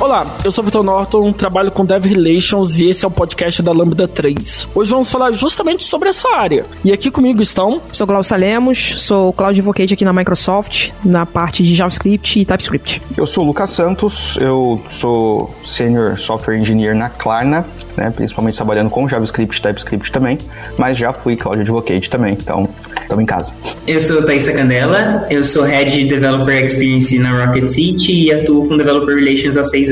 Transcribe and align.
Olá, 0.00 0.26
eu 0.42 0.50
sou 0.50 0.64
Vitor 0.64 0.82
Norton, 0.82 1.30
trabalho 1.30 1.70
com 1.70 1.84
Dev 1.84 2.06
Relations 2.06 2.78
e 2.78 2.88
esse 2.88 3.04
é 3.04 3.08
o 3.08 3.10
podcast 3.10 3.62
da 3.62 3.70
Lambda 3.70 4.08
3. 4.08 4.66
Hoje 4.74 4.90
vamos 4.90 5.10
falar 5.10 5.30
justamente 5.32 5.84
sobre 5.84 6.08
essa 6.08 6.26
área. 6.36 6.64
E 6.82 6.90
aqui 6.90 7.10
comigo 7.10 7.42
estão. 7.42 7.82
Sou 7.92 8.06
Glaucia 8.06 8.34
Lemos, 8.34 8.94
sou 9.02 9.30
Cloud 9.34 9.60
Advocate 9.60 9.92
aqui 9.92 10.02
na 10.02 10.12
Microsoft, 10.14 10.88
na 11.04 11.26
parte 11.26 11.62
de 11.62 11.74
JavaScript 11.74 12.40
e 12.40 12.46
TypeScript. 12.46 13.02
Eu 13.14 13.26
sou 13.26 13.44
o 13.44 13.46
Lucas 13.46 13.68
Santos, 13.70 14.38
eu 14.40 14.80
sou 14.88 15.54
Senior 15.66 16.18
Software 16.18 16.56
Engineer 16.56 16.94
na 16.94 17.10
Klarna, 17.10 17.66
né, 17.94 18.10
principalmente 18.10 18.56
trabalhando 18.56 18.88
com 18.88 19.06
JavaScript 19.06 19.58
e 19.58 19.62
TypeScript 19.62 20.10
também, 20.10 20.38
mas 20.78 20.96
já 20.96 21.12
fui 21.12 21.36
Cloud 21.36 21.60
Advocate 21.60 22.08
também, 22.08 22.32
então 22.32 22.66
estamos 23.02 23.22
em 23.22 23.26
casa. 23.26 23.52
Eu 23.86 24.00
sou 24.00 24.24
Thaisa 24.24 24.54
Candela, 24.54 25.26
eu 25.28 25.44
sou 25.44 25.62
Head 25.62 26.04
Developer 26.06 26.64
Experience 26.64 27.18
na 27.18 27.44
Rocket 27.44 27.68
City 27.68 28.28
e 28.28 28.32
atuo 28.32 28.66
com 28.66 28.78
Developer 28.78 29.14
Relations 29.14 29.58
há 29.58 29.64
seis 29.64 29.89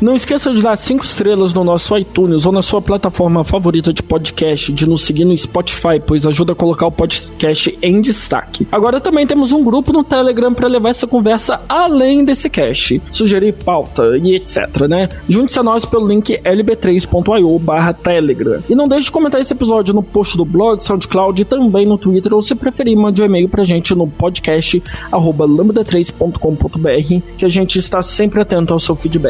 Não 0.00 0.14
esqueça 0.14 0.52
de 0.52 0.62
dar 0.62 0.76
cinco 0.76 1.04
estrelas 1.04 1.54
no 1.54 1.64
nosso 1.64 1.96
iTunes 1.96 2.44
ou 2.44 2.52
na 2.52 2.62
sua 2.62 2.82
plataforma 2.82 3.44
favorita 3.44 3.92
de 3.92 4.02
podcast, 4.02 4.72
de 4.72 4.88
nos 4.88 5.04
seguir 5.04 5.24
no 5.24 5.36
Spotify, 5.36 6.00
pois 6.04 6.26
ajuda 6.26 6.52
a 6.52 6.54
colocar 6.54 6.86
o 6.86 6.92
podcast 6.92 7.76
em 7.80 8.00
destaque. 8.00 8.66
Agora 8.70 9.00
também 9.00 9.26
temos 9.26 9.52
um 9.52 9.64
grupo 9.64 9.92
no 9.92 10.04
Telegram 10.04 10.52
para 10.52 10.68
levar 10.68 10.90
essa 10.90 11.06
conversa 11.06 11.60
além 11.68 12.24
desse 12.24 12.48
cast, 12.50 13.00
sugerir 13.12 13.52
pauta 13.52 14.18
e 14.18 14.34
etc, 14.34 14.86
né? 14.88 15.08
Junte-se 15.28 15.58
a 15.58 15.62
nós 15.62 15.84
pelo 15.84 16.06
link 16.06 16.38
lb3.io 16.44 17.58
barra 17.58 17.92
Telegram. 17.92 18.62
E 18.68 18.74
não 18.74 18.88
deixe 18.88 19.04
de 19.04 19.10
comentar 19.10 19.40
esse 19.40 19.52
episódio 19.52 19.94
no 19.94 20.02
post 20.02 20.36
do 20.36 20.44
blog, 20.44 20.82
SoundCloud 20.82 21.40
e 21.40 21.44
também 21.44 21.86
no 21.86 21.98
Twitter, 21.98 22.34
ou 22.34 22.42
se 22.42 22.54
preferir, 22.54 22.96
mande 22.96 23.22
um 23.22 23.24
e-mail 23.24 23.48
pra 23.48 23.64
gente 23.64 23.94
no 23.94 24.06
podcast 24.06 24.82
arroba 25.10 25.46
lambda3.com.br, 25.46 27.36
que 27.38 27.44
a 27.44 27.48
gente 27.48 27.78
está 27.78 28.02
sempre 28.02 28.40
atento 28.40 28.72
ao 28.72 28.80
seu 28.80 28.94
feedback. 28.94 29.25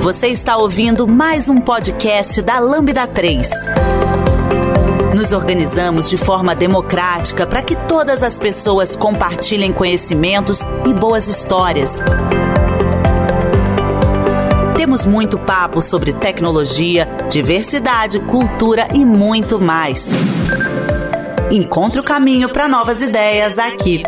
Você 0.00 0.28
está 0.28 0.56
ouvindo 0.56 1.06
mais 1.06 1.48
um 1.48 1.60
podcast 1.60 2.42
da 2.42 2.58
Lambda 2.58 3.06
3. 3.06 3.48
Nos 5.14 5.30
organizamos 5.32 6.10
de 6.10 6.16
forma 6.16 6.54
democrática 6.54 7.46
para 7.46 7.62
que 7.62 7.76
todas 7.76 8.22
as 8.22 8.38
pessoas 8.38 8.96
compartilhem 8.96 9.72
conhecimentos 9.72 10.62
e 10.86 10.92
boas 10.92 11.28
histórias. 11.28 12.00
Temos 14.76 15.06
muito 15.06 15.38
papo 15.38 15.80
sobre 15.80 16.12
tecnologia, 16.12 17.06
diversidade, 17.30 18.18
cultura 18.20 18.88
e 18.92 19.04
muito 19.04 19.60
mais. 19.60 20.12
Encontre 21.52 22.00
o 22.00 22.02
caminho 22.02 22.48
para 22.48 22.66
novas 22.66 23.02
ideias 23.02 23.58
aqui. 23.58 24.02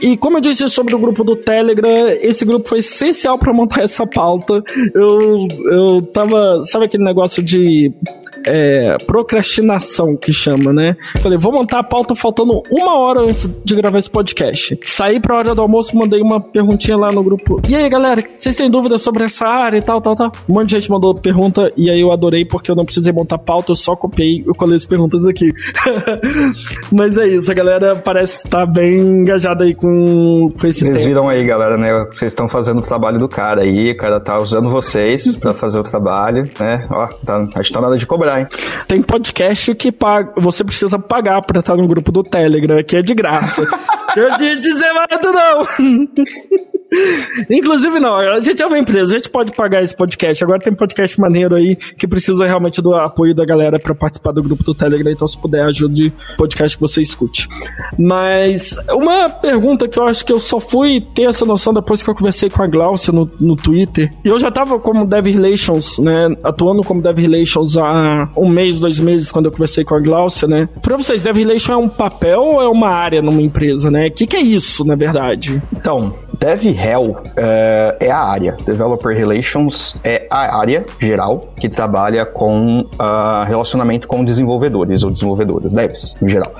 E 0.00 0.16
como 0.16 0.38
eu 0.38 0.40
disse 0.40 0.66
sobre 0.70 0.94
o 0.94 0.98
grupo 0.98 1.22
do 1.22 1.36
Telegram, 1.36 2.08
esse 2.22 2.46
grupo 2.46 2.66
foi 2.66 2.78
essencial 2.78 3.38
para 3.38 3.52
montar 3.52 3.82
essa 3.82 4.06
pauta. 4.06 4.64
Eu, 4.94 5.46
eu 5.70 6.02
tava. 6.14 6.62
Sabe 6.64 6.86
aquele 6.86 7.04
negócio 7.04 7.42
de 7.42 7.92
é, 8.46 8.96
procrastinação 9.06 10.16
que 10.16 10.32
chama, 10.32 10.72
né? 10.72 10.96
Falei, 11.22 11.38
vou 11.38 11.52
montar 11.52 11.80
a 11.80 11.82
pauta 11.82 12.14
faltando 12.14 12.62
uma 12.70 12.98
hora 12.98 13.20
antes 13.20 13.48
de 13.64 13.74
gravar 13.74 13.98
esse 13.98 14.10
podcast. 14.10 14.78
Saí 14.82 15.20
pra 15.20 15.36
hora 15.36 15.54
do 15.54 15.62
almoço, 15.62 15.96
mandei 15.96 16.20
uma 16.20 16.40
perguntinha 16.40 16.96
lá 16.96 17.10
no 17.12 17.22
grupo. 17.22 17.60
E 17.68 17.74
aí, 17.74 17.88
galera, 17.88 18.22
vocês 18.38 18.56
têm 18.56 18.70
dúvidas 18.70 19.02
sobre 19.02 19.24
essa 19.24 19.46
área 19.46 19.78
e 19.78 19.82
tal, 19.82 20.00
tal, 20.00 20.14
tal? 20.14 20.32
Um 20.48 20.54
monte 20.54 20.68
de 20.68 20.76
gente 20.76 20.90
mandou 20.90 21.14
pergunta 21.14 21.70
e 21.76 21.90
aí 21.90 22.00
eu 22.00 22.12
adorei 22.12 22.44
porque 22.44 22.70
eu 22.70 22.74
não 22.74 22.84
precisei 22.84 23.12
montar 23.12 23.38
pauta, 23.38 23.72
eu 23.72 23.76
só 23.76 23.94
copiei 23.96 24.38
e 24.38 24.44
colei 24.54 24.76
as 24.76 24.86
perguntas 24.86 25.26
aqui. 25.26 25.52
Mas 26.90 27.16
é 27.16 27.26
isso, 27.26 27.50
a 27.50 27.54
galera 27.54 27.96
parece 27.96 28.38
estar 28.38 28.66
tá 28.66 28.66
bem 28.66 28.98
engajada 28.98 29.64
aí 29.64 29.74
com, 29.74 30.52
com 30.58 30.66
esse 30.66 30.84
Vocês 30.84 31.04
viram 31.04 31.28
aí, 31.28 31.44
galera, 31.44 31.76
né? 31.76 32.06
Vocês 32.10 32.32
estão 32.32 32.48
fazendo 32.48 32.78
o 32.78 32.82
trabalho 32.82 33.18
do 33.18 33.28
cara 33.28 33.62
aí, 33.62 33.92
o 33.92 33.96
cara 33.96 34.20
tá 34.20 34.38
usando 34.38 34.70
vocês 34.70 35.34
pra 35.36 35.54
fazer 35.54 35.78
o 35.78 35.82
trabalho, 35.82 36.44
né? 36.58 36.86
Ó, 36.90 37.06
tá, 37.24 37.46
acho 37.56 37.68
que 37.68 37.74
tá 37.74 37.80
nada 37.80 37.96
de 37.96 38.06
cobrar, 38.06 38.31
Tem 38.86 39.02
podcast 39.02 39.74
que 39.74 39.92
paga, 39.92 40.32
você 40.36 40.64
precisa 40.64 40.98
pagar 40.98 41.40
pra 41.42 41.60
estar 41.60 41.76
no 41.76 41.86
grupo 41.86 42.10
do 42.10 42.22
Telegram, 42.22 42.82
que 42.82 42.96
é 42.96 43.02
de 43.02 43.14
graça. 43.14 43.62
eu 44.16 44.36
de 44.36 44.60
dizer 44.60 44.92
mais 44.92 45.20
não. 45.22 46.08
Inclusive, 47.50 47.98
não, 47.98 48.14
a 48.14 48.40
gente 48.40 48.62
é 48.62 48.66
uma 48.66 48.78
empresa, 48.78 49.14
a 49.14 49.16
gente 49.16 49.30
pode 49.30 49.52
pagar 49.52 49.82
esse 49.82 49.96
podcast. 49.96 50.44
Agora 50.44 50.58
tem 50.58 50.74
podcast 50.74 51.18
maneiro 51.18 51.54
aí 51.54 51.74
que 51.74 52.06
precisa 52.06 52.46
realmente 52.46 52.82
do 52.82 52.94
apoio 52.94 53.34
da 53.34 53.44
galera 53.44 53.78
para 53.78 53.94
participar 53.94 54.32
do 54.32 54.42
grupo 54.42 54.62
do 54.62 54.74
Telegram. 54.74 55.10
Então, 55.10 55.26
se 55.26 55.38
puder, 55.38 55.64
ajude 55.64 56.12
o 56.34 56.36
podcast 56.36 56.76
que 56.76 56.80
você 56.80 57.00
escute. 57.00 57.48
Mas, 57.98 58.76
uma 58.90 59.30
pergunta 59.30 59.88
que 59.88 59.98
eu 59.98 60.04
acho 60.04 60.24
que 60.24 60.32
eu 60.32 60.38
só 60.38 60.60
fui 60.60 61.00
ter 61.14 61.24
essa 61.24 61.46
noção 61.46 61.72
depois 61.72 62.02
que 62.02 62.10
eu 62.10 62.14
conversei 62.14 62.50
com 62.50 62.62
a 62.62 62.66
Glaucia 62.66 63.12
no, 63.12 63.30
no 63.40 63.56
Twitter. 63.56 64.12
E 64.24 64.28
eu 64.28 64.38
já 64.38 64.50
tava 64.50 64.78
como 64.78 65.06
Dev 65.06 65.26
Relations, 65.26 65.98
né? 65.98 66.34
Atuando 66.44 66.82
como 66.82 67.00
Dev 67.00 67.18
Relations 67.18 67.78
há 67.78 68.21
um 68.36 68.48
mês, 68.48 68.78
dois 68.78 69.00
meses, 69.00 69.30
quando 69.30 69.46
eu 69.46 69.52
conversei 69.52 69.84
com 69.84 69.94
a 69.94 70.00
Glaucia, 70.00 70.48
né? 70.48 70.68
Pra 70.80 70.96
vocês, 70.96 71.22
Dev 71.22 71.36
Relations 71.36 71.70
é 71.70 71.76
um 71.76 71.88
papel 71.88 72.40
ou 72.40 72.62
é 72.62 72.68
uma 72.68 72.88
área 72.88 73.22
numa 73.22 73.40
empresa, 73.40 73.90
né? 73.90 74.08
O 74.08 74.12
que, 74.12 74.26
que 74.26 74.36
é 74.36 74.40
isso, 74.40 74.84
na 74.84 74.94
verdade? 74.94 75.62
Então, 75.72 76.14
DevRel 76.42 77.22
é, 77.36 77.96
é 78.00 78.10
a 78.10 78.18
área. 78.18 78.56
Developer 78.66 79.16
Relations 79.16 79.94
é 80.02 80.26
a 80.28 80.58
área 80.58 80.84
geral 81.00 81.52
que 81.56 81.68
trabalha 81.68 82.26
com 82.26 82.80
uh, 82.80 83.44
relacionamento 83.46 84.08
com 84.08 84.24
desenvolvedores 84.24 85.04
ou 85.04 85.10
desenvolvedoras, 85.12 85.72
devs 85.72 86.16
em 86.20 86.28
geral. 86.28 86.52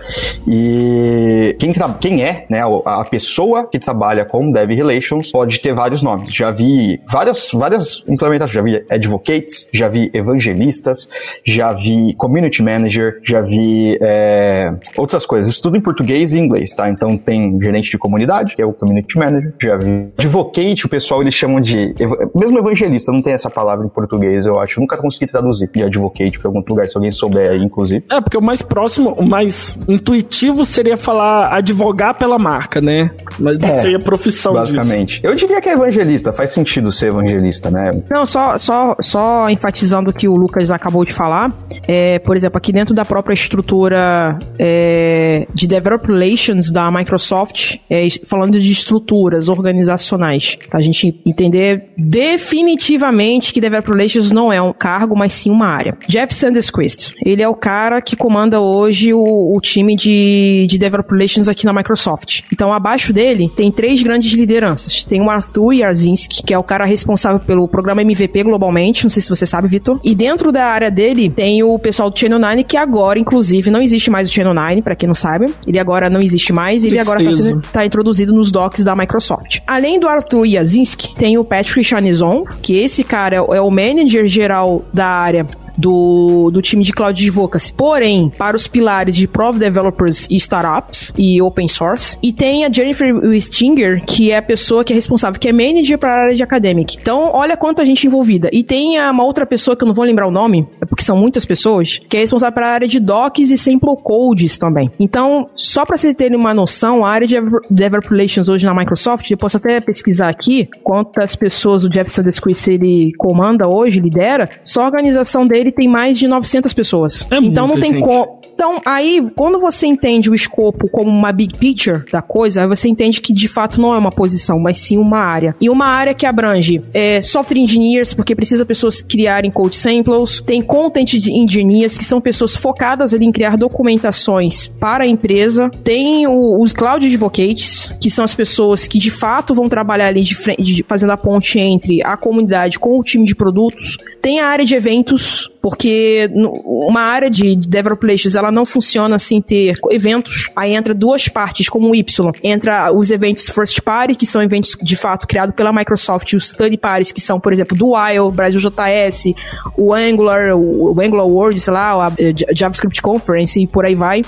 E 0.46 1.56
quem, 1.58 1.72
quem 2.00 2.22
é 2.22 2.46
né, 2.48 2.60
a 2.84 3.04
pessoa 3.04 3.66
que 3.66 3.80
trabalha 3.80 4.24
com 4.24 4.52
Dev 4.52 4.70
Relations 4.70 5.32
pode 5.32 5.60
ter 5.60 5.74
vários 5.74 6.00
nomes. 6.00 6.32
Já 6.32 6.52
vi 6.52 7.00
várias, 7.10 7.50
várias 7.52 8.04
implementações. 8.08 8.54
Já 8.54 8.62
vi 8.62 8.84
advocates, 8.88 9.68
já 9.72 9.88
vi 9.88 10.10
evangelistas, 10.14 11.08
já 11.44 11.72
vi 11.72 12.14
community 12.14 12.62
manager, 12.62 13.18
já 13.24 13.40
vi 13.40 13.98
é, 14.00 14.72
outras 14.96 15.26
coisas. 15.26 15.50
Isso 15.50 15.62
tudo 15.62 15.76
em 15.76 15.80
português 15.80 16.34
e 16.34 16.38
inglês, 16.38 16.72
tá? 16.72 16.88
Então 16.88 17.16
tem 17.16 17.58
gerente 17.60 17.90
de 17.90 17.98
comunidade, 17.98 18.54
que 18.54 18.62
é 18.62 18.66
o 18.66 18.72
community 18.72 19.18
manager, 19.18 19.54
já 19.60 19.71
vi 19.76 20.12
advocate, 20.18 20.86
o 20.86 20.88
pessoal 20.88 21.22
eles 21.22 21.34
chamam 21.34 21.60
de. 21.60 21.94
Mesmo 22.34 22.58
evangelista, 22.58 23.12
não 23.12 23.22
tem 23.22 23.32
essa 23.32 23.50
palavra 23.50 23.86
em 23.86 23.88
português, 23.88 24.46
eu 24.46 24.58
acho. 24.58 24.78
Eu 24.78 24.82
nunca 24.82 24.96
consegui 24.96 25.30
traduzir 25.30 25.70
de 25.72 25.82
advocate 25.82 26.38
para 26.38 26.48
algum 26.48 26.62
lugar, 26.66 26.86
se 26.86 26.96
alguém 26.96 27.10
souber 27.10 27.50
aí, 27.50 27.58
inclusive. 27.58 28.04
É, 28.10 28.20
porque 28.20 28.36
o 28.36 28.42
mais 28.42 28.62
próximo, 28.62 29.12
o 29.16 29.28
mais 29.28 29.78
intuitivo 29.88 30.64
seria 30.64 30.96
falar 30.96 31.54
advogar 31.56 32.16
pela 32.16 32.38
marca, 32.38 32.80
né? 32.80 33.10
Mas 33.38 33.58
não 33.58 33.68
É, 33.68 33.80
seria 33.82 33.98
profissão 33.98 34.52
Basicamente. 34.54 35.20
Eu 35.22 35.34
diria 35.34 35.60
que 35.60 35.68
é 35.68 35.72
evangelista, 35.72 36.32
faz 36.32 36.50
sentido 36.50 36.90
ser 36.90 37.06
evangelista, 37.06 37.70
né? 37.70 38.02
Não, 38.10 38.26
só, 38.26 38.58
só, 38.58 38.96
só 39.00 39.48
enfatizando 39.50 40.10
o 40.10 40.12
que 40.12 40.28
o 40.28 40.36
Lucas 40.36 40.70
acabou 40.70 41.04
de 41.04 41.12
falar. 41.12 41.52
É, 41.86 42.18
por 42.20 42.36
exemplo, 42.36 42.58
aqui 42.58 42.72
dentro 42.72 42.94
da 42.94 43.04
própria 43.04 43.34
estrutura 43.34 44.38
é, 44.58 45.46
de 45.54 45.66
Developer 45.66 46.10
Relations 46.10 46.70
da 46.70 46.90
Microsoft, 46.90 47.76
é, 47.88 48.06
falando 48.24 48.58
de 48.58 48.70
estruturas 48.72 49.48
organizacionais, 49.52 50.58
pra 50.68 50.80
gente 50.80 51.20
entender 51.24 51.90
definitivamente 51.96 53.52
que 53.52 53.60
Developer 53.60 53.94
Relations 53.94 54.30
não 54.30 54.52
é 54.52 54.60
um 54.60 54.72
cargo, 54.72 55.16
mas 55.16 55.32
sim 55.32 55.50
uma 55.50 55.66
área. 55.66 55.96
Jeff 56.08 56.34
Sandersquist, 56.34 57.14
ele 57.24 57.42
é 57.42 57.48
o 57.48 57.54
cara 57.54 58.00
que 58.00 58.16
comanda 58.16 58.60
hoje 58.60 59.12
o, 59.12 59.22
o 59.56 59.60
time 59.60 59.94
de, 59.96 60.66
de 60.68 60.78
Developer 60.78 61.16
Relations 61.16 61.48
aqui 61.48 61.64
na 61.64 61.72
Microsoft. 61.72 62.42
Então, 62.52 62.72
abaixo 62.72 63.12
dele, 63.12 63.50
tem 63.54 63.70
três 63.70 64.02
grandes 64.02 64.32
lideranças. 64.32 65.04
Tem 65.04 65.20
o 65.20 65.30
Arthur 65.30 65.72
Yarzinski, 65.72 66.42
que 66.42 66.54
é 66.54 66.58
o 66.58 66.62
cara 66.62 66.84
responsável 66.84 67.40
pelo 67.40 67.66
programa 67.68 68.02
MVP 68.02 68.42
globalmente, 68.42 69.04
não 69.04 69.10
sei 69.10 69.22
se 69.22 69.28
você 69.28 69.46
sabe, 69.46 69.68
Vitor. 69.68 70.00
E 70.04 70.14
dentro 70.14 70.52
da 70.52 70.66
área 70.66 70.90
dele, 70.90 71.30
tem 71.30 71.62
o 71.62 71.78
pessoal 71.78 72.10
do 72.10 72.18
Channel 72.18 72.38
9, 72.38 72.64
que 72.64 72.76
agora, 72.76 73.18
inclusive, 73.18 73.70
não 73.70 73.80
existe 73.80 74.10
mais 74.10 74.28
o 74.28 74.32
Channel 74.32 74.54
9, 74.54 74.82
pra 74.82 74.94
quem 74.94 75.06
não 75.06 75.14
sabe. 75.14 75.46
Ele 75.66 75.78
agora 75.78 76.08
não 76.08 76.20
existe 76.20 76.52
mais, 76.52 76.84
ele 76.84 76.98
agora 76.98 77.18
tá, 77.18 77.24
Tristeza. 77.24 77.48
sendo, 77.50 77.62
tá 77.72 77.84
introduzido 77.84 78.32
nos 78.32 78.50
docs 78.50 78.84
da 78.84 78.94
Microsoft. 78.94 79.41
Além 79.66 79.98
do 79.98 80.08
Arthur 80.08 80.46
Yazinski, 80.46 81.14
tem 81.14 81.38
o 81.38 81.44
Patrick 81.44 81.84
Chanizon, 81.84 82.44
que 82.60 82.76
esse 82.78 83.04
cara 83.04 83.36
é 83.36 83.60
o 83.60 83.70
manager 83.70 84.26
geral 84.26 84.84
da 84.92 85.06
área 85.06 85.46
do, 85.76 86.50
do 86.50 86.62
time 86.62 86.84
de 86.84 86.92
Cloud 86.92 87.20
Advocacy. 87.22 87.72
Porém, 87.72 88.30
para 88.36 88.56
os 88.56 88.66
pilares 88.66 89.16
de 89.16 89.26
Prov 89.26 89.58
Developers 89.58 90.26
e 90.30 90.36
Startups 90.36 91.12
e 91.16 91.40
Open 91.40 91.68
Source. 91.68 92.16
E 92.22 92.32
tem 92.32 92.64
a 92.64 92.72
Jennifer 92.72 93.14
Stinger, 93.40 94.04
que 94.04 94.30
é 94.30 94.38
a 94.38 94.42
pessoa 94.42 94.84
que 94.84 94.92
é 94.92 94.96
responsável, 94.96 95.40
que 95.40 95.48
é 95.48 95.52
manager 95.52 95.98
para 95.98 96.10
a 96.10 96.22
área 96.24 96.36
de 96.36 96.42
academic. 96.42 96.96
Então, 97.00 97.30
olha 97.32 97.56
quanta 97.56 97.84
gente 97.84 98.06
envolvida. 98.06 98.48
E 98.52 98.62
tem 98.62 99.00
uma 99.00 99.24
outra 99.24 99.46
pessoa 99.46 99.76
que 99.76 99.84
eu 99.84 99.88
não 99.88 99.94
vou 99.94 100.04
lembrar 100.04 100.26
o 100.26 100.30
nome, 100.30 100.66
é 100.80 100.84
porque 100.84 101.04
são 101.04 101.16
muitas 101.16 101.44
pessoas, 101.44 102.00
que 102.08 102.16
é 102.16 102.20
responsável 102.20 102.54
para 102.54 102.66
a 102.66 102.70
área 102.70 102.88
de 102.88 103.00
docs 103.00 103.50
e 103.50 103.56
sample 103.56 103.96
codes 104.02 104.58
também. 104.58 104.90
Então, 104.98 105.46
só 105.54 105.84
para 105.84 105.96
vocês 105.96 106.14
terem 106.14 106.36
uma 106.36 106.54
noção, 106.54 107.04
a 107.04 107.10
área 107.10 107.26
de 107.26 107.36
Developer 107.70 108.10
Relations 108.10 108.48
hoje 108.48 108.66
na 108.66 108.74
Microsoft, 108.74 109.30
eu 109.30 109.36
posso 109.36 109.56
até 109.56 109.80
pesquisar 109.80 110.28
aqui 110.28 110.68
quantas 110.82 111.36
pessoas 111.36 111.84
o 111.84 111.88
Jeff 111.88 112.10
Sanders 112.10 112.40
ele 112.66 113.12
comanda 113.16 113.68
hoje, 113.68 114.00
lidera, 114.00 114.48
só 114.64 114.82
a 114.82 114.86
organização 114.86 115.46
dele 115.46 115.61
tem 115.70 115.86
mais 115.86 116.18
de 116.18 116.26
900 116.26 116.72
pessoas. 116.72 117.26
É 117.30 117.36
então 117.36 117.68
não 117.68 117.78
tem 117.78 118.00
como. 118.00 118.40
Então, 118.54 118.80
aí, 118.84 119.26
quando 119.34 119.58
você 119.58 119.86
entende 119.86 120.30
o 120.30 120.34
escopo 120.34 120.88
como 120.88 121.10
uma 121.10 121.32
big 121.32 121.58
picture 121.58 122.04
da 122.12 122.22
coisa, 122.22 122.62
aí 122.62 122.68
você 122.68 122.88
entende 122.88 123.20
que 123.20 123.32
de 123.32 123.48
fato 123.48 123.80
não 123.80 123.94
é 123.94 123.98
uma 123.98 124.12
posição, 124.12 124.58
mas 124.60 124.78
sim 124.78 124.98
uma 124.98 125.18
área. 125.18 125.56
E 125.60 125.68
uma 125.70 125.86
área 125.86 126.14
que 126.14 126.26
abrange 126.26 126.80
é, 126.92 127.20
software 127.22 127.58
engineers, 127.58 128.14
porque 128.14 128.34
precisa 128.34 128.64
pessoas 128.64 129.02
criarem 129.02 129.50
code 129.50 129.76
samples, 129.76 130.40
tem 130.40 130.62
content 130.62 131.14
engineers, 131.28 131.96
que 131.96 132.04
são 132.04 132.20
pessoas 132.20 132.54
focadas 132.54 133.14
ali 133.14 133.24
em 133.24 133.32
criar 133.32 133.56
documentações 133.56 134.68
para 134.68 135.04
a 135.04 135.06
empresa, 135.06 135.70
tem 135.82 136.26
o, 136.26 136.60
os 136.60 136.72
cloud 136.72 137.04
advocates, 137.06 137.96
que 138.00 138.10
são 138.10 138.24
as 138.24 138.34
pessoas 138.34 138.86
que 138.86 138.98
de 138.98 139.10
fato 139.10 139.54
vão 139.54 139.68
trabalhar 139.68 140.06
ali 140.06 140.22
de 140.22 140.34
frente, 140.34 140.62
de, 140.62 140.84
fazendo 140.86 141.10
a 141.10 141.16
ponte 141.16 141.58
entre 141.58 142.02
a 142.04 142.16
comunidade 142.16 142.78
com 142.78 142.98
o 142.98 143.02
time 143.02 143.24
de 143.24 143.34
produtos, 143.34 143.96
tem 144.20 144.40
a 144.40 144.46
área 144.46 144.64
de 144.64 144.74
eventos, 144.74 145.51
porque 145.62 146.28
uma 146.34 147.00
área 147.00 147.30
de 147.30 147.54
developer 147.54 148.06
relations 148.06 148.34
ela 148.34 148.50
não 148.50 148.64
funciona 148.64 149.16
sem 149.16 149.40
ter 149.40 149.76
eventos. 149.90 150.50
Aí 150.56 150.74
entra 150.74 150.92
duas 150.92 151.28
partes, 151.28 151.68
como 151.68 151.90
o 151.90 151.94
Y. 151.94 152.32
Entra 152.42 152.92
os 152.92 153.12
eventos 153.12 153.48
first 153.48 153.80
party, 153.80 154.16
que 154.16 154.26
são 154.26 154.42
eventos 154.42 154.76
de 154.82 154.96
fato 154.96 155.26
criados 155.26 155.54
pela 155.54 155.72
Microsoft, 155.72 156.32
e 156.32 156.36
os 156.36 156.48
third 156.48 156.76
parties, 156.78 157.12
que 157.12 157.20
são, 157.20 157.38
por 157.38 157.52
exemplo, 157.52 157.76
do 157.76 157.92
Wild, 157.92 158.34
Brasil 158.34 158.60
JS, 158.60 159.34
o 159.76 159.94
Angular, 159.94 160.56
o 160.56 161.00
Angular 161.00 161.26
World, 161.26 161.60
sei 161.60 161.72
lá, 161.72 162.06
a 162.06 162.12
JavaScript 162.52 163.00
Conference 163.00 163.60
e 163.60 163.66
por 163.66 163.86
aí 163.86 163.94
vai. 163.94 164.22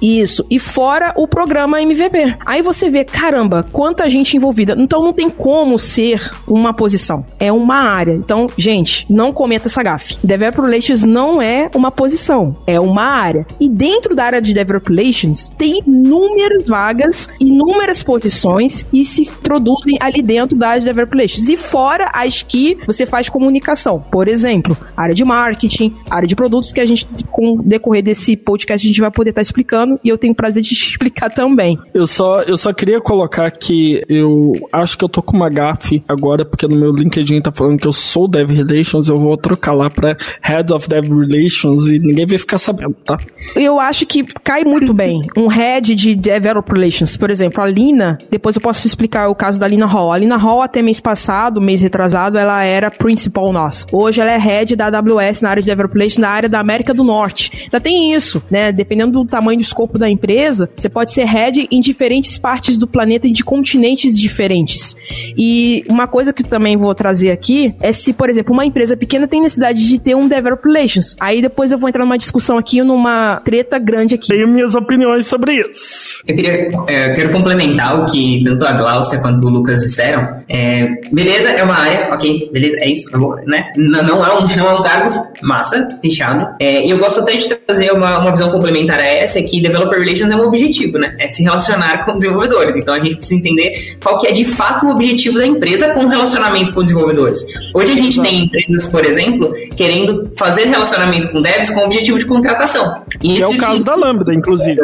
E 0.00 0.20
isso. 0.20 0.46
E 0.48 0.60
fora 0.60 1.12
o 1.16 1.26
programa 1.26 1.82
MVP. 1.82 2.36
Aí 2.46 2.62
você 2.62 2.88
vê, 2.88 3.04
caramba, 3.04 3.66
quanta 3.72 4.08
gente 4.08 4.36
envolvida. 4.36 4.76
Então 4.78 5.02
não 5.02 5.12
tem 5.12 5.28
como 5.28 5.76
ser 5.76 6.30
uma 6.46 6.72
posição. 6.72 7.26
É 7.40 7.50
uma 7.50 7.76
área. 7.76 8.12
Então, 8.12 8.46
gente, 8.56 9.06
não 9.10 9.32
cometa 9.32 9.66
essa 9.66 9.82
gafe. 9.82 10.03
Developer 10.22 10.62
Relations 10.62 11.02
não 11.04 11.40
é 11.40 11.70
uma 11.74 11.90
posição, 11.90 12.56
é 12.66 12.78
uma 12.78 13.04
área. 13.04 13.46
E 13.60 13.68
dentro 13.68 14.14
da 14.14 14.24
área 14.24 14.42
de 14.42 14.52
Developer 14.52 14.94
Relations 14.94 15.48
tem 15.56 15.80
inúmeras 15.86 16.68
vagas, 16.68 17.28
inúmeras 17.40 18.02
posições 18.02 18.86
e 18.92 19.04
se 19.04 19.26
produzem 19.42 19.96
ali 20.00 20.22
dentro 20.22 20.56
da 20.56 20.68
área 20.68 20.80
de 20.80 20.86
Developer 20.86 21.16
Relations. 21.16 21.48
E 21.48 21.56
fora 21.56 22.10
as 22.12 22.42
que 22.42 22.78
você 22.86 23.06
faz 23.06 23.28
comunicação. 23.28 24.00
Por 24.00 24.28
exemplo, 24.28 24.76
área 24.96 25.14
de 25.14 25.24
marketing, 25.24 25.94
área 26.10 26.26
de 26.26 26.36
produtos 26.36 26.72
que 26.72 26.80
a 26.80 26.86
gente, 26.86 27.06
com 27.30 27.58
o 27.58 27.62
decorrer 27.62 28.02
desse 28.02 28.36
podcast, 28.36 28.86
a 28.86 28.88
gente 28.88 29.00
vai 29.00 29.10
poder 29.10 29.30
estar 29.30 29.38
tá 29.38 29.42
explicando 29.42 29.98
e 30.02 30.08
eu 30.08 30.18
tenho 30.18 30.34
prazer 30.34 30.62
de 30.62 30.70
te 30.70 30.90
explicar 30.90 31.30
também. 31.30 31.78
Eu 31.92 32.06
só, 32.06 32.42
eu 32.42 32.56
só 32.56 32.72
queria 32.72 33.00
colocar 33.00 33.50
que 33.50 34.02
eu 34.08 34.52
acho 34.72 34.96
que 34.96 35.04
eu 35.04 35.08
tô 35.08 35.22
com 35.22 35.36
uma 35.36 35.48
gafe 35.48 36.02
agora, 36.08 36.44
porque 36.44 36.66
no 36.66 36.78
meu 36.78 36.92
LinkedIn 36.92 37.40
tá 37.40 37.52
falando 37.52 37.78
que 37.78 37.86
eu 37.86 37.92
sou 37.92 38.28
Dev 38.28 38.50
Relations, 38.50 39.08
eu 39.08 39.18
vou 39.18 39.36
trocar 39.36 39.72
lá 39.72 39.90
pra 39.94 40.16
Head 40.42 40.72
of 40.72 40.88
Dev 40.88 41.06
Relations 41.08 41.86
e 41.88 41.98
ninguém 41.98 42.26
vai 42.26 42.38
ficar 42.38 42.58
sabendo, 42.58 42.94
tá? 43.04 43.16
Eu 43.56 43.80
acho 43.80 44.06
que 44.06 44.24
cai 44.42 44.64
muito 44.64 44.92
bem. 44.92 45.22
Um 45.36 45.46
Head 45.46 45.94
de 45.94 46.14
Developer 46.14 46.74
Relations, 46.74 47.16
por 47.16 47.30
exemplo, 47.30 47.62
a 47.62 47.66
Lina, 47.66 48.18
depois 48.30 48.56
eu 48.56 48.62
posso 48.62 48.86
explicar 48.86 49.28
o 49.28 49.34
caso 49.34 49.58
da 49.58 49.68
Lina 49.68 49.86
Hall. 49.86 50.12
A 50.12 50.18
Lina 50.18 50.36
Hall, 50.36 50.62
até 50.62 50.82
mês 50.82 51.00
passado, 51.00 51.60
mês 51.60 51.80
retrasado, 51.80 52.38
ela 52.38 52.64
era 52.64 52.90
Principal 52.90 53.52
nossa. 53.52 53.86
Hoje 53.92 54.20
ela 54.20 54.30
é 54.30 54.38
Head 54.38 54.76
da 54.76 54.86
AWS 54.86 55.42
na 55.42 55.50
área 55.50 55.62
de 55.62 55.68
Developer 55.68 55.96
Relations 55.96 56.18
na 56.18 56.30
área 56.30 56.48
da 56.48 56.60
América 56.60 56.92
do 56.92 57.04
Norte. 57.04 57.68
Já 57.72 57.80
tem 57.80 58.12
isso, 58.12 58.42
né? 58.50 58.72
Dependendo 58.72 59.12
do 59.12 59.24
tamanho 59.26 59.58
do 59.58 59.62
escopo 59.62 59.98
da 59.98 60.08
empresa, 60.08 60.68
você 60.76 60.88
pode 60.88 61.12
ser 61.12 61.24
Head 61.24 61.68
em 61.70 61.80
diferentes 61.80 62.38
partes 62.38 62.78
do 62.78 62.86
planeta 62.86 63.26
e 63.26 63.32
de 63.32 63.44
continentes 63.44 64.18
diferentes. 64.18 64.96
E 65.36 65.84
uma 65.88 66.06
coisa 66.06 66.32
que 66.32 66.42
também 66.42 66.76
vou 66.76 66.94
trazer 66.94 67.30
aqui 67.30 67.74
é 67.80 67.92
se, 67.92 68.12
por 68.12 68.28
exemplo, 68.28 68.52
uma 68.52 68.64
empresa 68.64 68.96
pequena 68.96 69.26
tem 69.26 69.40
necessidade 69.40 69.83
de 69.86 69.98
ter 69.98 70.14
um 70.14 70.28
developer 70.28 70.70
relations. 70.70 71.16
Aí 71.20 71.40
depois 71.40 71.72
eu 71.72 71.78
vou 71.78 71.88
entrar 71.88 72.04
numa 72.04 72.18
discussão 72.18 72.58
aqui, 72.58 72.82
numa 72.82 73.40
treta 73.44 73.78
grande 73.78 74.14
aqui. 74.14 74.28
Tenho 74.28 74.48
minhas 74.48 74.74
opiniões 74.74 75.26
sobre 75.26 75.60
isso. 75.60 76.22
Eu 76.26 76.34
queria, 76.34 76.68
é, 76.86 77.10
eu 77.10 77.14
quero 77.14 77.30
complementar 77.30 78.00
o 78.00 78.06
que 78.06 78.42
tanto 78.44 78.64
a 78.64 78.72
Glaucia 78.72 79.20
quanto 79.20 79.44
o 79.46 79.48
Lucas 79.48 79.80
disseram. 79.80 80.36
É, 80.48 80.88
beleza, 81.12 81.50
é 81.50 81.62
uma 81.62 81.76
área, 81.76 82.08
ok, 82.12 82.50
beleza, 82.52 82.76
é 82.80 82.90
isso, 82.90 83.10
vou, 83.18 83.36
né? 83.46 83.72
Não, 83.76 84.02
não, 84.02 84.24
é 84.24 84.34
um, 84.34 84.46
não 84.56 84.70
é 84.70 84.74
um 84.74 84.82
cargo 84.82 85.26
massa, 85.42 85.86
fechado. 86.00 86.54
É, 86.60 86.86
e 86.86 86.90
eu 86.90 86.98
gosto 86.98 87.20
até 87.20 87.32
de 87.32 87.48
trazer 87.48 87.92
uma, 87.92 88.18
uma 88.18 88.30
visão 88.30 88.50
complementar 88.50 88.98
a 88.98 89.06
essa, 89.06 89.38
é 89.38 89.42
que 89.42 89.60
developer 89.60 89.98
relations 89.98 90.30
é 90.30 90.36
um 90.36 90.46
objetivo, 90.46 90.98
né? 90.98 91.14
É 91.18 91.28
se 91.28 91.42
relacionar 91.42 92.04
com 92.04 92.16
desenvolvedores. 92.16 92.76
Então 92.76 92.94
a 92.94 92.98
gente 92.98 93.16
precisa 93.16 93.34
entender 93.34 93.96
qual 94.02 94.18
que 94.18 94.26
é 94.26 94.32
de 94.32 94.44
fato 94.44 94.86
o 94.86 94.90
objetivo 94.90 95.38
da 95.38 95.46
empresa 95.46 95.90
com 95.90 96.04
o 96.04 96.08
relacionamento 96.08 96.72
com 96.72 96.82
desenvolvedores. 96.82 97.44
Hoje 97.74 97.92
a 97.92 97.96
gente 97.96 98.20
tem 98.20 98.44
empresas, 98.44 98.86
por 98.86 99.04
exemplo, 99.04 99.52
querendo 99.74 100.30
fazer 100.36 100.64
relacionamento 100.64 101.28
com 101.30 101.42
devs 101.42 101.70
com 101.70 101.80
o 101.80 101.84
objetivo 101.84 102.18
de 102.18 102.26
contratação. 102.26 103.02
E 103.22 103.34
que 103.34 103.42
é 103.42 103.46
o 103.46 103.56
caso 103.56 103.84
da 103.84 103.94
Lambda, 103.94 104.32
inclusive. 104.34 104.80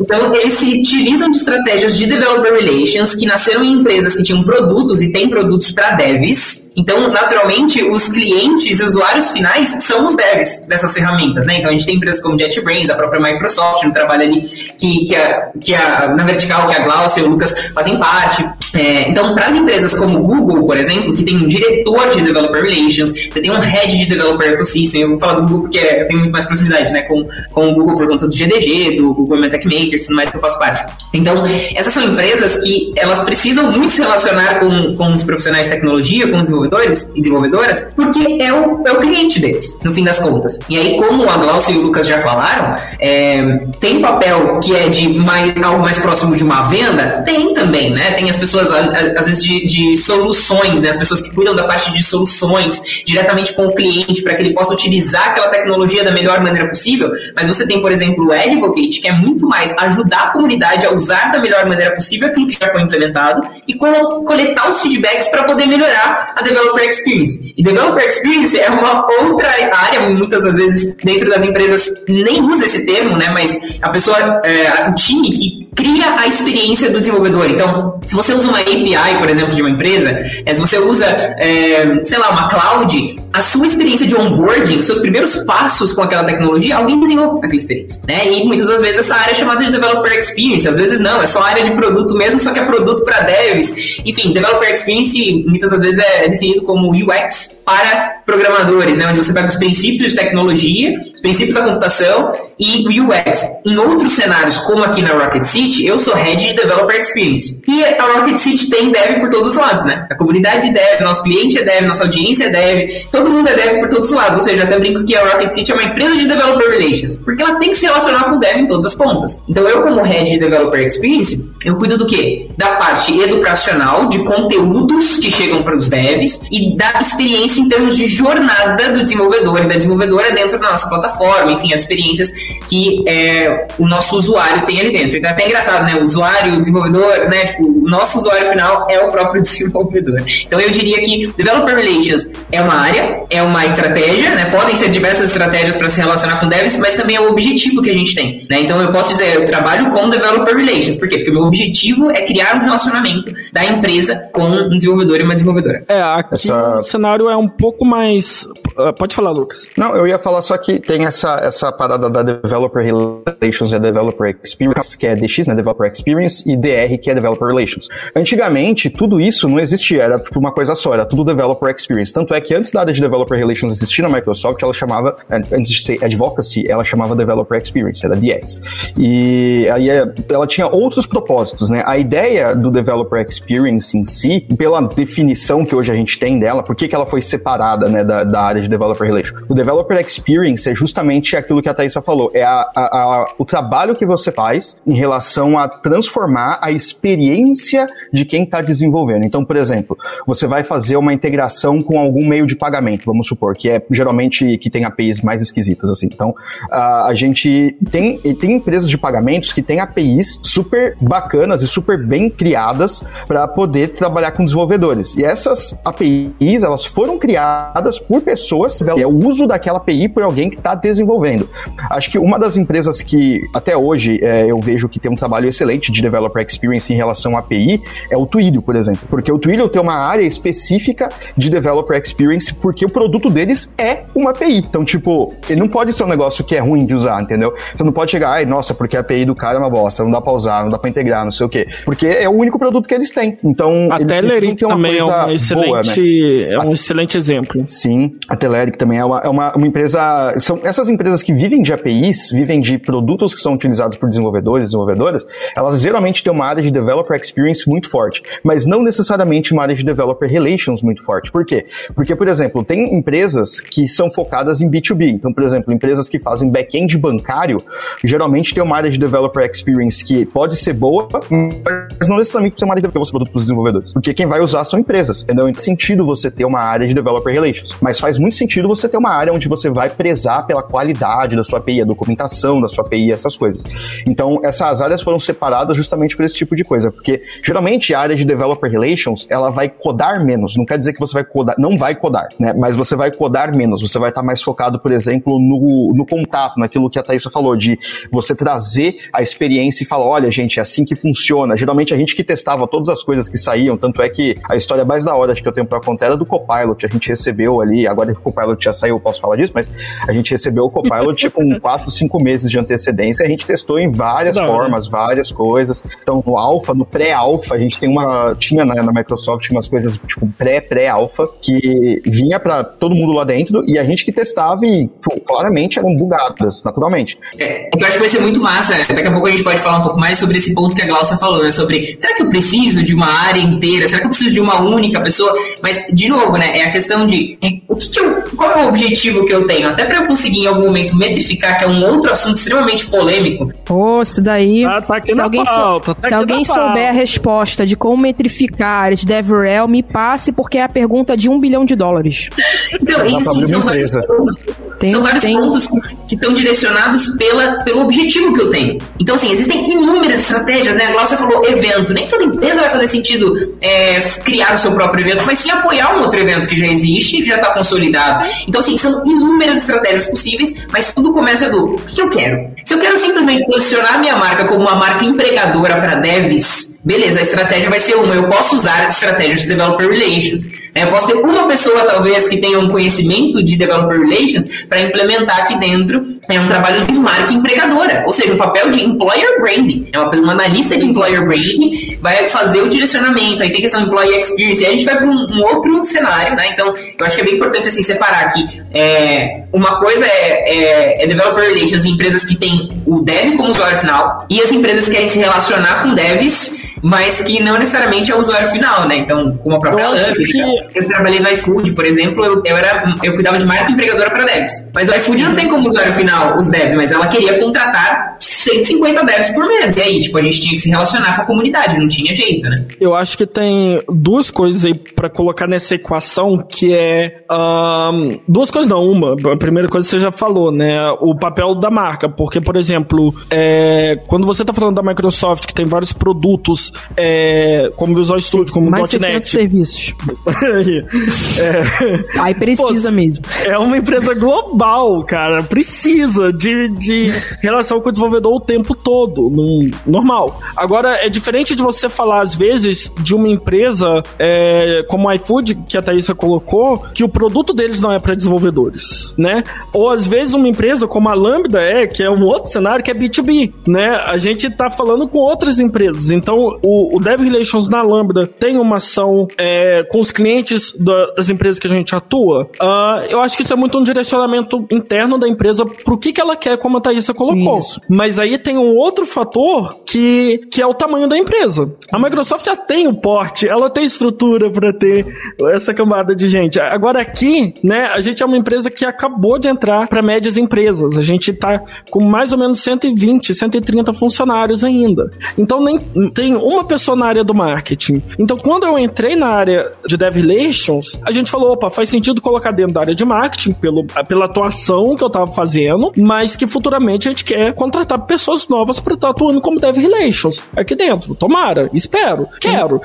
Então, 0.00 0.34
eles 0.34 0.54
se 0.54 0.80
utilizam 0.80 1.30
de 1.30 1.38
estratégias 1.38 1.96
de 1.96 2.06
developer 2.06 2.52
relations 2.52 3.14
que 3.14 3.26
nasceram 3.26 3.62
em 3.62 3.72
empresas 3.72 4.14
que 4.14 4.22
tinham 4.22 4.42
produtos 4.42 5.02
e 5.02 5.12
têm 5.12 5.28
produtos 5.28 5.70
para 5.70 5.90
devs. 5.92 6.63
Então, 6.76 7.08
naturalmente, 7.08 7.82
os 7.82 8.08
clientes 8.08 8.80
e 8.80 8.82
usuários 8.82 9.30
finais 9.30 9.76
são 9.80 10.04
os 10.04 10.16
devs 10.16 10.66
dessas 10.66 10.92
ferramentas, 10.92 11.46
né? 11.46 11.56
Então, 11.58 11.68
a 11.68 11.72
gente 11.72 11.86
tem 11.86 11.96
empresas 11.96 12.20
como 12.20 12.38
JetBrains, 12.38 12.90
a 12.90 12.96
própria 12.96 13.20
Microsoft, 13.20 13.84
um 13.84 13.92
trabalho 13.92 14.22
ali 14.22 14.40
que, 14.78 15.04
que, 15.06 15.14
a, 15.14 15.50
que 15.60 15.74
a, 15.74 16.08
na 16.08 16.24
vertical, 16.24 16.66
que 16.66 16.74
a 16.74 16.82
Glaucia 16.82 17.22
e 17.22 17.26
o 17.26 17.30
Lucas 17.30 17.54
fazem 17.72 17.96
parte. 17.98 18.44
É, 18.74 19.08
então, 19.08 19.34
para 19.34 19.46
as 19.46 19.54
empresas 19.54 19.96
como 19.96 20.20
Google, 20.20 20.66
por 20.66 20.76
exemplo, 20.76 21.12
que 21.12 21.22
tem 21.22 21.36
um 21.36 21.46
diretor 21.46 22.10
de 22.10 22.22
developer 22.22 22.62
relations, 22.62 23.10
você 23.10 23.40
tem 23.40 23.50
um 23.50 23.60
head 23.60 23.96
de 23.96 24.06
developer 24.06 24.52
ecosystem, 24.52 25.02
eu 25.02 25.10
vou 25.10 25.18
falar 25.18 25.34
do 25.34 25.42
Google 25.42 25.60
porque 25.62 25.78
eu 25.78 26.06
tenho 26.08 26.20
muito 26.20 26.32
mais 26.32 26.44
proximidade, 26.44 26.92
né, 26.92 27.02
com, 27.02 27.24
com 27.52 27.68
o 27.68 27.74
Google 27.74 27.96
por 27.96 28.08
conta 28.08 28.26
do 28.26 28.34
GDG, 28.34 28.96
do 28.96 29.14
Google 29.14 29.48
Tech 29.48 29.64
Makers, 29.64 30.06
tudo 30.06 30.16
mais 30.16 30.30
que 30.30 30.36
eu 30.36 30.40
faço 30.40 30.58
parte. 30.58 30.92
Então, 31.12 31.46
essas 31.74 31.92
são 31.92 32.02
empresas 32.02 32.62
que 32.64 32.92
elas 32.96 33.20
precisam 33.22 33.70
muito 33.70 33.90
se 33.90 34.02
relacionar 34.02 34.60
com, 34.60 34.96
com 34.96 35.12
os 35.12 35.22
profissionais 35.22 35.68
de 35.68 35.74
tecnologia, 35.74 36.28
com 36.28 36.38
os 36.38 36.50
desenvolvedores 36.64 37.12
e 37.14 37.20
desenvolvedoras, 37.20 37.92
porque 37.94 38.42
é 38.42 38.52
o, 38.52 38.82
é 38.86 38.92
o 38.92 38.98
cliente 39.00 39.40
deles, 39.40 39.78
no 39.82 39.92
fim 39.92 40.04
das 40.04 40.20
contas. 40.20 40.58
E 40.68 40.78
aí, 40.78 40.96
como 40.96 41.28
a 41.28 41.36
Glaucia 41.36 41.74
e 41.74 41.78
o 41.78 41.82
Lucas 41.82 42.06
já 42.06 42.20
falaram, 42.20 42.76
é, 43.00 43.58
tem 43.80 44.00
papel 44.00 44.60
que 44.60 44.74
é 44.74 44.88
de 44.88 45.08
mais, 45.08 45.60
algo 45.62 45.82
mais 45.82 45.98
próximo 45.98 46.36
de 46.36 46.44
uma 46.44 46.62
venda? 46.62 47.22
Tem 47.24 47.52
também, 47.52 47.92
né? 47.92 48.12
Tem 48.12 48.28
as 48.28 48.36
pessoas, 48.36 48.70
às 48.70 49.26
vezes, 49.26 49.42
de, 49.42 49.66
de 49.66 49.96
soluções, 49.96 50.80
né? 50.80 50.90
As 50.90 50.96
pessoas 50.96 51.20
que 51.22 51.34
cuidam 51.34 51.54
da 51.54 51.64
parte 51.64 51.92
de 51.92 52.02
soluções 52.02 52.82
diretamente 53.04 53.52
com 53.52 53.66
o 53.66 53.74
cliente 53.74 54.22
para 54.22 54.34
que 54.34 54.42
ele 54.42 54.54
possa 54.54 54.72
utilizar 54.72 55.28
aquela 55.28 55.48
tecnologia 55.48 56.04
da 56.04 56.12
melhor 56.12 56.42
maneira 56.42 56.68
possível, 56.68 57.10
mas 57.34 57.46
você 57.46 57.66
tem, 57.66 57.80
por 57.80 57.92
exemplo, 57.92 58.26
o 58.26 58.32
Advocate, 58.32 59.00
que 59.00 59.08
é 59.08 59.12
muito 59.12 59.46
mais 59.46 59.72
ajudar 59.78 60.24
a 60.24 60.32
comunidade 60.32 60.86
a 60.86 60.92
usar 60.92 61.32
da 61.32 61.38
melhor 61.38 61.66
maneira 61.66 61.94
possível 61.94 62.28
aquilo 62.28 62.48
que 62.48 62.58
já 62.60 62.70
foi 62.70 62.82
implementado 62.82 63.42
e 63.66 63.74
coletar 63.74 64.68
os 64.68 64.80
feedbacks 64.80 65.28
para 65.28 65.44
poder 65.44 65.66
melhorar 65.66 66.32
a 66.36 66.42
Developer 66.54 66.88
Experience. 66.88 67.54
E 67.56 67.62
Developer 67.62 68.06
Experience 68.06 68.58
é 68.58 68.70
uma 68.70 69.06
outra 69.22 69.48
área, 69.72 70.08
muitas 70.08 70.44
das 70.44 70.56
vezes, 70.56 70.94
dentro 71.02 71.28
das 71.28 71.42
empresas, 71.42 71.92
nem 72.08 72.42
usa 72.42 72.66
esse 72.66 72.86
termo, 72.86 73.16
né? 73.16 73.30
Mas 73.32 73.58
a 73.82 73.90
pessoa, 73.90 74.16
é, 74.44 74.88
o 74.88 74.94
time 74.94 75.30
que 75.30 75.64
cria 75.74 76.14
a 76.18 76.26
experiência 76.26 76.90
do 76.90 77.00
desenvolvedor. 77.00 77.50
Então, 77.50 78.00
se 78.06 78.14
você 78.14 78.32
usa 78.32 78.48
uma 78.48 78.60
API, 78.60 79.18
por 79.18 79.28
exemplo, 79.28 79.54
de 79.54 79.60
uma 79.60 79.70
empresa, 79.70 80.10
é, 80.46 80.54
se 80.54 80.60
você 80.60 80.78
usa, 80.78 81.04
é, 81.04 81.98
sei 82.02 82.18
lá, 82.18 82.30
uma 82.30 82.48
cloud, 82.48 83.16
a 83.32 83.42
sua 83.42 83.66
experiência 83.66 84.06
de 84.06 84.14
onboarding, 84.14 84.78
os 84.78 84.86
seus 84.86 84.98
primeiros 84.98 85.34
passos 85.44 85.92
com 85.92 86.02
aquela 86.02 86.24
tecnologia, 86.24 86.76
alguém 86.76 87.00
desenhou 87.00 87.36
aquela 87.36 87.56
experiência, 87.56 88.02
né? 88.06 88.26
E 88.28 88.44
muitas 88.44 88.66
das 88.66 88.80
vezes 88.80 89.00
essa 89.00 89.14
área 89.14 89.32
é 89.32 89.34
chamada 89.34 89.64
de 89.64 89.72
developer 89.72 90.16
experience, 90.16 90.68
às 90.68 90.76
vezes 90.76 91.00
não, 91.00 91.20
é 91.20 91.26
só 91.26 91.42
área 91.42 91.64
de 91.64 91.72
produto 91.72 92.14
mesmo, 92.14 92.40
só 92.40 92.52
que 92.52 92.60
é 92.60 92.64
produto 92.64 93.04
para 93.04 93.20
devs. 93.22 93.74
Enfim, 94.04 94.32
developer 94.32 94.70
experience 94.70 95.44
muitas 95.46 95.70
das 95.70 95.80
vezes 95.80 95.98
é 95.98 96.28
definido 96.44 96.62
como 96.62 96.90
UX 96.90 97.60
para 97.64 98.22
programadores, 98.26 98.96
né, 98.96 99.06
onde 99.08 99.16
você 99.16 99.32
pega 99.32 99.48
os 99.48 99.56
princípios 99.56 100.12
de 100.12 100.18
tecnologia, 100.18 100.94
os 101.14 101.20
princípios 101.20 101.54
da 101.54 101.62
computação 101.62 102.32
e 102.58 102.86
o 102.86 103.04
UX. 103.04 103.44
Em 103.64 103.76
outros 103.78 104.12
cenários, 104.12 104.58
como 104.58 104.84
aqui 104.84 105.02
na 105.02 105.12
Rocket 105.12 105.44
City, 105.44 105.86
eu 105.86 105.98
sou 105.98 106.14
Head 106.14 106.48
de 106.48 106.54
Developer 106.54 106.98
Experience. 106.98 107.62
E 107.66 107.84
a 107.84 108.18
Rocket 108.18 108.38
City 108.38 108.70
tem 108.70 108.90
dev 108.90 109.20
por 109.20 109.30
todos 109.30 109.48
os 109.48 109.56
lados, 109.56 109.84
né? 109.84 110.06
A 110.10 110.14
comunidade 110.14 110.68
é 110.68 110.72
dev, 110.72 111.00
nosso 111.00 111.22
cliente 111.22 111.58
é 111.58 111.62
dev, 111.62 111.86
nossa 111.86 112.04
audiência 112.04 112.44
é 112.44 112.50
dev, 112.50 113.06
todo 113.10 113.30
mundo 113.30 113.48
é 113.48 113.54
dev 113.54 113.80
por 113.80 113.88
todos 113.88 114.06
os 114.06 114.12
lados. 114.12 114.38
Ou 114.38 114.42
seja, 114.42 114.64
até 114.64 114.78
brinco 114.78 115.04
que 115.04 115.16
a 115.16 115.26
Rocket 115.26 115.52
City 115.54 115.72
é 115.72 115.74
uma 115.74 115.84
empresa 115.84 116.16
de 116.16 116.28
Developer 116.28 116.70
Relations, 116.70 117.18
porque 117.18 117.42
ela 117.42 117.56
tem 117.56 117.70
que 117.70 117.76
se 117.76 117.86
relacionar 117.86 118.24
com 118.24 118.38
dev 118.38 118.58
em 118.58 118.66
todas 118.66 118.86
as 118.86 118.94
pontas. 118.94 119.42
Então 119.48 119.68
eu, 119.68 119.82
como 119.82 120.02
Head 120.02 120.30
de 120.30 120.38
Developer 120.38 120.80
Experience, 120.84 121.50
eu 121.64 121.76
cuido 121.76 121.96
do 121.96 122.06
quê? 122.06 122.48
Da 122.56 122.76
parte 122.76 123.18
educacional, 123.18 124.06
de 124.08 124.18
conteúdos 124.20 125.16
que 125.16 125.30
chegam 125.30 125.62
para 125.62 125.76
os 125.76 125.88
devs 125.88 126.33
e 126.50 126.76
da 126.76 126.98
experiência 127.00 127.60
em 127.60 127.68
termos 127.68 127.96
de 127.96 128.06
jornada 128.06 128.90
do 128.90 129.02
desenvolvedor 129.02 129.58
e 129.58 129.68
da 129.68 129.74
desenvolvedora 129.74 130.30
dentro 130.32 130.58
da 130.58 130.72
nossa 130.72 130.88
plataforma, 130.88 131.52
enfim, 131.52 131.72
as 131.72 131.80
experiências 131.80 132.32
que 132.68 133.02
é, 133.06 133.66
o 133.78 133.86
nosso 133.86 134.16
usuário 134.16 134.64
tem 134.66 134.80
ali 134.80 134.92
dentro. 134.92 135.16
Então 135.16 135.30
é 135.30 135.32
até 135.32 135.44
engraçado, 135.44 135.84
né? 135.84 135.96
O 136.00 136.04
usuário, 136.04 136.54
o 136.54 136.60
desenvolvedor, 136.60 137.28
né? 137.28 137.46
Tipo, 137.46 137.66
o 137.66 137.88
nosso 137.88 138.18
usuário 138.18 138.46
final 138.48 138.86
é 138.90 138.98
o 139.00 139.08
próprio 139.08 139.42
desenvolvedor. 139.42 140.20
Então 140.46 140.60
eu 140.60 140.70
diria 140.70 141.00
que 141.02 141.32
Developer 141.36 141.76
Relations 141.76 142.30
é 142.50 142.60
uma 142.60 142.74
área, 142.74 143.24
é 143.30 143.42
uma 143.42 143.64
estratégia, 143.64 144.34
né? 144.34 144.46
Podem 144.46 144.76
ser 144.76 144.90
diversas 144.90 145.28
estratégias 145.28 145.76
para 145.76 145.88
se 145.88 146.00
relacionar 146.00 146.40
com 146.40 146.48
devs, 146.48 146.76
mas 146.78 146.94
também 146.94 147.16
é 147.16 147.20
o 147.20 147.30
objetivo 147.30 147.82
que 147.82 147.90
a 147.90 147.94
gente 147.94 148.14
tem, 148.14 148.46
né? 148.48 148.60
Então 148.60 148.80
eu 148.80 148.92
posso 148.92 149.10
dizer, 149.10 149.34
eu 149.34 149.44
trabalho 149.44 149.90
com 149.90 150.08
Developer 150.08 150.56
Relations. 150.56 150.96
Por 150.96 151.08
quê? 151.08 151.18
Porque 151.18 151.30
o 151.30 151.34
meu 151.34 151.44
objetivo 151.44 152.10
é 152.10 152.22
criar 152.22 152.56
um 152.56 152.64
relacionamento 152.64 153.32
da 153.52 153.64
empresa 153.64 154.28
com 154.32 154.44
um 154.44 154.76
desenvolvedor 154.76 155.20
e 155.20 155.22
uma 155.22 155.34
desenvolvedora. 155.34 155.84
É, 155.88 156.00
aqui 156.24 156.34
essa... 156.34 156.78
o 156.78 156.82
cenário 156.82 157.28
é 157.28 157.36
um 157.36 157.48
pouco 157.48 157.84
mais. 157.84 158.46
Ah, 158.76 158.92
pode 158.92 159.14
falar, 159.14 159.30
Lucas. 159.30 159.68
Não, 159.76 159.94
eu 159.96 160.06
ia 160.06 160.18
falar 160.18 160.42
só 160.42 160.56
que 160.58 160.78
tem 160.78 161.04
essa, 161.04 161.36
essa 161.42 161.72
parada 161.72 162.10
da 162.10 162.22
Developer 162.22 162.82
Relations 162.82 163.72
e 163.72 163.74
a 163.74 163.78
Developer 163.78 164.36
Experience, 164.42 164.96
que 164.96 165.06
é 165.06 165.14
DX, 165.14 165.46
né? 165.46 165.54
Developer 165.54 165.90
Experience, 165.90 166.50
e 166.50 166.56
DR, 166.56 166.98
que 167.00 167.10
é 167.10 167.14
Developer 167.14 167.46
Relations. 167.46 167.88
Antigamente, 168.14 168.90
tudo 168.90 169.20
isso 169.20 169.48
não 169.48 169.58
existia, 169.58 170.02
era 170.02 170.18
tipo 170.18 170.38
uma 170.38 170.52
coisa 170.52 170.74
só, 170.74 170.92
era 170.92 171.04
tudo 171.04 171.24
Developer 171.24 171.72
Experience. 171.74 172.12
Tanto 172.12 172.34
é 172.34 172.40
que 172.40 172.54
antes 172.54 172.72
da 172.72 172.80
área 172.80 172.92
de 172.92 173.00
Developer 173.00 173.38
Relations 173.38 173.76
existir 173.76 174.02
na 174.02 174.08
Microsoft, 174.08 174.62
ela 174.62 174.74
chamava, 174.74 175.16
antes 175.30 175.70
de 175.70 175.82
ser 175.84 176.04
Advocacy, 176.04 176.64
ela 176.68 176.84
chamava 176.84 177.14
Developer 177.14 177.60
Experience, 177.60 178.04
era 178.04 178.16
DX. 178.16 178.60
E 178.96 179.68
aí 179.70 179.90
é, 179.90 180.04
ela 180.30 180.46
tinha 180.46 180.66
outros 180.66 181.06
propósitos, 181.06 181.70
né? 181.70 181.82
A 181.86 181.98
ideia 181.98 182.54
do 182.54 182.70
Developer 182.70 183.24
Experience 183.26 183.96
em 183.96 184.04
si, 184.04 184.40
pela 184.56 184.80
definição 184.80 185.64
que 185.64 185.74
hoje 185.74 185.92
a 185.92 185.94
gente 185.94 186.03
tem 186.12 186.38
dela, 186.38 186.62
por 186.62 186.76
que, 186.76 186.88
que 186.88 186.94
ela 186.94 187.06
foi 187.06 187.20
separada, 187.20 187.88
né, 187.88 188.04
da, 188.04 188.24
da 188.24 188.42
área 188.42 188.62
de 188.62 188.68
Developer 188.68 189.06
Relations? 189.06 189.42
O 189.48 189.54
Developer 189.54 189.98
Experience 189.98 190.68
é 190.68 190.74
justamente 190.74 191.36
aquilo 191.36 191.62
que 191.62 191.68
a 191.68 191.74
Thaisa 191.74 192.02
falou, 192.02 192.30
é 192.34 192.42
a, 192.42 192.70
a, 192.74 192.82
a, 192.82 193.26
o 193.38 193.44
trabalho 193.44 193.94
que 193.94 194.06
você 194.06 194.30
faz 194.30 194.76
em 194.86 194.94
relação 194.94 195.58
a 195.58 195.68
transformar 195.68 196.58
a 196.60 196.70
experiência 196.70 197.86
de 198.12 198.24
quem 198.24 198.44
está 198.44 198.60
desenvolvendo. 198.60 199.24
Então, 199.24 199.44
por 199.44 199.56
exemplo, 199.56 199.96
você 200.26 200.46
vai 200.46 200.62
fazer 200.62 200.96
uma 200.96 201.12
integração 201.12 201.82
com 201.82 201.98
algum 201.98 202.26
meio 202.26 202.46
de 202.46 202.54
pagamento, 202.54 203.04
vamos 203.06 203.26
supor, 203.26 203.54
que 203.56 203.68
é 203.68 203.82
geralmente 203.90 204.58
que 204.58 204.70
tem 204.70 204.84
APIs 204.84 205.22
mais 205.22 205.40
esquisitas, 205.40 205.90
assim. 205.90 206.06
Então, 206.06 206.34
a, 206.70 207.06
a 207.06 207.14
gente 207.14 207.76
tem, 207.90 208.18
tem 208.18 208.52
empresas 208.52 208.88
de 208.88 208.98
pagamentos 208.98 209.52
que 209.52 209.62
têm 209.62 209.80
APIs 209.80 210.40
super 210.42 210.96
bacanas 211.00 211.62
e 211.62 211.66
super 211.66 211.98
bem 211.98 212.28
criadas 212.28 213.02
para 213.26 213.46
poder 213.48 213.88
trabalhar 213.88 214.32
com 214.32 214.44
desenvolvedores. 214.44 215.16
E 215.16 215.24
essas 215.24 215.74
APIs, 215.94 216.62
elas 216.62 216.84
foram 216.84 217.18
criadas 217.18 217.98
por 217.98 218.20
pessoas, 218.20 218.80
é 218.82 219.06
o 219.06 219.26
uso 219.26 219.46
daquela 219.46 219.78
API 219.78 220.08
por 220.08 220.22
alguém 220.22 220.50
que 220.50 220.56
está 220.56 220.74
desenvolvendo. 220.74 221.48
Acho 221.90 222.10
que 222.10 222.18
uma 222.18 222.38
das 222.38 222.56
empresas 222.56 223.02
que 223.02 223.40
até 223.54 223.76
hoje 223.76 224.18
é, 224.22 224.50
eu 224.50 224.58
vejo 224.58 224.88
que 224.88 224.98
tem 224.98 225.10
um 225.10 225.16
trabalho 225.16 225.48
excelente 225.48 225.90
de 225.92 226.02
developer 226.02 226.44
experience 226.44 226.92
em 226.92 226.96
relação 226.96 227.36
à 227.36 227.40
API 227.40 227.82
é 228.10 228.16
o 228.16 228.26
Twilio, 228.26 228.62
por 228.62 228.76
exemplo. 228.76 229.02
Porque 229.08 229.30
o 229.30 229.38
Twilio 229.38 229.68
tem 229.68 229.80
uma 229.80 229.94
área 229.94 230.22
específica 230.22 231.08
de 231.36 231.50
developer 231.50 231.96
experience 232.00 232.52
porque 232.54 232.84
o 232.84 232.88
produto 232.88 233.30
deles 233.30 233.72
é 233.78 234.04
uma 234.14 234.30
API. 234.30 234.58
Então, 234.58 234.84
tipo, 234.84 235.34
ele 235.48 235.60
não 235.60 235.68
pode 235.68 235.92
ser 235.92 236.04
um 236.04 236.08
negócio 236.08 236.44
que 236.44 236.54
é 236.54 236.60
ruim 236.60 236.86
de 236.86 236.94
usar, 236.94 237.22
entendeu? 237.22 237.54
Você 237.74 237.84
não 237.84 237.92
pode 237.92 238.10
chegar, 238.10 238.30
ai, 238.30 238.44
nossa, 238.44 238.74
porque 238.74 238.96
a 238.96 239.00
API 239.00 239.24
do 239.24 239.34
cara 239.34 239.56
é 239.56 239.58
uma 239.58 239.70
bosta, 239.70 240.02
não 240.02 240.10
dá 240.10 240.20
pra 240.20 240.32
usar, 240.32 240.62
não 240.62 240.70
dá 240.70 240.78
pra 240.78 240.90
integrar, 240.90 241.24
não 241.24 241.32
sei 241.32 241.46
o 241.46 241.48
quê. 241.48 241.66
Porque 241.84 242.06
é 242.06 242.28
o 242.28 242.32
único 242.32 242.58
produto 242.58 242.88
que 242.88 242.94
eles 242.94 243.12
têm. 243.12 243.36
Então, 243.44 243.88
a 243.90 243.98
Telerik 243.98 244.66
também 244.66 244.98
é 244.98 245.04
um 245.04 245.30
excelente, 245.30 245.68
boa, 245.68 245.83
né? 245.86 246.54
é 246.54 246.58
um 246.58 246.72
excelente 246.72 247.16
exemplo. 247.16 247.62
Sim, 247.66 248.12
a 248.28 248.36
Telerik 248.36 248.78
também 248.78 248.98
é 248.98 249.04
uma, 249.04 249.20
é 249.20 249.28
uma, 249.28 249.54
uma 249.54 249.66
empresa. 249.66 250.34
São 250.38 250.58
essas 250.62 250.88
empresas 250.88 251.22
que 251.22 251.32
vivem 251.32 251.62
de 251.62 251.72
APIs, 251.72 252.30
vivem 252.32 252.60
de 252.60 252.78
produtos 252.78 253.34
que 253.34 253.40
são 253.40 253.54
utilizados 253.54 253.98
por 253.98 254.08
desenvolvedores, 254.08 254.68
desenvolvedoras, 254.68 255.24
elas 255.56 255.80
geralmente 255.80 256.22
têm 256.22 256.32
uma 256.32 256.44
área 256.44 256.62
de 256.62 256.70
developer 256.70 257.16
experience 257.16 257.68
muito 257.68 257.88
forte, 257.90 258.22
mas 258.42 258.66
não 258.66 258.82
necessariamente 258.82 259.52
uma 259.52 259.62
área 259.62 259.74
de 259.74 259.84
developer 259.84 260.28
relations 260.28 260.82
muito 260.82 261.02
forte. 261.04 261.30
Por 261.30 261.44
quê? 261.44 261.66
Porque, 261.94 262.14
por 262.16 262.28
exemplo, 262.28 262.64
tem 262.64 262.94
empresas 262.94 263.60
que 263.60 263.86
são 263.86 264.10
focadas 264.10 264.60
em 264.60 264.70
B2B. 264.70 265.10
Então, 265.10 265.32
por 265.32 265.42
exemplo, 265.42 265.72
empresas 265.72 266.08
que 266.08 266.18
fazem 266.18 266.50
back-end 266.50 266.96
bancário, 266.98 267.62
geralmente 268.04 268.54
tem 268.54 268.62
uma 268.62 268.76
área 268.76 268.90
de 268.90 268.98
developer 268.98 269.44
experience 269.44 270.04
que 270.04 270.24
pode 270.24 270.56
ser 270.56 270.72
boa, 270.72 271.08
mas 271.30 272.08
não 272.08 272.16
necessariamente 272.16 272.54
precisa 272.54 272.66
uma 272.66 272.74
área 272.74 272.82
de 272.82 272.88
developer 272.88 273.30
para 273.30 273.36
os 273.36 273.42
desenvolvedores. 273.42 273.92
Porque 273.92 274.14
quem 274.14 274.26
vai 274.26 274.40
usar 274.40 274.64
são 274.64 274.78
empresas. 274.78 275.22
Entendeu? 275.22 275.48
Então, 275.48 275.60
sentido 275.74 276.06
você 276.06 276.30
ter 276.30 276.44
uma 276.44 276.60
área 276.60 276.86
de 276.86 276.94
developer 276.94 277.32
relations. 277.32 277.76
Mas 277.80 277.98
faz 277.98 278.18
muito 278.18 278.34
sentido 278.36 278.68
você 278.68 278.88
ter 278.88 278.96
uma 278.96 279.10
área 279.10 279.32
onde 279.32 279.48
você 279.48 279.68
vai 279.68 279.90
prezar 279.90 280.46
pela 280.46 280.62
qualidade 280.62 281.36
da 281.36 281.44
sua 281.44 281.58
API, 281.58 281.82
a 281.82 281.84
documentação 281.84 282.60
da 282.60 282.68
sua 282.68 282.84
API, 282.84 283.12
essas 283.12 283.36
coisas. 283.36 283.64
Então, 284.06 284.40
essas 284.44 284.80
áreas 284.80 285.02
foram 285.02 285.18
separadas 285.18 285.76
justamente 285.76 286.16
por 286.16 286.24
esse 286.24 286.36
tipo 286.36 286.54
de 286.54 286.64
coisa. 286.64 286.90
Porque 286.90 287.22
geralmente 287.42 287.92
a 287.92 288.00
área 288.00 288.16
de 288.16 288.24
developer 288.24 288.70
relations 288.70 289.26
ela 289.28 289.50
vai 289.50 289.68
codar 289.68 290.24
menos. 290.24 290.56
Não 290.56 290.64
quer 290.64 290.78
dizer 290.78 290.92
que 290.92 291.00
você 291.00 291.14
vai 291.14 291.24
codar, 291.24 291.56
não 291.58 291.76
vai 291.76 291.94
codar, 291.94 292.28
né? 292.38 292.54
Mas 292.56 292.76
você 292.76 292.94
vai 292.94 293.10
codar 293.10 293.54
menos. 293.56 293.82
Você 293.82 293.98
vai 293.98 294.10
estar 294.10 294.22
mais 294.22 294.42
focado, 294.42 294.78
por 294.78 294.92
exemplo, 294.92 295.38
no, 295.38 295.92
no 295.94 296.06
contato, 296.06 296.58
naquilo 296.58 296.88
que 296.88 296.98
a 296.98 297.02
Thaisa 297.02 297.30
falou, 297.30 297.56
de 297.56 297.78
você 298.10 298.34
trazer 298.34 298.96
a 299.12 299.22
experiência 299.22 299.82
e 299.82 299.86
falar: 299.86 300.06
olha, 300.06 300.30
gente, 300.30 300.58
é 300.58 300.62
assim 300.62 300.84
que 300.84 300.94
funciona. 300.94 301.56
Geralmente 301.56 301.92
a 301.92 301.96
gente 301.96 302.14
que 302.14 302.22
testava 302.22 302.66
todas 302.68 302.88
as 302.88 303.02
coisas 303.02 303.28
que 303.28 303.36
saíam, 303.36 303.76
tanto 303.76 304.00
é 304.00 304.08
que 304.08 304.36
a 304.48 304.56
história 304.56 304.84
mais 304.84 305.04
da 305.04 305.14
hora 305.14 305.34
que 305.34 305.48
eu 305.48 305.52
tenho 305.52 305.63
para 305.66 305.80
era 306.00 306.16
do 306.16 306.26
Copilot. 306.26 306.84
A 306.84 306.92
gente 306.92 307.08
recebeu 307.08 307.60
ali, 307.60 307.86
agora 307.86 308.12
que 308.12 308.18
o 308.18 308.22
Copilot 308.22 308.62
já 308.62 308.72
saiu, 308.72 308.96
eu 308.96 309.00
posso 309.00 309.20
falar 309.20 309.36
disso, 309.36 309.52
mas 309.54 309.70
a 310.06 310.12
gente 310.12 310.30
recebeu 310.30 310.64
o 310.64 310.70
Copilot 310.70 311.30
com 311.30 311.58
4, 311.60 311.90
5 311.90 312.22
meses 312.22 312.50
de 312.50 312.58
antecedência. 312.58 313.24
A 313.24 313.28
gente 313.28 313.46
testou 313.46 313.78
em 313.78 313.90
várias 313.90 314.36
Não, 314.36 314.46
formas, 314.46 314.86
né? 314.86 314.90
várias 314.90 315.30
coisas. 315.30 315.82
Então, 316.02 316.22
no 316.26 316.36
alfa, 316.36 316.74
no 316.74 316.84
pré-alfa, 316.84 317.54
a 317.54 317.58
gente 317.58 317.78
tem 317.78 317.88
uma. 317.88 318.34
Tinha 318.38 318.64
na, 318.64 318.74
na 318.74 318.92
Microsoft 318.92 319.50
umas 319.50 319.68
coisas 319.68 319.98
tipo 320.06 320.26
pré-pré-alfa 320.38 321.28
que 321.40 322.02
vinha 322.04 322.38
para 322.38 322.64
todo 322.64 322.94
mundo 322.94 323.12
lá 323.12 323.24
dentro 323.24 323.62
e 323.66 323.78
a 323.78 323.84
gente 323.84 324.04
que 324.04 324.12
testava 324.12 324.64
e 324.66 324.88
pô, 325.02 325.20
claramente 325.20 325.78
eram 325.78 325.94
bugadas, 325.96 326.62
naturalmente. 326.64 327.18
É, 327.38 327.68
eu 327.74 327.86
acho 327.86 327.92
que 327.92 327.98
vai 327.98 328.08
ser 328.08 328.20
muito 328.20 328.40
massa. 328.40 328.74
Daqui 328.88 329.06
a 329.06 329.12
pouco 329.12 329.26
a 329.26 329.30
gente 329.30 329.44
pode 329.44 329.60
falar 329.60 329.78
um 329.78 329.82
pouco 329.82 329.98
mais 329.98 330.18
sobre 330.18 330.38
esse 330.38 330.54
ponto 330.54 330.74
que 330.74 330.82
a 330.82 330.86
Glaucia 330.86 331.16
falou, 331.16 331.42
né? 331.42 331.50
Sobre 331.50 331.94
será 331.98 332.14
que 332.14 332.22
eu 332.22 332.28
preciso 332.28 332.82
de 332.82 332.94
uma 332.94 333.06
área 333.06 333.40
inteira? 333.40 333.88
Será 333.88 334.00
que 334.00 334.06
eu 334.06 334.10
preciso 334.10 334.32
de 334.32 334.40
uma 334.40 334.60
única 334.62 335.00
pessoa? 335.00 335.34
Mas, 335.62 335.86
de 335.92 336.08
novo, 336.08 336.32
né? 336.36 336.58
É 336.58 336.64
a 336.64 336.70
questão 336.70 337.06
de 337.06 337.38
o 337.68 337.76
que, 337.76 337.88
que 337.90 338.00
eu, 338.00 338.22
qual 338.36 338.50
é 338.52 338.64
o 338.64 338.68
objetivo 338.68 339.24
que 339.24 339.32
eu 339.32 339.46
tenho? 339.46 339.68
Até 339.68 339.84
para 339.84 339.96
eu 339.96 340.06
conseguir 340.06 340.40
em 340.40 340.46
algum 340.46 340.66
momento 340.66 340.96
metrificar, 340.96 341.58
que 341.58 341.64
é 341.64 341.68
um 341.68 341.82
outro 341.84 342.10
assunto 342.10 342.36
extremamente 342.36 342.86
polêmico. 342.86 343.52
Pô, 343.64 344.02
isso 344.02 344.20
daí. 344.20 344.64
Ah, 344.64 344.80
tá 344.80 345.00
se 345.04 345.20
alguém, 345.20 345.44
pauta, 345.44 345.94
tá 345.94 346.08
se 346.08 346.14
alguém 346.14 346.44
souber 346.44 346.88
a 346.88 346.92
resposta 346.92 347.66
de 347.66 347.76
como 347.76 348.02
metrificar 348.02 348.94
de 348.94 349.06
DevRel, 349.06 349.68
me 349.68 349.82
passe, 349.82 350.32
porque 350.32 350.58
é 350.58 350.62
a 350.62 350.68
pergunta 350.68 351.16
de 351.16 351.28
um 351.28 351.38
bilhão 351.38 351.64
de 351.64 351.74
dólares. 351.74 352.28
Então, 352.80 353.04
isso 353.04 353.24
são 353.48 353.62
vários 353.62 353.90
pontos, 353.90 354.46
tem, 354.80 354.90
são 354.90 355.02
vários 355.02 355.22
tem... 355.22 355.36
pontos 355.36 355.66
que, 355.66 355.96
que 356.08 356.14
estão 356.14 356.32
direcionados 356.32 357.06
pela, 357.16 357.62
pelo 357.62 357.82
objetivo 357.82 358.32
que 358.32 358.40
eu 358.40 358.50
tenho. 358.50 358.78
Então, 359.00 359.14
assim, 359.14 359.30
existem 359.30 359.70
inúmeras 359.70 360.20
estratégias, 360.20 360.74
né? 360.74 360.86
A 360.86 360.92
Glaucia 360.92 361.16
falou 361.16 361.44
evento. 361.46 361.94
Nem 361.94 362.06
toda 362.08 362.24
empresa 362.24 362.62
vai 362.62 362.70
fazer 362.70 362.88
sentido 362.88 363.56
é, 363.60 364.00
criar 364.00 364.54
o 364.54 364.58
seu 364.58 364.72
próprio 364.72 365.06
evento, 365.06 365.24
mas 365.24 365.43
sim 365.44 365.50
apoiar 365.50 365.96
um 365.96 366.00
outro 366.00 366.18
evento 366.18 366.48
que 366.48 366.56
já 366.56 366.66
existe, 366.66 367.18
que 367.18 367.26
já 367.26 367.36
está 367.36 367.52
consolidado. 367.52 368.26
Então, 368.48 368.60
assim, 368.60 368.76
são 368.76 369.02
inúmeras 369.04 369.58
estratégias 369.58 370.06
possíveis, 370.06 370.54
mas 370.72 370.92
tudo 370.92 371.12
começa 371.12 371.48
do 371.48 371.64
o 371.64 371.76
que 371.76 372.00
eu 372.00 372.10
quero. 372.10 372.50
Se 372.64 372.74
eu 372.74 372.78
quero 372.78 372.98
simplesmente 372.98 373.44
posicionar 373.46 374.00
minha 374.00 374.16
marca 374.16 374.46
como 374.46 374.60
uma 374.60 374.76
marca 374.76 375.04
empregadora 375.04 375.74
para 375.74 375.96
devs, 375.96 376.73
beleza, 376.84 377.18
a 377.18 377.22
estratégia 377.22 377.70
vai 377.70 377.80
ser 377.80 377.94
uma. 377.94 378.14
Eu 378.14 378.28
posso 378.28 378.56
usar 378.56 378.86
estratégias 378.88 379.42
de 379.42 379.48
developer 379.48 379.88
relations. 379.88 380.46
Né? 380.74 380.82
Eu 380.82 380.90
posso 380.90 381.06
ter 381.06 381.14
uma 381.14 381.48
pessoa, 381.48 381.84
talvez, 381.84 382.28
que 382.28 382.38
tenha 382.38 382.58
um 382.58 382.68
conhecimento 382.68 383.42
de 383.42 383.56
developer 383.56 383.98
relations 383.98 384.46
para 384.68 384.80
implementar 384.80 385.40
aqui 385.40 385.58
dentro 385.58 386.14
é 386.28 386.40
um 386.40 386.46
trabalho 386.46 386.86
de 386.86 386.92
marca 386.94 387.32
empregadora, 387.32 388.04
ou 388.06 388.12
seja, 388.12 388.34
o 388.34 388.38
papel 388.38 388.70
de 388.70 388.82
employer 388.82 389.40
branding. 389.40 389.88
É 389.92 389.98
uma, 389.98 390.10
uma 390.10 390.32
analista 390.32 390.76
de 390.76 390.86
employer 390.86 391.24
branding 391.24 391.98
vai 392.00 392.28
fazer 392.28 392.62
o 392.62 392.68
direcionamento, 392.68 393.42
aí 393.42 393.50
tem 393.50 393.60
questão 393.60 393.80
de 393.80 393.86
employee 393.86 394.20
experience, 394.20 394.62
e 394.62 394.66
a 394.66 394.70
gente 394.70 394.84
vai 394.84 394.96
para 394.96 395.06
um, 395.06 395.26
um, 395.30 395.42
outro 395.42 395.82
cenário, 395.82 396.34
né? 396.36 396.48
Então, 396.52 396.68
eu 396.68 397.06
acho 397.06 397.16
que 397.16 397.22
é 397.22 397.24
bem 397.24 397.34
importante 397.34 397.68
assim 397.68 397.82
separar 397.82 398.24
aqui. 398.24 398.44
É, 398.72 399.44
uma 399.52 399.78
coisa 399.78 400.04
é, 400.04 400.44
é, 400.46 401.04
é 401.04 401.06
developer 401.06 401.42
relations 401.42 401.84
em 401.84 401.90
empresas 401.90 402.24
que 402.24 402.36
têm 402.36 402.70
o 402.86 403.02
dev 403.02 403.36
como 403.36 403.50
usuário 403.50 403.78
final 403.78 404.26
e 404.30 404.40
as 404.40 404.50
empresas 404.50 404.86
que 404.86 404.92
querem 404.92 405.08
se 405.08 405.18
relacionar 405.18 405.82
com 405.82 405.94
devs 405.94 406.64
mas 406.84 407.22
que 407.22 407.42
não 407.42 407.58
necessariamente 407.58 408.12
é 408.12 408.14
o 408.14 408.18
usuário 408.18 408.50
final, 408.50 408.86
né? 408.86 408.96
Então, 408.96 409.34
como 409.42 409.56
a 409.56 409.58
própria 409.58 409.88
Lambda, 409.88 410.12
que... 410.12 410.38
eu 410.74 410.86
trabalhei 410.86 411.18
no 411.18 411.30
iFood, 411.30 411.72
por 411.72 411.86
exemplo, 411.86 412.22
eu, 412.22 412.42
eu, 412.44 412.56
era, 412.58 412.94
eu 413.02 413.14
cuidava 413.14 413.38
de 413.38 413.46
marca 413.46 413.72
empregadora 413.72 414.10
para 414.10 414.24
devs. 414.24 414.70
Mas 414.74 414.90
o 414.90 414.94
iFood 414.94 415.22
não 415.22 415.34
tem 415.34 415.48
como 415.48 415.66
usuário 415.66 415.94
final 415.94 416.38
os 416.38 416.50
devs, 416.50 416.74
mas 416.74 416.92
ela 416.92 417.06
queria 417.06 417.40
contratar 417.40 418.16
150 418.18 419.02
devs 419.02 419.30
por 419.30 419.46
mês. 419.46 419.74
E 419.74 419.80
aí, 419.80 420.02
tipo, 420.02 420.18
a 420.18 420.22
gente 420.22 420.42
tinha 420.42 420.52
que 420.52 420.58
se 420.58 420.68
relacionar 420.68 421.16
com 421.16 421.22
a 421.22 421.24
comunidade, 421.24 421.78
não 421.78 421.88
tinha 421.88 422.14
jeito, 422.14 422.46
né? 422.50 422.66
Eu 422.78 422.94
acho 422.94 423.16
que 423.16 423.26
tem 423.26 423.80
duas 423.88 424.30
coisas 424.30 424.66
aí 424.66 424.74
para 424.74 425.08
colocar 425.08 425.46
nessa 425.46 425.76
equação, 425.76 426.36
que 426.46 426.74
é... 426.74 427.22
Um, 427.30 428.20
duas 428.28 428.50
coisas 428.50 428.70
não, 428.70 428.84
uma. 428.84 429.14
A 429.32 429.38
primeira 429.38 429.70
coisa 429.70 429.88
você 429.88 429.98
já 429.98 430.12
falou, 430.12 430.52
né? 430.52 430.90
O 431.00 431.16
papel 431.16 431.54
da 431.54 431.70
marca, 431.70 432.10
porque, 432.10 432.42
por 432.42 432.56
exemplo, 432.56 433.14
é, 433.30 433.98
quando 434.06 434.26
você 434.26 434.44
tá 434.44 434.52
falando 434.52 434.74
da 434.74 434.82
Microsoft, 434.82 435.46
que 435.46 435.54
tem 435.54 435.64
vários 435.64 435.94
produtos 435.94 436.73
é, 436.96 437.70
como 437.76 437.94
Visual 437.94 438.20
Studio, 438.20 438.52
como 438.52 438.70
mais 438.70 438.92
.NET. 438.92 439.28
serviços. 439.28 439.94
é, 441.40 442.20
Aí 442.20 442.34
precisa 442.34 442.88
Pô, 442.88 442.94
mesmo. 442.94 443.24
É 443.44 443.58
uma 443.58 443.76
empresa 443.76 444.14
global, 444.14 445.04
cara. 445.04 445.42
Precisa 445.42 446.32
de, 446.32 446.68
de 446.78 447.12
relação 447.42 447.80
com 447.80 447.88
o 447.88 447.92
desenvolvedor 447.92 448.34
o 448.34 448.40
tempo 448.40 448.74
todo. 448.74 449.30
No, 449.30 449.66
normal. 449.86 450.40
Agora, 450.56 450.98
é 451.04 451.08
diferente 451.08 451.54
de 451.54 451.62
você 451.62 451.88
falar, 451.88 452.22
às 452.22 452.34
vezes, 452.34 452.90
de 453.00 453.14
uma 453.14 453.28
empresa 453.28 454.02
é, 454.18 454.82
como 454.88 455.08
a 455.08 455.14
iFood, 455.16 455.54
que 455.68 455.76
a 455.76 455.82
Thaisa 455.82 456.14
colocou, 456.14 456.84
que 456.94 457.04
o 457.04 457.08
produto 457.08 457.52
deles 457.52 457.80
não 457.80 457.92
é 457.92 457.98
para 457.98 458.14
desenvolvedores, 458.14 459.14
né? 459.18 459.42
Ou 459.72 459.90
às 459.90 460.06
vezes 460.06 460.34
uma 460.34 460.48
empresa 460.48 460.86
como 460.86 461.08
a 461.08 461.14
Lambda 461.14 461.60
é, 461.60 461.86
que 461.86 462.02
é 462.02 462.10
um 462.10 462.24
outro 462.24 462.50
cenário 462.50 462.84
que 462.84 462.90
é 462.90 462.94
B2B, 462.94 463.52
né? 463.66 463.88
A 464.06 464.16
gente 464.16 464.50
tá 464.50 464.70
falando 464.70 465.06
com 465.08 465.18
outras 465.18 465.60
empresas. 465.60 466.10
Então, 466.10 466.58
o, 466.64 466.96
o 466.96 467.00
Dev 467.00 467.20
Relations 467.20 467.68
na 467.68 467.82
Lambda 467.82 468.26
tem 468.26 468.58
uma 468.58 468.76
ação 468.76 469.26
é, 469.36 469.82
com 469.84 470.00
os 470.00 470.10
clientes 470.10 470.74
da, 470.78 471.12
das 471.16 471.28
empresas 471.28 471.58
que 471.58 471.66
a 471.66 471.70
gente 471.70 471.94
atua, 471.94 472.48
uh, 472.60 473.04
eu 473.10 473.20
acho 473.20 473.36
que 473.36 473.42
isso 473.42 473.52
é 473.52 473.56
muito 473.56 473.78
um 473.78 473.82
direcionamento 473.82 474.56
interno 474.72 475.18
da 475.18 475.28
empresa 475.28 475.64
pro 475.84 475.98
que, 475.98 476.12
que 476.12 476.20
ela 476.20 476.36
quer, 476.36 476.58
como 476.58 476.78
a 476.78 476.80
Thaisa 476.80 477.12
colocou. 477.12 477.58
Isso. 477.58 477.80
Mas 477.88 478.18
aí 478.18 478.38
tem 478.38 478.56
um 478.56 478.76
outro 478.76 479.04
fator 479.04 479.76
que, 479.86 480.38
que 480.50 480.62
é 480.62 480.66
o 480.66 480.74
tamanho 480.74 481.06
da 481.08 481.18
empresa. 481.18 481.70
A 481.92 481.98
Microsoft 481.98 482.46
já 482.46 482.56
tem 482.56 482.88
o 482.88 482.94
porte, 482.94 483.46
ela 483.46 483.68
tem 483.68 483.84
estrutura 483.84 484.50
para 484.50 484.72
ter 484.72 485.06
essa 485.52 485.74
camada 485.74 486.14
de 486.14 486.28
gente. 486.28 486.58
Agora 486.58 487.00
aqui, 487.00 487.54
né, 487.62 487.88
a 487.94 488.00
gente 488.00 488.22
é 488.22 488.26
uma 488.26 488.36
empresa 488.36 488.70
que 488.70 488.84
acabou 488.84 489.38
de 489.38 489.48
entrar 489.48 489.86
para 489.88 490.02
médias 490.02 490.36
empresas. 490.36 490.98
A 490.98 491.02
gente 491.02 491.32
tá 491.32 491.62
com 491.90 492.08
mais 492.08 492.32
ou 492.32 492.38
menos 492.38 492.60
120, 492.60 493.34
130 493.34 493.92
funcionários 493.92 494.64
ainda. 494.64 495.10
Então 495.36 495.62
nem 495.62 495.78
tem 496.12 496.34
uma 496.44 496.64
pessoa 496.64 496.96
na 496.96 497.06
área 497.06 497.24
do 497.24 497.34
marketing. 497.34 498.02
Então, 498.18 498.36
quando 498.36 498.64
eu 498.64 498.78
entrei 498.78 499.16
na 499.16 499.28
área 499.28 499.72
de 499.86 499.96
Dev 499.96 500.16
Relations, 500.16 500.98
a 501.02 501.10
gente 501.10 501.30
falou, 501.30 501.52
opa, 501.52 501.70
faz 501.70 501.88
sentido 501.88 502.20
colocar 502.20 502.52
dentro 502.52 502.74
da 502.74 502.80
área 502.80 502.94
de 502.94 503.04
marketing 503.04 503.52
pelo, 503.52 503.84
pela 504.06 504.26
atuação 504.26 504.94
que 504.96 505.02
eu 505.02 505.10
tava 505.10 505.30
fazendo, 505.32 505.92
mas 505.96 506.36
que 506.36 506.46
futuramente 506.46 507.08
a 507.08 507.10
gente 507.12 507.24
quer 507.24 507.54
contratar 507.54 507.98
pessoas 508.06 508.48
novas 508.48 508.80
para 508.80 508.94
estar 508.94 509.10
atuando 509.10 509.40
como 509.40 509.60
Dev 509.60 509.76
Relations 509.76 510.42
aqui 510.56 510.74
dentro. 510.74 511.14
Tomara, 511.14 511.70
espero, 511.72 512.26
quero. 512.40 512.80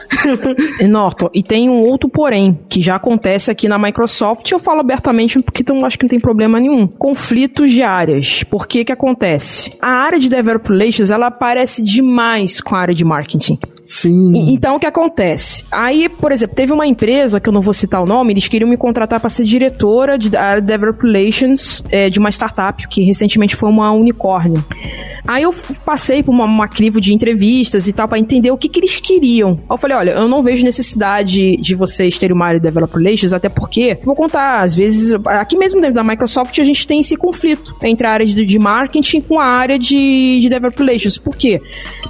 Norton, 0.88 1.30
e 1.34 1.44
tem 1.44 1.70
um 1.70 1.84
outro 1.86 2.10
porém, 2.10 2.60
que 2.70 2.82
já 2.82 2.96
acontece 2.96 3.52
aqui 3.52 3.68
na 3.68 3.78
Microsoft, 3.78 4.50
eu 4.52 4.60
falo 4.60 4.80
abertamente 4.80 5.40
porque 5.40 5.62
então 5.62 5.86
acho 5.86 5.98
que 5.98 6.06
não 6.06 6.10
tem 6.10 6.20
problema 6.20 6.60
nenhum. 6.60 6.88
Conflitos 6.88 7.72
de 7.72 7.84
áreas. 7.84 8.44
Por 8.44 8.68
que 8.68 8.86
que 8.86 8.92
acontece? 8.92 9.72
A 9.82 9.90
área 9.90 10.20
de 10.20 10.30
Developer 10.30 10.72
Relations, 10.72 11.12
ela 11.12 11.28
aparece 11.28 11.84
demais 11.84 12.62
com 12.62 12.76
a 12.76 12.80
área 12.80 12.94
de 12.94 13.04
marketing. 13.04 13.49
Sim. 13.90 14.36
E, 14.36 14.54
então 14.54 14.76
o 14.76 14.80
que 14.80 14.86
acontece? 14.86 15.66
Aí, 15.72 16.08
por 16.08 16.32
exemplo, 16.32 16.56
teve 16.56 16.72
uma 16.72 16.86
empresa, 16.86 17.40
que 17.40 17.50
eu 17.50 17.54
não 17.54 17.60
vou 17.60 17.74
citar 17.74 18.04
o 18.04 18.06
nome, 18.06 18.34
eles 18.34 18.48
queriam 18.48 18.70
me 18.70 18.78
contratar 18.78 19.20
para 19.20 19.32
ser 19.32 19.44
diretora 19.44 20.16
de 20.16 20.30
Developer 20.30 21.12
Relations 21.12 21.84
é, 21.90 22.08
de 22.08 22.20
uma 22.20 22.30
startup, 22.30 22.88
que 22.88 23.02
recentemente 23.04 23.56
foi 23.56 23.68
uma 23.68 23.92
unicórnio. 23.92 24.64
Aí 25.28 25.42
eu 25.42 25.54
passei 25.84 26.22
por 26.22 26.32
uma, 26.32 26.46
uma 26.46 26.68
crivo 26.68 27.02
de 27.02 27.16
entrevistas 27.16 27.88
e 27.88 27.94
tal 27.94 28.08
para 28.08 28.20
entender 28.20 28.52
o 28.52 28.58
que, 28.58 28.70
que 28.70 28.80
eles 28.80 29.00
queriam. 29.00 29.60
Aí 29.62 29.76
eu 29.76 29.78
falei, 29.78 29.98
olha, 29.98 30.12
eu 30.12 30.28
não 30.28 30.44
vejo 30.44 30.64
necessidade 30.64 31.58
de 31.58 31.76
vocês 31.76 32.18
terem 32.20 32.36
uma 32.36 32.46
área 32.46 32.60
de 32.60 32.68
developer 32.68 33.02
relations, 33.02 33.34
até 33.34 33.50
porque, 33.50 33.98
vou 34.04 34.16
contar, 34.16 34.62
às 34.62 34.76
vezes, 34.76 35.16
aqui 35.26 35.58
mesmo 35.58 35.82
dentro 35.82 35.96
da 35.96 36.04
Microsoft 36.04 36.58
a 36.60 36.64
gente 36.64 36.86
tem 36.86 37.00
esse 37.00 37.16
conflito 37.16 37.76
entre 37.82 38.06
a 38.06 38.12
área 38.12 38.26
de, 38.26 38.46
de 38.46 38.60
marketing 38.60 39.22
com 39.22 39.40
a 39.40 39.46
área 39.46 39.80
de, 39.80 40.40
de 40.42 40.50
relations. 40.78 41.18
Por 41.18 41.36
quê? 41.36 41.60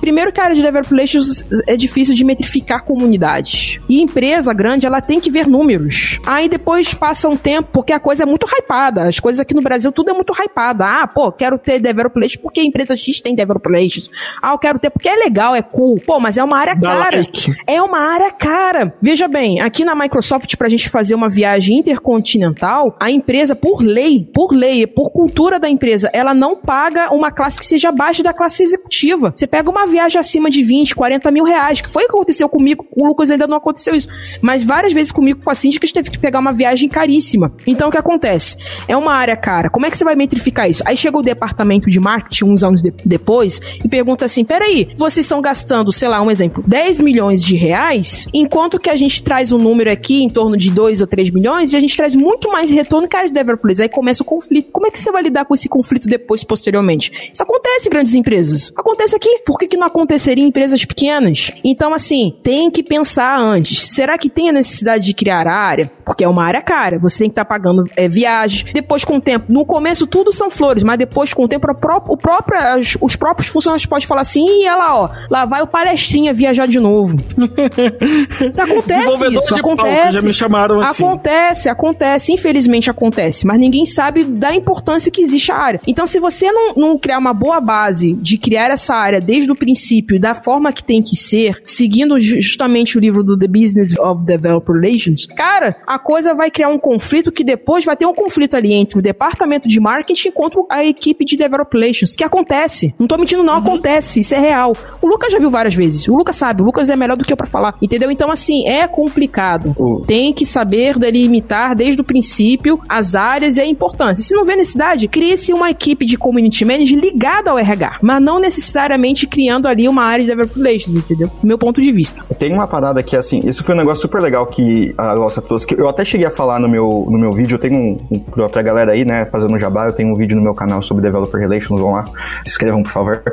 Primeiro 0.01 0.31
que 0.33 0.41
a 0.41 0.43
área 0.43 0.55
de 0.55 0.61
developer 0.61 0.93
relations 0.93 1.45
é 1.69 1.77
difícil 1.77 2.15
de 2.15 2.25
metrificar 2.25 2.83
comunidades. 2.83 3.79
E 3.87 4.01
empresa 4.01 4.51
grande, 4.53 4.87
ela 4.87 5.01
tem 5.01 5.19
que 5.19 5.29
ver 5.29 5.47
números. 5.47 6.19
Aí 6.25 6.49
depois 6.49 6.93
passa 6.93 7.29
um 7.29 7.37
tempo, 7.37 7.69
porque 7.71 7.93
a 7.93 7.99
coisa 7.99 8.23
é 8.23 8.25
muito 8.25 8.47
hypada. 8.47 9.03
As 9.03 9.19
coisas 9.19 9.39
aqui 9.39 9.53
no 9.53 9.61
Brasil, 9.61 9.91
tudo 9.91 10.09
é 10.09 10.13
muito 10.13 10.33
hypada. 10.33 10.85
Ah, 10.85 11.07
pô, 11.07 11.31
quero 11.31 11.57
ter 11.59 11.79
developer 11.79 12.19
relations 12.19 12.41
porque 12.41 12.59
a 12.59 12.63
empresa 12.63 12.97
X 12.97 13.21
tem 13.21 13.35
developer 13.35 13.71
relations. 13.71 14.09
Ah, 14.41 14.51
eu 14.51 14.57
quero 14.57 14.79
ter 14.79 14.89
porque 14.89 15.07
é 15.07 15.15
legal, 15.15 15.55
é 15.55 15.61
cool. 15.61 15.97
Pô, 16.05 16.19
mas 16.19 16.37
é 16.37 16.43
uma 16.43 16.57
área 16.57 16.79
cara. 16.79 17.17
Like. 17.17 17.53
É 17.67 17.81
uma 17.81 17.99
área 17.99 18.31
cara. 18.31 18.93
Veja 19.01 19.27
bem, 19.27 19.61
aqui 19.61 19.85
na 19.85 19.93
Microsoft, 19.93 20.55
pra 20.55 20.67
gente 20.69 20.89
fazer 20.89 21.13
uma 21.13 21.29
viagem 21.29 21.77
intercontinental, 21.77 22.95
a 22.99 23.11
empresa, 23.11 23.55
por 23.55 23.81
lei, 23.81 24.27
por 24.33 24.51
lei, 24.51 24.87
por 24.87 25.11
cultura 25.11 25.59
da 25.59 25.69
empresa, 25.69 26.09
ela 26.13 26.33
não 26.33 26.55
paga 26.55 27.13
uma 27.13 27.31
classe 27.31 27.59
que 27.59 27.65
seja 27.65 27.89
abaixo 27.89 28.23
da 28.23 28.33
classe 28.33 28.63
executiva. 28.63 29.31
Você 29.35 29.45
pega 29.45 29.69
uma 29.69 29.85
viagem 29.85 30.19
acima 30.19 30.49
de 30.49 30.63
20, 30.63 30.95
40 30.95 31.31
mil 31.31 31.43
reais, 31.43 31.58
que 31.83 31.89
foi 31.89 32.03
o 32.03 32.07
que 32.07 32.15
aconteceu 32.15 32.49
comigo, 32.49 32.83
com 32.83 33.03
o 33.03 33.07
Lucas 33.07 33.31
ainda 33.31 33.47
não 33.47 33.57
aconteceu 33.57 33.95
isso. 33.95 34.07
Mas 34.41 34.63
várias 34.63 34.93
vezes 34.93 35.11
comigo, 35.11 35.41
com 35.43 35.49
a 35.49 35.55
síndica, 35.55 35.85
a 35.85 35.87
gente 35.87 35.95
teve 35.95 36.09
que 36.11 36.19
pegar 36.19 36.39
uma 36.39 36.53
viagem 36.53 36.89
caríssima. 36.89 37.51
Então, 37.67 37.89
o 37.89 37.91
que 37.91 37.97
acontece? 37.97 38.57
É 38.87 38.95
uma 38.95 39.13
área 39.13 39.35
cara. 39.35 39.69
Como 39.69 39.85
é 39.85 39.91
que 39.91 39.97
você 39.97 40.03
vai 40.03 40.15
metrificar 40.15 40.69
isso? 40.69 40.83
Aí 40.85 40.97
chega 40.97 41.17
o 41.17 41.21
departamento 41.21 41.89
de 41.89 41.99
marketing, 41.99 42.45
uns 42.45 42.63
anos 42.63 42.81
de 42.81 42.93
depois 43.05 43.59
e 43.83 43.87
pergunta 43.87 44.25
assim: 44.25 44.43
peraí, 44.43 44.89
vocês 44.95 45.25
estão 45.25 45.41
gastando, 45.41 45.91
sei 45.91 46.07
lá, 46.07 46.21
um 46.21 46.31
exemplo, 46.31 46.63
10 46.65 47.01
milhões 47.01 47.43
de 47.43 47.55
reais, 47.55 48.27
enquanto 48.33 48.79
que 48.79 48.89
a 48.89 48.95
gente 48.95 49.23
traz 49.23 49.51
um 49.51 49.57
número 49.57 49.91
aqui 49.91 50.23
em 50.23 50.29
torno 50.29 50.57
de 50.57 50.71
2 50.71 51.01
ou 51.01 51.07
3 51.07 51.29
milhões 51.31 51.73
e 51.73 51.75
a 51.75 51.79
gente 51.79 51.95
traz 51.95 52.15
muito 52.15 52.51
mais 52.51 52.69
retorno 52.69 53.07
que 53.07 53.15
a 53.15 53.19
área 53.19 53.29
de 53.29 53.35
developers. 53.35 53.79
Aí 53.79 53.89
começa 53.89 54.23
o 54.23 54.25
conflito. 54.25 54.71
Como 54.71 54.87
é 54.87 54.91
que 54.91 54.99
você 54.99 55.11
vai 55.11 55.23
lidar 55.23 55.45
com 55.45 55.53
esse 55.53 55.67
conflito 55.67 56.07
depois, 56.07 56.43
posteriormente? 56.43 57.29
Isso 57.33 57.43
acontece 57.43 57.87
em 57.87 57.91
grandes 57.91 58.13
empresas. 58.13 58.71
Acontece 58.75 59.15
aqui. 59.15 59.39
Por 59.45 59.57
que, 59.57 59.67
que 59.67 59.77
não 59.77 59.87
aconteceria 59.87 60.43
em 60.43 60.47
empresas 60.47 60.83
pequenas? 60.85 61.38
Então, 61.63 61.93
assim, 61.93 62.33
tem 62.43 62.69
que 62.69 62.83
pensar 62.83 63.39
antes. 63.39 63.89
Será 63.89 64.17
que 64.17 64.29
tem 64.29 64.49
a 64.49 64.53
necessidade 64.53 65.05
de 65.05 65.13
criar 65.13 65.47
área? 65.47 65.91
Porque 66.05 66.23
é 66.23 66.27
uma 66.27 66.45
área 66.45 66.61
cara. 66.61 66.99
Você 66.99 67.19
tem 67.19 67.29
que 67.29 67.33
estar 67.33 67.45
tá 67.45 67.49
pagando 67.49 67.83
é, 67.95 68.07
viagens. 68.07 68.71
Depois, 68.73 69.05
com 69.05 69.17
o 69.17 69.21
tempo, 69.21 69.45
no 69.49 69.65
começo 69.65 70.07
tudo 70.07 70.31
são 70.31 70.49
flores, 70.49 70.83
mas 70.83 70.97
depois, 70.97 71.33
com 71.33 71.43
o 71.43 71.47
tempo, 71.47 71.67
o 71.69 72.17
próprio, 72.17 72.59
os 73.01 73.15
próprios 73.15 73.47
funcionários 73.47 73.85
podem 73.85 74.07
falar 74.07 74.21
assim, 74.21 74.45
e 74.45 74.65
ela, 74.65 74.95
ó, 74.95 75.09
lá 75.29 75.45
vai 75.45 75.61
o 75.61 75.67
palestrinha 75.67 76.33
viajar 76.33 76.67
de 76.67 76.79
novo. 76.79 77.17
acontece 78.57 79.33
isso, 79.33 79.55
acontece. 79.55 80.11
já 80.11 80.21
me 80.21 80.33
chamaram 80.33 80.79
assim. 80.79 81.03
Acontece, 81.03 81.69
acontece, 81.69 82.33
infelizmente 82.33 82.89
acontece, 82.89 83.45
mas 83.45 83.59
ninguém 83.59 83.85
sabe 83.85 84.23
da 84.23 84.53
importância 84.53 85.11
que 85.11 85.21
existe 85.21 85.51
a 85.51 85.57
área. 85.57 85.81
Então, 85.87 86.05
se 86.05 86.19
você 86.19 86.51
não, 86.51 86.73
não 86.75 86.97
criar 86.97 87.17
uma 87.17 87.33
boa 87.33 87.59
base 87.59 88.13
de 88.13 88.37
criar 88.37 88.69
essa 88.71 88.95
área 88.95 89.21
desde 89.21 89.51
o 89.51 89.55
princípio, 89.55 90.19
da 90.19 90.33
forma 90.33 90.71
que 90.71 90.83
tem 90.83 91.01
que 91.01 91.15
seguindo 91.63 92.19
justamente 92.19 92.97
o 92.97 93.01
livro 93.01 93.23
do 93.23 93.37
The 93.37 93.47
Business 93.47 93.97
of 93.97 94.25
Developer 94.25 94.75
Relations, 94.75 95.25
cara, 95.25 95.77
a 95.85 95.99
coisa 95.99 96.33
vai 96.33 96.49
criar 96.49 96.69
um 96.69 96.77
conflito 96.79 97.31
que 97.31 97.43
depois 97.43 97.85
vai 97.85 97.95
ter 97.95 98.05
um 98.05 98.13
conflito 98.13 98.55
ali 98.55 98.73
entre 98.73 98.99
o 98.99 99.01
departamento 99.01 99.67
de 99.67 99.79
marketing 99.79 100.31
contra 100.31 100.61
a 100.69 100.85
equipe 100.85 101.25
de 101.25 101.37
Developer 101.37 101.79
Relations, 101.79 102.15
que 102.15 102.23
acontece. 102.23 102.93
Não 102.99 103.07
tô 103.07 103.17
mentindo, 103.17 103.43
não, 103.43 103.53
uhum. 103.53 103.59
acontece, 103.59 104.19
isso 104.19 104.35
é 104.35 104.39
real. 104.39 104.73
O 105.01 105.07
Lucas 105.07 105.31
já 105.31 105.39
viu 105.39 105.49
várias 105.49 105.75
vezes, 105.75 106.07
o 106.07 106.15
Lucas 106.15 106.35
sabe, 106.35 106.61
o 106.61 106.65
Lucas 106.65 106.89
é 106.89 106.95
melhor 106.95 107.17
do 107.17 107.23
que 107.23 107.33
eu 107.33 107.37
para 107.37 107.47
falar, 107.47 107.75
entendeu? 107.81 108.11
Então, 108.11 108.31
assim, 108.31 108.67
é 108.67 108.87
complicado. 108.87 109.75
Uhum. 109.77 110.01
Tem 110.05 110.33
que 110.33 110.45
saber 110.45 110.97
delimitar 110.97 111.75
desde 111.75 112.01
o 112.01 112.03
princípio 112.03 112.79
as 112.87 113.15
áreas 113.15 113.57
e 113.57 113.61
a 113.61 113.65
importância. 113.65 114.23
Se 114.23 114.33
não 114.33 114.45
vê 114.45 114.55
necessidade, 114.55 115.07
crie-se 115.07 115.53
uma 115.53 115.69
equipe 115.69 116.05
de 116.05 116.17
community 116.17 116.65
manager 116.65 116.99
ligada 116.99 117.51
ao 117.51 117.57
RH, 117.59 117.99
mas 118.01 118.21
não 118.21 118.39
necessariamente 118.39 119.27
criando 119.27 119.67
ali 119.67 119.87
uma 119.87 120.03
área 120.03 120.23
de 120.23 120.29
developer 120.29 120.61
relations, 120.61 120.95
entendeu? 120.95 121.18
Entendeu? 121.19 121.31
Meu 121.43 121.57
ponto 121.57 121.81
de 121.81 121.91
vista. 121.91 122.23
Tem 122.37 122.53
uma 122.53 122.67
parada 122.67 123.03
que, 123.03 123.15
assim, 123.15 123.41
isso 123.43 123.63
foi 123.63 123.75
um 123.75 123.77
negócio 123.77 124.01
super 124.01 124.21
legal 124.21 124.45
que 124.47 124.93
a 124.97 125.13
Glossa 125.15 125.41
trouxe, 125.41 125.67
que 125.67 125.79
eu 125.79 125.89
até 125.89 126.05
cheguei 126.05 126.25
a 126.25 126.31
falar 126.31 126.59
no 126.59 126.69
meu, 126.69 127.07
no 127.09 127.17
meu 127.17 127.31
vídeo, 127.33 127.55
eu 127.55 127.59
tenho 127.59 127.75
um, 127.75 127.97
um 128.09 128.19
pra 128.19 128.61
galera 128.61 128.93
aí, 128.93 129.03
né, 129.03 129.25
fazendo 129.25 129.59
jabá, 129.59 129.87
eu 129.87 129.93
tenho 129.93 130.13
um 130.13 130.15
vídeo 130.15 130.35
no 130.35 130.41
meu 130.41 130.53
canal 130.53 130.81
sobre 130.81 131.03
Developer 131.03 131.39
Relations, 131.39 131.79
vão 131.79 131.91
lá, 131.91 132.05
se 132.45 132.51
inscrevam, 132.51 132.83
por 132.83 132.91
favor. 132.91 133.23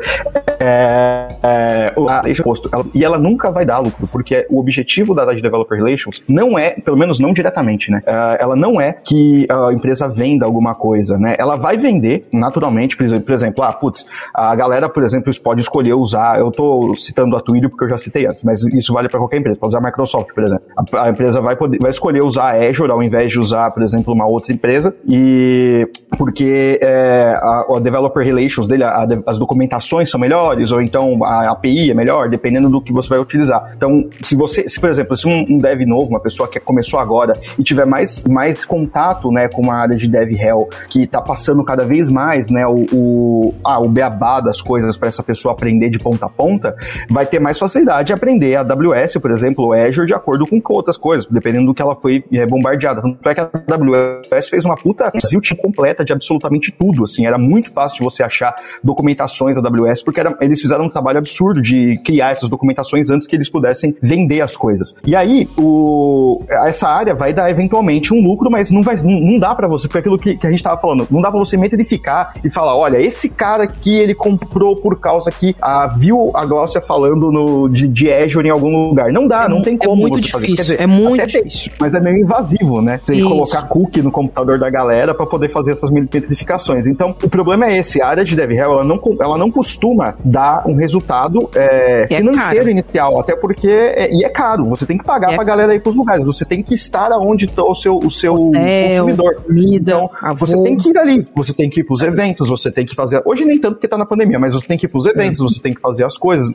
É, 0.59 1.29
é, 1.43 1.95
a 1.97 2.43
posto, 2.43 2.69
ela, 2.73 2.85
e 2.95 3.05
ela 3.05 3.19
nunca 3.19 3.51
vai 3.51 3.65
dar 3.65 3.79
lucro, 3.79 4.07
porque 4.09 4.47
o 4.51 4.59
objetivo 4.59 5.15
da 5.15 5.27
de 5.27 5.43
Developer 5.43 5.77
Relations 5.77 6.23
não 6.29 6.57
é, 6.59 6.71
pelo 6.71 6.97
menos 6.97 7.19
não 7.19 7.33
diretamente, 7.33 7.91
né, 7.91 8.01
uh, 8.07 8.37
ela 8.39 8.57
não 8.57 8.81
é 8.81 8.93
que 8.93 9.47
a 9.51 9.73
empresa 9.73 10.09
venda 10.09 10.47
alguma 10.47 10.75
coisa, 10.75 11.19
né, 11.19 11.37
ela 11.39 11.57
vai 11.57 11.77
vender, 11.77 12.27
naturalmente, 12.33 12.97
por 12.97 13.33
exemplo, 13.33 13.63
ah, 13.65 13.73
putz, 13.73 14.07
a 14.33 14.55
galera, 14.55 14.89
por 14.89 15.03
exemplo, 15.03 15.33
pode 15.43 15.61
escolher 15.61 15.95
usar, 15.95 16.39
eu 16.39 16.51
tô 16.51 16.95
citando 16.97 17.37
a 17.37 17.41
Twilio 17.41 17.69
porque 17.77 17.85
eu 17.85 17.91
já 17.91 17.99
citei 17.99 18.27
antes, 18.27 18.43
mas 18.43 18.63
isso 18.63 18.93
vale 18.93 19.09
para 19.09 19.21
qualquer 19.21 19.37
empresa, 19.37 19.59
pode 19.61 19.71
usar 19.71 19.79
a 19.79 19.87
Microsoft, 19.87 20.33
por 20.35 20.43
exemplo. 20.43 20.65
A, 20.77 21.05
a, 21.05 21.11
empresa 21.11 21.41
vai, 21.43 21.55
poder, 21.55 21.79
vai 21.79 21.91
escolher 21.91 22.23
usar 22.23 22.55
a 22.55 22.69
Azure 22.69 22.91
ao 22.91 23.03
invés 23.03 23.31
de 23.31 23.39
usar, 23.39 23.71
por 23.71 23.83
exemplo, 23.83 24.15
uma 24.15 24.27
outra 24.27 24.53
empresa, 24.53 24.95
e 25.07 25.87
porque 26.17 26.81
é, 26.83 27.39
a, 27.41 27.67
a, 27.77 27.81
Developer 27.81 28.25
Relations 28.25 28.67
dele, 28.67 28.83
a, 28.83 29.07
as 29.27 29.39
documentações 29.39 30.11
são 30.11 30.19
melhores, 30.19 30.73
ou 30.73 30.81
então 30.81 31.23
a 31.23 31.51
API 31.51 31.91
é 31.91 31.95
melhor, 31.95 32.31
dependendo 32.31 32.71
do 32.71 32.81
que 32.81 32.93
você 32.93 33.11
vai 33.11 33.19
utilizar. 33.19 33.73
Então, 33.77 34.09
se 34.23 34.35
você, 34.35 34.67
se 34.67 34.81
por 34.81 34.89
exemplo, 34.89 35.15
se 35.17 35.29
um, 35.29 35.45
um 35.51 35.59
dev 35.59 35.83
novo, 35.83 36.09
uma 36.09 36.21
pessoa 36.21 36.49
que 36.49 36.59
começou 36.59 36.99
agora 36.99 37.39
e 37.59 37.63
tiver 37.63 37.85
mais, 37.85 38.25
mais 38.25 38.65
contato, 38.65 39.31
né, 39.31 39.49
com 39.49 39.61
uma 39.61 39.75
área 39.75 39.97
de 39.97 40.09
dev 40.09 40.33
hell 40.33 40.69
que 40.89 41.03
está 41.03 41.21
passando 41.21 41.63
cada 41.63 41.85
vez 41.85 42.09
mais, 42.09 42.49
né, 42.49 42.67
o, 42.67 42.87
o, 42.93 43.55
ah, 43.63 43.81
o 43.81 43.89
beabá 43.89 44.41
das 44.41 44.63
coisas 44.63 44.97
para 44.97 45.09
essa 45.09 45.23
pessoa 45.23 45.53
aprender 45.53 45.91
de 45.91 45.99
ponta 45.99 46.25
a 46.25 46.29
ponta, 46.29 46.75
vai 47.11 47.27
ter 47.27 47.39
mais 47.39 47.59
facilidade 47.59 47.66
de 48.05 48.13
aprender 48.13 48.57
a 48.57 48.61
AWS, 48.61 49.15
por 49.21 49.31
exemplo, 49.31 49.67
o 49.67 49.73
Azure, 49.73 50.07
de 50.07 50.15
acordo 50.15 50.45
com 50.47 50.61
outras 50.73 50.97
coisas, 50.97 51.27
dependendo 51.27 51.67
do 51.67 51.75
que 51.75 51.83
ela 51.83 51.95
foi 51.95 52.25
é, 52.33 52.47
bombardeada. 52.47 53.03
Tanto 53.03 53.29
é 53.29 53.35
que 53.35 53.41
a 53.41 53.51
AWS 53.71 54.49
fez 54.49 54.65
uma 54.65 54.77
puta 54.77 55.13
zilch 55.27 55.55
completa 55.57 56.05
de 56.05 56.13
absolutamente 56.13 56.73
tudo, 56.73 57.05
assim, 57.05 57.27
era 57.27 57.39
muito 57.39 57.73
fácil 57.73 57.99
de 57.99 58.05
você 58.05 58.23
achar 58.23 58.55
documentações 58.83 59.57
da 59.61 59.69
AWS, 59.69 60.03
porque 60.03 60.21
era, 60.21 60.37
eles 60.41 60.61
fizeram 60.61 60.85
um 60.85 60.89
trabalho 60.89 61.19
absurdo 61.19 61.61
de 61.61 62.01
criar 62.05 62.31
essas 62.31 62.49
documentações 62.49 63.11
antes 63.11 63.27
que 63.27 63.37
eles 63.37 63.49
pudessem 63.49 63.97
vender 64.03 64.41
as 64.41 64.57
coisas. 64.57 64.95
E 65.05 65.15
aí, 65.15 65.49
o, 65.59 66.43
essa 66.65 66.89
área 66.89 67.15
vai 67.15 67.33
dar 67.33 67.51
eventualmente 67.51 68.13
um 68.13 68.21
lucro, 68.21 68.51
mas 68.51 68.71
não, 68.71 68.83
vai, 68.83 68.97
não, 68.97 69.21
não 69.21 69.39
dá 69.39 69.55
para 69.55 69.69
você, 69.69 69.89
foi 69.89 70.01
aquilo 70.01 70.19
que, 70.19 70.37
que 70.37 70.47
a 70.47 70.51
gente 70.51 70.63
tava 70.63 70.81
falando, 70.81 71.07
não 71.11 71.21
dá 71.21 71.31
para 71.31 71.39
você 71.39 71.57
metrificar 71.57 72.35
e 72.45 72.51
falar, 72.51 72.77
olha, 72.77 73.01
esse 73.01 73.29
cara 73.29 73.65
aqui, 73.65 73.95
ele 73.95 74.15
comprou 74.15 74.77
por 74.77 74.99
causa 74.99 75.31
que 75.31 75.55
ah, 75.61 75.87
viu 75.87 76.31
a 76.35 76.45
Glócia 76.45 76.81
falando 76.81 77.31
no, 77.31 77.56
de, 77.69 77.89
de 77.89 78.13
Azure 78.13 78.47
em 78.47 78.51
algum 78.51 78.89
lugar. 78.89 79.13
Não 79.13 79.27
dá, 79.27 79.45
é, 79.45 79.49
não 79.49 79.63
tem 79.63 79.75
é 79.75 79.87
como 79.87 80.03
muito 80.03 80.21
você 80.21 80.39
difícil. 80.39 80.57
Dizer, 80.57 80.81
é 80.81 80.87
muito 80.87 81.27
difícil. 81.27 81.73
mas 81.81 81.95
é 81.95 82.01
meio 82.01 82.19
invasivo, 82.19 82.81
né? 82.81 82.99
Você 83.01 83.15
Isso. 83.15 83.29
colocar 83.29 83.63
cookie 83.63 84.03
no 84.03 84.11
computador 84.11 84.59
da 84.59 84.71
galera 84.71 85.15
para 85.15 85.27
poder 85.27 85.51
fazer 85.51 85.73
essas 85.73 85.91
metrificações. 85.91 86.87
Então, 86.87 87.15
o 87.23 87.29
problema 87.29 87.67
é 87.67 87.79
esse. 87.79 88.01
A 88.03 88.09
área 88.09 88.25
de 88.25 88.37
DevRel, 88.37 88.73
ela 88.73 88.85
não, 88.85 89.01
ela 89.21 89.39
não 89.39 89.51
costuma 89.51 90.15
dar 90.25 90.67
um 90.67 90.75
resultado 90.75 91.49
é, 91.55 92.07
é 92.11 92.19
financeiro 92.19 92.71
inicial, 92.71 93.19
até 93.21 93.35
porque... 93.37 93.69
É, 93.69 94.13
e 94.13 94.25
é 94.25 94.29
caro. 94.29 94.67
Você 94.67 94.87
tem 94.87 94.99
que 94.99 95.05
pagar 95.05 95.33
é. 95.33 95.35
pra 95.35 95.45
galera 95.45 95.75
ir 95.75 95.81
pros 95.81 95.95
lugares. 95.95 96.25
Você 96.25 96.45
tem 96.45 96.63
que 96.63 96.75
estar 96.75 97.13
aonde 97.13 97.47
está 97.47 97.63
o 97.63 97.75
seu, 97.75 97.99
o 97.99 98.11
seu 98.11 98.35
Hotel, 98.35 98.89
consumidor. 98.89 99.35
Comida, 99.37 99.93
então, 99.93 100.11
você 100.37 100.63
tem 100.63 100.77
que 100.77 100.91
ir 100.91 100.99
ali. 100.99 101.29
Você 101.35 101.53
tem 101.53 101.71
que 101.71 101.81
ir 101.81 101.85
pros 101.85 102.03
eventos, 102.03 102.49
você 102.49 102.71
tem 102.71 102.85
que 102.85 102.95
fazer... 102.95 103.23
Hoje 103.25 103.45
nem 103.45 103.59
tanto 103.59 103.75
porque 103.75 103.89
tá 103.89 103.97
na 103.97 104.07
pandemia, 104.07 104.39
mas 104.39 104.53
você 104.53 104.67
tem 104.67 104.79
que 104.79 104.87
ir 104.87 104.89
pros 104.89 105.07
eventos, 105.07 105.39
você 105.41 105.63
tem 105.63 105.73
que 105.73 105.81
fazer 105.81 106.05
as 106.05 106.17
coisas. 106.17 106.53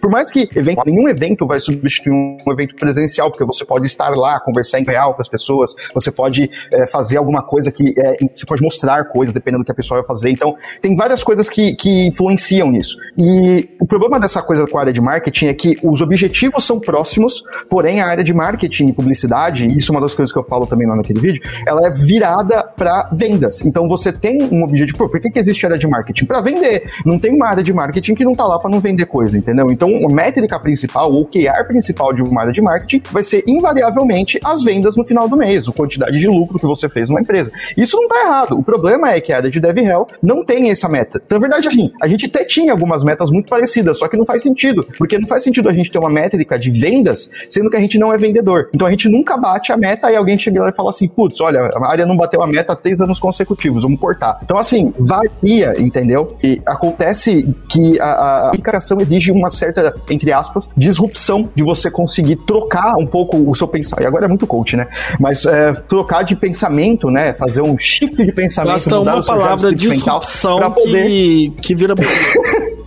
Por 0.00 0.10
mais 0.10 0.21
que 0.30 0.48
evento, 0.54 0.82
nenhum 0.86 1.08
evento 1.08 1.46
vai 1.46 1.60
substituir 1.60 2.12
um 2.12 2.52
evento 2.52 2.74
presencial, 2.76 3.30
porque 3.30 3.44
você 3.44 3.64
pode 3.64 3.86
estar 3.86 4.10
lá, 4.10 4.40
conversar 4.40 4.80
em 4.80 4.84
real 4.84 5.14
com 5.14 5.22
as 5.22 5.28
pessoas, 5.28 5.74
você 5.94 6.10
pode 6.10 6.50
é, 6.70 6.86
fazer 6.86 7.16
alguma 7.16 7.42
coisa 7.42 7.70
que 7.70 7.94
é, 7.98 8.16
você 8.34 8.46
pode 8.46 8.62
mostrar 8.62 9.04
coisas 9.06 9.32
dependendo 9.32 9.62
do 9.62 9.66
que 9.66 9.72
a 9.72 9.74
pessoa 9.74 10.00
vai 10.00 10.06
fazer. 10.06 10.30
Então, 10.30 10.56
tem 10.80 10.94
várias 10.94 11.22
coisas 11.22 11.48
que, 11.48 11.74
que 11.74 12.06
influenciam 12.06 12.70
nisso. 12.70 12.96
E 13.16 13.68
o 13.80 13.86
problema 13.86 14.18
dessa 14.20 14.42
coisa 14.42 14.66
com 14.66 14.78
a 14.78 14.80
área 14.80 14.92
de 14.92 15.00
marketing 15.00 15.46
é 15.46 15.54
que 15.54 15.76
os 15.82 16.00
objetivos 16.00 16.64
são 16.64 16.78
próximos, 16.78 17.42
porém 17.68 18.00
a 18.00 18.06
área 18.06 18.24
de 18.24 18.32
marketing 18.32 18.88
e 18.88 18.92
publicidade, 18.92 19.66
e 19.66 19.78
isso 19.78 19.92
é 19.92 19.94
uma 19.94 20.00
das 20.00 20.14
coisas 20.14 20.32
que 20.32 20.38
eu 20.38 20.44
falo 20.44 20.66
também 20.66 20.86
lá 20.86 20.96
naquele 20.96 21.20
vídeo, 21.20 21.42
ela 21.66 21.86
é 21.86 21.90
virada 21.90 22.62
para 22.64 23.10
vendas. 23.12 23.64
Então 23.64 23.88
você 23.88 24.12
tem 24.12 24.42
um 24.50 24.62
objetivo, 24.62 25.08
por 25.08 25.20
que, 25.20 25.30
que 25.30 25.38
existe 25.38 25.64
área 25.64 25.78
de 25.78 25.86
marketing? 25.86 26.24
Para 26.26 26.40
vender. 26.40 26.90
Não 27.04 27.18
tem 27.18 27.34
uma 27.34 27.48
área 27.48 27.62
de 27.62 27.72
marketing 27.72 28.14
que 28.14 28.24
não 28.24 28.34
tá 28.34 28.44
lá 28.44 28.58
para 28.58 28.70
não 28.70 28.80
vender 28.80 29.06
coisa, 29.06 29.36
entendeu? 29.36 29.70
Então 29.70 29.90
métrica 30.12 30.58
principal, 30.58 31.12
ou 31.12 31.22
o 31.22 31.26
QR 31.26 31.66
principal 31.66 32.12
de 32.12 32.22
uma 32.22 32.42
área 32.42 32.52
de 32.52 32.60
marketing 32.60 33.02
vai 33.10 33.22
ser 33.22 33.44
invariavelmente 33.46 34.38
as 34.44 34.62
vendas 34.62 34.96
no 34.96 35.04
final 35.04 35.28
do 35.28 35.36
mês, 35.36 35.68
a 35.68 35.72
quantidade 35.72 36.18
de 36.18 36.26
lucro 36.26 36.58
que 36.58 36.66
você 36.66 36.88
fez 36.88 37.08
numa 37.08 37.20
empresa. 37.20 37.50
Isso 37.76 37.96
não 37.96 38.08
tá 38.08 38.20
errado. 38.24 38.58
O 38.58 38.62
problema 38.62 39.12
é 39.12 39.20
que 39.20 39.32
a 39.32 39.36
área 39.36 39.50
de 39.50 39.60
DevRel 39.60 40.06
não 40.22 40.44
tem 40.44 40.70
essa 40.70 40.88
meta. 40.88 41.20
Então, 41.24 41.38
na 41.38 41.42
verdade, 41.48 41.68
assim, 41.68 41.90
a 42.00 42.06
gente 42.06 42.26
até 42.26 42.44
tinha 42.44 42.72
algumas 42.72 43.02
metas 43.02 43.30
muito 43.30 43.48
parecidas, 43.48 43.98
só 43.98 44.08
que 44.08 44.16
não 44.16 44.24
faz 44.24 44.42
sentido, 44.42 44.86
porque 44.98 45.18
não 45.18 45.26
faz 45.26 45.44
sentido 45.44 45.68
a 45.68 45.72
gente 45.72 45.90
ter 45.90 45.98
uma 45.98 46.10
métrica 46.10 46.58
de 46.58 46.70
vendas, 46.70 47.30
sendo 47.48 47.70
que 47.70 47.76
a 47.76 47.80
gente 47.80 47.98
não 47.98 48.12
é 48.12 48.18
vendedor. 48.18 48.68
Então 48.74 48.86
a 48.86 48.90
gente 48.90 49.08
nunca 49.08 49.36
bate 49.36 49.72
a 49.72 49.76
meta 49.76 50.10
e 50.10 50.16
alguém 50.16 50.36
chega 50.36 50.62
lá 50.62 50.70
e 50.70 50.72
fala 50.72 50.90
assim, 50.90 51.08
putz, 51.08 51.40
olha, 51.40 51.60
a 51.60 51.90
área 51.90 52.06
não 52.06 52.16
bateu 52.16 52.42
a 52.42 52.46
meta 52.46 52.72
há 52.72 52.76
três 52.76 53.00
anos 53.00 53.18
consecutivos, 53.18 53.82
vamos 53.82 53.98
cortar. 53.98 54.38
Então, 54.42 54.58
assim, 54.58 54.92
varia, 54.98 55.72
entendeu? 55.78 56.36
E 56.42 56.60
acontece 56.66 57.54
que 57.68 58.00
a, 58.00 58.06
a 58.06 58.48
aplicação 58.48 58.98
exige 59.00 59.32
uma 59.32 59.50
certa, 59.50 59.94
entre 60.10 60.32
aspas, 60.32 60.68
disrupção 60.76 61.48
de 61.54 61.62
você 61.62 61.90
conseguir 61.90 62.36
trocar 62.36 62.96
um 62.96 63.06
pouco 63.06 63.38
o 63.38 63.54
seu 63.54 63.68
pensamento. 63.68 64.04
E 64.04 64.06
agora 64.06 64.24
é 64.24 64.28
muito 64.28 64.46
coach, 64.46 64.76
né? 64.76 64.86
Mas 65.18 65.44
é, 65.44 65.72
trocar 65.72 66.22
de 66.22 66.36
pensamento, 66.36 67.10
né? 67.10 67.32
Fazer 67.34 67.62
um 67.62 67.78
shift 67.78 68.16
de 68.16 68.32
pensamento. 68.32 68.72
Basta 68.72 68.98
uma 68.98 69.22
palavra 69.22 69.74
disrupção 69.74 70.58
pra 70.58 70.70
poder... 70.70 71.06
que, 71.06 71.52
que 71.60 71.74
vira 71.74 71.94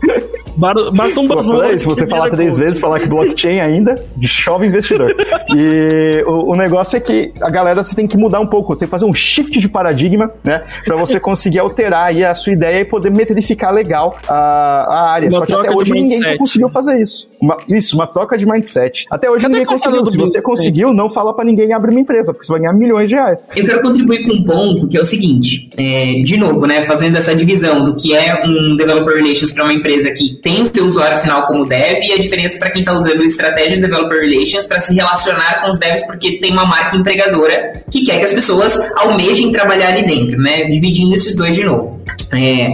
Basta 0.58 1.20
um 1.20 1.28
buzzword. 1.28 1.80
Se 1.80 1.86
você 1.86 2.08
falar 2.08 2.30
três 2.30 2.56
vezes, 2.56 2.80
falar 2.80 3.00
que 3.00 3.08
blockchain 3.08 3.60
ainda, 3.60 3.96
chove 4.24 4.68
investidor. 4.68 5.14
e 5.56 6.24
o, 6.26 6.52
o, 6.52 6.56
negócio 6.56 6.98
é 6.98 7.00
que 7.00 7.34
a 7.42 7.50
galera 7.50 7.84
você 7.84 7.96
tem 7.96 8.08
que 8.08 8.18
mudar 8.18 8.40
um 8.40 8.48
pouco, 8.48 8.76
tem 8.76 8.88
que 8.88 8.92
fazer 8.92 9.06
um 9.06 9.14
shift 9.14 9.60
de 9.60 9.68
paradigma, 9.68 10.32
né? 10.44 10.64
Pra 10.86 10.96
você 10.96 11.20
conseguir 11.20 11.60
alterar 11.60 12.08
aí 12.08 12.24
a 12.24 12.34
sua 12.34 12.54
ideia 12.54 12.82
e 12.82 12.86
poder 12.86 13.12
metrificar 13.12 13.74
legal 13.74 14.16
a, 14.28 14.34
a 14.34 15.12
área. 15.12 15.30
Uma 15.30 15.40
Só 15.40 15.46
que 15.46 15.54
até 15.54 15.76
hoje 15.76 15.92
ninguém 15.92 16.38
conseguiu 16.38 16.70
fazer 16.70 17.02
isso. 17.02 17.30
Uma, 17.40 17.58
isso, 17.68 17.96
uma 17.96 18.08
troca 18.08 18.38
de 18.38 18.46
mindset. 18.46 19.06
Até 19.10 19.30
hoje 19.30 19.42
Cadê 19.42 19.54
ninguém 19.54 19.66
conseguiu. 19.66 20.06
Se 20.06 20.18
você 20.18 20.42
conseguiu, 20.42 20.94
não 20.94 21.10
fala 21.10 21.34
para 21.34 21.46
ninguém 21.46 21.74
abrir 21.74 21.92
uma 21.92 22.02
empresa, 22.02 22.32
porque 22.32 22.46
você 22.46 22.52
vai 22.52 22.62
ganhar 22.62 22.74
milhões 22.74 23.10
de 23.10 23.16
reais. 23.16 23.46
Eu 23.56 23.66
quero 23.66 23.82
contribuir 23.82 24.26
com 24.26 24.34
um 24.34 24.44
ponto 24.44 24.88
que 24.88 24.98
é 24.98 25.02
o 25.02 25.06
seguinte: 25.06 25.70
é, 25.78 26.22
de 26.22 26.38
novo, 26.38 26.66
né? 26.66 26.84
Fazendo 26.84 27.18
essa 27.18 27.36
divisão 27.36 27.84
do 27.84 27.96
que 27.96 28.14
é 28.14 28.36
um 28.46 28.76
developer 28.76 29.16
relations 29.16 29.52
para 29.52 29.64
uma 29.64 29.74
empresa 29.74 30.12
que 30.12 30.36
tem 30.46 30.62
o 30.62 30.70
seu 30.72 30.86
usuário 30.86 31.18
final 31.18 31.48
como 31.48 31.66
dev 31.66 32.04
e 32.04 32.14
a 32.14 32.20
diferença 32.20 32.60
para 32.60 32.70
quem 32.70 32.84
está 32.84 32.94
usando 32.94 33.24
estratégia 33.24 33.78
de 33.78 33.82
developer 33.82 34.20
relations 34.20 34.68
para 34.68 34.80
se 34.80 34.94
relacionar 34.94 35.60
com 35.60 35.72
os 35.72 35.80
devs 35.80 36.06
porque 36.06 36.38
tem 36.40 36.52
uma 36.52 36.68
marca 36.68 36.96
empregadora 36.96 37.84
que 37.90 38.06
quer 38.06 38.20
que 38.20 38.26
as 38.26 38.32
pessoas 38.32 38.78
almejem 38.96 39.52
trabalhar 39.52 39.88
ali 39.88 40.06
dentro, 40.06 40.38
né? 40.40 40.66
Dividindo 40.66 41.16
esses 41.16 41.36
dois 41.36 41.56
de 41.56 41.64
novo. 41.64 42.00
É, 42.32 42.68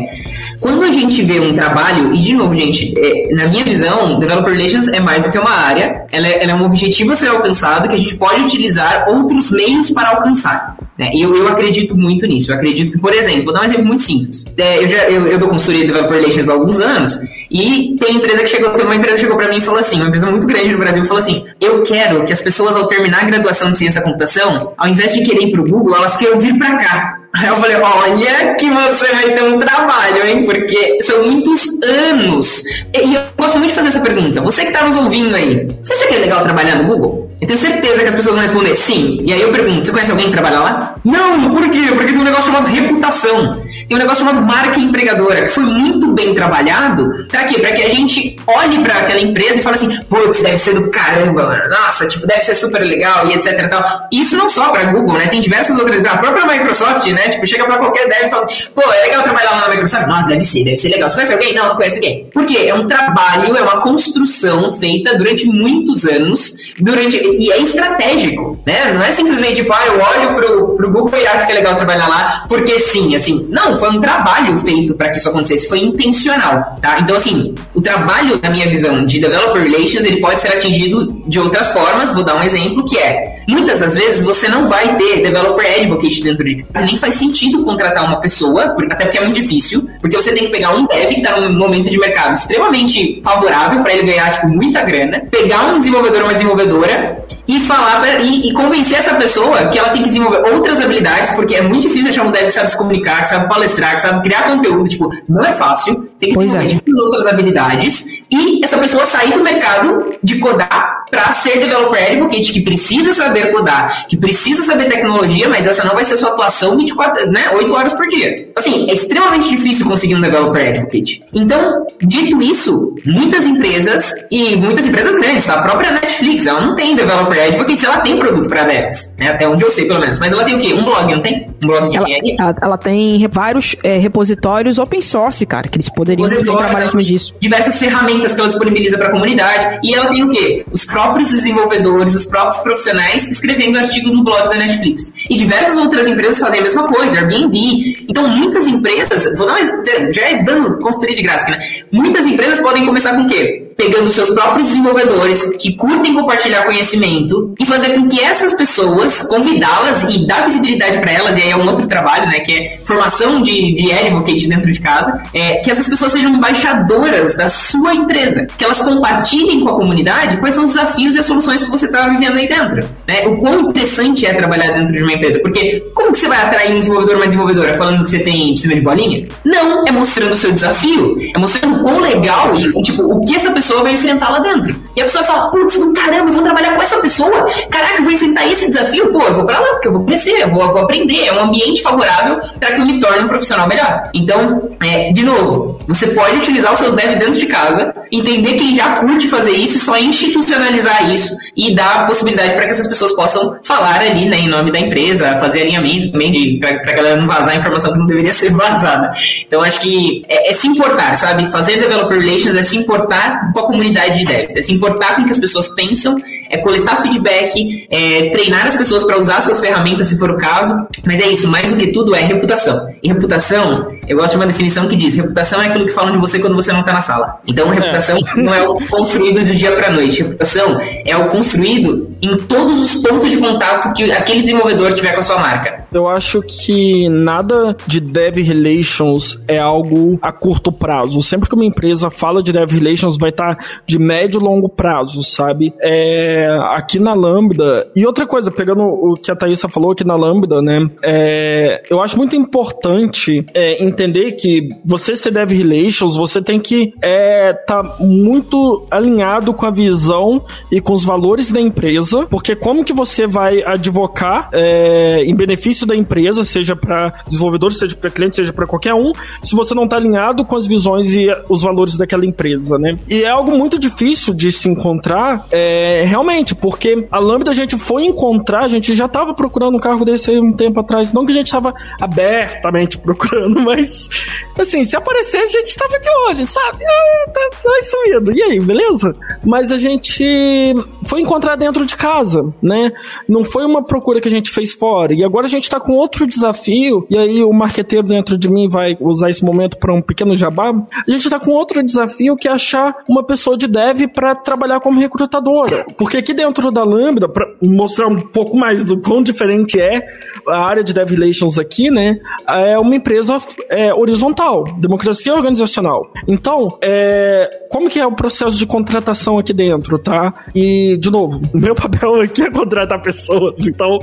quando 0.59 0.83
a 0.83 0.91
gente 0.91 1.23
vê 1.23 1.39
um 1.39 1.55
trabalho, 1.55 2.13
e 2.13 2.17
de 2.17 2.33
novo, 2.33 2.53
gente, 2.53 2.93
é, 2.97 3.33
na 3.33 3.47
minha 3.47 3.63
visão, 3.63 4.19
Developer 4.19 4.53
Relations 4.53 4.89
é 4.89 4.99
mais 4.99 5.23
do 5.23 5.31
que 5.31 5.39
uma 5.39 5.49
área, 5.49 6.05
ela 6.11 6.27
é, 6.27 6.43
ela 6.43 6.51
é 6.51 6.55
um 6.55 6.65
objetivo 6.65 7.13
a 7.13 7.15
ser 7.15 7.29
alcançado 7.29 7.87
que 7.87 7.95
a 7.95 7.97
gente 7.97 8.17
pode 8.17 8.41
utilizar 8.41 9.05
outros 9.07 9.49
meios 9.49 9.89
para 9.91 10.09
alcançar. 10.09 10.75
Né? 11.01 11.09
E 11.15 11.23
eu, 11.23 11.35
eu 11.35 11.47
acredito 11.47 11.97
muito 11.97 12.27
nisso. 12.27 12.51
Eu 12.51 12.57
acredito 12.57 12.91
que, 12.91 12.99
por 12.99 13.11
exemplo, 13.11 13.45
vou 13.45 13.53
dar 13.55 13.61
um 13.61 13.65
exemplo 13.65 13.85
muito 13.85 14.03
simples. 14.03 14.45
É, 14.55 14.83
eu, 14.83 14.87
já, 14.87 15.09
eu, 15.09 15.25
eu 15.25 15.39
dou 15.39 15.49
consultoria 15.49 15.81
de 15.81 15.87
Developer 15.87 16.15
Relations 16.15 16.47
há 16.47 16.53
alguns 16.53 16.79
anos, 16.79 17.17
e 17.49 17.95
tem 17.99 18.17
empresa 18.17 18.43
que 18.43 18.49
chegou, 18.49 18.69
tem 18.69 18.85
uma 18.85 18.93
empresa 18.93 19.15
que 19.15 19.21
chegou 19.21 19.35
para 19.35 19.49
mim 19.49 19.57
e 19.57 19.61
falou 19.61 19.79
assim, 19.79 19.97
uma 19.97 20.09
empresa 20.09 20.29
muito 20.29 20.45
grande 20.45 20.71
no 20.71 20.77
Brasil, 20.77 21.03
falou 21.05 21.17
assim: 21.17 21.43
eu 21.59 21.81
quero 21.81 22.23
que 22.23 22.31
as 22.31 22.39
pessoas, 22.39 22.75
ao 22.75 22.85
terminar 22.85 23.23
a 23.23 23.25
graduação 23.25 23.71
de 23.71 23.79
ciência 23.79 23.99
da 23.99 24.05
computação, 24.05 24.73
ao 24.77 24.87
invés 24.87 25.11
de 25.15 25.23
querer 25.23 25.47
ir 25.47 25.51
para 25.51 25.61
o 25.61 25.65
Google, 25.65 25.95
elas 25.95 26.15
queiram 26.17 26.39
vir 26.39 26.55
para 26.59 26.77
cá. 26.77 27.17
Aí 27.33 27.47
eu 27.47 27.55
falei, 27.55 27.77
olha 27.77 28.55
que 28.55 28.69
você 28.69 29.05
vai 29.07 29.33
ter 29.33 29.43
um 29.43 29.57
trabalho, 29.57 30.27
hein? 30.27 30.43
Porque 30.43 31.01
são 31.01 31.23
muitos 31.23 31.61
anos. 31.83 32.61
E 32.93 33.15
eu 33.15 33.21
gosto 33.37 33.57
muito 33.57 33.69
de 33.69 33.75
fazer 33.75 33.87
essa 33.87 34.01
pergunta. 34.01 34.41
Você 34.41 34.65
que 34.65 34.71
tá 34.71 34.85
nos 34.85 34.97
ouvindo 34.97 35.33
aí, 35.33 35.65
você 35.81 35.93
acha 35.93 36.07
que 36.07 36.15
é 36.15 36.19
legal 36.19 36.43
trabalhar 36.43 36.75
no 36.75 36.83
Google? 36.83 37.30
Eu 37.41 37.47
tenho 37.47 37.59
certeza 37.59 38.01
que 38.01 38.07
as 38.07 38.15
pessoas 38.15 38.35
vão 38.35 38.43
responder 38.43 38.75
sim. 38.75 39.17
E 39.25 39.33
aí 39.33 39.41
eu 39.41 39.51
pergunto, 39.51 39.85
você 39.85 39.91
conhece 39.91 40.11
alguém 40.11 40.27
que 40.27 40.33
trabalha 40.33 40.59
lá? 40.59 40.95
Não, 41.03 41.49
por 41.49 41.67
quê? 41.69 41.87
Porque 41.89 42.11
tem 42.11 42.17
um 42.19 42.23
negócio 42.23 42.45
chamado 42.45 42.67
reputação. 42.67 43.61
Tem 43.87 43.97
um 43.97 43.99
negócio 43.99 44.25
chamado 44.25 44.45
marca 44.45 44.79
empregadora, 44.79 45.41
que 45.41 45.47
foi 45.49 45.63
muito 45.63 46.13
bem 46.13 46.35
trabalhado. 46.35 47.09
Pra 47.29 47.43
quê? 47.45 47.59
Pra 47.59 47.71
que 47.71 47.81
a 47.81 47.89
gente 47.89 48.35
olhe 48.47 48.79
para 48.83 48.99
aquela 48.99 49.19
empresa 49.19 49.59
e 49.59 49.63
fale 49.63 49.75
assim, 49.75 49.99
putz, 50.03 50.41
deve 50.41 50.57
ser 50.57 50.75
do 50.75 50.89
caramba, 50.91 51.43
mano. 51.43 51.69
Nossa, 51.69 52.07
tipo, 52.07 52.27
deve 52.27 52.41
ser 52.41 52.53
super 52.53 52.81
legal 52.81 53.27
e 53.27 53.33
etc 53.33 53.59
e 53.59 53.67
tal. 53.67 53.83
Isso 54.11 54.37
não 54.37 54.49
só 54.49 54.69
pra 54.69 54.85
Google, 54.85 55.17
né? 55.17 55.27
Tem 55.27 55.39
diversas 55.39 55.77
outras, 55.77 55.99
a 55.99 56.17
própria 56.17 56.45
Microsoft, 56.45 57.07
né? 57.07 57.27
Tipo, 57.29 57.47
chega 57.47 57.65
pra 57.65 57.77
qualquer 57.77 58.07
dev 58.07 58.27
e 58.27 58.29
fala, 58.29 58.47
pô, 58.75 58.83
é 58.91 59.01
legal 59.03 59.23
trabalhar 59.23 59.51
lá 59.51 59.61
na 59.61 59.69
Microsoft? 59.69 60.07
Nossa, 60.07 60.27
deve 60.27 60.43
ser, 60.43 60.63
deve 60.63 60.77
ser 60.77 60.89
legal. 60.89 61.09
Você 61.09 61.15
conhece 61.15 61.33
alguém? 61.33 61.53
Não, 61.55 61.69
não 61.69 61.75
conhece 61.75 61.95
ninguém. 61.95 62.29
Por 62.31 62.45
quê? 62.45 62.65
É 62.67 62.75
um 62.75 62.87
trabalho 62.87 63.11
trabalho 63.31 63.55
é 63.55 63.61
uma 63.61 63.81
construção 63.81 64.73
feita 64.73 65.17
durante 65.17 65.45
muitos 65.45 66.05
anos, 66.05 66.55
durante 66.79 67.17
e 67.37 67.51
é 67.51 67.61
estratégico, 67.61 68.59
né? 68.65 68.91
Não 68.93 69.01
é 69.01 69.11
simplesmente 69.11 69.55
tipo, 69.55 69.73
ah, 69.73 69.85
eu 69.87 69.93
olho 69.93 70.35
pro, 70.35 70.75
pro 70.75 70.91
Google 70.91 71.19
e 71.19 71.27
acho 71.27 71.45
que 71.45 71.51
é 71.51 71.55
legal 71.55 71.75
trabalhar 71.75 72.07
lá, 72.07 72.45
porque 72.47 72.79
sim, 72.79 73.15
assim. 73.15 73.47
Não, 73.49 73.75
foi 73.77 73.89
um 73.89 73.99
trabalho 73.99 74.57
feito 74.57 74.95
para 74.95 75.09
que 75.09 75.17
isso 75.17 75.29
acontecesse, 75.29 75.67
foi 75.67 75.79
intencional, 75.79 76.77
tá? 76.81 76.99
Então, 76.99 77.15
assim, 77.15 77.53
o 77.73 77.81
trabalho, 77.81 78.39
na 78.41 78.49
minha 78.49 78.67
visão, 78.67 79.05
de 79.05 79.19
developer 79.19 79.63
relations, 79.63 80.03
ele 80.03 80.19
pode 80.19 80.41
ser 80.41 80.49
atingido 80.49 81.21
de 81.27 81.39
outras 81.39 81.69
formas. 81.69 82.11
Vou 82.11 82.23
dar 82.23 82.35
um 82.35 82.43
exemplo 82.43 82.85
que 82.85 82.97
é, 82.97 83.39
muitas 83.47 83.79
das 83.79 83.93
vezes 83.93 84.23
você 84.23 84.47
não 84.47 84.67
vai 84.67 84.97
ter 84.97 85.21
developer 85.21 85.65
advocate 85.65 86.23
dentro 86.23 86.43
de 86.43 86.63
casa, 86.63 86.85
nem 86.85 86.97
faz 86.97 87.15
sentido 87.15 87.63
contratar 87.63 88.05
uma 88.05 88.19
pessoa, 88.19 88.75
até 88.89 89.05
porque 89.05 89.17
é 89.17 89.21
muito 89.21 89.41
difícil, 89.41 89.87
porque 89.99 90.15
você 90.15 90.33
tem 90.33 90.45
que 90.45 90.51
pegar 90.51 90.75
um 90.75 90.85
dev 90.85 91.09
que 91.09 91.21
tá 91.21 91.39
num 91.39 91.57
momento 91.57 91.89
de 91.89 91.99
mercado 91.99 92.33
extremamente 92.33 93.21
favorável 93.23 93.81
para 93.81 93.93
ele 93.93 94.03
ganhar, 94.03 94.33
tipo, 94.33 94.47
muita 94.47 94.81
grana, 94.83 95.21
pegar 95.29 95.73
um 95.73 95.79
desenvolvedor 95.79 96.21
ou 96.21 96.27
uma 96.27 96.33
desenvolvedora 96.33 97.20
e 97.47 97.59
falar 97.61 97.99
pra, 98.01 98.19
e, 98.19 98.49
e, 98.49 98.53
convencer 98.53 98.99
essa 98.99 99.15
pessoa 99.15 99.67
que 99.67 99.77
ela 99.77 99.89
tem 99.89 100.03
que 100.03 100.09
desenvolver 100.09 100.41
outras 100.53 100.79
habilidades, 100.79 101.31
porque 101.31 101.55
é 101.55 101.61
muito 101.61 101.83
difícil 101.83 102.09
achar 102.09 102.25
um 102.25 102.31
dev 102.31 102.45
que 102.45 102.51
sabe 102.51 102.69
se 102.69 102.77
comunicar, 102.77 103.21
que 103.23 103.29
sabe 103.29 103.47
palestrar, 103.49 103.95
que 103.95 104.01
sabe 104.01 104.21
criar 104.21 104.43
conteúdo, 104.43 104.89
tipo, 104.89 105.09
não 105.27 105.43
é 105.43 105.53
fácil, 105.53 106.09
tem 106.19 106.29
que 106.29 106.35
pois 106.35 106.51
desenvolver 106.51 106.81
é. 106.85 107.01
outras 107.01 107.25
habilidades, 107.27 108.05
e 108.29 108.63
essa 108.63 108.77
pessoa 108.77 109.05
sair 109.05 109.33
do 109.33 109.43
mercado 109.43 110.05
de 110.23 110.39
codar 110.39 111.00
para 111.11 111.33
ser 111.33 111.59
developer 111.59 112.01
advocate, 112.01 112.53
que 112.53 112.61
precisa 112.61 113.13
saber 113.13 113.51
codar, 113.51 114.07
que 114.07 114.15
precisa 114.15 114.63
saber 114.63 114.85
tecnologia, 114.85 115.49
mas 115.49 115.67
essa 115.67 115.83
não 115.83 115.93
vai 115.93 116.05
ser 116.05 116.15
sua 116.15 116.29
atuação 116.29 116.77
24, 116.77 117.29
né, 117.29 117.51
8 117.53 117.73
horas 117.73 117.93
por 117.93 118.07
dia. 118.07 118.49
Assim, 118.55 118.89
é 118.89 118.93
extremamente 118.93 119.49
difícil 119.49 119.85
conseguir 119.85 120.15
um 120.15 120.21
developer 120.21 120.69
advocate. 120.69 121.21
Então, 121.33 121.85
dito 122.01 122.41
isso, 122.41 122.95
muitas 123.05 123.45
empresas, 123.45 124.09
e 124.31 124.55
muitas 124.55 124.87
empresas 124.87 125.11
grandes, 125.11 125.45
tá? 125.45 125.55
a 125.55 125.61
própria 125.61 125.91
Netflix, 125.91 126.47
ela 126.47 126.61
não 126.61 126.75
tem 126.75 126.95
developer 126.95 127.39
advocate, 127.39 127.85
ela 127.85 127.99
tem 127.99 128.17
produto 128.17 128.47
para 128.47 128.63
devs, 128.63 129.13
né? 129.19 129.29
até 129.29 129.47
onde 129.47 129.63
eu 129.63 129.69
sei 129.69 129.85
pelo 129.85 129.99
menos, 129.99 130.17
mas 130.17 130.31
ela 130.31 130.45
tem 130.45 130.55
o 130.55 130.59
quê? 130.59 130.73
Um 130.73 130.85
blog, 130.85 131.13
não 131.13 131.21
tem? 131.21 131.49
Um 131.61 131.67
blog 131.67 131.89
de 131.89 131.97
ela, 131.97 132.07
ela, 132.39 132.55
ela, 132.61 132.77
tem 132.77 133.27
vários 133.29 133.75
é, 133.83 133.97
repositórios 133.97 134.79
open 134.79 135.01
source, 135.01 135.45
cara, 135.45 135.67
que 135.67 135.75
eles 135.75 135.89
poderiam 135.89 136.29
trabalhar 136.43 136.85
em 136.85 136.89
cima 136.89 137.03
disso. 137.03 137.35
Diversas 137.39 137.77
ferramentas 137.77 138.33
que 138.33 138.39
ela 138.39 138.49
disponibiliza 138.49 138.97
para 138.97 139.07
a 139.07 139.11
comunidade, 139.11 139.79
e 139.83 139.93
ela 139.93 140.09
tem 140.09 140.23
o 140.23 140.29
quê? 140.29 140.65
Os 140.71 140.85
próprios 140.85 141.00
desenvolvedores, 141.29 142.15
os 142.15 142.25
próprios 142.25 142.61
profissionais 142.61 143.27
escrevendo 143.27 143.77
artigos 143.77 144.13
no 144.13 144.23
blog 144.23 144.49
da 144.49 144.57
Netflix. 144.57 145.13
E 145.29 145.37
diversas 145.37 145.77
outras 145.77 146.07
empresas 146.07 146.39
fazem 146.39 146.59
a 146.59 146.63
mesma 146.63 146.87
coisa, 146.87 147.17
Airbnb. 147.17 148.05
Então, 148.07 148.27
muitas 148.27 148.67
empresas, 148.67 149.37
vou 149.37 149.47
dar 149.47 149.53
mais, 149.53 149.69
já, 149.69 150.11
já 150.11 150.29
é 150.29 150.43
dando 150.43 150.77
consultoria 150.79 151.15
de 151.15 151.23
graça, 151.23 151.49
né? 151.49 151.59
Muitas 151.91 152.25
empresas 152.25 152.59
podem 152.59 152.85
começar 152.85 153.15
com 153.15 153.23
o 153.23 153.27
quê? 153.27 153.70
Pegando 153.77 154.11
seus 154.11 154.29
próprios 154.29 154.67
desenvolvedores 154.67 155.55
que 155.57 155.75
curtem 155.75 156.13
compartilhar 156.13 156.65
conhecimento 156.65 157.53
e 157.59 157.65
fazer 157.65 157.95
com 157.95 158.07
que 158.07 158.19
essas 158.19 158.53
pessoas, 158.53 159.21
convidá-las 159.23 160.03
e 160.13 160.25
dar 160.27 160.45
visibilidade 160.45 160.99
para 160.99 161.11
elas, 161.11 161.37
e 161.37 161.41
aí 161.41 161.49
é 161.51 161.57
um 161.57 161.67
outro 161.67 161.87
trabalho, 161.87 162.25
né? 162.27 162.39
Que 162.39 162.53
é 162.53 162.79
formação 162.85 163.41
de, 163.41 163.75
de 163.75 163.91
advocate 163.91 164.47
dentro 164.47 164.71
de 164.71 164.79
casa, 164.79 165.21
é, 165.33 165.57
que 165.57 165.71
essas 165.71 165.87
pessoas 165.87 166.11
sejam 166.11 166.31
embaixadoras 166.31 167.35
da 167.35 167.49
sua 167.49 167.93
empresa, 167.93 168.45
que 168.57 168.63
elas 168.63 168.81
compartilhem 168.81 169.61
com 169.61 169.69
a 169.69 169.75
comunidade 169.75 170.37
quais 170.37 170.55
são 170.55 170.65
os 170.65 170.73
desafios 170.73 171.15
e 171.15 171.19
as 171.19 171.25
soluções 171.25 171.63
que 171.63 171.71
você 171.71 171.85
está 171.85 172.07
vivendo 172.09 172.37
aí 172.37 172.47
dentro. 172.47 172.87
Né? 173.07 173.21
O 173.27 173.37
quão 173.37 173.59
interessante 173.61 174.25
é 174.25 174.33
trabalhar 174.33 174.71
dentro 174.71 174.93
de 174.93 175.01
uma 175.01 175.13
empresa, 175.13 175.39
porque 175.39 175.83
como 175.93 176.11
que 176.11 176.19
você 176.19 176.27
vai 176.27 176.41
atrair 176.41 176.75
um 176.75 176.79
desenvolvedor 176.79 177.15
uma 177.15 177.25
desenvolvedora 177.25 177.73
falando 177.73 178.03
que 178.03 178.09
você 178.09 178.19
tem 178.19 178.55
cima 178.57 178.75
de 178.75 178.81
bolinha? 178.81 179.25
Não, 179.43 179.85
é 179.85 179.91
mostrando 179.91 180.33
o 180.33 180.37
seu 180.37 180.51
desafio, 180.51 181.17
é 181.33 181.37
mostrando 181.37 181.79
quão 181.81 181.99
legal 181.99 182.55
e 182.55 182.81
tipo, 182.81 183.03
o 183.03 183.21
que 183.21 183.35
essa 183.35 183.51
pessoa 183.51 183.60
vai 183.83 183.93
enfrentar 183.93 184.29
lá 184.29 184.39
dentro. 184.39 184.75
E 184.95 185.01
a 185.01 185.05
pessoa 185.05 185.23
fala, 185.23 185.49
putz, 185.49 185.79
do 185.79 185.93
caramba, 185.93 186.29
eu 186.29 186.33
vou 186.33 186.43
trabalhar 186.43 186.75
com 186.75 186.81
essa 186.81 186.97
pessoa, 186.97 187.47
caraca, 187.69 187.95
eu 187.99 188.03
vou 188.03 188.11
enfrentar 188.11 188.47
esse 188.47 188.67
desafio, 188.67 189.11
pô, 189.11 189.21
eu 189.21 189.33
vou 189.33 189.45
pra 189.45 189.59
lá, 189.59 189.67
porque 189.73 189.87
eu 189.87 189.93
vou 189.93 190.05
crescer, 190.05 190.41
eu 190.41 190.51
vou, 190.51 190.63
eu 190.63 190.71
vou 190.71 190.81
aprender, 190.81 191.25
é 191.25 191.33
um 191.33 191.39
ambiente 191.39 191.81
favorável 191.81 192.39
para 192.59 192.71
que 192.71 192.81
eu 192.81 192.85
me 192.85 192.99
torne 192.99 193.23
um 193.23 193.27
profissional 193.27 193.67
melhor. 193.67 194.09
Então, 194.13 194.69
é, 194.81 195.11
de 195.11 195.23
novo, 195.23 195.79
você 195.87 196.07
pode 196.07 196.37
utilizar 196.37 196.73
os 196.73 196.79
seus 196.79 196.93
devs 196.93 197.17
dentro 197.17 197.39
de 197.39 197.45
casa, 197.45 197.93
entender 198.11 198.53
quem 198.53 198.75
já 198.75 198.93
curte 198.93 199.27
fazer 199.27 199.51
isso 199.51 199.79
só 199.79 199.97
institucionalizar 199.97 201.09
isso 201.13 201.35
e 201.55 201.75
dar 201.75 202.05
possibilidade 202.07 202.53
para 202.53 202.63
que 202.63 202.69
essas 202.69 202.87
pessoas 202.87 203.13
possam 203.13 203.57
falar 203.63 204.01
ali 204.01 204.27
né, 204.27 204.39
em 204.39 204.47
nome 204.47 204.71
da 204.71 204.79
empresa, 204.79 205.37
fazer 205.37 205.61
alinhamento 205.61 206.11
também 206.11 206.59
para 206.59 206.69
a 206.69 206.95
galera 206.95 207.17
não 207.17 207.27
vazar 207.27 207.55
informação 207.55 207.93
que 207.93 207.99
não 207.99 208.05
deveria 208.05 208.33
ser 208.33 208.51
vazada. 208.51 209.11
Então 209.47 209.61
acho 209.61 209.79
que 209.79 210.23
é, 210.27 210.51
é, 210.51 210.53
se 210.53 210.67
importar, 210.67 211.15
sabe? 211.15 211.49
Fazer 211.51 211.79
developer 211.79 212.19
relations 212.19 212.55
é 212.55 212.63
se 212.63 212.77
importar 212.77 213.50
com 213.51 213.59
a 213.59 213.67
comunidade 213.67 214.19
de 214.19 214.25
devs, 214.25 214.55
é 214.55 214.61
se 214.61 214.73
importar 214.73 215.15
com 215.15 215.21
o 215.21 215.25
que 215.25 215.31
as 215.31 215.39
pessoas 215.39 215.73
pensam 215.75 216.17
é 216.51 216.57
coletar 216.57 217.01
feedback, 217.01 217.87
é 217.89 218.29
treinar 218.29 218.67
as 218.67 218.75
pessoas 218.75 219.03
para 219.03 219.19
usar 219.19 219.41
suas 219.41 219.59
ferramentas 219.59 220.07
se 220.07 220.19
for 220.19 220.29
o 220.29 220.37
caso. 220.37 220.85
Mas 221.05 221.19
é 221.19 221.27
isso, 221.27 221.47
mais 221.47 221.69
do 221.69 221.77
que 221.77 221.87
tudo 221.87 222.13
é 222.13 222.19
reputação. 222.19 222.87
E 223.01 223.07
reputação, 223.07 223.87
eu 224.07 224.17
gosto 224.17 224.31
de 224.31 224.37
uma 224.37 224.47
definição 224.47 224.87
que 224.87 224.95
diz: 224.95 225.15
reputação 225.15 225.61
é 225.61 225.67
aquilo 225.67 225.85
que 225.85 225.93
falam 225.93 226.11
de 226.11 226.17
você 226.19 226.39
quando 226.39 226.55
você 226.55 226.73
não 226.73 226.81
está 226.81 226.93
na 226.93 227.01
sala. 227.01 227.39
Então, 227.47 227.71
é. 227.71 227.75
reputação 227.75 228.17
é. 228.17 228.41
não 228.41 228.53
é 228.53 228.61
o 228.67 228.75
construído 228.87 229.43
do 229.43 229.55
dia 229.55 229.71
para 229.71 229.89
noite. 229.89 230.21
Reputação 230.21 230.77
é 231.05 231.15
o 231.15 231.29
construído 231.29 232.11
em 232.21 232.37
todos 232.37 232.79
os 232.79 233.01
pontos 233.01 233.31
de 233.31 233.37
contato 233.37 233.93
que 233.93 234.11
aquele 234.11 234.41
desenvolvedor 234.41 234.93
tiver 234.93 235.13
com 235.13 235.19
a 235.19 235.23
sua 235.23 235.39
marca. 235.39 235.85
Eu 235.93 236.07
acho 236.07 236.41
que 236.41 237.09
nada 237.09 237.75
de 237.87 237.99
dev 237.99 238.37
relations 238.37 239.39
é 239.47 239.57
algo 239.57 240.19
a 240.21 240.31
curto 240.31 240.71
prazo. 240.71 241.21
Sempre 241.21 241.49
que 241.49 241.55
uma 241.55 241.65
empresa 241.65 242.09
fala 242.09 242.43
de 242.43 242.51
dev 242.51 242.71
relations, 242.71 243.17
vai 243.17 243.29
estar 243.29 243.55
tá 243.55 243.65
de 243.85 243.97
médio 243.97 244.39
e 244.39 244.43
longo 244.43 244.69
prazo, 244.69 245.23
sabe? 245.23 245.73
É 245.81 246.40
aqui 246.45 246.99
na 246.99 247.13
Lambda. 247.13 247.89
E 247.95 248.05
outra 248.05 248.25
coisa, 248.25 248.51
pegando 248.51 248.81
o 248.81 249.15
que 249.15 249.31
a 249.31 249.35
Thaisa 249.35 249.69
falou 249.69 249.91
aqui 249.91 250.03
na 250.03 250.15
Lambda, 250.15 250.61
né? 250.61 250.79
É, 251.03 251.81
eu 251.89 252.01
acho 252.01 252.17
muito 252.17 252.35
importante 252.35 253.45
é, 253.53 253.83
entender 253.83 254.33
que 254.33 254.69
você 254.85 255.15
ser 255.15 255.31
Dev 255.31 255.51
Relations, 255.51 256.17
você 256.17 256.41
tem 256.41 256.59
que 256.59 256.93
estar 256.95 257.01
é, 257.01 257.53
tá 257.53 257.95
muito 257.99 258.85
alinhado 258.89 259.53
com 259.53 259.65
a 259.65 259.71
visão 259.71 260.43
e 260.71 260.81
com 260.81 260.93
os 260.93 261.05
valores 261.05 261.51
da 261.51 261.59
empresa, 261.59 262.25
porque 262.29 262.55
como 262.55 262.83
que 262.83 262.93
você 262.93 263.27
vai 263.27 263.63
advocar 263.63 264.49
é, 264.53 265.23
em 265.23 265.35
benefício 265.35 265.85
da 265.85 265.95
empresa, 265.95 266.43
seja 266.43 266.75
para 266.75 267.13
desenvolvedor, 267.27 267.71
seja 267.73 267.95
para 267.95 268.09
cliente, 268.09 268.35
seja 268.37 268.53
para 268.53 268.65
qualquer 268.65 268.93
um, 268.93 269.11
se 269.43 269.55
você 269.55 269.73
não 269.73 269.83
está 269.83 269.97
alinhado 269.97 270.45
com 270.45 270.55
as 270.55 270.67
visões 270.67 271.15
e 271.15 271.27
os 271.49 271.61
valores 271.61 271.97
daquela 271.97 272.25
empresa, 272.25 272.77
né? 272.77 272.97
E 273.09 273.23
é 273.23 273.29
algo 273.29 273.57
muito 273.57 273.77
difícil 273.77 274.33
de 274.33 274.51
se 274.51 274.69
encontrar, 274.69 275.45
é, 275.51 276.03
realmente 276.05 276.30
realmente, 276.31 276.55
porque 276.55 277.07
a 277.11 277.19
Lambda 277.19 277.51
a 277.51 277.53
gente 277.53 277.77
foi 277.77 278.05
encontrar, 278.05 278.63
a 278.63 278.67
gente 278.67 278.95
já 278.95 279.07
tava 279.07 279.33
procurando 279.33 279.75
um 279.75 279.79
carro 279.79 280.05
desse 280.05 280.31
aí 280.31 280.39
um 280.39 280.53
tempo 280.53 280.79
atrás. 280.79 281.11
Não 281.11 281.25
que 281.25 281.31
a 281.31 281.35
gente 281.35 281.51
tava 281.51 281.73
abertamente 281.99 282.97
procurando, 282.99 283.59
mas 283.61 284.09
assim, 284.57 284.83
se 284.83 284.95
aparecer, 284.95 285.37
a 285.37 285.47
gente 285.47 285.75
tava 285.75 285.99
de 285.99 286.09
olho, 286.27 286.47
sabe? 286.47 286.83
Ah, 286.85 287.31
tá, 287.31 287.49
tá 287.61 287.69
sumido. 287.83 288.31
E 288.31 288.41
aí, 288.41 288.59
beleza? 288.59 289.15
Mas 289.45 289.71
a 289.71 289.77
gente 289.77 290.73
foi 291.05 291.21
encontrar 291.21 291.55
dentro 291.55 291.85
de 291.85 291.95
casa, 291.95 292.41
né? 292.61 292.91
Não 293.27 293.43
foi 293.43 293.65
uma 293.65 293.83
procura 293.83 294.21
que 294.21 294.27
a 294.27 294.31
gente 294.31 294.49
fez 294.49 294.73
fora. 294.73 295.13
E 295.13 295.23
agora 295.23 295.45
a 295.45 295.49
gente 295.49 295.69
tá 295.69 295.79
com 295.79 295.93
outro 295.93 296.25
desafio, 296.25 297.05
e 297.09 297.17
aí 297.17 297.43
o 297.43 297.51
marqueteiro 297.51 298.07
dentro 298.07 298.37
de 298.37 298.49
mim 298.49 298.67
vai 298.69 298.95
usar 298.99 299.29
esse 299.29 299.43
momento 299.43 299.77
para 299.77 299.93
um 299.93 300.01
pequeno 300.01 300.37
jabá. 300.37 300.71
A 301.07 301.11
gente 301.11 301.29
tá 301.29 301.39
com 301.39 301.51
outro 301.51 301.83
desafio 301.83 302.35
que 302.35 302.47
é 302.47 302.51
achar 302.51 302.95
uma 303.09 303.23
pessoa 303.23 303.57
de 303.57 303.67
dev 303.67 304.07
para 304.13 304.35
trabalhar 304.35 304.79
como 304.79 304.99
recrutadora. 304.99 305.85
Porque 305.97 306.10
aqui 306.17 306.33
dentro 306.33 306.71
da 306.71 306.83
Lambda, 306.83 307.27
para 307.27 307.45
mostrar 307.61 308.07
um 308.07 308.15
pouco 308.15 308.57
mais 308.57 308.85
do 308.85 308.99
quão 308.99 309.21
diferente 309.21 309.79
é 309.79 310.01
a 310.47 310.65
área 310.65 310.83
de 310.83 310.93
Dev 310.93 311.09
Relations 311.09 311.57
aqui, 311.57 311.89
né? 311.89 312.17
É 312.47 312.77
uma 312.77 312.95
empresa 312.95 313.37
é, 313.69 313.93
horizontal, 313.93 314.63
democracia 314.77 315.33
organizacional. 315.33 316.11
Então, 316.27 316.77
é, 316.81 317.49
como 317.69 317.89
que 317.89 317.99
é 317.99 318.05
o 318.05 318.15
processo 318.15 318.57
de 318.57 318.65
contratação 318.65 319.37
aqui 319.37 319.53
dentro, 319.53 319.97
tá? 319.97 320.33
E, 320.55 320.97
de 320.97 321.09
novo, 321.09 321.41
meu 321.53 321.75
papel 321.75 322.21
aqui 322.21 322.43
é 322.43 322.51
contratar 322.51 323.01
pessoas, 323.01 323.67
então 323.67 323.99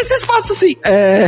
esse 0.00 0.14
espaço 0.14 0.52
assim. 0.52 0.76
É, 0.82 1.26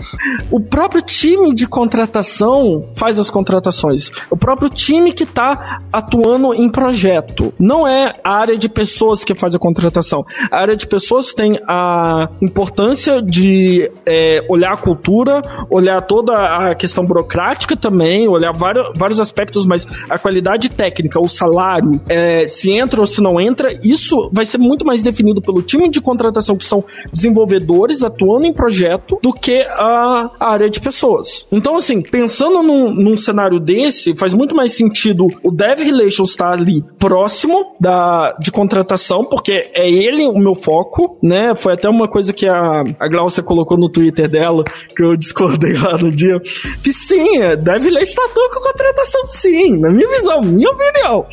o 0.50 0.60
próprio 0.60 1.02
time 1.02 1.54
de 1.54 1.66
contratação 1.66 2.88
faz 2.94 3.18
as 3.18 3.30
contratações. 3.30 4.10
O 4.30 4.36
próprio 4.36 4.68
time 4.68 5.12
que 5.12 5.24
está 5.24 5.78
atuando 5.92 6.54
em 6.54 6.70
projeto. 6.70 7.52
Não 7.58 7.86
é 7.86 8.12
a 8.22 8.34
área 8.34 8.56
de 8.56 8.68
pessoas 8.68 9.24
que 9.24 9.29
faz 9.34 9.54
a 9.54 9.58
contratação. 9.58 10.24
A 10.50 10.60
área 10.60 10.76
de 10.76 10.86
pessoas 10.86 11.32
tem 11.32 11.52
a 11.68 12.28
importância 12.40 13.22
de 13.22 13.90
é, 14.06 14.44
olhar 14.48 14.72
a 14.72 14.76
cultura, 14.76 15.42
olhar 15.70 16.00
toda 16.02 16.32
a 16.34 16.74
questão 16.74 17.04
burocrática 17.04 17.76
também, 17.76 18.28
olhar 18.28 18.52
vários, 18.52 18.90
vários 18.96 19.20
aspectos, 19.20 19.66
mas 19.66 19.86
a 20.08 20.18
qualidade 20.18 20.70
técnica, 20.70 21.20
o 21.20 21.28
salário, 21.28 22.00
é, 22.08 22.46
se 22.46 22.72
entra 22.72 23.00
ou 23.00 23.06
se 23.06 23.20
não 23.20 23.40
entra, 23.40 23.72
isso 23.84 24.30
vai 24.32 24.44
ser 24.44 24.58
muito 24.58 24.84
mais 24.84 25.02
definido 25.02 25.40
pelo 25.40 25.62
time 25.62 25.88
de 25.88 26.00
contratação, 26.00 26.56
que 26.56 26.64
são 26.64 26.84
desenvolvedores 27.12 28.02
atuando 28.02 28.46
em 28.46 28.52
projeto 28.52 29.18
do 29.22 29.32
que 29.32 29.62
a 29.62 30.30
área 30.40 30.68
de 30.68 30.80
pessoas. 30.80 31.46
Então, 31.50 31.76
assim, 31.76 32.02
pensando 32.02 32.62
num, 32.62 32.92
num 32.92 33.16
cenário 33.16 33.60
desse, 33.60 34.14
faz 34.16 34.34
muito 34.34 34.54
mais 34.54 34.72
sentido 34.72 35.26
o 35.42 35.50
Dev 35.50 35.80
Relations 35.80 36.30
estar 36.30 36.52
ali 36.52 36.82
próximo 36.98 37.74
da, 37.80 38.36
de 38.38 38.50
contratação, 38.50 39.19
porque 39.24 39.70
é 39.74 39.90
ele 39.90 40.26
o 40.26 40.38
meu 40.38 40.54
foco, 40.54 41.18
né? 41.22 41.54
Foi 41.54 41.74
até 41.74 41.88
uma 41.88 42.08
coisa 42.08 42.32
que 42.32 42.46
a, 42.48 42.82
a 42.98 43.08
Glaucia 43.08 43.42
colocou 43.42 43.78
no 43.78 43.90
Twitter 43.90 44.28
dela, 44.28 44.64
que 44.94 45.02
eu 45.02 45.16
discordei 45.16 45.74
lá 45.74 45.96
no 45.96 46.10
dia, 46.10 46.38
que 46.82 46.92
sim, 46.92 47.38
é, 47.42 47.56
Dev 47.56 47.84
Relations 47.84 48.18
atua 48.18 48.50
com 48.50 48.60
contratação 48.60 49.24
sim, 49.24 49.78
na 49.78 49.90
minha 49.90 50.08
visão, 50.08 50.40
minha 50.44 50.70
opinião. 50.70 51.26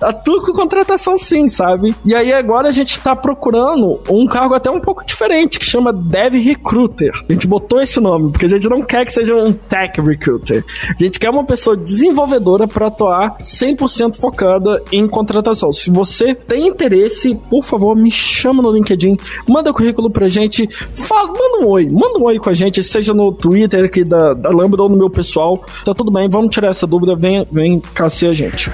Atua 0.00 0.44
com 0.44 0.52
contratação 0.52 1.16
sim, 1.16 1.48
sabe? 1.48 1.94
E 2.04 2.14
aí 2.14 2.32
agora 2.32 2.68
a 2.68 2.72
gente 2.72 3.00
tá 3.00 3.14
procurando 3.14 4.00
um 4.10 4.26
cargo 4.26 4.54
até 4.54 4.70
um 4.70 4.80
pouco 4.80 5.04
diferente, 5.04 5.58
que 5.58 5.64
chama 5.64 5.92
Dev 5.92 6.34
Recruiter. 6.34 7.12
A 7.28 7.32
gente 7.32 7.46
botou 7.46 7.80
esse 7.80 8.00
nome, 8.00 8.30
porque 8.32 8.46
a 8.46 8.48
gente 8.48 8.68
não 8.68 8.82
quer 8.82 9.04
que 9.04 9.12
seja 9.12 9.34
um 9.34 9.52
Tech 9.52 10.00
Recruiter. 10.00 10.64
A 10.88 11.02
gente 11.02 11.18
quer 11.18 11.30
uma 11.30 11.44
pessoa 11.44 11.76
desenvolvedora 11.76 12.66
para 12.66 12.86
atuar 12.86 13.36
100% 13.38 14.16
focada 14.16 14.82
em 14.92 15.06
contratação. 15.08 15.72
Se 15.72 15.90
você 15.90 16.34
tem 16.34 16.68
interesse, 16.68 17.31
por 17.34 17.64
favor, 17.64 17.96
me 17.96 18.10
chama 18.10 18.62
no 18.62 18.70
LinkedIn, 18.70 19.16
manda 19.48 19.72
currículo 19.72 20.10
pra 20.10 20.28
gente, 20.28 20.68
fala, 20.92 21.28
manda 21.28 21.66
um 21.66 21.68
oi, 21.68 21.88
manda 21.88 22.18
um 22.18 22.24
oi 22.24 22.38
com 22.38 22.50
a 22.50 22.54
gente, 22.54 22.82
seja 22.82 23.12
no 23.12 23.32
Twitter 23.32 23.84
aqui 23.84 24.04
da, 24.04 24.34
da 24.34 24.50
Lambda 24.50 24.82
ou 24.82 24.88
no 24.88 24.96
meu 24.96 25.10
pessoal. 25.10 25.64
Tá 25.84 25.94
tudo 25.94 26.10
bem, 26.10 26.28
vamos 26.28 26.54
tirar 26.54 26.68
essa 26.68 26.86
dúvida, 26.86 27.14
vem, 27.16 27.46
vem 27.50 27.80
caçar 27.80 28.30
a 28.30 28.34
gente. 28.34 28.70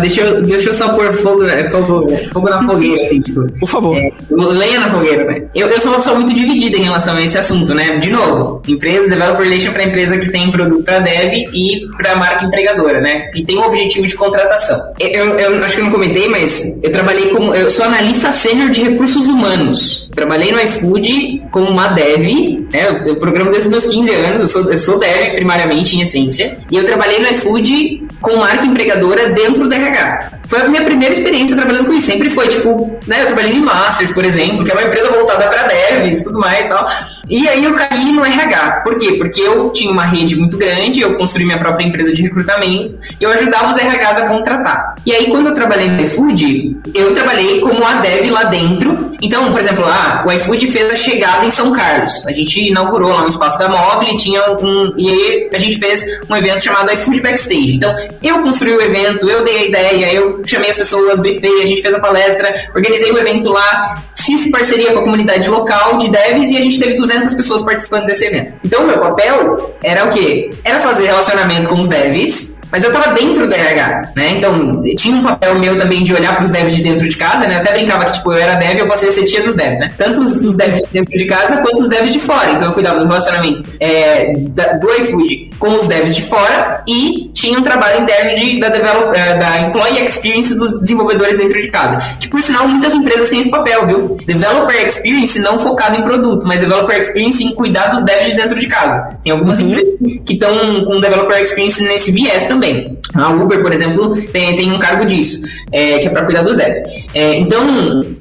Deixa 0.00 0.20
eu, 0.20 0.42
deixa 0.42 0.70
eu 0.70 0.74
só 0.74 0.88
pôr 0.90 1.12
fogo, 1.12 1.44
né, 1.44 1.68
fogo, 1.70 2.08
fogo 2.32 2.50
na 2.50 2.62
fogueira, 2.62 3.00
assim, 3.02 3.20
tipo. 3.20 3.46
Por 3.58 3.68
favor. 3.68 3.96
É, 3.96 4.10
lenha 4.30 4.80
na 4.80 4.90
fogueira, 4.90 5.24
né? 5.24 5.44
Eu, 5.54 5.68
eu 5.68 5.80
sou 5.80 5.92
uma 5.92 5.98
pessoa 5.98 6.16
muito 6.16 6.34
dividida 6.34 6.76
em 6.76 6.82
relação 6.82 7.16
a 7.16 7.22
esse 7.22 7.38
assunto, 7.38 7.72
né? 7.74 7.98
De 7.98 8.10
novo, 8.10 8.62
empresa, 8.66 9.08
developer 9.08 9.46
relation 9.46 9.72
para 9.72 9.84
empresa 9.84 10.18
que 10.18 10.30
tem 10.30 10.50
produto 10.50 10.82
para 10.82 10.98
dev 10.98 11.32
e 11.52 11.86
para 11.96 12.16
marca 12.16 12.44
empregadora, 12.44 13.00
né? 13.00 13.30
Que 13.32 13.44
tem 13.44 13.56
um 13.58 13.64
objetivo 13.64 14.06
de 14.06 14.16
contratação. 14.16 14.80
Eu, 14.98 15.08
eu, 15.08 15.38
eu, 15.38 15.64
acho 15.64 15.74
que 15.74 15.80
eu 15.80 15.84
não 15.84 15.92
comentei, 15.92 16.28
mas 16.28 16.78
eu 16.82 16.90
trabalhei 16.90 17.30
como. 17.30 17.54
Eu 17.54 17.70
sou 17.70 17.84
analista 17.84 18.32
sênior 18.32 18.70
de 18.70 18.82
recursos 18.82 19.26
humanos. 19.26 20.05
Trabalhei 20.16 20.50
no 20.50 20.60
iFood 20.60 21.44
como 21.52 21.68
uma 21.68 21.88
dev, 21.88 22.66
né? 22.72 22.96
Eu, 23.06 23.16
programo 23.16 23.52
desde 23.52 23.68
meus 23.68 23.86
15 23.86 24.10
anos, 24.12 24.40
eu 24.40 24.48
sou, 24.48 24.72
eu 24.72 24.78
sou 24.78 24.98
dev 24.98 25.34
primariamente, 25.34 25.94
em 25.94 26.00
essência. 26.00 26.58
E 26.70 26.76
eu 26.76 26.84
trabalhei 26.84 27.20
no 27.20 27.28
iFood 27.28 28.06
com 28.20 28.36
marca 28.36 28.64
empregadora 28.64 29.28
dentro 29.28 29.68
da 29.68 29.76
RH. 29.76 30.32
Foi 30.48 30.60
a 30.60 30.68
minha 30.68 30.84
primeira 30.84 31.12
experiência 31.12 31.56
trabalhando 31.56 31.86
com 31.86 31.92
isso. 31.92 32.06
Sempre 32.06 32.30
foi, 32.30 32.48
tipo, 32.48 32.98
né? 33.06 33.22
Eu 33.22 33.26
trabalhei 33.26 33.52
em 33.52 33.60
Masters, 33.60 34.10
por 34.12 34.24
exemplo, 34.24 34.64
que 34.64 34.70
é 34.70 34.74
uma 34.74 34.84
empresa 34.84 35.10
voltada 35.10 35.46
para 35.46 35.64
devs 35.64 36.20
e 36.20 36.24
tudo 36.24 36.38
mais 36.38 36.64
e 36.64 36.68
tal. 36.68 36.88
E 37.28 37.48
aí 37.48 37.64
eu 37.64 37.74
caí 37.74 38.10
no 38.12 38.24
RH. 38.24 38.80
Por 38.82 38.96
quê? 38.96 39.12
Porque 39.18 39.40
eu 39.40 39.70
tinha 39.70 39.92
uma 39.92 40.04
rede 40.04 40.34
muito 40.34 40.56
grande, 40.56 41.00
eu 41.00 41.16
construí 41.16 41.44
minha 41.44 41.58
própria 41.58 41.86
empresa 41.86 42.12
de 42.12 42.22
recrutamento 42.22 42.96
eu 43.20 43.30
ajudava 43.30 43.72
os 43.72 43.76
RHs 43.76 44.18
a 44.18 44.28
contratar. 44.28 44.94
E 45.04 45.12
aí, 45.12 45.26
quando 45.26 45.48
eu 45.48 45.54
trabalhei 45.54 45.88
no 45.88 46.02
iFood, 46.02 46.76
eu 46.94 47.14
trabalhei 47.14 47.60
como 47.60 47.84
a 47.84 47.94
dev 47.94 48.30
lá 48.30 48.44
dentro. 48.44 49.10
Então, 49.20 49.50
por 49.50 49.60
exemplo, 49.60 49.84
o 50.26 50.32
iFood 50.32 50.68
fez 50.68 50.90
a 50.90 50.96
chegada 50.96 51.44
em 51.44 51.50
São 51.50 51.72
Carlos. 51.72 52.26
A 52.26 52.32
gente 52.32 52.60
inaugurou 52.60 53.10
lá 53.10 53.24
um 53.24 53.28
espaço 53.28 53.58
da 53.58 53.68
Mobile 53.68 54.12
e 54.12 54.16
tinha 54.16 54.42
um. 54.52 54.94
E 54.96 55.08
aí 55.08 55.50
a 55.52 55.58
gente 55.58 55.78
fez 55.78 56.04
um 56.28 56.36
evento 56.36 56.62
chamado 56.62 56.92
iFood 56.92 57.20
Backstage. 57.20 57.76
Então, 57.76 57.94
eu 58.22 58.42
construí 58.42 58.72
o 58.72 58.80
evento, 58.80 59.28
eu 59.28 59.44
dei 59.44 59.58
a 59.58 59.64
ideia, 59.64 60.12
eu 60.14 60.42
chamei 60.44 60.70
as 60.70 60.76
pessoas, 60.76 61.18
briefei, 61.18 61.62
a 61.62 61.66
gente 61.66 61.82
fez 61.82 61.94
a 61.94 62.00
palestra, 62.00 62.70
organizei 62.74 63.10
o 63.10 63.18
evento 63.18 63.50
lá, 63.50 64.02
fiz 64.14 64.50
parceria 64.50 64.92
com 64.92 64.98
a 64.98 65.04
comunidade 65.04 65.48
local 65.48 65.98
de 65.98 66.10
devs 66.10 66.50
e 66.50 66.56
a 66.56 66.60
gente 66.60 66.78
teve 66.78 66.96
200 66.96 67.34
pessoas 67.34 67.62
participando 67.62 68.06
desse 68.06 68.26
evento. 68.26 68.54
Então, 68.64 68.86
meu 68.86 68.98
papel 68.98 69.76
era 69.82 70.04
o 70.04 70.10
quê? 70.10 70.50
Era 70.64 70.80
fazer 70.80 71.06
relacionamento 71.06 71.68
com 71.68 71.78
os 71.78 71.88
devs, 71.88 72.55
mas 72.70 72.84
eu 72.84 72.92
tava 72.92 73.14
dentro 73.14 73.46
do 73.48 73.54
RH, 73.54 74.12
né? 74.16 74.30
Então, 74.30 74.82
tinha 74.96 75.16
um 75.16 75.22
papel 75.22 75.58
meu 75.58 75.76
também 75.76 76.02
de 76.02 76.12
olhar 76.12 76.36
pros 76.36 76.50
devs 76.50 76.74
de 76.74 76.82
dentro 76.82 77.08
de 77.08 77.16
casa, 77.16 77.46
né? 77.46 77.56
Eu 77.56 77.58
até 77.60 77.72
brincava 77.72 78.04
que, 78.04 78.12
tipo, 78.12 78.32
eu 78.32 78.38
era 78.38 78.54
dev 78.54 78.76
e 78.76 78.78
eu 78.80 78.88
passei 78.88 79.08
a 79.08 79.12
ser 79.12 79.24
tia 79.24 79.42
dos 79.42 79.54
devs, 79.54 79.78
né? 79.78 79.90
Tanto 79.96 80.20
os, 80.20 80.44
os 80.44 80.56
devs 80.56 80.84
de 80.84 80.90
dentro 80.92 81.16
de 81.16 81.26
casa 81.26 81.58
quanto 81.58 81.82
os 81.82 81.88
devs 81.88 82.12
de 82.12 82.20
fora. 82.20 82.52
Então, 82.52 82.68
eu 82.68 82.74
cuidava 82.74 82.98
do 82.98 83.06
relacionamento 83.06 83.64
é, 83.80 84.32
da, 84.50 84.74
do 84.74 84.90
iFood 84.92 85.50
com 85.58 85.76
os 85.76 85.86
devs 85.86 86.14
de 86.16 86.22
fora 86.22 86.82
e 86.86 87.30
tinha 87.46 87.58
um 87.58 87.62
trabalho 87.62 88.02
interno 88.02 88.34
de, 88.34 88.60
da, 88.60 88.68
develop, 88.68 89.16
é, 89.16 89.38
da 89.38 89.60
employee 89.60 90.04
experience 90.04 90.56
dos 90.58 90.80
desenvolvedores 90.80 91.36
dentro 91.36 91.60
de 91.60 91.70
casa. 91.70 91.98
Que, 92.20 92.28
por 92.28 92.42
sinal, 92.42 92.68
muitas 92.68 92.94
empresas 92.94 93.28
têm 93.28 93.40
esse 93.40 93.50
papel, 93.50 93.86
viu? 93.86 94.16
Developer 94.26 94.86
experience 94.86 95.38
não 95.38 95.58
focado 95.58 95.98
em 95.98 96.04
produto, 96.04 96.46
mas 96.46 96.60
developer 96.60 96.98
experience 96.98 97.42
em 97.42 97.54
cuidar 97.54 97.88
dos 97.88 98.02
devs 98.02 98.30
de 98.30 98.36
dentro 98.36 98.58
de 98.58 98.66
casa. 98.66 99.16
Tem 99.22 99.32
algumas 99.32 99.60
uhum. 99.60 99.68
empresas 99.68 99.98
que 100.24 100.32
estão 100.34 100.84
com 100.84 101.00
developer 101.00 101.40
experience 101.40 101.82
nesse 101.82 102.10
viés 102.10 102.44
também 102.44 102.56
também. 102.56 102.98
A 103.14 103.30
Uber, 103.30 103.62
por 103.62 103.72
exemplo, 103.72 104.16
tem, 104.32 104.56
tem 104.56 104.72
um 104.72 104.78
cargo 104.78 105.04
disso, 105.04 105.42
é, 105.70 105.98
que 105.98 106.08
é 106.08 106.10
para 106.10 106.24
cuidar 106.24 106.42
dos 106.42 106.56
devs. 106.56 106.78
É, 107.14 107.36
então, 107.36 107.62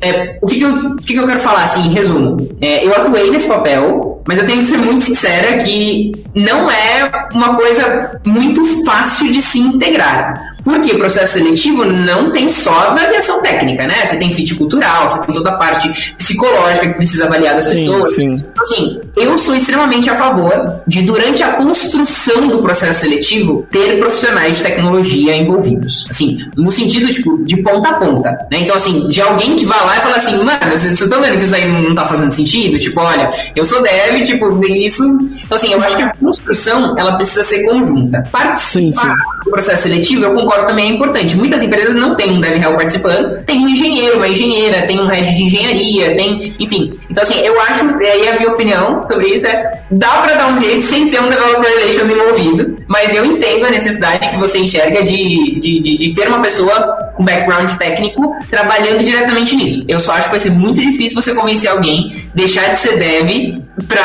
é, 0.02 0.38
o, 0.42 0.48
que, 0.48 0.58
que, 0.58 0.64
eu, 0.64 0.72
o 0.72 0.96
que, 0.98 1.14
que 1.14 1.20
eu 1.20 1.28
quero 1.28 1.40
falar, 1.40 1.64
assim, 1.64 1.88
em 1.88 1.94
resumo? 1.94 2.38
É, 2.62 2.86
eu 2.86 2.92
atuei 2.92 3.30
nesse 3.30 3.48
papel, 3.48 4.15
mas 4.28 4.40
eu 4.40 4.46
tenho 4.46 4.60
que 4.60 4.68
ser 4.68 4.78
muito 4.78 5.04
sincera 5.04 5.58
que 5.58 6.12
não 6.34 6.70
é 6.70 7.28
uma 7.34 7.56
coisa 7.56 8.20
muito 8.26 8.84
fácil 8.86 9.32
de 9.32 9.42
se 9.42 9.60
integrar. 9.60 10.55
Porque 10.66 10.94
o 10.94 10.98
processo 10.98 11.34
seletivo 11.34 11.86
não 11.86 12.32
tem 12.32 12.50
só 12.50 12.74
avaliação 12.90 13.40
técnica, 13.40 13.86
né? 13.86 14.04
Você 14.04 14.18
tem 14.18 14.34
fit 14.34 14.56
cultural, 14.56 15.08
você 15.08 15.24
tem 15.24 15.36
toda 15.36 15.52
a 15.52 15.58
parte 15.58 15.88
psicológica 16.18 16.88
que 16.88 16.96
precisa 16.96 17.26
avaliar 17.26 17.54
das 17.54 17.66
sim, 17.66 17.76
pessoas. 17.76 18.16
Sim. 18.16 18.32
Então, 18.32 18.64
assim, 18.64 19.02
eu 19.16 19.38
sou 19.38 19.56
extremamente 19.56 20.10
a 20.10 20.16
favor 20.16 20.82
de, 20.88 21.04
durante 21.04 21.44
a 21.44 21.54
construção 21.54 22.48
do 22.48 22.64
processo 22.64 23.02
seletivo, 23.02 23.68
ter 23.70 24.00
profissionais 24.00 24.58
de 24.58 24.64
tecnologia 24.64 25.36
envolvidos. 25.36 26.08
Assim, 26.10 26.40
no 26.58 26.72
sentido, 26.72 27.14
tipo, 27.14 27.44
de 27.44 27.62
ponta 27.62 27.90
a 27.90 27.94
ponta. 28.00 28.32
Né? 28.52 28.62
Então, 28.62 28.76
assim, 28.76 29.08
de 29.08 29.22
alguém 29.22 29.56
que 29.56 29.66
vai 29.66 29.80
lá 29.86 29.98
e 29.98 30.02
fala 30.02 30.16
assim, 30.16 30.36
mano, 30.38 30.72
vocês 30.72 31.00
estão 31.00 31.22
vendo 31.22 31.38
que 31.38 31.44
isso 31.44 31.54
aí 31.54 31.72
não 31.72 31.94
tá 31.94 32.08
fazendo 32.08 32.32
sentido? 32.32 32.80
Tipo, 32.80 33.02
olha, 33.02 33.32
eu 33.56 33.64
sou 33.64 33.84
dev, 33.84 34.26
tipo, 34.26 34.66
isso. 34.66 35.04
Então, 35.46 35.56
assim, 35.58 35.72
eu 35.72 35.82
acho 35.82 35.96
que 35.96 36.02
a 36.02 36.12
construção, 36.16 36.96
ela 36.98 37.14
precisa 37.18 37.44
ser 37.44 37.64
conjunta. 37.66 38.24
Participar 38.32 38.82
sim, 38.82 38.92
sim. 38.92 39.08
do 39.44 39.52
processo 39.52 39.84
seletivo, 39.84 40.24
eu 40.24 40.34
concordo 40.34 40.55
também 40.64 40.92
é 40.92 40.94
importante. 40.94 41.36
Muitas 41.36 41.62
empresas 41.62 41.96
não 41.96 42.16
têm 42.16 42.32
um 42.32 42.42
DevRel 42.42 42.76
participando, 42.76 43.44
tem 43.46 43.64
um 43.64 43.70
engenheiro, 43.70 44.18
uma 44.18 44.28
engenheira, 44.28 44.88
tem 44.88 45.00
um 45.00 45.08
head 45.08 45.36
de 45.36 45.44
engenharia, 45.44 46.16
tem, 46.16 46.54
enfim. 46.60 46.92
Então, 47.10 47.24
assim, 47.24 47.40
eu 47.40 47.60
acho, 47.62 48.02
e 48.02 48.06
aí 48.06 48.28
a 48.30 48.38
minha 48.38 48.52
opinião 48.52 49.04
sobre 49.04 49.28
isso 49.28 49.46
é, 49.48 49.82
dá 49.92 50.22
para 50.22 50.36
dar 50.36 50.48
um 50.48 50.62
jeito 50.62 50.84
sem 50.84 51.10
ter 51.10 51.22
um 51.22 51.30
Developer 51.30 51.70
Relations 51.70 52.12
envolvido, 52.12 52.76
mas 52.88 53.14
eu 53.14 53.26
entendo 53.26 53.66
a 53.66 53.70
necessidade 53.70 54.30
que 54.30 54.38
você 54.38 54.60
enxerga 54.60 55.04
de, 55.04 55.60
de, 55.60 55.80
de, 55.82 55.98
de 55.98 56.16
ter 56.16 56.28
uma 56.28 56.42
pessoa 56.42 57.05
com 57.16 57.24
background 57.24 57.72
técnico 57.74 58.36
trabalhando 58.50 59.04
diretamente 59.04 59.56
nisso. 59.56 59.84
Eu 59.88 60.00
só 60.00 60.14
acho 60.14 60.24
que 60.24 60.32
vai 60.32 60.40
ser 60.40 60.52
muito 60.52 60.80
difícil 60.80 61.20
você 61.20 61.34
convencer 61.34 61.70
alguém 61.70 62.24
deixar 62.34 62.74
de 62.74 62.80
ser 62.80 62.98
dev 62.98 63.64
pra 63.88 64.04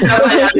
trabalhar. 0.00 0.50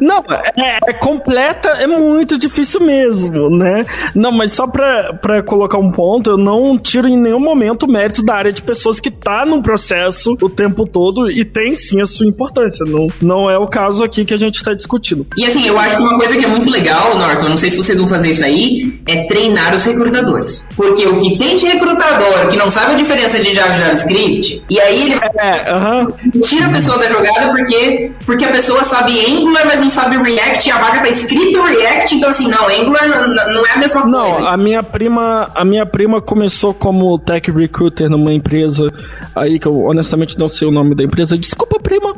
Não, 0.00 0.24
é, 0.56 0.78
é, 0.88 0.92
completa, 0.94 1.68
é 1.68 1.86
muito 1.86 2.38
difícil 2.38 2.80
mesmo, 2.80 3.50
né? 3.50 3.84
Não, 4.14 4.30
mas 4.30 4.52
só 4.52 4.66
pra, 4.66 5.14
pra 5.14 5.42
colocar 5.42 5.78
um 5.78 5.90
ponto, 5.90 6.30
eu 6.30 6.38
não 6.38 6.78
tiro 6.78 7.08
em 7.08 7.18
nenhum 7.18 7.40
momento 7.40 7.84
o 7.84 7.90
mérito 7.90 8.22
da 8.22 8.34
área 8.34 8.52
de 8.52 8.62
pessoas 8.62 9.00
que 9.00 9.10
tá 9.10 9.44
no 9.46 9.62
processo 9.62 10.36
o 10.40 10.48
tempo 10.48 10.86
todo 10.86 11.30
e 11.30 11.44
tem 11.44 11.74
sim 11.74 12.00
a 12.00 12.06
sua 12.06 12.26
importância. 12.26 12.84
Não, 12.86 13.08
não 13.20 13.50
é 13.50 13.58
o 13.58 13.66
caso 13.66 14.04
aqui 14.04 14.24
que 14.24 14.34
a 14.34 14.38
gente 14.38 14.62
tá 14.62 14.74
discutindo. 14.74 15.26
E 15.36 15.44
assim, 15.44 15.66
eu 15.66 15.78
acho 15.78 15.96
que 15.96 16.02
uma 16.02 16.16
coisa 16.16 16.36
que 16.36 16.44
é 16.44 16.48
muito 16.48 16.70
legal, 16.70 17.18
Norton, 17.18 17.48
não 17.48 17.56
sei 17.56 17.70
se 17.70 17.76
vocês 17.76 17.98
vão 17.98 18.06
fazer 18.06 18.30
isso 18.30 18.44
aí, 18.44 19.00
é 19.06 19.26
treinar 19.26 19.74
os 19.74 19.84
recrutadores. 19.84 20.66
Porque 20.76 21.06
o 21.06 21.18
que 21.22 21.38
tem 21.38 21.56
de 21.56 21.66
recrutador 21.66 22.48
que 22.48 22.56
não 22.56 22.68
sabe 22.68 22.92
a 22.92 22.96
diferença 22.96 23.38
de 23.38 23.52
Java 23.52 23.76
e 23.76 23.78
JavaScript, 23.80 24.64
e 24.68 24.80
aí 24.80 25.02
ele 25.02 25.14
é, 25.14 25.72
uh 25.72 25.78
-huh. 25.78 26.40
tira 26.40 26.66
a 26.66 26.70
pessoa 26.70 26.98
da 26.98 27.08
jogada 27.08 27.52
porque, 27.52 28.10
porque 28.26 28.44
a 28.44 28.50
pessoa 28.50 28.84
sabe 28.84 29.18
Angular, 29.26 29.66
mas 29.66 29.80
não 29.80 29.88
sabe 29.88 30.16
React, 30.16 30.68
e 30.68 30.72
a 30.72 30.78
vaga 30.78 31.00
tá 31.00 31.08
escrito 31.08 31.62
React, 31.62 32.16
então 32.16 32.30
assim, 32.30 32.48
não, 32.48 32.66
Angular 32.66 33.08
não, 33.08 33.54
não 33.54 33.66
é 33.66 33.72
a 33.72 33.78
mesma 33.78 34.04
não, 34.04 34.30
coisa. 34.32 34.40
Não, 34.40 34.48
a 34.48 34.56
minha 34.56 34.82
prima, 34.82 35.50
a 35.54 35.64
minha 35.64 35.86
prima 35.86 36.20
começou 36.20 36.74
como 36.74 37.18
tech 37.18 37.50
recruiter 37.50 38.08
numa 38.08 38.32
empresa 38.32 38.92
aí 39.34 39.58
que 39.58 39.66
eu 39.66 39.84
honestamente 39.84 40.38
não 40.38 40.48
sei 40.48 40.68
o 40.68 40.70
nome 40.70 40.94
da 40.94 41.04
empresa. 41.04 41.36
Desculpa, 41.36 41.78
prima. 41.80 42.14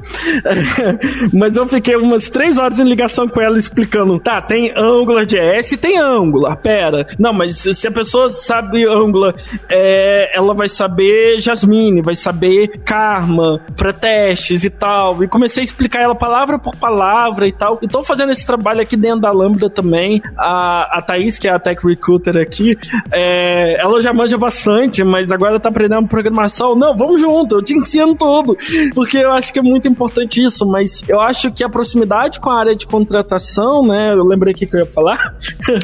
mas 1.32 1.56
eu 1.56 1.66
fiquei 1.66 1.96
umas 1.96 2.28
três 2.28 2.58
horas 2.58 2.78
em 2.78 2.84
ligação 2.84 3.28
com 3.28 3.40
ela 3.40 3.58
explicando, 3.58 4.18
tá, 4.18 4.40
tem 4.42 4.72
Angular 4.76 5.26
JS, 5.26 5.76
tem 5.80 5.98
Angular, 5.98 6.56
pera. 6.56 7.06
Não, 7.18 7.32
mas 7.32 7.56
se 7.56 7.86
a 7.86 7.90
pessoa 7.90 8.28
sabe 8.28 8.84
Angular, 8.94 9.34
é, 9.68 10.36
ela 10.36 10.54
vai 10.54 10.68
saber 10.68 11.40
Jasmine, 11.40 12.02
vai 12.02 12.14
saber 12.14 12.78
Karma, 12.84 13.60
para 13.76 13.92
testes 13.92 14.64
e 14.64 14.70
tal. 14.70 15.22
E 15.22 15.28
comecei 15.28 15.62
a 15.62 15.64
explicar 15.64 16.02
ela 16.02 16.14
palavra 16.14 16.58
por 16.58 16.76
palavra 16.76 17.46
e 17.46 17.52
tal. 17.52 17.78
E 17.82 17.88
tô 17.88 18.02
fazendo 18.02 18.30
esse 18.30 18.46
trabalho 18.46 18.80
aqui 18.80 18.96
dentro 18.96 19.20
da 19.20 19.32
Lambda 19.32 19.68
também. 19.68 20.22
A, 20.38 20.98
a 20.98 21.02
Thaís, 21.02 21.38
que 21.38 21.48
é 21.48 21.52
a 21.52 21.58
Tech 21.58 21.84
Recruiter 21.86 22.36
aqui, 22.36 22.76
é, 23.12 23.80
ela 23.80 24.00
já 24.00 24.12
manja 24.12 24.38
bastante, 24.38 25.02
mas 25.02 25.32
agora 25.32 25.58
tá 25.60 25.68
aprendendo 25.68 26.08
programação. 26.08 26.74
Não, 26.74 26.96
vamos 26.96 27.20
junto, 27.20 27.56
eu 27.56 27.62
te 27.62 27.74
ensino 27.74 28.14
tudo. 28.14 28.56
Porque 28.94 29.18
eu 29.18 29.32
acho 29.32 29.52
que 29.52 29.58
é 29.58 29.62
muito 29.62 29.88
importante 29.88 30.42
isso, 30.42 30.66
mas 30.66 31.02
eu 31.08 31.20
acho 31.20 31.50
que 31.52 31.64
a 31.64 31.68
proximidade 31.68 32.40
com 32.40 32.50
a 32.50 32.58
área 32.58 32.76
de 32.76 32.86
contratação, 32.86 33.82
né? 33.82 34.12
Eu 34.12 34.24
lembrei 34.24 34.52
aqui 34.52 34.66
que 34.66 34.76
eu 34.76 34.80
ia 34.80 34.86
falar. 34.86 35.34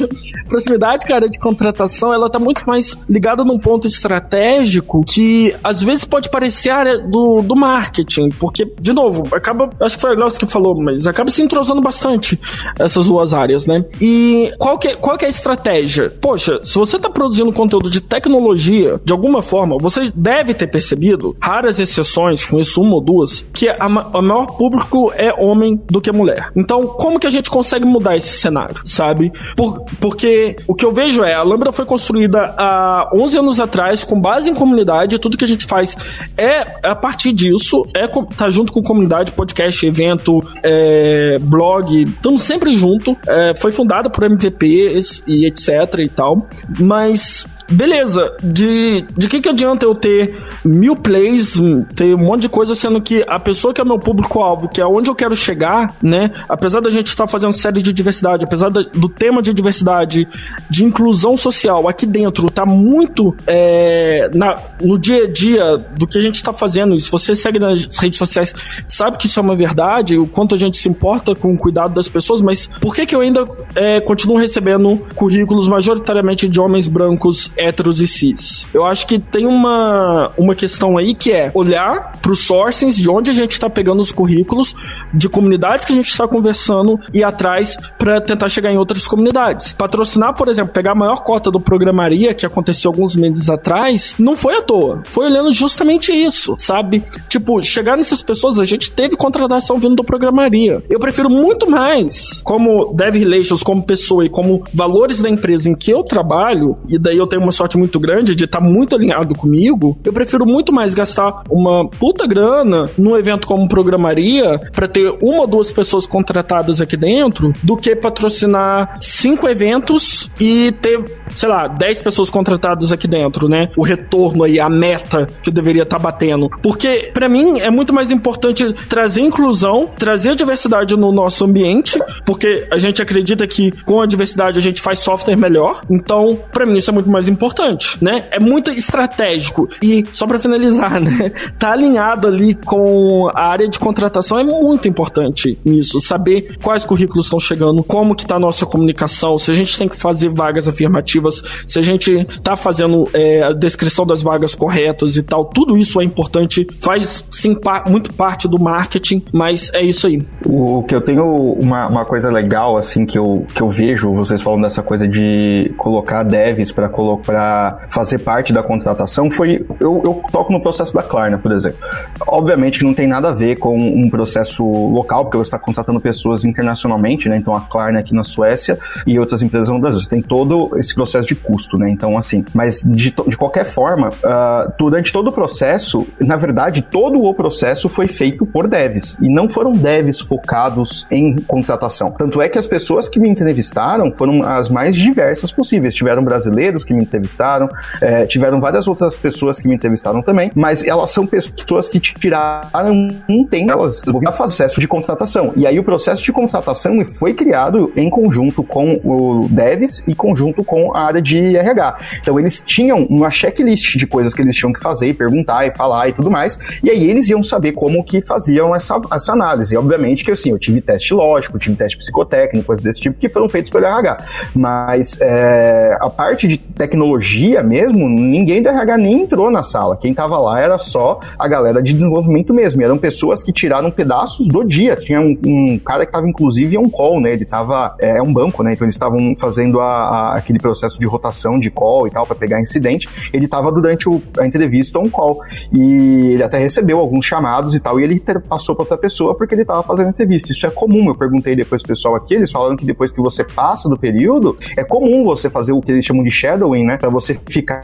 proximidade 0.49 1.07
com 1.07 1.13
a 1.13 1.17
área 1.17 1.29
de 1.29 1.39
contratação, 1.39 2.13
ela 2.13 2.31
tá 2.31 2.39
muito 2.39 2.65
mais 2.67 2.95
ligada 3.09 3.45
num 3.45 3.59
ponto 3.59 3.87
estratégico 3.87 5.03
que 5.07 5.55
às 5.63 5.83
vezes 5.83 6.05
pode 6.05 6.29
parecer 6.29 6.71
a 6.71 6.77
área 6.77 6.99
do, 6.99 7.43
do 7.43 7.57
marketing, 7.57 8.31
porque, 8.31 8.71
de 8.81 8.93
novo, 8.93 9.25
acaba, 9.33 9.71
acho 9.81 9.97
que 9.97 10.01
foi 10.01 10.13
a 10.13 10.15
Glaucia 10.15 10.39
que 10.39 10.47
falou, 10.47 10.81
mas 10.81 11.07
acaba 11.07 11.31
se 11.31 11.43
entrosando 11.43 11.81
bastante 11.81 12.39
essas 12.79 13.07
duas 13.07 13.35
áreas, 13.35 13.67
né? 13.67 13.85
E 14.01 14.53
qual 14.59 14.79
que, 14.79 14.97
qual 14.97 15.17
que 15.17 15.25
é 15.25 15.29
a 15.29 15.31
estratégia? 15.31 16.11
Poxa, 16.21 16.61
se 16.63 16.75
você 16.79 16.99
tá 16.99 17.09
produzindo 17.11 17.53
conteúdo 17.53 17.91
de 17.91 18.01
tecnologia, 18.01 19.01
de 19.05 19.13
alguma 19.13 19.43
forma, 19.43 19.77
você 19.81 20.11
deve 20.15 20.55
ter 20.55 20.67
percebido, 20.67 21.37
raras 21.41 21.81
exceções, 21.81 22.45
com 22.45 22.59
isso 22.59 22.81
uma 22.81 22.95
ou 22.95 23.01
duas, 23.01 23.47
que 23.53 23.69
a, 23.69 23.77
a 23.85 24.23
maior 24.23 24.47
público 24.57 25.13
é 25.15 25.33
homem 25.33 25.81
do 25.91 26.01
que 26.01 26.13
mulher. 26.13 26.51
Então, 26.57 26.87
como 26.87 27.19
que 27.19 27.27
a 27.27 27.31
gente 27.31 27.51
consegue 27.51 27.85
mudar 27.85 28.17
esse 28.17 28.39
cenário, 28.39 28.81
sabe? 28.85 29.33
Por, 29.57 29.85
porque 30.01 30.57
o 30.67 30.75
que 30.75 30.85
eu 30.85 30.93
vejo 30.93 31.23
é, 31.23 31.35
a 31.35 31.43
Lambda 31.43 31.73
foi 31.73 31.85
construída 31.85 32.55
há 32.57 32.90
11 33.13 33.39
anos 33.39 33.61
atrás, 33.61 34.05
com 34.05 34.21
base 34.21 34.51
em 34.51 34.55
comunidade, 34.55 35.19
tudo 35.19 35.37
que 35.37 35.45
a 35.45 35.49
gente 35.49 35.67
faz 35.67 35.97
é 36.37 36.89
a 36.89 36.95
partir 36.95 37.33
disso, 37.33 37.85
é 37.95 38.07
tá 38.37 38.49
junto 38.49 38.73
com 38.73 38.83
comunidade, 38.83 39.33
podcast, 39.33 39.87
evento, 39.87 40.41
é, 40.63 41.39
blog, 41.41 42.03
estamos 42.03 42.43
sempre 42.43 42.75
junto. 42.75 43.17
É, 43.27 43.55
foi 43.55 43.71
fundada 43.71 44.11
por 44.11 44.25
MVPs 44.25 45.23
e 45.27 45.47
etc 45.47 45.99
e 45.99 46.09
tal, 46.09 46.39
mas 46.79 47.47
beleza, 47.71 48.37
de, 48.43 49.05
de 49.17 49.29
que, 49.29 49.41
que 49.41 49.49
adianta 49.49 49.85
eu 49.85 49.95
ter 49.95 50.37
mil 50.65 50.97
plays, 50.97 51.55
ter 51.95 52.15
um 52.15 52.19
monte 52.19 52.43
de 52.43 52.49
coisa, 52.49 52.75
sendo 52.75 53.01
que 53.01 53.25
a 53.27 53.39
pessoa 53.39 53.73
que 53.73 53.81
é 53.81 53.85
meu 53.85 53.99
público-alvo, 53.99 54.69
que 54.69 54.81
é 54.81 54.87
onde 54.87 55.09
eu 55.09 55.15
quero 55.15 55.37
chegar, 55.37 55.95
né? 56.03 56.31
Apesar 56.49 56.81
da 56.81 56.91
gente 56.91 57.09
estar 57.09 57.25
tá 57.25 57.31
fazendo 57.31 57.53
série 57.53 57.83
de 57.83 57.93
diversidade, 57.93 58.45
apesar 58.45 58.69
do 58.71 59.09
tema 59.09 59.41
de 59.43 59.55
diversidade, 59.55 60.29
de 60.69 60.85
inclusão 60.85 61.37
social 61.37 61.89
aqui 61.89 62.07
dentro, 62.07 62.51
tá 62.51 62.67
muito 62.67 63.37
é, 63.47 64.31
na, 64.35 64.55
no 64.81 64.99
dia 64.99 65.25
a 65.25 65.27
dia 65.27 65.77
do 65.97 66.07
que 66.07 66.19
a 66.19 66.21
gente 66.21 66.37
está 66.37 66.53
fazendo. 66.53 66.95
E 66.95 67.01
se 67.01 67.11
você 67.11 67.37
segue 67.37 67.59
nas 67.59 67.87
redes 67.97 68.19
sociais, 68.19 68.55
sabe 68.87 69.17
que 69.17 69.27
isso 69.27 69.39
é 69.39 69.43
uma 69.43 69.55
verdade, 69.55 70.17
o 70.17 70.27
quanto 70.27 70.55
a 70.55 70.59
gente 70.59 70.79
se 70.79 70.89
importa 70.89 71.35
com 71.35 71.53
o 71.53 71.59
cuidado 71.59 71.95
das 71.95 72.09
pessoas, 72.09 72.41
mas 72.41 72.67
por 72.81 72.95
que, 72.95 73.07
que 73.07 73.15
eu 73.15 73.21
ainda 73.21 73.45
é, 73.75 74.01
continuo 74.01 74.37
recebendo 74.37 74.99
currículos 75.15 75.69
majoritariamente 75.69 76.49
de 76.49 76.61
homens 76.61 76.89
brancos 76.89 77.51
héteros 77.61 78.01
e 78.01 78.07
cis. 78.07 78.67
Eu 78.73 78.85
acho 78.87 79.07
que 79.07 79.19
tem 79.19 79.47
uma, 79.47 80.31
uma 80.39 80.55
questão 80.55 80.97
aí 80.97 81.15
que 81.15 81.31
é 81.31 81.51
olhar 81.55 82.19
para 82.21 82.33
os 82.33 82.41
sourcings 82.41 82.97
de 82.97 83.09
onde 83.09 83.31
a 83.31 83.35
gente 83.35 83.53
está 83.53 83.69
pegando 83.69 84.01
os 84.01 84.13
currículos, 84.13 84.75
de 85.13 85.29
comunidades 85.29 85.85
que 85.85 85.93
a 85.93 85.97
gente 85.97 86.09
está 86.09 86.27
conversando 86.27 86.99
e 87.13 87.23
atrás 87.23 87.77
para 87.99 88.21
tentar 88.21 88.49
chegar 88.49 88.73
em 88.73 88.79
outras 88.79 89.07
comunidades. 89.07 89.73
Patrocinar, 89.73 90.35
por 90.35 90.49
exemplo, 90.49 90.73
pegar 90.73 90.93
a 90.93 90.95
maior 90.95 91.23
cota 91.23 91.51
do 91.51 91.61
Programaria, 91.61 92.35
que 92.35 92.47
aconteceu 92.47 92.91
alguns 92.91 93.15
meses 93.15 93.49
atrás, 93.51 94.15
não 94.19 94.37
foi 94.37 94.57
à 94.57 94.63
toa. 94.63 95.03
Foi 95.05 95.27
olhando 95.27 95.53
justamente 95.53 96.13
isso, 96.13 96.55
sabe? 96.59 97.05
Tipo, 97.29 97.63
chegar 97.63 97.97
nessas 97.97 98.23
pessoas, 98.23 98.59
a 98.59 98.65
gente 98.65 98.91
teve 98.91 99.17
contratação 99.17 99.79
vindo 99.79 99.97
do 99.97 100.05
Programaria. 100.05 100.83
Eu 100.89 100.99
prefiro 100.99 101.29
muito 101.29 101.69
mais, 101.71 102.41
como 102.43 102.93
Dev 102.95 103.17
Relations, 103.17 103.63
como 103.63 103.83
pessoa 103.83 104.25
e 104.25 104.29
como 104.29 104.63
valores 104.73 105.21
da 105.21 105.29
empresa 105.29 105.69
em 105.69 105.75
que 105.75 105.91
eu 105.91 106.03
trabalho, 106.03 106.75
e 106.89 106.99
daí 106.99 107.19
eu 107.19 107.27
tenho 107.27 107.43
uma 107.43 107.50
uma 107.51 107.53
sorte 107.53 107.77
muito 107.77 107.99
grande 107.99 108.35
de 108.35 108.45
estar 108.45 108.61
tá 108.61 108.65
muito 108.65 108.95
alinhado 108.95 109.35
comigo, 109.35 109.99
eu 110.05 110.13
prefiro 110.13 110.47
muito 110.47 110.73
mais 110.73 110.95
gastar 110.95 111.43
uma 111.51 111.89
puta 111.89 112.27
grana 112.27 112.89
num 112.97 113.17
evento 113.17 113.47
como 113.47 113.69
Programaria 113.69 114.59
para 114.73 114.87
ter 114.87 115.11
uma 115.21 115.43
ou 115.43 115.47
duas 115.47 115.73
pessoas 115.73 116.07
contratadas 116.07 116.81
aqui 116.81 116.97
dentro 116.97 117.53
do 117.63 117.77
que 117.77 117.97
patrocinar 117.97 118.97
cinco 119.01 119.49
eventos 119.49 120.31
e 120.41 120.73
ter, 120.81 121.03
sei 121.35 121.49
lá, 121.49 121.67
dez 121.67 122.01
pessoas 122.01 122.31
contratadas 122.31 122.93
aqui 122.93 123.09
dentro, 123.09 123.49
né? 123.49 123.69
O 123.77 123.83
retorno 123.83 124.45
aí, 124.45 124.61
a 124.61 124.69
meta 124.69 125.27
que 125.43 125.51
deveria 125.51 125.83
estar 125.83 125.97
tá 125.97 126.03
batendo. 126.03 126.49
Porque, 126.63 127.11
para 127.13 127.29
mim, 127.29 127.59
é 127.59 127.71
muito 127.71 127.93
mais 127.93 128.11
importante 128.11 128.73
trazer 128.89 129.23
inclusão, 129.23 129.91
trazer 129.99 130.37
diversidade 130.37 130.97
no 130.97 131.13
nosso 131.13 131.45
ambiente, 131.45 131.99
porque 132.25 132.67
a 132.71 132.79
gente 132.79 133.03
acredita 133.03 133.47
que 133.47 133.73
com 133.85 134.01
a 134.01 134.07
diversidade 134.07 134.59
a 134.59 134.63
gente 134.63 134.81
faz 134.81 135.01
software 135.01 135.37
melhor. 135.37 135.83
Então, 135.91 136.39
para 136.53 136.65
mim, 136.65 136.77
isso 136.77 136.91
é 136.91 136.95
muito 136.95 137.11
mais 137.11 137.27
importante 137.27 137.40
importante, 137.41 137.97
né? 138.05 138.25
É 138.31 138.39
muito 138.39 138.71
estratégico. 138.71 139.67
E, 139.83 140.05
só 140.13 140.27
para 140.27 140.39
finalizar, 140.39 141.01
né? 141.01 141.33
Tá 141.59 141.73
alinhado 141.73 142.27
ali 142.27 142.55
com 142.55 143.31
a 143.35 143.51
área 143.51 143.67
de 143.67 143.79
contratação 143.79 144.39
é 144.39 144.45
muito 144.45 144.87
importante 144.87 145.59
nisso. 145.65 145.99
Saber 146.01 146.59
quais 146.63 146.85
currículos 146.85 147.27
estão 147.27 147.41
chegando, 147.41 147.83
como 147.83 148.15
que 148.15 148.27
tá 148.27 148.37
a 148.37 148.39
nossa 148.41 148.67
comunicação, 148.67 149.39
se 149.39 149.51
a 149.51 149.55
gente 149.55 149.79
tem 149.79 149.89
que 149.89 149.97
fazer 149.97 150.29
vagas 150.29 150.69
afirmativas, 150.69 151.43
se 151.67 151.79
a 151.79 151.83
gente 151.83 152.25
tá 152.43 152.57
fazendo 152.57 153.09
é, 153.15 153.43
a 153.43 153.53
descrição 153.53 154.05
das 154.05 154.23
vagas 154.23 154.55
corretas 154.55 155.17
e 155.17 155.23
tal. 155.23 155.47
Tudo 155.47 155.79
isso 155.79 156.01
é 156.01 156.05
importante, 156.05 156.67
faz 156.81 157.25
sim 157.31 157.59
pa 157.59 157.85
muito 157.87 158.13
parte 158.13 158.47
do 158.47 158.61
marketing, 158.61 159.23
mas 159.33 159.71
é 159.73 159.83
isso 159.83 160.07
aí. 160.07 160.23
O 160.45 160.83
que 160.83 160.95
eu 160.95 161.01
tenho 161.01 161.25
uma, 161.25 161.87
uma 161.87 162.05
coisa 162.05 162.31
legal, 162.31 162.77
assim, 162.77 163.07
que 163.07 163.19
eu, 163.19 163.47
que 163.55 163.63
eu 163.63 163.71
vejo 163.71 164.13
vocês 164.13 164.43
falando 164.43 164.63
dessa 164.63 164.83
coisa 164.83 165.09
de 165.09 165.73
colocar 165.79 166.23
devs 166.23 166.71
para 166.73 166.89
colocar 166.89 167.20
para 167.21 167.87
fazer 167.89 168.19
parte 168.19 168.53
da 168.53 168.63
contratação 168.63 169.31
foi. 169.31 169.67
Eu, 169.79 170.01
eu, 170.05 170.23
toco 170.31 170.53
no 170.53 170.61
processo 170.61 170.95
da 170.95 171.03
Klarna, 171.03 171.39
por 171.39 171.53
exemplo. 171.53 171.79
Obviamente 172.27 172.79
que 172.79 172.85
não 172.85 172.95
tem 172.95 173.07
nada 173.07 173.31
a 173.31 173.33
ver 173.33 173.57
com 173.57 173.77
um 173.77 174.09
processo 174.11 174.65
local, 174.65 175.25
porque 175.25 175.37
você 175.37 175.49
está 175.49 175.59
contratando 175.59 176.01
pessoas 176.01 176.45
internacionalmente, 176.45 177.29
né? 177.29 177.37
Então 177.37 177.55
a 177.55 177.61
Klarna 177.63 178.01
aqui 178.01 178.15
na 178.15 178.25
Suécia 178.25 178.79
e 179.07 179.19
outras 179.19 179.43
empresas 179.43 179.69
no 179.69 179.79
Brasil. 179.79 180.01
Você 180.01 180.09
tem 180.09 180.23
todo 180.23 180.71
esse 180.77 180.95
processo 180.95 181.27
de 181.29 181.35
custo, 181.35 181.77
né? 181.77 181.91
Então, 181.91 182.17
assim, 182.17 182.45
mas 182.55 182.83
de, 182.83 183.15
de 183.27 183.37
qualquer 183.37 183.73
forma, 183.73 184.09
uh, 184.09 184.73
durante 184.79 185.13
todo 185.13 185.29
o 185.29 185.33
processo, 185.33 186.07
na 186.21 186.37
verdade, 186.37 186.83
todo 186.83 187.23
o 187.23 187.35
processo 187.35 187.89
foi 187.89 188.09
feito 188.09 188.47
por 188.47 188.69
devs 188.69 189.19
e 189.21 189.29
não 189.29 189.49
foram 189.49 189.73
devs 189.73 190.21
focados 190.21 191.07
em 191.11 191.37
contratação. 191.43 192.13
Tanto 192.13 192.41
é 192.41 192.49
que 192.49 192.59
as 192.59 192.67
pessoas 192.67 193.09
que 193.09 193.19
me 193.19 193.29
entrevistaram 193.29 194.13
foram 194.13 194.43
as 194.43 194.69
mais 194.69 194.97
diversas 194.97 195.51
possíveis. 195.53 195.95
Tiveram 195.95 196.23
brasileiros 196.23 196.85
que 196.85 196.95
me 196.95 197.05
entrevistaram 197.11 197.69
é, 198.01 198.27
tiveram 198.27 198.61
várias 198.61 198.87
outras 198.87 199.19
pessoas 199.19 199.59
que 199.59 199.69
me 199.69 199.75
entrevistaram 199.75 200.23
também, 200.23 200.51
mas 200.55 200.85
elas 200.85 201.11
são 201.11 201.27
pessoas 201.27 201.89
que 201.89 201.99
tiraram 202.01 203.09
um 203.29 203.45
tempo, 203.45 203.71
elas 203.71 204.01
desenvolveram 204.01 204.33
o 204.33 204.37
processo 204.37 204.81
de 204.81 204.89
contratação. 204.89 205.53
E 205.57 205.67
aí 205.67 205.79
o 205.79 205.85
processo 205.85 206.23
de 206.23 206.33
contratação 206.33 207.05
foi 207.19 207.35
criado 207.35 207.93
em 207.97 208.09
conjunto 208.09 208.63
com 208.63 209.01
o 209.05 209.49
Devs 209.49 210.07
e 210.07 210.15
conjunto 210.15 210.65
com 210.65 210.95
a 210.95 211.03
área 211.03 211.23
de 211.23 211.57
RH. 211.57 211.99
Então 212.21 212.39
eles 212.39 212.63
tinham 212.65 213.05
uma 213.05 213.31
checklist 213.31 213.97
de 213.97 214.07
coisas 214.07 214.35
que 214.35 214.43
eles 214.43 214.57
tinham 214.57 214.73
que 214.73 214.81
fazer, 214.81 215.15
perguntar 215.15 215.67
e 215.67 215.75
falar 215.75 216.09
e 216.09 216.13
tudo 216.13 216.31
mais, 216.31 216.59
e 216.83 216.91
aí 216.91 217.09
eles 217.09 217.29
iam 217.29 217.43
saber 217.43 217.73
como 217.73 218.05
que 218.05 218.23
faziam 218.23 218.75
essa, 218.75 218.99
essa 219.13 219.33
análise. 219.33 219.75
E 219.75 219.77
obviamente 219.77 220.25
que 220.25 220.31
assim, 220.31 220.51
eu 220.51 220.59
tive 220.59 220.81
teste 220.81 221.13
lógico, 221.15 221.59
tive 221.59 221.77
teste 221.77 221.99
psicotécnico, 221.99 222.67
coisas 222.67 222.85
desse 222.85 223.01
tipo 223.01 223.19
que 223.19 223.29
foram 223.29 223.49
feitos 223.49 223.71
pelo 223.71 223.85
RH. 223.85 224.25
Mas 224.55 225.19
é, 225.21 225.97
a 226.01 226.09
parte 226.09 226.47
de 226.47 226.59
tecnologia 226.59 227.00
tecnologia 227.01 227.63
mesmo, 227.63 228.09
ninguém 228.09 228.63
do 228.63 228.69
RH 228.69 228.99
nem 228.99 229.23
entrou 229.23 229.51
na 229.51 229.63
sala. 229.63 229.97
Quem 229.97 230.13
tava 230.13 230.39
lá 230.39 230.61
era 230.61 230.77
só 230.79 231.19
a 231.39 231.49
galera 231.49 231.83
de 231.83 231.95
desenvolvimento 231.95 232.53
mesmo. 232.53 232.83
E 232.83 232.85
eram 232.85 232.99
pessoas 232.99 233.43
que 233.43 233.53
tiraram 233.53 233.91
pedaços 233.91 234.49
do 234.49 234.63
dia. 234.63 234.97
Tinha 234.97 235.21
um, 235.21 235.37
um 235.47 235.79
cara 235.79 236.05
que 236.05 236.13
tava 236.13 236.29
inclusive 236.29 236.77
um 236.77 236.89
call, 236.91 237.21
né? 237.21 237.33
Ele 237.33 237.45
tava. 237.45 237.97
É, 237.99 238.19
é 238.19 238.23
um 238.23 238.33
banco, 238.33 238.63
né? 238.63 238.75
Então 238.75 238.85
eles 238.85 238.95
estavam 238.95 239.35
fazendo 239.37 239.81
a, 239.81 239.87
a, 239.87 240.35
aquele 240.37 240.59
processo 240.59 240.99
de 240.99 241.07
rotação 241.07 241.59
de 241.59 241.71
call 241.71 242.07
e 242.07 242.11
tal 242.11 242.27
para 242.27 242.37
pegar 242.37 242.61
incidente. 242.61 243.09
Ele 243.33 243.49
tava 243.49 243.73
durante 243.73 244.09
o, 244.09 244.23
a 244.39 244.47
entrevista 244.47 244.99
um 244.99 245.09
call. 245.09 245.41
E 245.73 246.33
ele 246.33 246.43
até 246.43 246.59
recebeu 246.59 246.99
alguns 246.99 247.25
chamados 247.25 247.75
e 247.75 247.81
tal. 247.81 247.99
E 247.99 248.05
ele 248.05 248.23
passou 248.49 248.75
para 248.75 248.83
outra 248.83 248.99
pessoa 248.99 249.35
porque 249.35 249.55
ele 249.55 249.65
tava 249.65 249.83
fazendo 249.83 250.11
entrevista. 250.11 250.53
Isso 250.53 250.67
é 250.67 250.71
comum. 250.71 251.09
Eu 251.09 251.15
perguntei 251.15 251.57
depois 251.57 251.83
pro 251.83 251.91
pessoal 251.91 252.15
aqui, 252.15 252.35
eles 252.35 252.51
falaram 252.51 252.77
que 252.77 252.85
depois 252.85 253.11
que 253.11 253.21
você 253.21 253.43
passa 253.45 253.89
do 253.89 253.99
período, 253.99 254.57
é 254.77 254.85
comum 254.85 255.25
você 255.25 255.49
fazer 255.49 255.73
o 255.73 255.81
que 255.81 255.91
eles 255.91 256.05
chamam 256.05 256.23
de 256.23 256.31
shadowing, 256.31 256.90
né? 256.91 256.97
Para 256.97 257.09
você 257.09 257.39
ficar 257.49 257.81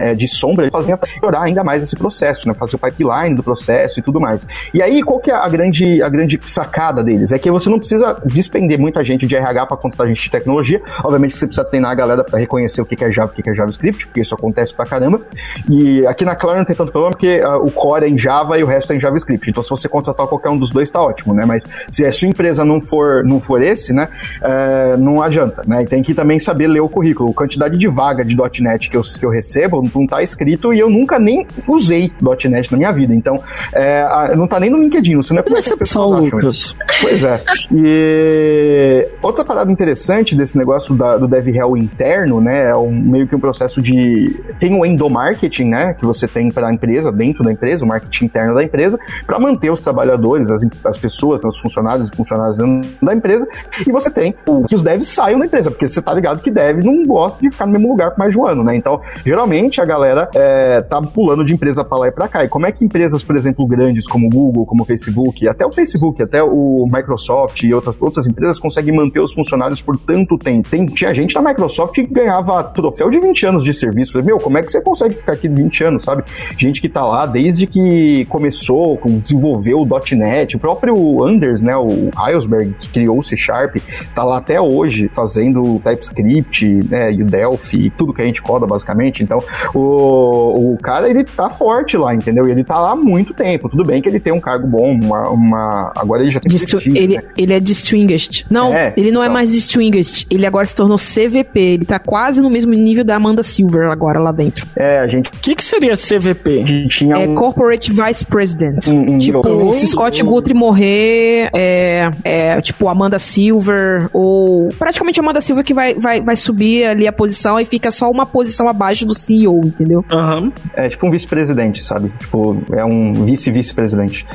é, 0.00 0.14
de 0.14 0.26
sombra 0.26 0.68
fazer 0.70 0.98
melhorar 1.14 1.42
ainda 1.42 1.62
mais 1.62 1.82
esse 1.82 1.96
processo, 1.96 2.48
né? 2.48 2.54
Fazer 2.54 2.76
o 2.76 2.78
pipeline 2.78 3.34
do 3.34 3.42
processo 3.42 4.00
e 4.00 4.02
tudo 4.02 4.20
mais. 4.20 4.46
E 4.74 4.82
aí, 4.82 5.02
qual 5.02 5.20
que 5.20 5.30
é 5.30 5.34
a 5.34 5.48
grande, 5.48 6.02
a 6.02 6.08
grande 6.08 6.38
sacada 6.46 7.02
deles? 7.02 7.32
É 7.32 7.38
que 7.38 7.50
você 7.50 7.70
não 7.70 7.78
precisa 7.78 8.16
despender 8.24 8.78
muita 8.78 9.04
gente 9.04 9.26
de 9.26 9.36
RH 9.36 9.66
para 9.66 9.76
contratar 9.76 10.06
gente 10.08 10.22
de 10.22 10.30
tecnologia. 10.30 10.80
Obviamente 11.04 11.36
você 11.36 11.46
precisa 11.46 11.64
treinar 11.64 11.92
a 11.92 11.94
galera 11.94 12.24
para 12.24 12.38
reconhecer 12.38 12.80
o 12.80 12.84
que 12.84 13.02
é 13.02 13.10
Java 13.10 13.32
e 13.36 13.40
o 13.40 13.42
que 13.44 13.50
é 13.50 13.54
JavaScript, 13.54 14.06
porque 14.06 14.20
isso 14.20 14.34
acontece 14.34 14.74
pra 14.74 14.84
caramba. 14.84 15.20
E 15.68 16.06
aqui 16.06 16.24
na 16.24 16.34
Clara 16.34 16.58
não 16.58 16.64
tem 16.64 16.74
tanto 16.74 16.90
problema, 16.90 17.12
porque 17.12 17.40
uh, 17.40 17.64
o 17.64 17.70
core 17.70 18.06
é 18.06 18.08
em 18.08 18.18
Java 18.18 18.58
e 18.58 18.64
o 18.64 18.66
resto 18.66 18.92
é 18.92 18.96
em 18.96 19.00
JavaScript. 19.00 19.50
Então, 19.50 19.62
se 19.62 19.70
você 19.70 19.88
contratar 19.88 20.26
qualquer 20.26 20.50
um 20.50 20.58
dos 20.58 20.70
dois, 20.70 20.90
tá 20.90 21.00
ótimo, 21.00 21.34
né? 21.34 21.44
Mas 21.44 21.66
se 21.90 22.04
a 22.04 22.12
sua 22.12 22.28
empresa 22.28 22.64
não 22.64 22.80
for, 22.80 23.24
não 23.24 23.40
for 23.40 23.62
esse, 23.62 23.92
né? 23.92 24.08
Uh, 24.42 24.96
não 24.98 25.22
adianta, 25.22 25.62
né? 25.66 25.82
E 25.82 25.86
tem 25.86 26.02
que 26.02 26.14
também 26.14 26.38
saber 26.38 26.66
ler 26.66 26.80
o 26.80 26.88
currículo. 26.88 27.30
A 27.30 27.34
quantidade 27.34 27.78
de 27.78 27.88
vaga 27.88 28.24
de 28.24 28.34
.NET 28.48 28.90
que 28.90 28.96
eu, 28.96 29.02
que 29.02 29.24
eu 29.24 29.30
recebo 29.30 29.82
não 29.94 30.06
tá 30.06 30.22
escrito 30.22 30.72
e 30.72 30.78
eu 30.78 30.90
nunca 30.90 31.18
nem 31.18 31.46
usei 31.66 32.10
.NET 32.48 32.70
na 32.70 32.78
minha 32.78 32.92
vida. 32.92 33.14
Então, 33.14 33.42
é, 33.74 34.34
não 34.36 34.46
tá 34.46 34.60
nem 34.60 34.70
no 34.70 34.78
LinkedIn, 34.78 35.16
você 35.16 35.32
não 35.32 35.40
é 35.40 35.42
como 35.42 35.56
é 35.56 35.62
que 35.62 35.72
as 35.72 35.78
pessoas 35.78 36.32
isso. 36.44 36.74
Pois 37.00 37.24
é. 37.24 37.38
E 37.72 39.08
outra 39.22 39.44
parada 39.44 39.70
interessante 39.70 40.34
desse 40.34 40.56
negócio 40.56 40.94
da, 40.94 41.16
do 41.16 41.26
DevRel 41.26 41.76
interno, 41.76 42.40
né? 42.40 42.70
É 42.70 42.74
um, 42.74 42.90
meio 42.90 43.26
que 43.26 43.34
um 43.34 43.40
processo 43.40 43.80
de... 43.80 44.42
Tem 44.58 44.74
o 44.74 44.84
endomarketing, 44.84 45.64
né? 45.64 45.94
Que 45.94 46.04
você 46.04 46.26
tem 46.26 46.50
para 46.50 46.68
a 46.68 46.72
empresa, 46.72 47.12
dentro 47.12 47.44
da 47.44 47.52
empresa, 47.52 47.84
o 47.84 47.88
marketing 47.88 48.24
interno 48.26 48.54
da 48.54 48.62
empresa, 48.62 48.98
para 49.26 49.38
manter 49.38 49.70
os 49.70 49.80
trabalhadores, 49.80 50.50
as, 50.50 50.66
as 50.84 50.98
pessoas, 50.98 51.40
né, 51.40 51.48
os 51.48 51.58
funcionários 51.58 52.08
e 52.08 52.16
funcionários 52.16 52.58
dentro 52.58 52.90
da 53.02 53.14
empresa. 53.14 53.46
E 53.86 53.90
você 53.90 54.10
tem 54.10 54.34
o, 54.46 54.64
que 54.64 54.74
os 54.74 54.82
devs 54.82 55.08
saiam 55.08 55.38
da 55.38 55.46
empresa, 55.46 55.70
porque 55.70 55.86
você 55.86 56.00
tá 56.00 56.12
ligado 56.12 56.40
que 56.40 56.50
dev 56.50 56.82
não 56.84 57.04
gosta 57.04 57.40
de 57.40 57.50
ficar 57.50 57.66
no 57.66 57.72
mesmo 57.72 57.88
lugar 57.88 58.10
por 58.10 58.18
mais 58.18 58.32
de 58.32 58.37
ano, 58.46 58.62
né? 58.62 58.76
Então, 58.76 59.00
geralmente 59.24 59.80
a 59.80 59.84
galera 59.84 60.28
é, 60.34 60.80
tá 60.82 61.00
pulando 61.00 61.44
de 61.44 61.52
empresa 61.52 61.84
para 61.84 61.98
lá 61.98 62.08
e 62.08 62.10
para 62.10 62.28
cá. 62.28 62.44
E 62.44 62.48
como 62.48 62.66
é 62.66 62.72
que 62.72 62.84
empresas, 62.84 63.22
por 63.22 63.36
exemplo, 63.36 63.66
grandes 63.66 64.06
como 64.06 64.28
Google, 64.28 64.66
como 64.66 64.84
Facebook, 64.84 65.46
até 65.48 65.64
o 65.64 65.72
Facebook, 65.72 66.22
até 66.22 66.42
o 66.42 66.86
Microsoft 66.92 67.62
e 67.62 67.72
outras, 67.72 67.96
outras 68.00 68.26
empresas 68.26 68.58
conseguem 68.58 68.94
manter 68.94 69.20
os 69.20 69.32
funcionários 69.32 69.80
por 69.80 69.96
tanto 69.96 70.38
tempo? 70.38 70.68
Tem, 70.68 70.86
tinha 70.86 71.14
gente 71.14 71.34
na 71.34 71.42
Microsoft 71.42 71.94
que 71.94 72.06
ganhava 72.06 72.62
troféu 72.64 73.10
de 73.10 73.20
20 73.20 73.46
anos 73.46 73.64
de 73.64 73.72
serviço. 73.72 74.12
Falei, 74.12 74.26
meu, 74.26 74.38
como 74.38 74.58
é 74.58 74.62
que 74.62 74.70
você 74.70 74.80
consegue 74.80 75.14
ficar 75.14 75.32
aqui 75.32 75.48
20 75.48 75.84
anos, 75.84 76.04
sabe? 76.04 76.24
Gente 76.56 76.80
que 76.80 76.88
tá 76.88 77.04
lá 77.04 77.26
desde 77.26 77.66
que 77.66 78.24
começou, 78.26 78.96
com, 78.96 79.18
desenvolveu 79.18 79.80
o 79.80 79.88
.NET, 80.14 80.56
o 80.56 80.58
próprio 80.58 81.24
Anders, 81.24 81.62
né, 81.62 81.76
o 81.76 82.10
Heilsberg, 82.18 82.74
que 82.74 82.88
criou 82.90 83.18
o 83.18 83.22
C 83.22 83.36
Sharp, 83.36 83.76
tá 84.14 84.24
lá 84.24 84.38
até 84.38 84.60
hoje 84.60 85.08
fazendo 85.12 85.80
TypeScript, 85.80 86.66
né, 86.88 87.12
e 87.12 87.22
o 87.22 87.26
Delphi, 87.26 87.90
tudo 87.90 88.12
que 88.12 88.22
a 88.22 88.24
gente 88.28 88.42
coda 88.42 88.66
basicamente. 88.66 89.22
Então, 89.22 89.42
o, 89.74 90.72
o 90.74 90.78
cara, 90.78 91.08
ele 91.08 91.24
tá 91.24 91.50
forte 91.50 91.96
lá, 91.96 92.14
entendeu? 92.14 92.48
E 92.48 92.50
ele 92.50 92.64
tá 92.64 92.78
lá 92.78 92.92
há 92.92 92.96
muito 92.96 93.34
tempo. 93.34 93.68
Tudo 93.68 93.84
bem 93.84 94.00
que 94.00 94.08
ele 94.08 94.20
tem 94.20 94.32
um 94.32 94.40
cargo 94.40 94.66
bom, 94.66 94.92
uma... 94.92 95.28
uma... 95.30 95.92
agora 95.96 96.22
ele 96.22 96.30
já 96.30 96.40
tem 96.40 96.50
Distru 96.50 96.80
ele, 96.84 97.16
né? 97.16 97.22
ele 97.36 97.52
é 97.52 97.60
distinguished. 97.60 98.46
Não, 98.50 98.72
é, 98.72 98.92
ele 98.96 99.10
não 99.10 99.22
é 99.22 99.26
então. 99.26 99.32
é 99.32 99.34
mais 99.34 99.52
distinguished. 99.52 100.26
Ele 100.30 100.46
agora 100.46 100.66
se 100.66 100.74
tornou 100.74 100.96
CVP. 100.96 101.60
Ele 101.60 101.84
tá 101.84 101.98
quase 101.98 102.40
no 102.40 102.50
mesmo 102.50 102.72
nível 102.72 103.04
da 103.04 103.16
Amanda 103.16 103.42
Silver 103.42 103.90
agora 103.90 104.18
lá 104.18 104.32
dentro. 104.32 104.66
É, 104.76 104.98
a 104.98 105.06
gente... 105.06 105.28
O 105.28 105.32
que 105.40 105.54
que 105.54 105.64
seria 105.64 105.94
CVP? 105.94 106.64
Tinha 106.88 107.16
é 107.16 107.28
um... 107.28 107.34
Corporate 107.34 107.92
Vice 107.92 108.24
President. 108.24 108.86
Um, 108.88 109.14
um 109.14 109.18
tipo, 109.18 109.74
se 109.74 109.86
Scott 109.88 110.22
Guthrie 110.22 110.54
morrer, 110.54 111.50
é, 111.54 112.10
é 112.24 112.60
tipo 112.60 112.88
Amanda 112.88 113.18
Silver 113.18 114.08
ou 114.12 114.68
praticamente 114.78 115.20
Amanda 115.20 115.40
Silver 115.40 115.64
que 115.64 115.74
vai, 115.74 115.94
vai, 115.94 116.20
vai 116.20 116.36
subir 116.36 116.84
ali 116.84 117.06
a 117.06 117.12
posição 117.12 117.58
e 117.60 117.64
fica 117.64 117.90
só 117.90 118.10
uma 118.18 118.26
posição 118.26 118.68
abaixo 118.68 119.06
do 119.06 119.14
CEO, 119.14 119.60
entendeu? 119.64 120.04
Uhum. 120.10 120.52
É 120.74 120.88
tipo 120.88 121.06
um 121.06 121.10
vice-presidente, 121.10 121.84
sabe? 121.84 122.12
Tipo, 122.18 122.56
é 122.72 122.84
um 122.84 123.24
vice-vice-presidente. 123.24 124.26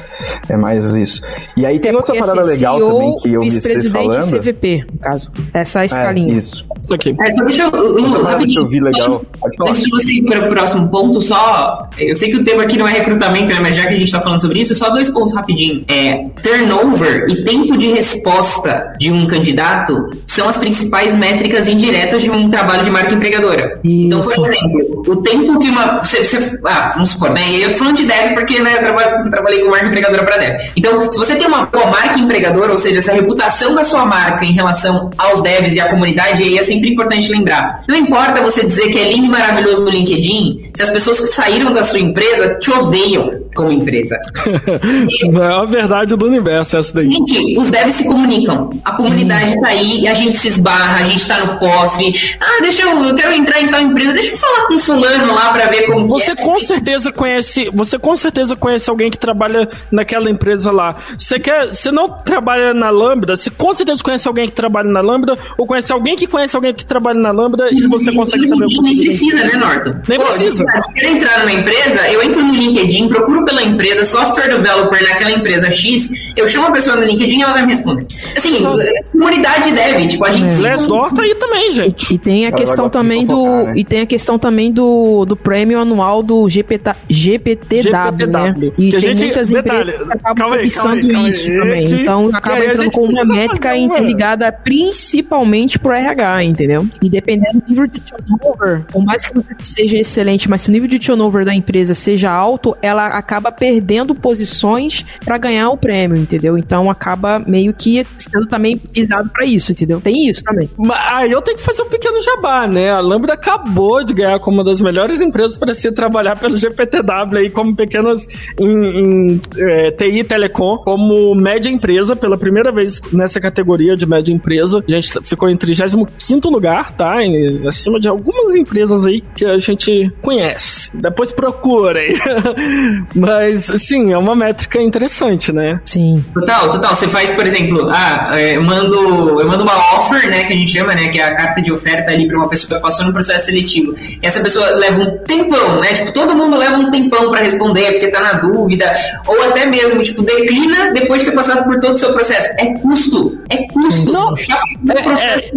É 0.48 0.56
mais 0.56 0.94
isso. 0.96 1.22
E 1.58 1.66
aí 1.66 1.80
tem 1.80 1.92
é 1.92 1.96
outra 1.96 2.16
parada 2.16 2.42
assim, 2.42 2.52
legal 2.52 2.78
CEO, 2.78 2.92
também 2.92 3.16
que 3.18 3.34
eu 3.34 3.42
vi 3.42 3.52
vocês 3.52 3.88
falando. 3.88 4.12
Vice-presidente 4.14 4.44
CVP, 4.44 4.86
no 4.92 5.00
caso. 5.00 5.32
Essa 5.54 5.80
é 5.80 5.82
a 5.82 5.86
escalinha. 5.86 6.34
É, 6.34 6.38
isso. 6.38 6.66
Okay. 6.90 7.16
É, 7.20 7.34
só 7.34 7.44
deixa 7.46 7.64
eu... 7.64 7.70
Lu, 7.72 8.24
rapidinho. 8.24 8.62
Eu 8.62 8.70
vi 8.70 8.80
legal. 8.80 9.22
Antes 9.68 9.84
de 9.84 9.90
você 9.90 10.12
ir 10.12 10.24
para 10.24 10.48
o 10.48 10.50
próximo 10.50 10.90
ponto, 10.90 11.22
só... 11.22 11.90
Eu 11.98 12.16
sei 12.16 12.30
que 12.30 12.38
o 12.38 12.44
tema 12.44 12.64
aqui 12.64 12.78
não 12.78 12.88
é 12.88 12.92
recrutamento, 12.92 13.54
né? 13.54 13.60
Mas 13.62 13.76
já 13.76 13.84
que 13.84 13.90
a 13.90 13.98
gente 13.98 14.06
está 14.06 14.20
falando 14.20 14.40
sobre 14.40 14.60
isso, 14.60 14.76
só 14.76 14.90
dois 14.90 15.10
pontos 15.10 15.34
rapidinho. 15.34 15.86
É, 15.88 16.26
turnover 16.42 17.26
e 17.30 17.44
tempo 17.44 17.78
de 17.78 17.90
resposta 17.90 18.94
de 19.00 19.12
um 19.12 19.28
candidato 19.28 20.10
são 20.26 20.48
as 20.48 20.58
principais 20.58 21.16
métricas 21.16 21.68
indiretas 21.68 22.22
de 22.22 22.32
um 22.32 22.50
trabalho 22.50 22.84
de 22.84 22.92
marca 22.92 23.14
empregadora. 23.14 23.63
Isso. 23.84 24.06
Então, 24.06 24.20
por 24.20 24.48
exemplo, 24.48 25.04
o 25.08 25.16
tempo 25.18 25.60
que 25.60 25.70
uma. 25.70 26.04
Você, 26.04 26.24
você, 26.24 26.60
ah, 26.66 26.92
vamos 26.94 27.10
supor, 27.10 27.32
né? 27.32 27.42
Eu 27.60 27.72
tô 27.72 27.78
falando 27.78 27.98
de 27.98 28.06
dev 28.06 28.34
porque 28.34 28.60
né, 28.60 28.76
eu, 28.76 28.80
trabalho, 28.80 29.30
trabalhei 29.30 29.60
com 29.62 29.70
marca 29.70 29.88
empregadora 29.88 30.24
para 30.24 30.38
dev. 30.38 30.72
Então, 30.76 31.12
se 31.12 31.18
você 31.18 31.36
tem 31.36 31.48
uma 31.48 31.66
boa 31.66 31.88
marca 31.88 32.20
empregadora, 32.20 32.72
ou 32.72 32.78
seja, 32.78 33.00
essa 33.00 33.14
reputação 33.14 33.76
da 33.76 33.84
sua 33.84 34.06
marca 34.06 34.46
em 34.46 34.54
relação 34.54 35.10
aos 35.18 35.42
devs 35.42 35.76
e 35.76 35.80
à 35.80 35.90
comunidade, 35.90 36.44
aí 36.44 36.58
é 36.58 36.64
sempre 36.64 36.92
importante 36.92 37.32
lembrar. 37.32 37.78
Não 37.88 37.96
importa 37.96 38.42
você 38.42 38.66
dizer 38.66 38.90
que 38.90 39.00
é 39.00 39.12
lindo 39.12 39.28
e 39.28 39.30
maravilhoso 39.30 39.84
no 39.84 39.90
LinkedIn, 39.90 40.72
se 40.74 40.84
as 40.84 40.90
pessoas 40.90 41.20
que 41.20 41.28
saíram 41.28 41.74
da 41.74 41.84
sua 41.84 42.00
empresa 42.00 42.58
te 42.60 42.72
odeiam 42.72 43.43
como 43.54 43.72
empresa. 43.72 44.18
É 45.34 45.46
a 45.46 45.66
verdade 45.66 46.16
do 46.16 46.28
universo 46.28 46.78
essa 46.78 46.94
daí. 46.94 47.10
Gente, 47.10 47.58
os 47.58 47.68
devs 47.68 47.96
se 47.96 48.06
comunicam. 48.06 48.70
A 48.84 48.96
comunidade 48.96 49.54
Sim. 49.54 49.62
tá 49.62 49.68
aí 49.70 50.02
e 50.02 50.08
a 50.08 50.14
gente 50.14 50.38
se 50.38 50.48
esbarra, 50.48 51.02
a 51.02 51.04
gente 51.04 51.28
tá 51.28 51.40
no 51.46 51.58
coffee. 51.58 52.14
Ah, 52.40 52.62
deixa 52.62 52.84
eu, 52.84 53.04
eu 53.04 53.16
quero 53.16 53.34
entrar 53.34 53.62
em 53.62 53.68
tal 53.70 53.82
empresa, 53.82 54.14
deixa 54.14 54.34
eu 54.34 54.38
falar 54.38 54.68
com 54.68 54.80
fulano 54.80 55.34
lá 55.34 55.54
pra 55.54 55.68
ver 55.68 55.86
como 55.86 56.08
Você 56.08 56.32
é. 56.32 56.36
com 56.36 56.60
certeza 56.60 57.12
conhece, 57.12 57.70
você 57.74 57.98
com 57.98 58.16
certeza 58.16 58.56
conhece 58.56 58.90
alguém 58.90 59.10
que 59.10 59.18
trabalha 59.18 59.70
naquela 59.92 60.30
empresa 60.30 60.72
lá. 60.72 60.96
Você 61.18 61.40
quer, 61.40 61.68
você 61.68 61.92
não 61.92 62.08
trabalha 62.08 62.74
na 62.74 62.90
Lambda, 62.90 63.36
você 63.36 63.50
com 63.50 63.74
certeza 63.74 64.04
conhece 64.04 64.28
alguém 64.28 64.48
que 64.48 64.54
trabalha 64.56 64.90
na 64.90 65.02
Lambda 65.02 65.38
ou 65.58 65.66
conhece 65.66 65.92
alguém 65.92 66.16
que 66.16 66.28
conhece 66.28 66.56
alguém 66.56 66.74
que 66.74 66.86
trabalha 66.86 67.20
na 67.20 67.32
Lambda 67.32 67.70
e, 67.72 67.80
e 67.80 67.88
você 67.88 68.12
consegue 68.12 68.48
saber 68.48 68.66
o 68.66 68.68
que 68.68 68.82
Nem 68.82 68.98
precisa, 68.98 69.44
né, 69.44 69.54
Norton? 69.56 69.94
Nem 70.08 70.20
Pô, 70.20 70.26
precisa. 70.26 70.64
Se 70.66 70.94
quer 71.00 71.12
entrar 71.12 71.40
numa 71.40 71.52
empresa, 71.52 72.12
eu 72.12 72.22
entro 72.22 72.44
no 72.44 72.54
LinkedIn, 72.54 73.08
procuro 73.08 73.43
pela 73.46 73.64
empresa, 73.64 74.06
software 74.06 74.50
developer 74.50 75.02
naquela 75.04 75.32
empresa 75.32 75.70
X, 75.72 76.10
eu 76.36 76.48
chamo 76.48 76.68
a 76.68 76.72
pessoa 76.72 76.96
no 76.96 77.04
LinkedIn 77.04 77.40
e 77.40 77.42
ela 77.42 77.54
vai 77.54 77.66
me 77.66 77.72
responder. 77.72 78.06
Assim, 78.36 78.64
comunidade 79.12 79.72
deve, 79.72 80.08
tipo, 80.08 80.26
a 80.26 80.32
gente. 80.32 80.52
É. 80.52 80.58
Glassdoor 80.58 81.14
tá 81.14 81.22
aí 81.24 81.36
também, 81.36 81.70
gente. 81.72 82.14
E 82.14 82.18
tem 82.18 82.46
a 82.46 82.52
questão 82.52 82.90
também 82.90 83.26
do. 83.26 83.64
Né? 83.64 83.74
E 83.78 83.84
tem 83.84 84.02
a 84.02 84.06
questão 84.06 84.40
também 84.40 84.72
do, 84.72 85.26
do 85.26 85.36
prêmio 85.36 85.80
anual 85.80 86.24
do 86.24 86.48
GPT, 86.50 86.92
GPTW, 87.10 87.84
GPTW, 87.84 88.28
né? 88.28 88.54
E 88.78 88.92
que 88.92 88.92
tem 88.92 89.00
gente, 89.00 89.26
muitas 89.26 89.50
detalhe, 89.50 89.82
empresas 89.82 90.08
que 90.08 90.14
acabam 90.18 90.58
cobiçando 90.58 91.28
isso 91.28 91.50
aí, 91.50 91.60
também. 91.60 91.86
Que, 91.86 91.94
então 92.02 92.30
acaba 92.34 92.66
entrando 92.66 92.92
com 92.92 93.08
uma 93.08 93.26
métrica 93.26 93.78
interligada 93.78 94.52
principalmente 94.52 95.80
pro 95.80 95.92
RH, 95.92 96.44
entendeu? 96.44 96.88
E 97.02 97.10
dependendo 97.10 97.60
do 97.60 97.64
nível 97.68 97.88
de 97.88 98.02
turnover, 98.02 98.84
por 98.92 99.04
mais 99.04 99.26
que 99.26 99.34
você 99.34 99.54
seja 99.62 99.98
excelente, 99.98 100.50
mas 100.50 100.62
se 100.62 100.70
o 100.70 100.72
nível 100.72 100.88
de 100.88 101.00
turnover 101.00 101.46
da 101.46 101.54
empresa 101.54 101.94
seja 101.94 102.32
alto, 102.32 102.76
ela 102.82 103.08
acaba 103.08 103.33
perdendo 103.52 104.16
posições 104.16 105.06
para 105.24 105.38
ganhar 105.38 105.70
o 105.70 105.78
prêmio, 105.78 106.18
entendeu? 106.18 106.58
Então 106.58 106.90
acaba 106.90 107.40
meio 107.40 107.74
que 107.74 108.06
sendo 108.18 108.48
também 108.48 108.80
visado 108.94 109.30
para 109.30 109.46
isso, 109.46 109.72
entendeu? 109.72 110.00
Tem 110.02 110.28
isso 110.28 110.44
também. 110.44 110.70
Aí 110.92 111.32
eu 111.32 111.42
tenho 111.42 111.58
que 111.58 111.64
fazer 111.64 111.82
um 111.82 111.90
pequeno 111.90 112.22
jabá, 112.22 112.68
né? 112.68 112.90
A 112.90 113.00
Lambda 113.00 113.34
acabou 113.34 114.04
de 114.04 114.14
ganhar 114.14 114.40
como 114.40 114.58
uma 114.58 114.64
das 114.64 114.82
melhores 114.82 115.20
empresas 115.20 115.58
para 115.58 115.74
se 115.74 115.92
trabalhar 115.92 116.38
pelo 116.38 116.56
GPTW 116.56 117.38
aí 117.38 117.50
como 117.50 117.76
pequenas 117.76 118.28
em, 118.60 118.68
em 118.68 119.42
é, 119.58 119.92
TI 119.92 120.24
Telecom, 120.24 120.78
como 120.78 121.36
média 121.36 121.70
empresa, 121.70 122.16
pela 122.16 122.38
primeira 122.38 122.72
vez 122.72 123.02
nessa 123.12 123.40
categoria 123.40 123.96
de 123.96 124.06
média 124.06 124.34
empresa. 124.34 124.84
A 124.88 124.92
gente 124.92 125.12
ficou 125.24 125.50
em 125.50 125.58
35 125.58 126.50
lugar, 126.50 126.96
tá? 126.96 127.24
Em, 127.24 127.68
acima 127.68 128.00
de 128.00 128.08
algumas 128.08 128.56
empresas 128.56 129.06
aí 129.06 129.22
que 129.36 129.46
a 129.46 129.58
gente 129.58 130.12
conhece. 130.22 130.96
Depois 130.96 131.32
procurem. 131.32 132.16
Mas, 133.26 133.66
sim, 133.82 134.12
é 134.12 134.18
uma 134.18 134.36
métrica 134.36 134.82
interessante, 134.82 135.54
né? 135.54 135.80
Sim. 135.84 136.24
Total, 136.34 136.70
total. 136.70 136.94
Você 136.94 137.08
faz, 137.08 137.32
por 137.32 137.48
exemplo, 137.48 137.90
ah, 137.94 138.38
é, 138.38 138.58
eu 138.58 138.64
mando, 138.64 139.40
eu 139.40 139.48
mando 139.48 139.64
uma 139.64 139.78
offer, 139.96 140.30
né, 140.30 140.44
que 140.44 140.52
a 140.52 140.56
gente 140.56 140.72
chama, 140.72 140.94
né, 140.94 141.08
que 141.08 141.20
é 141.20 141.24
a 141.24 141.34
carta 141.34 141.62
de 141.62 141.72
oferta 141.72 142.12
ali 142.12 142.28
para 142.28 142.38
uma 142.38 142.50
pessoa 142.50 142.76
que 142.76 142.82
passou 142.84 143.06
no 143.06 143.14
processo 143.14 143.46
seletivo. 143.46 143.96
E 143.98 144.20
essa 144.22 144.42
pessoa 144.42 144.70
leva 144.72 145.00
um 145.02 145.18
tempão, 145.20 145.80
né? 145.80 145.94
Tipo, 145.94 146.12
todo 146.12 146.36
mundo 146.36 146.58
leva 146.58 146.76
um 146.78 146.92
tempão 146.92 147.32
para 147.32 147.44
responder 147.44 147.92
porque 147.94 148.08
tá 148.08 148.20
na 148.20 148.34
dúvida, 148.34 148.94
ou 149.26 149.42
até 149.44 149.66
mesmo, 149.66 150.04
tipo, 150.04 150.22
declina 150.22 150.92
depois 150.92 151.22
de 151.22 151.30
ter 151.30 151.36
passado 151.36 151.64
por 151.64 151.80
todo 151.80 151.94
o 151.94 151.98
seu 151.98 152.12
processo. 152.14 152.50
É 152.58 152.74
custo, 152.80 153.40
é 153.50 153.66
custo. 153.68 154.12
Não, 154.12 154.34
é, 154.34 155.02
processo, 155.02 155.52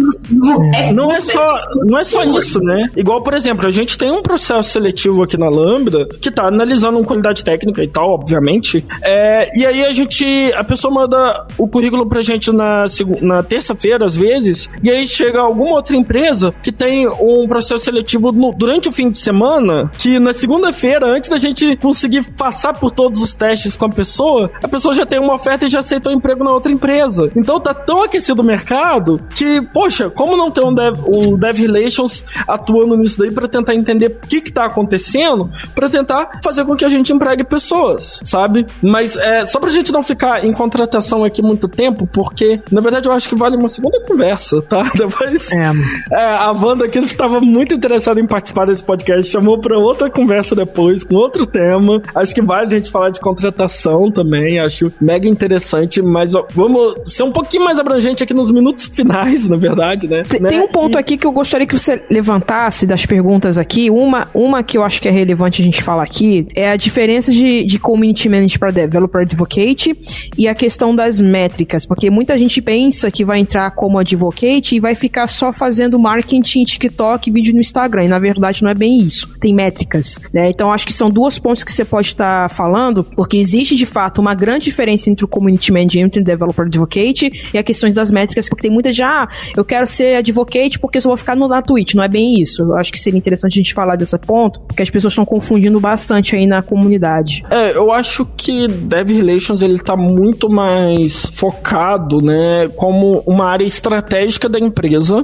é, 0.73 0.79
é, 0.79 0.93
não 0.93 1.11
é 1.11 1.19
só, 1.19 1.59
não 1.85 1.99
é 1.99 2.03
só 2.05 2.23
isso, 2.23 2.59
né? 2.61 2.89
Igual, 2.95 3.21
por 3.21 3.33
exemplo, 3.33 3.67
a 3.67 3.71
gente 3.71 3.97
tem 3.97 4.09
um 4.09 4.21
processo 4.21 4.71
seletivo 4.71 5.23
aqui 5.23 5.37
na 5.37 5.49
Lambda 5.49 6.07
que 6.21 6.31
tá 6.31 6.47
analisando 6.47 6.97
uma 6.97 7.05
qualidade 7.05 7.43
técnica 7.43 7.56
técnica 7.57 7.83
e 7.83 7.87
tal, 7.87 8.11
obviamente. 8.11 8.85
É, 9.01 9.47
e 9.57 9.65
aí 9.65 9.83
a 9.83 9.91
gente, 9.91 10.25
a 10.53 10.63
pessoa 10.63 10.93
manda 10.93 11.47
o 11.57 11.67
currículo 11.67 12.07
pra 12.07 12.21
gente 12.21 12.51
na, 12.51 12.85
na 13.21 13.43
terça-feira, 13.43 14.05
às 14.05 14.15
vezes, 14.15 14.69
e 14.83 14.89
aí 14.89 15.05
chega 15.07 15.41
alguma 15.41 15.75
outra 15.75 15.95
empresa 15.95 16.53
que 16.61 16.71
tem 16.71 17.07
um 17.07 17.47
processo 17.47 17.83
seletivo 17.83 18.31
no, 18.31 18.53
durante 18.53 18.89
o 18.89 18.91
fim 18.91 19.09
de 19.09 19.17
semana, 19.17 19.91
que 19.97 20.19
na 20.19 20.33
segunda-feira, 20.33 21.07
antes 21.07 21.29
da 21.29 21.37
gente 21.37 21.75
conseguir 21.77 22.23
passar 22.33 22.73
por 22.73 22.91
todos 22.91 23.21
os 23.21 23.33
testes 23.33 23.75
com 23.75 23.85
a 23.85 23.89
pessoa, 23.89 24.51
a 24.61 24.67
pessoa 24.67 24.93
já 24.93 25.05
tem 25.05 25.19
uma 25.19 25.33
oferta 25.33 25.65
e 25.65 25.69
já 25.69 25.79
aceitou 25.79 26.11
emprego 26.11 26.43
na 26.43 26.51
outra 26.51 26.71
empresa. 26.71 27.31
Então 27.35 27.59
tá 27.59 27.73
tão 27.73 28.03
aquecido 28.03 28.41
o 28.41 28.45
mercado 28.45 29.19
que, 29.35 29.61
poxa, 29.73 30.09
como 30.09 30.37
não 30.37 30.51
ter 30.51 30.63
um 30.63 30.73
dev, 30.73 30.99
um 31.07 31.37
dev 31.37 31.57
relations 31.57 32.23
atuando 32.47 32.95
nisso 32.95 33.17
daí 33.19 33.31
para 33.31 33.47
tentar 33.47 33.73
entender 33.73 34.19
o 34.23 34.27
que 34.27 34.41
que 34.41 34.51
tá 34.51 34.65
acontecendo, 34.65 35.49
para 35.73 35.89
tentar 35.89 36.39
fazer 36.43 36.65
com 36.65 36.75
que 36.75 36.85
a 36.85 36.89
gente 36.89 37.11
empregue 37.11 37.43
pessoas, 37.47 38.21
sabe? 38.23 38.65
Mas 38.81 39.17
é 39.17 39.45
só 39.45 39.59
pra 39.59 39.69
gente 39.69 39.91
não 39.91 40.03
ficar 40.03 40.45
em 40.45 40.53
contratação 40.53 41.23
aqui 41.23 41.41
muito 41.41 41.67
tempo, 41.67 42.07
porque 42.07 42.61
na 42.71 42.81
verdade 42.81 43.07
eu 43.07 43.13
acho 43.13 43.27
que 43.29 43.35
vale 43.35 43.55
uma 43.55 43.69
segunda 43.69 43.99
conversa, 44.01 44.61
tá? 44.67 44.83
Depois 44.95 45.51
é. 45.51 45.71
É, 46.11 46.35
a 46.35 46.53
banda 46.53 46.85
aqui 46.85 46.99
estava 46.99 47.39
muito 47.39 47.73
interessada 47.73 48.19
em 48.19 48.27
participar 48.27 48.65
desse 48.65 48.83
podcast, 48.83 49.31
chamou 49.31 49.59
para 49.59 49.77
outra 49.77 50.09
conversa 50.09 50.55
depois, 50.55 51.03
com 51.03 51.15
outro 51.15 51.45
tema. 51.45 52.01
Acho 52.15 52.33
que 52.33 52.41
vale 52.41 52.67
a 52.67 52.69
gente 52.77 52.91
falar 52.91 53.09
de 53.09 53.19
contratação 53.19 54.11
também, 54.11 54.59
acho 54.59 54.91
mega 54.99 55.27
interessante, 55.27 56.01
mas 56.01 56.35
ó, 56.35 56.45
vamos 56.55 56.95
ser 57.05 57.23
um 57.23 57.31
pouquinho 57.31 57.63
mais 57.63 57.79
abrangente 57.79 58.23
aqui 58.23 58.33
nos 58.33 58.51
minutos 58.51 58.85
finais, 58.93 59.47
na 59.47 59.57
verdade, 59.57 60.07
né? 60.07 60.23
Tem, 60.23 60.39
né? 60.39 60.49
tem 60.49 60.59
um 60.59 60.67
ponto 60.67 60.97
e... 60.97 60.99
aqui 60.99 61.17
que 61.17 61.25
eu 61.25 61.31
gostaria 61.31 61.67
que 61.67 61.77
você 61.77 62.03
levantasse 62.09 62.85
das 62.85 63.05
perguntas 63.05 63.57
aqui. 63.57 63.89
Uma, 63.89 64.27
uma 64.33 64.63
que 64.63 64.77
eu 64.77 64.83
acho 64.83 65.01
que 65.01 65.07
é 65.07 65.11
relevante 65.11 65.61
a 65.61 65.65
gente 65.65 65.81
falar 65.81 66.03
aqui 66.03 66.47
é 66.55 66.69
a 66.69 66.75
diferença 66.75 67.26
de, 67.31 67.63
de 67.63 67.79
community 67.79 68.29
manager 68.29 68.59
para 68.59 68.71
developer 68.71 69.21
advocate 69.21 69.97
e 70.37 70.47
a 70.47 70.55
questão 70.55 70.95
das 70.95 71.19
métricas, 71.19 71.85
porque 71.85 72.09
muita 72.09 72.37
gente 72.37 72.61
pensa 72.61 73.09
que 73.11 73.25
vai 73.25 73.39
entrar 73.39 73.71
como 73.71 73.99
advocate 73.99 74.75
e 74.75 74.79
vai 74.79 74.95
ficar 74.95 75.27
só 75.27 75.51
fazendo 75.51 75.99
marketing, 75.99 76.63
TikTok, 76.63 77.31
vídeo 77.31 77.53
no 77.53 77.59
Instagram, 77.59 78.05
e 78.05 78.07
na 78.07 78.19
verdade 78.19 78.63
não 78.63 78.69
é 78.69 78.75
bem 78.75 79.01
isso. 79.01 79.27
Tem 79.39 79.53
métricas, 79.53 80.19
né? 80.33 80.49
Então 80.49 80.71
acho 80.71 80.85
que 80.85 80.93
são 80.93 81.09
duas 81.09 81.39
pontos 81.39 81.63
que 81.63 81.71
você 81.71 81.85
pode 81.85 82.07
estar 82.07 82.49
tá 82.49 82.53
falando, 82.53 83.03
porque 83.03 83.37
existe 83.37 83.75
de 83.75 83.85
fato 83.85 84.19
uma 84.19 84.33
grande 84.33 84.65
diferença 84.65 85.09
entre 85.09 85.25
o 85.25 85.27
community 85.27 85.71
manager 85.71 86.09
e 86.15 86.19
o 86.19 86.23
developer 86.23 86.65
advocate 86.65 87.49
e 87.53 87.57
a 87.57 87.63
questões 87.63 87.93
das 87.93 88.11
métricas, 88.11 88.49
porque 88.49 88.63
tem 88.63 88.71
muita 88.71 88.91
já, 88.91 89.23
ah, 89.23 89.27
eu 89.55 89.65
quero 89.65 89.87
ser 89.87 90.17
advocate 90.17 90.79
porque 90.79 90.99
só 91.01 91.09
vou 91.09 91.17
ficar 91.17 91.35
no, 91.35 91.47
na 91.47 91.61
Twitch, 91.61 91.95
não 91.95 92.03
é 92.03 92.07
bem 92.07 92.41
isso. 92.41 92.61
Eu 92.61 92.75
acho 92.75 92.91
que 92.91 92.99
seria 92.99 93.17
interessante 93.17 93.53
a 93.53 93.61
gente 93.61 93.73
falar 93.73 93.95
desse 93.95 94.17
ponto, 94.17 94.59
porque 94.61 94.81
as 94.81 94.89
pessoas 94.89 95.13
estão 95.13 95.25
confundindo 95.25 95.79
bastante 95.79 96.35
aí 96.35 96.45
na 96.45 96.61
comunidade. 96.61 97.16
É, 97.51 97.75
eu 97.75 97.91
acho 97.91 98.25
que 98.37 98.67
Dev 98.67 99.09
Relations 99.09 99.61
ele 99.61 99.79
tá 99.79 99.95
muito 99.95 100.49
mais 100.49 101.25
focado, 101.33 102.21
né, 102.21 102.67
como 102.75 103.23
uma 103.25 103.45
área 103.45 103.65
estratégica 103.65 104.49
da 104.49 104.59
empresa 104.59 105.23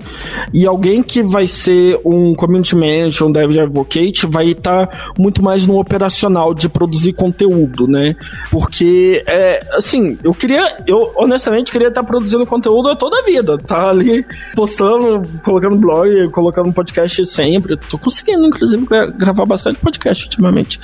e 0.54 0.66
alguém 0.66 1.02
que 1.02 1.22
vai 1.22 1.48
ser 1.48 2.00
um 2.06 2.34
community 2.36 2.76
manager, 2.76 3.28
um 3.28 3.32
dev 3.32 3.58
advocate, 3.58 4.26
vai 4.28 4.50
estar 4.50 4.88
tá 4.88 4.98
muito 5.18 5.44
mais 5.44 5.66
no 5.66 5.80
operacional 5.80 6.54
de 6.54 6.70
produzir 6.70 7.14
conteúdo, 7.14 7.88
né? 7.88 8.16
Porque 8.52 9.24
é 9.28 9.60
assim, 9.74 10.18
eu 10.24 10.34
queria, 10.34 10.76
eu 10.88 11.12
honestamente 11.16 11.72
queria 11.72 11.90
estar 11.90 12.02
tá 12.02 12.08
produzindo 12.08 12.46
conteúdo 12.46 12.96
toda 12.96 13.20
a 13.20 13.24
vida, 13.24 13.58
tá 13.58 13.90
ali 13.90 14.26
postando, 14.56 15.22
colocando 15.44 15.76
blog, 15.76 16.30
colocando 16.32 16.74
podcast 16.74 17.26
sempre. 17.26 17.78
Tô 17.78 17.98
conseguindo, 17.98 18.46
inclusive, 18.46 18.86
gravar 19.18 19.46
bastante 19.46 19.80
podcast 19.80 20.26
ultimamente. 20.26 20.80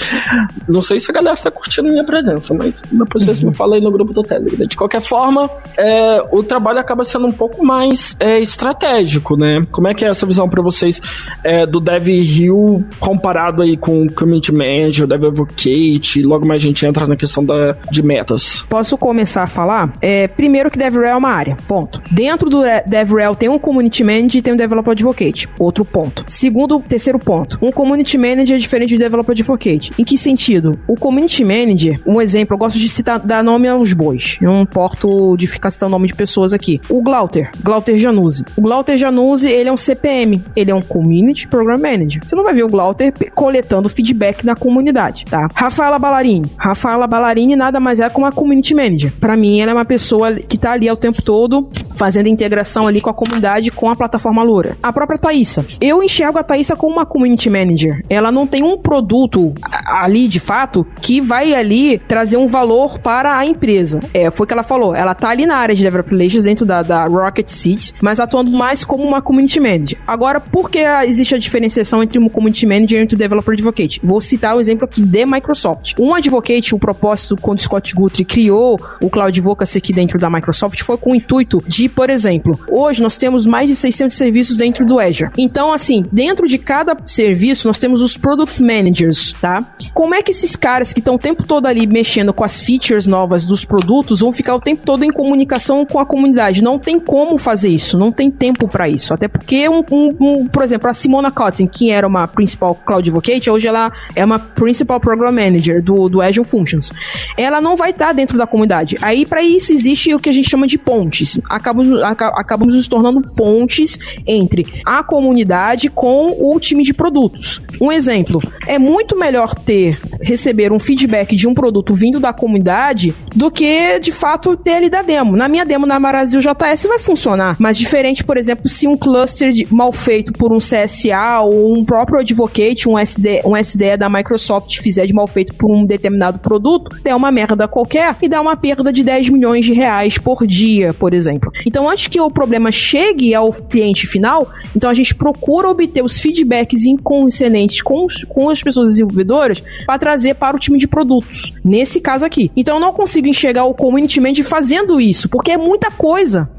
Não 0.68 0.82
sei 0.82 0.99
se 1.00 1.12
a 1.12 1.14
galera 1.14 1.36
está 1.36 1.52
curtindo 1.52 1.90
minha 1.90 2.04
presença, 2.04 2.54
mas 2.54 2.82
depois 2.92 3.24
vocês 3.24 3.44
me 3.44 3.54
falam 3.54 3.76
aí 3.76 3.82
no 3.82 3.92
grupo 3.92 4.14
do 4.14 4.24
Telegram. 4.24 4.68
De 4.68 4.76
qualquer 4.76 5.02
forma, 5.02 5.50
é, 5.78 6.22
o 6.32 6.44
trabalho 6.44 6.80
acaba 6.80 7.04
sendo 7.04 7.28
um 7.28 7.32
pouco 7.32 7.66
mais 7.66 8.16
é, 8.20 8.40
estratégico, 8.40 9.38
né? 9.38 9.62
Como 9.72 9.88
é 9.88 9.94
que 9.94 10.06
é 10.06 10.10
essa 10.10 10.26
visão 10.26 10.50
para 10.50 10.62
vocês 10.62 11.02
é, 11.44 11.66
do 11.66 11.80
Dev 11.80 12.08
Hill 12.08 12.84
comparado 13.00 13.62
aí 13.62 13.78
com 13.78 14.04
o 14.04 14.14
Community 14.14 14.52
Manager, 14.52 15.08
Dev 15.08 15.26
Advocate, 15.26 16.22
logo 16.22 16.46
mais 16.46 16.62
a 16.62 16.66
gente 16.66 16.86
entra 16.86 17.08
na 17.08 17.16
questão 17.16 17.44
da, 17.44 17.76
de 17.92 18.02
metas? 18.02 18.64
Posso 18.70 18.98
começar 18.98 19.44
a 19.44 19.48
falar? 19.48 19.94
É, 20.02 20.28
primeiro 20.28 20.70
que 20.70 20.78
DevRel 20.78 21.12
é 21.12 21.16
uma 21.16 21.30
área, 21.30 21.58
ponto. 21.68 22.02
Dentro 22.12 22.50
do 22.50 22.62
DevRel 22.86 23.36
tem 23.36 23.50
um 23.50 23.60
Community 23.60 24.04
Manager 24.04 24.38
e 24.38 24.42
tem 24.42 24.54
um 24.54 24.58
Developer 24.58 24.92
Advocate, 24.92 25.48
outro 25.60 25.86
ponto. 25.86 26.24
Segundo, 26.28 26.80
terceiro 26.80 27.20
ponto, 27.20 27.58
um 27.62 27.72
Community 27.72 28.18
Manager 28.18 28.56
é 28.56 28.60
diferente 28.60 28.96
do 28.96 29.00
Developer 29.00 29.32
Advocate. 29.32 29.92
Em 29.98 30.04
que 30.04 30.18
sentido? 30.18 30.80
O 30.90 30.96
Community 30.96 31.46
Manager, 31.46 32.02
um 32.04 32.20
exemplo, 32.20 32.56
eu 32.56 32.58
gosto 32.58 32.80
de 32.80 32.90
citar, 32.90 33.20
dar 33.20 33.44
nome 33.44 33.68
aos 33.68 33.94
bois. 33.94 34.40
Eu 34.42 34.50
não 34.50 34.62
importo 34.62 35.38
de 35.38 35.46
ficar 35.46 35.70
citando 35.70 35.92
nome 35.92 36.08
de 36.08 36.16
pessoas 36.16 36.52
aqui. 36.52 36.82
O 36.90 37.04
Glauter, 37.04 37.52
Glauter 37.62 37.96
Januzzi. 37.96 38.44
O 38.58 38.62
Glauter 38.64 38.98
Januzzi, 38.98 39.52
ele 39.52 39.70
é 39.70 39.72
um 39.72 39.78
CPM, 39.78 40.44
ele 40.56 40.72
é 40.72 40.74
um 40.74 40.82
Community 40.82 41.48
Program 41.48 41.78
Manager. 41.78 42.24
Você 42.26 42.36
não 42.36 42.44
vai 42.44 42.56
ver 42.56 42.64
o 42.64 42.68
Glauter 42.68 43.14
coletando 43.36 43.88
feedback 43.88 44.44
da 44.44 44.56
comunidade, 44.56 45.26
tá? 45.26 45.48
Rafaela 45.54 46.00
Ballarini. 46.00 46.52
Rafaela 46.58 47.06
Ballarini 47.06 47.56
nada 47.56 47.80
mais 47.80 48.00
é 48.00 48.10
como 48.10 48.26
uma 48.26 48.32
Community 48.32 48.74
Manager. 48.74 49.14
Para 49.20 49.38
mim, 49.38 49.60
ela 49.60 49.70
é 49.70 49.76
uma 49.76 49.86
pessoa 49.86 50.34
que 50.38 50.58
tá 50.58 50.72
ali 50.72 50.90
ao 50.90 50.98
tempo 50.98 51.22
todo 51.22 51.70
fazendo 52.00 52.28
integração 52.28 52.88
ali 52.88 53.02
com 53.02 53.10
a 53.10 53.14
comunidade, 53.14 53.72
com 53.72 53.90
a 53.90 53.96
plataforma 53.96 54.42
Lura. 54.42 54.78
A 54.82 54.94
própria 54.94 55.20
Thaisa. 55.20 55.66
Eu 55.82 56.02
enxergo 56.02 56.40
a 56.40 56.44
Thaisa 56.44 56.76
como 56.76 56.94
uma 56.94 57.06
Community 57.06 57.50
Manager. 57.50 58.04
Ela 58.10 58.32
não 58.32 58.48
tem 58.48 58.64
um 58.64 58.78
produto 58.78 59.54
ali, 59.86 60.30
de 60.30 60.40
fato, 60.40 60.79
que 61.02 61.22
vai 61.22 61.54
ali 61.54 61.98
trazer 61.98 62.38
um 62.38 62.48
valor 62.48 63.00
para 63.00 63.38
a 63.38 63.46
empresa. 63.46 64.00
É, 64.14 64.30
foi 64.32 64.44
o 64.44 64.48
que 64.48 64.54
ela 64.54 64.64
falou. 64.64 64.96
Ela 64.96 65.16
tá 65.16 65.30
ali 65.30 65.46
na 65.46 65.58
área 65.58 65.76
de 65.76 65.82
Developer 65.82 66.18
Relations 66.18 66.44
dentro 66.44 66.66
da, 66.66 66.82
da 66.82 67.06
Rocket 67.06 67.48
City, 67.48 67.94
mas 68.02 68.20
atuando 68.20 68.52
mais 68.52 68.84
como 68.84 69.04
uma 69.04 69.22
Community 69.22 69.60
Manager. 69.60 69.98
Agora, 70.08 70.40
por 70.40 70.70
que 70.70 70.80
existe 71.06 71.36
a 71.36 71.38
diferenciação 71.38 72.02
entre 72.04 72.20
um 72.20 72.30
Community 72.30 72.66
Manager 72.66 73.02
e 73.02 73.04
um 73.04 73.18
Developer 73.18 73.54
Advocate? 73.54 74.00
Vou 74.04 74.22
citar 74.22 74.56
o 74.56 74.60
exemplo 74.60 74.86
aqui 74.86 75.02
de 75.02 75.26
Microsoft. 75.26 75.94
Um 76.00 76.14
Advocate, 76.14 76.76
o 76.76 76.80
propósito 76.80 77.36
quando 77.36 77.60
Scott 77.60 77.94
Guthrie 77.96 78.26
criou 78.26 78.80
o 79.02 79.10
Cloud 79.10 79.30
Advocacy 79.30 79.78
aqui 79.78 79.94
dentro 79.94 80.20
da 80.20 80.30
Microsoft 80.30 80.82
foi 80.82 80.98
com 80.98 81.12
o 81.12 81.16
intuito 81.16 81.64
de, 81.68 81.88
por 81.88 82.10
exemplo, 82.10 82.60
hoje 82.70 83.02
nós 83.02 83.18
temos 83.18 83.46
mais 83.46 83.70
de 83.70 83.76
600 83.76 84.16
serviços 84.16 84.58
dentro 84.58 84.86
do 84.86 85.00
Azure. 85.00 85.32
Então, 85.38 85.74
assim, 85.74 86.04
dentro 86.12 86.48
de 86.48 86.58
cada 86.58 86.96
serviço 87.06 87.68
nós 87.68 87.80
temos 87.80 88.02
os 88.02 88.18
Product 88.18 88.62
Managers, 88.62 89.34
tá? 89.42 89.64
Como 89.94 90.14
é 90.14 90.22
que 90.22 90.32
esses 90.32 90.56
caras 90.56 90.69
que 90.94 91.00
estão 91.00 91.16
o 91.16 91.20
tempo 91.20 91.44
todo 91.44 91.66
ali 91.66 91.88
mexendo 91.88 92.34
com 92.34 92.44
as 92.44 92.60
features 92.60 93.08
novas 93.08 93.46
dos 93.46 93.66
produtos 93.66 94.20
vão 94.20 94.32
ficar 94.32 94.56
o 94.56 94.60
tempo 94.60 94.84
todo 94.86 95.04
em 95.04 95.12
comunicação 95.12 95.86
com 95.86 96.00
a 96.00 96.06
comunidade? 96.06 96.64
Não 96.64 96.78
tem 96.78 97.00
como 97.00 97.38
fazer 97.38 97.70
isso, 97.70 97.98
não 97.98 98.12
tem 98.12 98.30
tempo 98.30 98.68
para 98.68 98.88
isso. 98.88 99.14
Até 99.14 99.28
porque, 99.28 99.68
um, 99.68 99.84
um, 99.92 100.16
um, 100.20 100.48
por 100.48 100.64
exemplo, 100.64 100.90
a 100.90 100.94
Simona 100.94 101.32
Kotzen, 101.32 101.68
que 101.68 101.90
era 101.90 102.08
uma 102.08 102.28
principal 102.28 102.76
Cloud 102.76 103.10
Advocate, 103.10 103.50
hoje 103.50 103.68
ela 103.68 103.92
é 104.16 104.24
uma 104.24 104.40
Principal 104.40 105.00
Program 105.00 105.32
Manager 105.32 105.84
do, 105.84 106.08
do 106.08 106.22
Azure 106.22 106.48
Functions. 106.48 106.94
Ela 107.36 107.60
não 107.60 107.76
vai 107.76 107.90
estar 107.90 108.08
tá 108.08 108.14
dentro 108.14 108.38
da 108.38 108.46
comunidade. 108.46 108.98
Aí, 109.02 109.26
para 109.26 109.42
isso, 109.42 109.74
existe 109.74 110.14
o 110.14 110.20
que 110.20 110.30
a 110.30 110.32
gente 110.32 110.50
chama 110.50 110.68
de 110.68 110.78
pontes. 110.78 111.40
Acabamos, 111.50 112.02
acabamos 112.02 112.76
nos 112.76 112.88
tornando 112.88 113.22
pontes 113.36 113.98
entre 114.26 114.66
a 114.86 115.04
comunidade 115.04 115.90
com 115.90 116.36
o 116.40 116.60
time 116.60 116.84
de 116.84 116.94
produtos. 116.94 117.62
Um 117.82 117.92
exemplo, 117.92 118.42
é 118.68 118.78
muito 118.78 119.18
melhor 119.18 119.56
ter, 119.56 120.00
receber 120.22 120.72
um 120.72 120.80
feedback 120.80 121.36
de 121.36 121.48
um 121.48 121.54
produto 121.54 121.94
vindo 121.94 122.20
da 122.20 122.34
comunidade 122.34 123.16
do 123.36 123.50
que, 123.50 124.00
de 124.00 124.12
fato, 124.12 124.56
ter 124.58 124.78
ele 124.78 124.90
da 124.90 125.02
demo. 125.02 125.36
Na 125.36 125.48
minha 125.48 125.66
demo 125.66 125.86
na 125.86 126.00
Brasil 126.00 126.40
JS 126.40 126.84
vai 126.88 127.00
funcionar, 127.00 127.56
mas 127.60 127.78
diferente, 127.78 128.24
por 128.24 128.38
exemplo, 128.38 128.68
se 128.68 128.88
um 128.88 128.98
cluster 128.98 129.52
de, 129.52 129.68
mal 129.74 129.92
feito 129.92 130.34
por 130.34 130.52
um 130.52 130.58
CSA 130.58 131.42
ou 131.42 131.78
um 131.78 131.86
próprio 131.86 132.20
advocate, 132.20 132.88
um, 132.88 132.98
SD, 132.98 133.42
um 133.46 133.56
SDE 133.56 133.98
da 133.98 134.10
Microsoft 134.10 134.80
fizer 134.80 135.06
de 135.06 135.14
mal 135.14 135.28
feito 135.28 135.54
por 135.56 135.72
um 135.72 135.86
determinado 135.86 136.40
produto, 136.40 136.98
der 137.04 137.16
uma 137.16 137.32
merda 137.32 137.68
qualquer 137.68 138.16
e 138.22 138.28
dá 138.28 138.42
uma 138.42 138.56
perda 138.56 138.92
de 138.92 139.04
10 139.04 139.30
milhões 139.30 139.66
de 139.66 139.74
reais 139.74 140.18
por 140.18 140.46
dia, 140.46 140.94
por 140.94 141.14
exemplo. 141.14 141.52
Então, 141.66 141.90
antes 141.90 142.08
que 142.08 142.20
o 142.20 142.32
problema 142.32 142.72
chegue 142.72 143.34
ao 143.34 143.52
cliente 143.52 144.08
final, 144.08 144.50
então 144.76 144.90
a 144.90 144.94
gente 144.94 145.14
procura 145.16 145.70
obter 145.70 146.04
os 146.04 146.20
feedbacks 146.20 146.86
inconscientes 146.86 147.82
com, 147.82 148.06
com 148.28 148.50
as 148.50 148.62
pessoas 148.62 148.90
desenvolvedoras 148.90 149.64
para 149.86 149.98
trazer 150.10 150.34
para 150.34 150.56
o 150.56 150.60
time 150.60 150.80
de 150.80 150.88
produtos. 150.88 151.54
Nesse 151.64 152.02
caso 152.02 152.26
aqui. 152.26 152.52
Então, 152.56 152.78
eu 152.78 152.82
não 152.82 152.92
consigo 152.92 153.28
enxergar 153.28 153.66
o 153.66 153.76
community 153.76 154.20
manager 154.20 154.44
fazendo 154.44 155.00
isso, 155.00 155.30
porque 155.30 155.52
é 155.52 155.58
muita 155.58 155.92
coisa. 155.92 156.50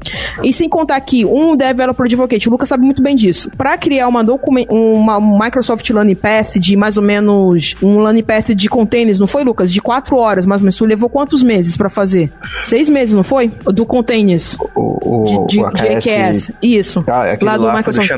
E 0.41 0.53
sem 0.53 0.69
contar 0.69 0.99
que 1.01 1.25
um 1.25 1.57
developer 1.57 2.05
advocate, 2.05 2.47
o 2.47 2.51
Lucas 2.51 2.69
sabe 2.69 2.85
muito 2.85 3.01
bem 3.01 3.13
disso, 3.13 3.51
para 3.57 3.77
criar 3.77 4.07
uma, 4.07 4.21
uma 4.69 5.19
Microsoft 5.43 5.89
Learning 5.89 6.15
Path 6.15 6.57
de 6.57 6.77
mais 6.77 6.95
ou 6.95 7.03
menos 7.03 7.75
um 7.83 8.01
Learning 8.01 8.23
Path 8.23 8.51
de 8.51 8.69
containers, 8.69 9.19
não 9.19 9.27
foi, 9.27 9.43
Lucas? 9.43 9.71
De 9.73 9.81
quatro 9.81 10.15
horas, 10.15 10.45
mais 10.45 10.61
ou 10.61 10.65
menos. 10.65 10.77
Tu 10.77 10.85
levou 10.85 11.09
quantos 11.09 11.43
meses 11.43 11.75
para 11.75 11.89
fazer? 11.89 12.31
Seis 12.61 12.89
meses, 12.89 13.13
não 13.13 13.23
foi? 13.23 13.51
Do 13.65 13.85
containers. 13.85 14.57
O, 14.75 14.97
o, 15.03 15.45
de, 15.45 15.55
de, 15.55 15.61
o 15.61 15.69
de 15.71 15.87
AKS. 15.87 16.51
Isso. 16.61 17.03
Ah, 17.07 17.37
lá 17.41 17.57
do 17.57 17.63
lá 17.63 17.75
Microsoft. 17.75 18.07
Do 18.07 18.13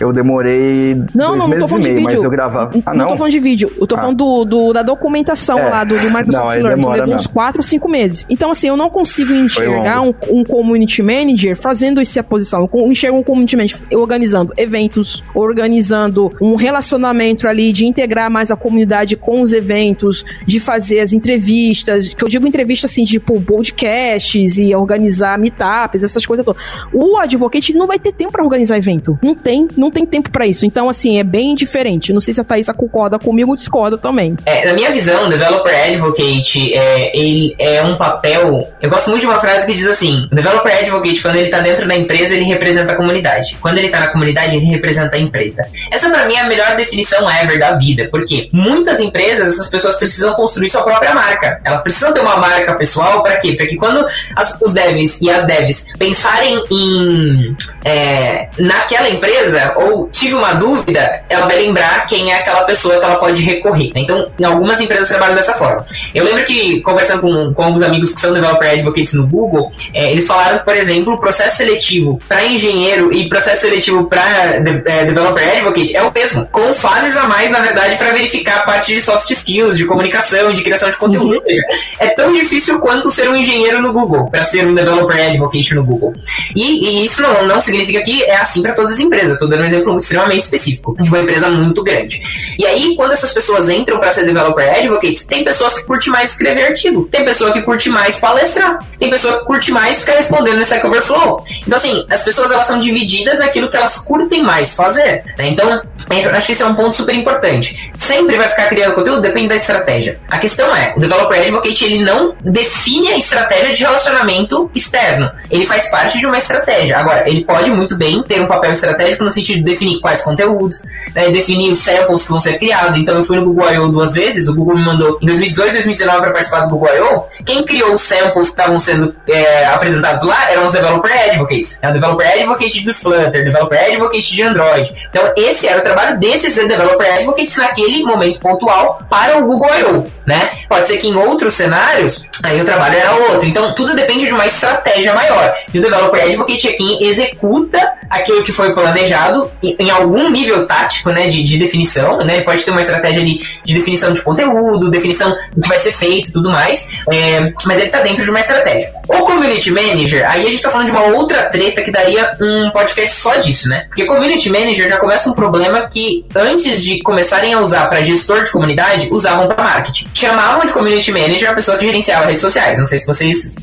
Eu 0.00 0.12
demorei 0.12 0.96
não, 1.14 1.28
dois 1.28 1.38
não, 1.38 1.48
não 1.48 1.58
tô 1.60 1.68
falando 1.68 1.86
e 1.86 1.88
meio, 1.88 1.98
de 1.98 2.00
vídeo. 2.00 2.04
mas 2.04 2.24
eu 2.24 2.30
gravava. 2.30 2.70
Ah, 2.84 2.90
não? 2.92 3.04
Não 3.04 3.12
tô 3.12 3.16
falando 3.18 3.32
de 3.32 3.40
vídeo. 3.40 3.72
Eu 3.78 3.86
tô 3.86 3.94
ah. 3.94 3.98
falando 3.98 4.16
do, 4.16 4.24
do 4.44 4.72
da 4.72 4.82
documentação 4.82 5.58
é. 5.58 5.68
lá 5.68 5.84
do, 5.84 5.98
do 5.98 6.10
Microsoft 6.10 6.58
não, 6.58 6.64
Learn, 6.64 6.86
levou 6.86 7.14
uns 7.14 7.26
4 7.26 7.62
5 7.62 7.90
meses. 7.90 8.24
Então, 8.28 8.50
assim, 8.50 8.68
eu 8.68 8.76
não 8.76 8.90
consigo 8.90 9.32
enxergar 9.32 10.00
um, 10.00 10.14
um, 10.30 10.44
community 10.44 11.02
manager 11.02 11.56
fazendo 11.56 12.00
essa 12.00 12.22
posição. 12.22 12.68
Eu 12.72 12.90
enxergo 12.90 13.18
um 13.18 13.22
community 13.22 13.56
manager 13.56 13.78
organizando 13.92 14.52
eventos, 14.56 15.22
organizando 15.34 16.30
um 16.40 16.54
relacionamento 16.54 17.46
ali 17.46 17.72
de 17.72 17.86
integrar 17.86 18.30
mais 18.30 18.50
a 18.50 18.56
comunidade 18.56 19.16
com 19.16 19.40
os 19.40 19.52
eventos, 19.52 20.24
de 20.46 20.60
fazer 20.60 21.00
as 21.00 21.12
entrevistas, 21.12 22.08
que 22.08 22.22
eu 22.22 22.28
digo 22.28 22.46
entrevista 22.46 22.86
assim, 22.86 23.04
tipo 23.04 23.40
podcasts 23.40 24.58
e 24.58 24.74
organizar 24.74 25.38
meetups, 25.38 26.02
essas 26.02 26.24
coisas 26.26 26.44
todas. 26.44 26.62
O 26.92 27.16
advocate 27.18 27.72
não 27.74 27.86
vai 27.86 27.98
ter 27.98 28.12
tempo 28.12 28.32
para 28.32 28.44
organizar 28.44 28.76
evento. 28.76 29.18
Não 29.22 29.34
tem, 29.34 29.68
não 29.76 29.90
tem 29.90 30.06
tempo 30.06 30.30
para 30.30 30.46
isso. 30.46 30.64
Então, 30.66 30.88
assim, 30.88 31.18
é 31.18 31.24
bem 31.24 31.54
diferente. 31.54 32.12
Não 32.12 32.20
sei 32.20 32.34
se 32.34 32.40
a 32.40 32.44
Thaisa 32.44 32.72
concorda 32.72 33.18
comigo 33.18 33.50
ou 33.50 33.56
discorda 33.56 33.96
também. 33.98 34.21
É, 34.44 34.66
na 34.66 34.72
minha 34.72 34.90
visão, 34.90 35.28
Developer 35.28 35.74
Advocate 35.74 36.74
é, 36.74 37.16
ele 37.16 37.54
é 37.58 37.82
um 37.82 37.96
papel. 37.96 38.68
Eu 38.80 38.90
gosto 38.90 39.10
muito 39.10 39.22
de 39.22 39.26
uma 39.26 39.38
frase 39.38 39.66
que 39.66 39.74
diz 39.74 39.86
assim: 39.86 40.28
Developer 40.32 40.72
Advocate, 40.72 41.22
quando 41.22 41.36
ele 41.36 41.48
tá 41.48 41.60
dentro 41.60 41.86
da 41.86 41.94
empresa, 41.94 42.34
ele 42.34 42.44
representa 42.44 42.92
a 42.92 42.96
comunidade. 42.96 43.56
Quando 43.60 43.78
ele 43.78 43.88
tá 43.88 44.00
na 44.00 44.08
comunidade, 44.08 44.56
ele 44.56 44.66
representa 44.66 45.16
a 45.16 45.18
empresa. 45.18 45.66
Essa, 45.90 46.10
para 46.10 46.26
mim, 46.26 46.34
é 46.34 46.40
a 46.40 46.46
melhor 46.46 46.74
definição 46.76 47.28
ever 47.28 47.58
da 47.58 47.76
vida. 47.76 48.08
Porque 48.10 48.48
muitas 48.52 49.00
empresas, 49.00 49.54
essas 49.54 49.70
pessoas 49.70 49.96
precisam 49.96 50.34
construir 50.34 50.68
sua 50.68 50.82
própria 50.82 51.14
marca. 51.14 51.60
Elas 51.64 51.82
precisam 51.82 52.12
ter 52.12 52.20
uma 52.20 52.36
marca 52.36 52.74
pessoal 52.74 53.22
para 53.22 53.36
quê? 53.36 53.54
Para 53.54 53.66
que 53.66 53.76
quando 53.76 54.06
as, 54.36 54.60
os 54.60 54.72
devs 54.72 55.20
e 55.20 55.30
as 55.30 55.46
devs 55.46 55.86
pensarem 55.98 56.62
em 56.70 57.56
é, 57.84 58.48
naquela 58.58 59.08
empresa 59.08 59.74
ou 59.76 60.08
tive 60.08 60.34
uma 60.34 60.54
dúvida, 60.54 61.22
ela 61.28 61.46
vai 61.46 61.56
lembrar 61.56 62.06
quem 62.06 62.32
é 62.32 62.36
aquela 62.36 62.64
pessoa 62.64 62.98
que 62.98 63.04
ela 63.04 63.16
pode 63.16 63.42
recorrer. 63.42 63.90
Então, 63.94 64.11
em 64.38 64.44
algumas 64.44 64.80
empresas 64.80 65.08
trabalham 65.08 65.34
dessa 65.34 65.54
forma. 65.54 65.84
Eu 66.14 66.24
lembro 66.24 66.44
que, 66.44 66.80
conversando 66.80 67.20
com, 67.20 67.52
com 67.54 67.62
alguns 67.62 67.82
amigos 67.82 68.14
que 68.14 68.20
são 68.20 68.32
developer 68.32 68.68
advocates 68.68 69.14
no 69.14 69.26
Google, 69.26 69.72
é, 69.94 70.10
eles 70.10 70.26
falaram, 70.26 70.64
por 70.64 70.74
exemplo, 70.74 71.14
o 71.14 71.18
processo 71.18 71.58
seletivo 71.58 72.20
para 72.28 72.44
engenheiro 72.44 73.12
e 73.12 73.28
processo 73.28 73.62
seletivo 73.62 74.06
para 74.06 74.58
de, 74.58 74.82
é, 74.86 75.04
developer 75.04 75.48
advocate 75.48 75.96
é 75.96 76.02
o 76.02 76.12
mesmo, 76.12 76.46
com 76.46 76.72
fases 76.74 77.16
a 77.16 77.26
mais, 77.26 77.50
na 77.50 77.60
verdade, 77.60 77.96
para 77.96 78.12
verificar 78.12 78.58
a 78.58 78.62
parte 78.62 78.94
de 78.94 79.00
soft 79.00 79.30
skills, 79.30 79.76
de 79.76 79.84
comunicação, 79.84 80.52
de 80.52 80.62
criação 80.62 80.90
de 80.90 80.96
conteúdo. 80.96 81.28
Uhum. 81.28 81.34
Ou 81.34 81.40
seja, 81.40 81.62
é 81.98 82.08
tão 82.08 82.32
difícil 82.32 82.78
quanto 82.78 83.10
ser 83.10 83.28
um 83.28 83.36
engenheiro 83.36 83.80
no 83.80 83.92
Google, 83.92 84.30
para 84.30 84.44
ser 84.44 84.66
um 84.66 84.74
developer 84.74 85.16
advocate 85.16 85.74
no 85.74 85.84
Google. 85.84 86.12
E, 86.54 87.02
e 87.02 87.04
isso 87.04 87.22
não, 87.22 87.46
não 87.46 87.60
significa 87.60 88.02
que 88.02 88.22
é 88.22 88.36
assim 88.36 88.62
para 88.62 88.74
todas 88.74 88.92
as 88.92 89.00
empresas. 89.00 89.32
Estou 89.32 89.48
dando 89.48 89.62
um 89.62 89.66
exemplo 89.66 89.96
extremamente 89.96 90.42
específico 90.42 90.96
de 91.00 91.08
uma 91.08 91.20
empresa 91.20 91.48
muito 91.50 91.82
grande. 91.82 92.22
E 92.58 92.66
aí, 92.66 92.94
quando 92.96 93.12
essas 93.12 93.32
pessoas 93.32 93.68
entram 93.68 93.98
para 94.02 94.12
ser 94.12 94.24
developer 94.24 94.68
advocates, 94.68 95.24
tem 95.26 95.44
pessoas 95.44 95.78
que 95.78 95.86
curtem 95.86 96.12
mais 96.12 96.32
escrever 96.32 96.66
artigo, 96.66 97.04
tem 97.04 97.24
pessoa 97.24 97.52
que 97.52 97.62
curte 97.62 97.88
mais 97.88 98.18
palestrar, 98.18 98.84
tem 98.98 99.08
pessoa 99.08 99.38
que 99.38 99.44
curte 99.44 99.70
mais 99.70 100.00
ficar 100.00 100.14
respondendo 100.14 100.56
no 100.56 100.62
Stack 100.62 100.84
Overflow. 100.84 101.44
Então, 101.64 101.76
assim, 101.76 102.04
as 102.10 102.24
pessoas 102.24 102.50
elas 102.50 102.66
são 102.66 102.80
divididas 102.80 103.38
naquilo 103.38 103.70
que 103.70 103.76
elas 103.76 104.04
curtem 104.04 104.42
mais 104.42 104.74
fazer. 104.74 105.22
Né? 105.38 105.50
Então, 105.50 105.80
acho 106.10 106.46
que 106.46 106.52
esse 106.52 106.62
é 106.64 106.66
um 106.66 106.74
ponto 106.74 106.96
super 106.96 107.14
importante. 107.14 107.76
Sempre 107.96 108.36
vai 108.36 108.48
ficar 108.48 108.66
criando 108.66 108.94
conteúdo, 108.94 109.20
depende 109.20 109.50
da 109.50 109.56
estratégia. 109.56 110.18
A 110.28 110.38
questão 110.38 110.74
é, 110.74 110.94
o 110.96 111.00
developer 111.00 111.40
advocate 111.40 111.84
ele 111.84 112.02
não 112.02 112.34
define 112.40 113.12
a 113.12 113.16
estratégia 113.16 113.72
de 113.72 113.84
relacionamento 113.84 114.68
externo. 114.74 115.30
Ele 115.48 115.64
faz 115.64 115.88
parte 115.92 116.18
de 116.18 116.26
uma 116.26 116.38
estratégia. 116.38 116.98
Agora, 116.98 117.28
ele 117.28 117.44
pode 117.44 117.70
muito 117.70 117.96
bem 117.96 118.20
ter 118.24 118.40
um 118.40 118.48
papel 118.48 118.72
estratégico 118.72 119.22
no 119.22 119.30
sentido 119.30 119.58
de 119.58 119.64
definir 119.64 120.00
quais 120.00 120.22
conteúdos, 120.22 120.82
né, 121.14 121.30
definir 121.30 121.70
os 121.70 121.78
samples 121.78 122.24
que 122.24 122.30
vão 122.30 122.40
ser 122.40 122.58
criados. 122.58 122.98
Então, 122.98 123.14
eu 123.14 123.22
fui 123.22 123.36
no 123.36 123.44
Google 123.44 123.72
I.O. 123.72 123.91
duas 123.92 124.14
vezes, 124.14 124.48
o 124.48 124.54
Google 124.54 124.76
me 124.76 124.84
mandou 124.84 125.18
em 125.20 125.26
2018 125.26 125.68
e 125.68 125.72
2019 125.72 126.20
para 126.20 126.30
participar 126.32 126.60
do 126.62 126.70
Google 126.70 126.96
I.O. 126.96 127.24
Quem 127.44 127.64
criou 127.64 127.92
os 127.92 128.00
samples 128.00 128.48
que 128.48 128.60
estavam 128.60 128.78
sendo 128.78 129.14
é, 129.28 129.66
apresentados 129.66 130.22
lá 130.22 130.50
eram 130.50 130.64
os 130.64 130.72
developer 130.72 131.12
advocates. 131.12 131.82
É 131.82 131.90
o 131.90 131.92
developer 131.92 132.26
advocate 132.26 132.84
do 132.84 132.94
Flutter, 132.94 133.44
developer 133.44 133.78
advocate 133.78 134.34
de 134.34 134.42
Android. 134.42 134.94
Então, 135.10 135.32
esse 135.36 135.68
era 135.68 135.78
o 135.80 135.82
trabalho 135.82 136.18
desses 136.18 136.54
developer 136.54 137.14
advocates 137.14 137.56
naquele 137.56 138.02
momento 138.02 138.40
pontual 138.40 139.02
para 139.08 139.38
o 139.38 139.46
Google 139.46 139.70
I.O. 139.78 140.12
Né? 140.26 140.50
Pode 140.68 140.88
ser 140.88 140.98
que 140.98 141.08
em 141.08 141.16
outros 141.16 141.54
cenários, 141.54 142.26
aí 142.42 142.60
o 142.60 142.64
trabalho 142.64 142.96
era 142.96 143.12
outro. 143.12 143.46
Então, 143.46 143.74
tudo 143.74 143.94
depende 143.94 144.26
de 144.26 144.32
uma 144.32 144.46
estratégia 144.46 145.12
maior. 145.14 145.54
E 145.72 145.78
o 145.78 145.82
developer 145.82 146.22
advocate 146.22 146.68
é 146.68 146.72
quem 146.72 147.04
executa 147.04 147.92
aquilo 148.12 148.42
que 148.42 148.52
foi 148.52 148.72
planejado 148.74 149.50
em 149.62 149.90
algum 149.90 150.30
nível 150.30 150.66
tático, 150.66 151.10
né, 151.10 151.28
de, 151.28 151.42
de 151.42 151.58
definição, 151.58 152.18
né? 152.18 152.34
Ele 152.34 152.44
pode 152.44 152.62
ter 152.62 152.70
uma 152.70 152.80
estratégia 152.80 153.24
de, 153.24 153.38
de 153.64 153.74
definição 153.74 154.12
de 154.12 154.20
conteúdo, 154.20 154.90
definição 154.90 155.34
do 155.56 155.62
que 155.62 155.68
vai 155.68 155.78
ser 155.78 155.92
feito 155.92 156.28
e 156.28 156.32
tudo 156.32 156.50
mais, 156.50 156.90
é, 157.10 157.52
mas 157.64 157.78
ele 157.78 157.86
está 157.86 158.02
dentro 158.02 158.22
de 158.22 158.30
uma 158.30 158.40
estratégia. 158.40 158.92
O 159.08 159.20
Community 159.22 159.70
Manager, 159.70 160.30
aí 160.30 160.42
a 160.42 160.44
gente 160.44 160.56
está 160.56 160.70
falando 160.70 160.86
de 160.86 160.92
uma 160.92 161.04
outra 161.04 161.44
treta 161.44 161.80
que 161.80 161.90
daria 161.90 162.36
um 162.40 162.70
podcast 162.72 163.18
só 163.18 163.36
disso, 163.36 163.68
né? 163.68 163.86
Porque 163.88 164.04
Community 164.04 164.50
Manager 164.50 164.88
já 164.88 164.98
começa 164.98 165.30
um 165.30 165.34
problema 165.34 165.88
que 165.88 166.26
antes 166.34 166.82
de 166.82 167.02
começarem 167.02 167.54
a 167.54 167.60
usar 167.60 167.86
para 167.86 168.02
gestor 168.02 168.42
de 168.42 168.50
comunidade, 168.50 169.08
usavam 169.10 169.48
para 169.48 169.64
marketing. 169.64 170.08
Chamavam 170.12 170.66
de 170.66 170.72
Community 170.72 171.10
Manager 171.10 171.50
a 171.50 171.54
pessoa 171.54 171.78
que 171.78 171.86
gerenciava 171.86 172.26
redes 172.26 172.42
sociais. 172.42 172.78
Não 172.78 172.86
sei 172.86 172.98
se 172.98 173.06
vocês 173.06 173.56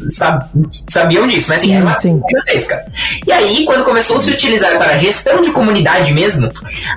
sabiam 0.89 1.28
disso, 1.28 1.47
mas 1.50 1.60
assim, 1.60 1.70
sim, 1.70 1.76
é 1.76 1.82
uma 1.82 1.95
sim. 1.95 2.22
gigantesca. 2.28 2.86
E 3.28 3.32
aí, 3.32 3.66
quando 3.66 3.84
começou 3.84 4.18
a 4.18 4.22
se 4.22 4.38
utilizar 4.39 4.77
para 4.77 4.97
gestão 4.97 5.41
de 5.41 5.51
comunidade 5.51 6.13
mesmo, 6.13 6.49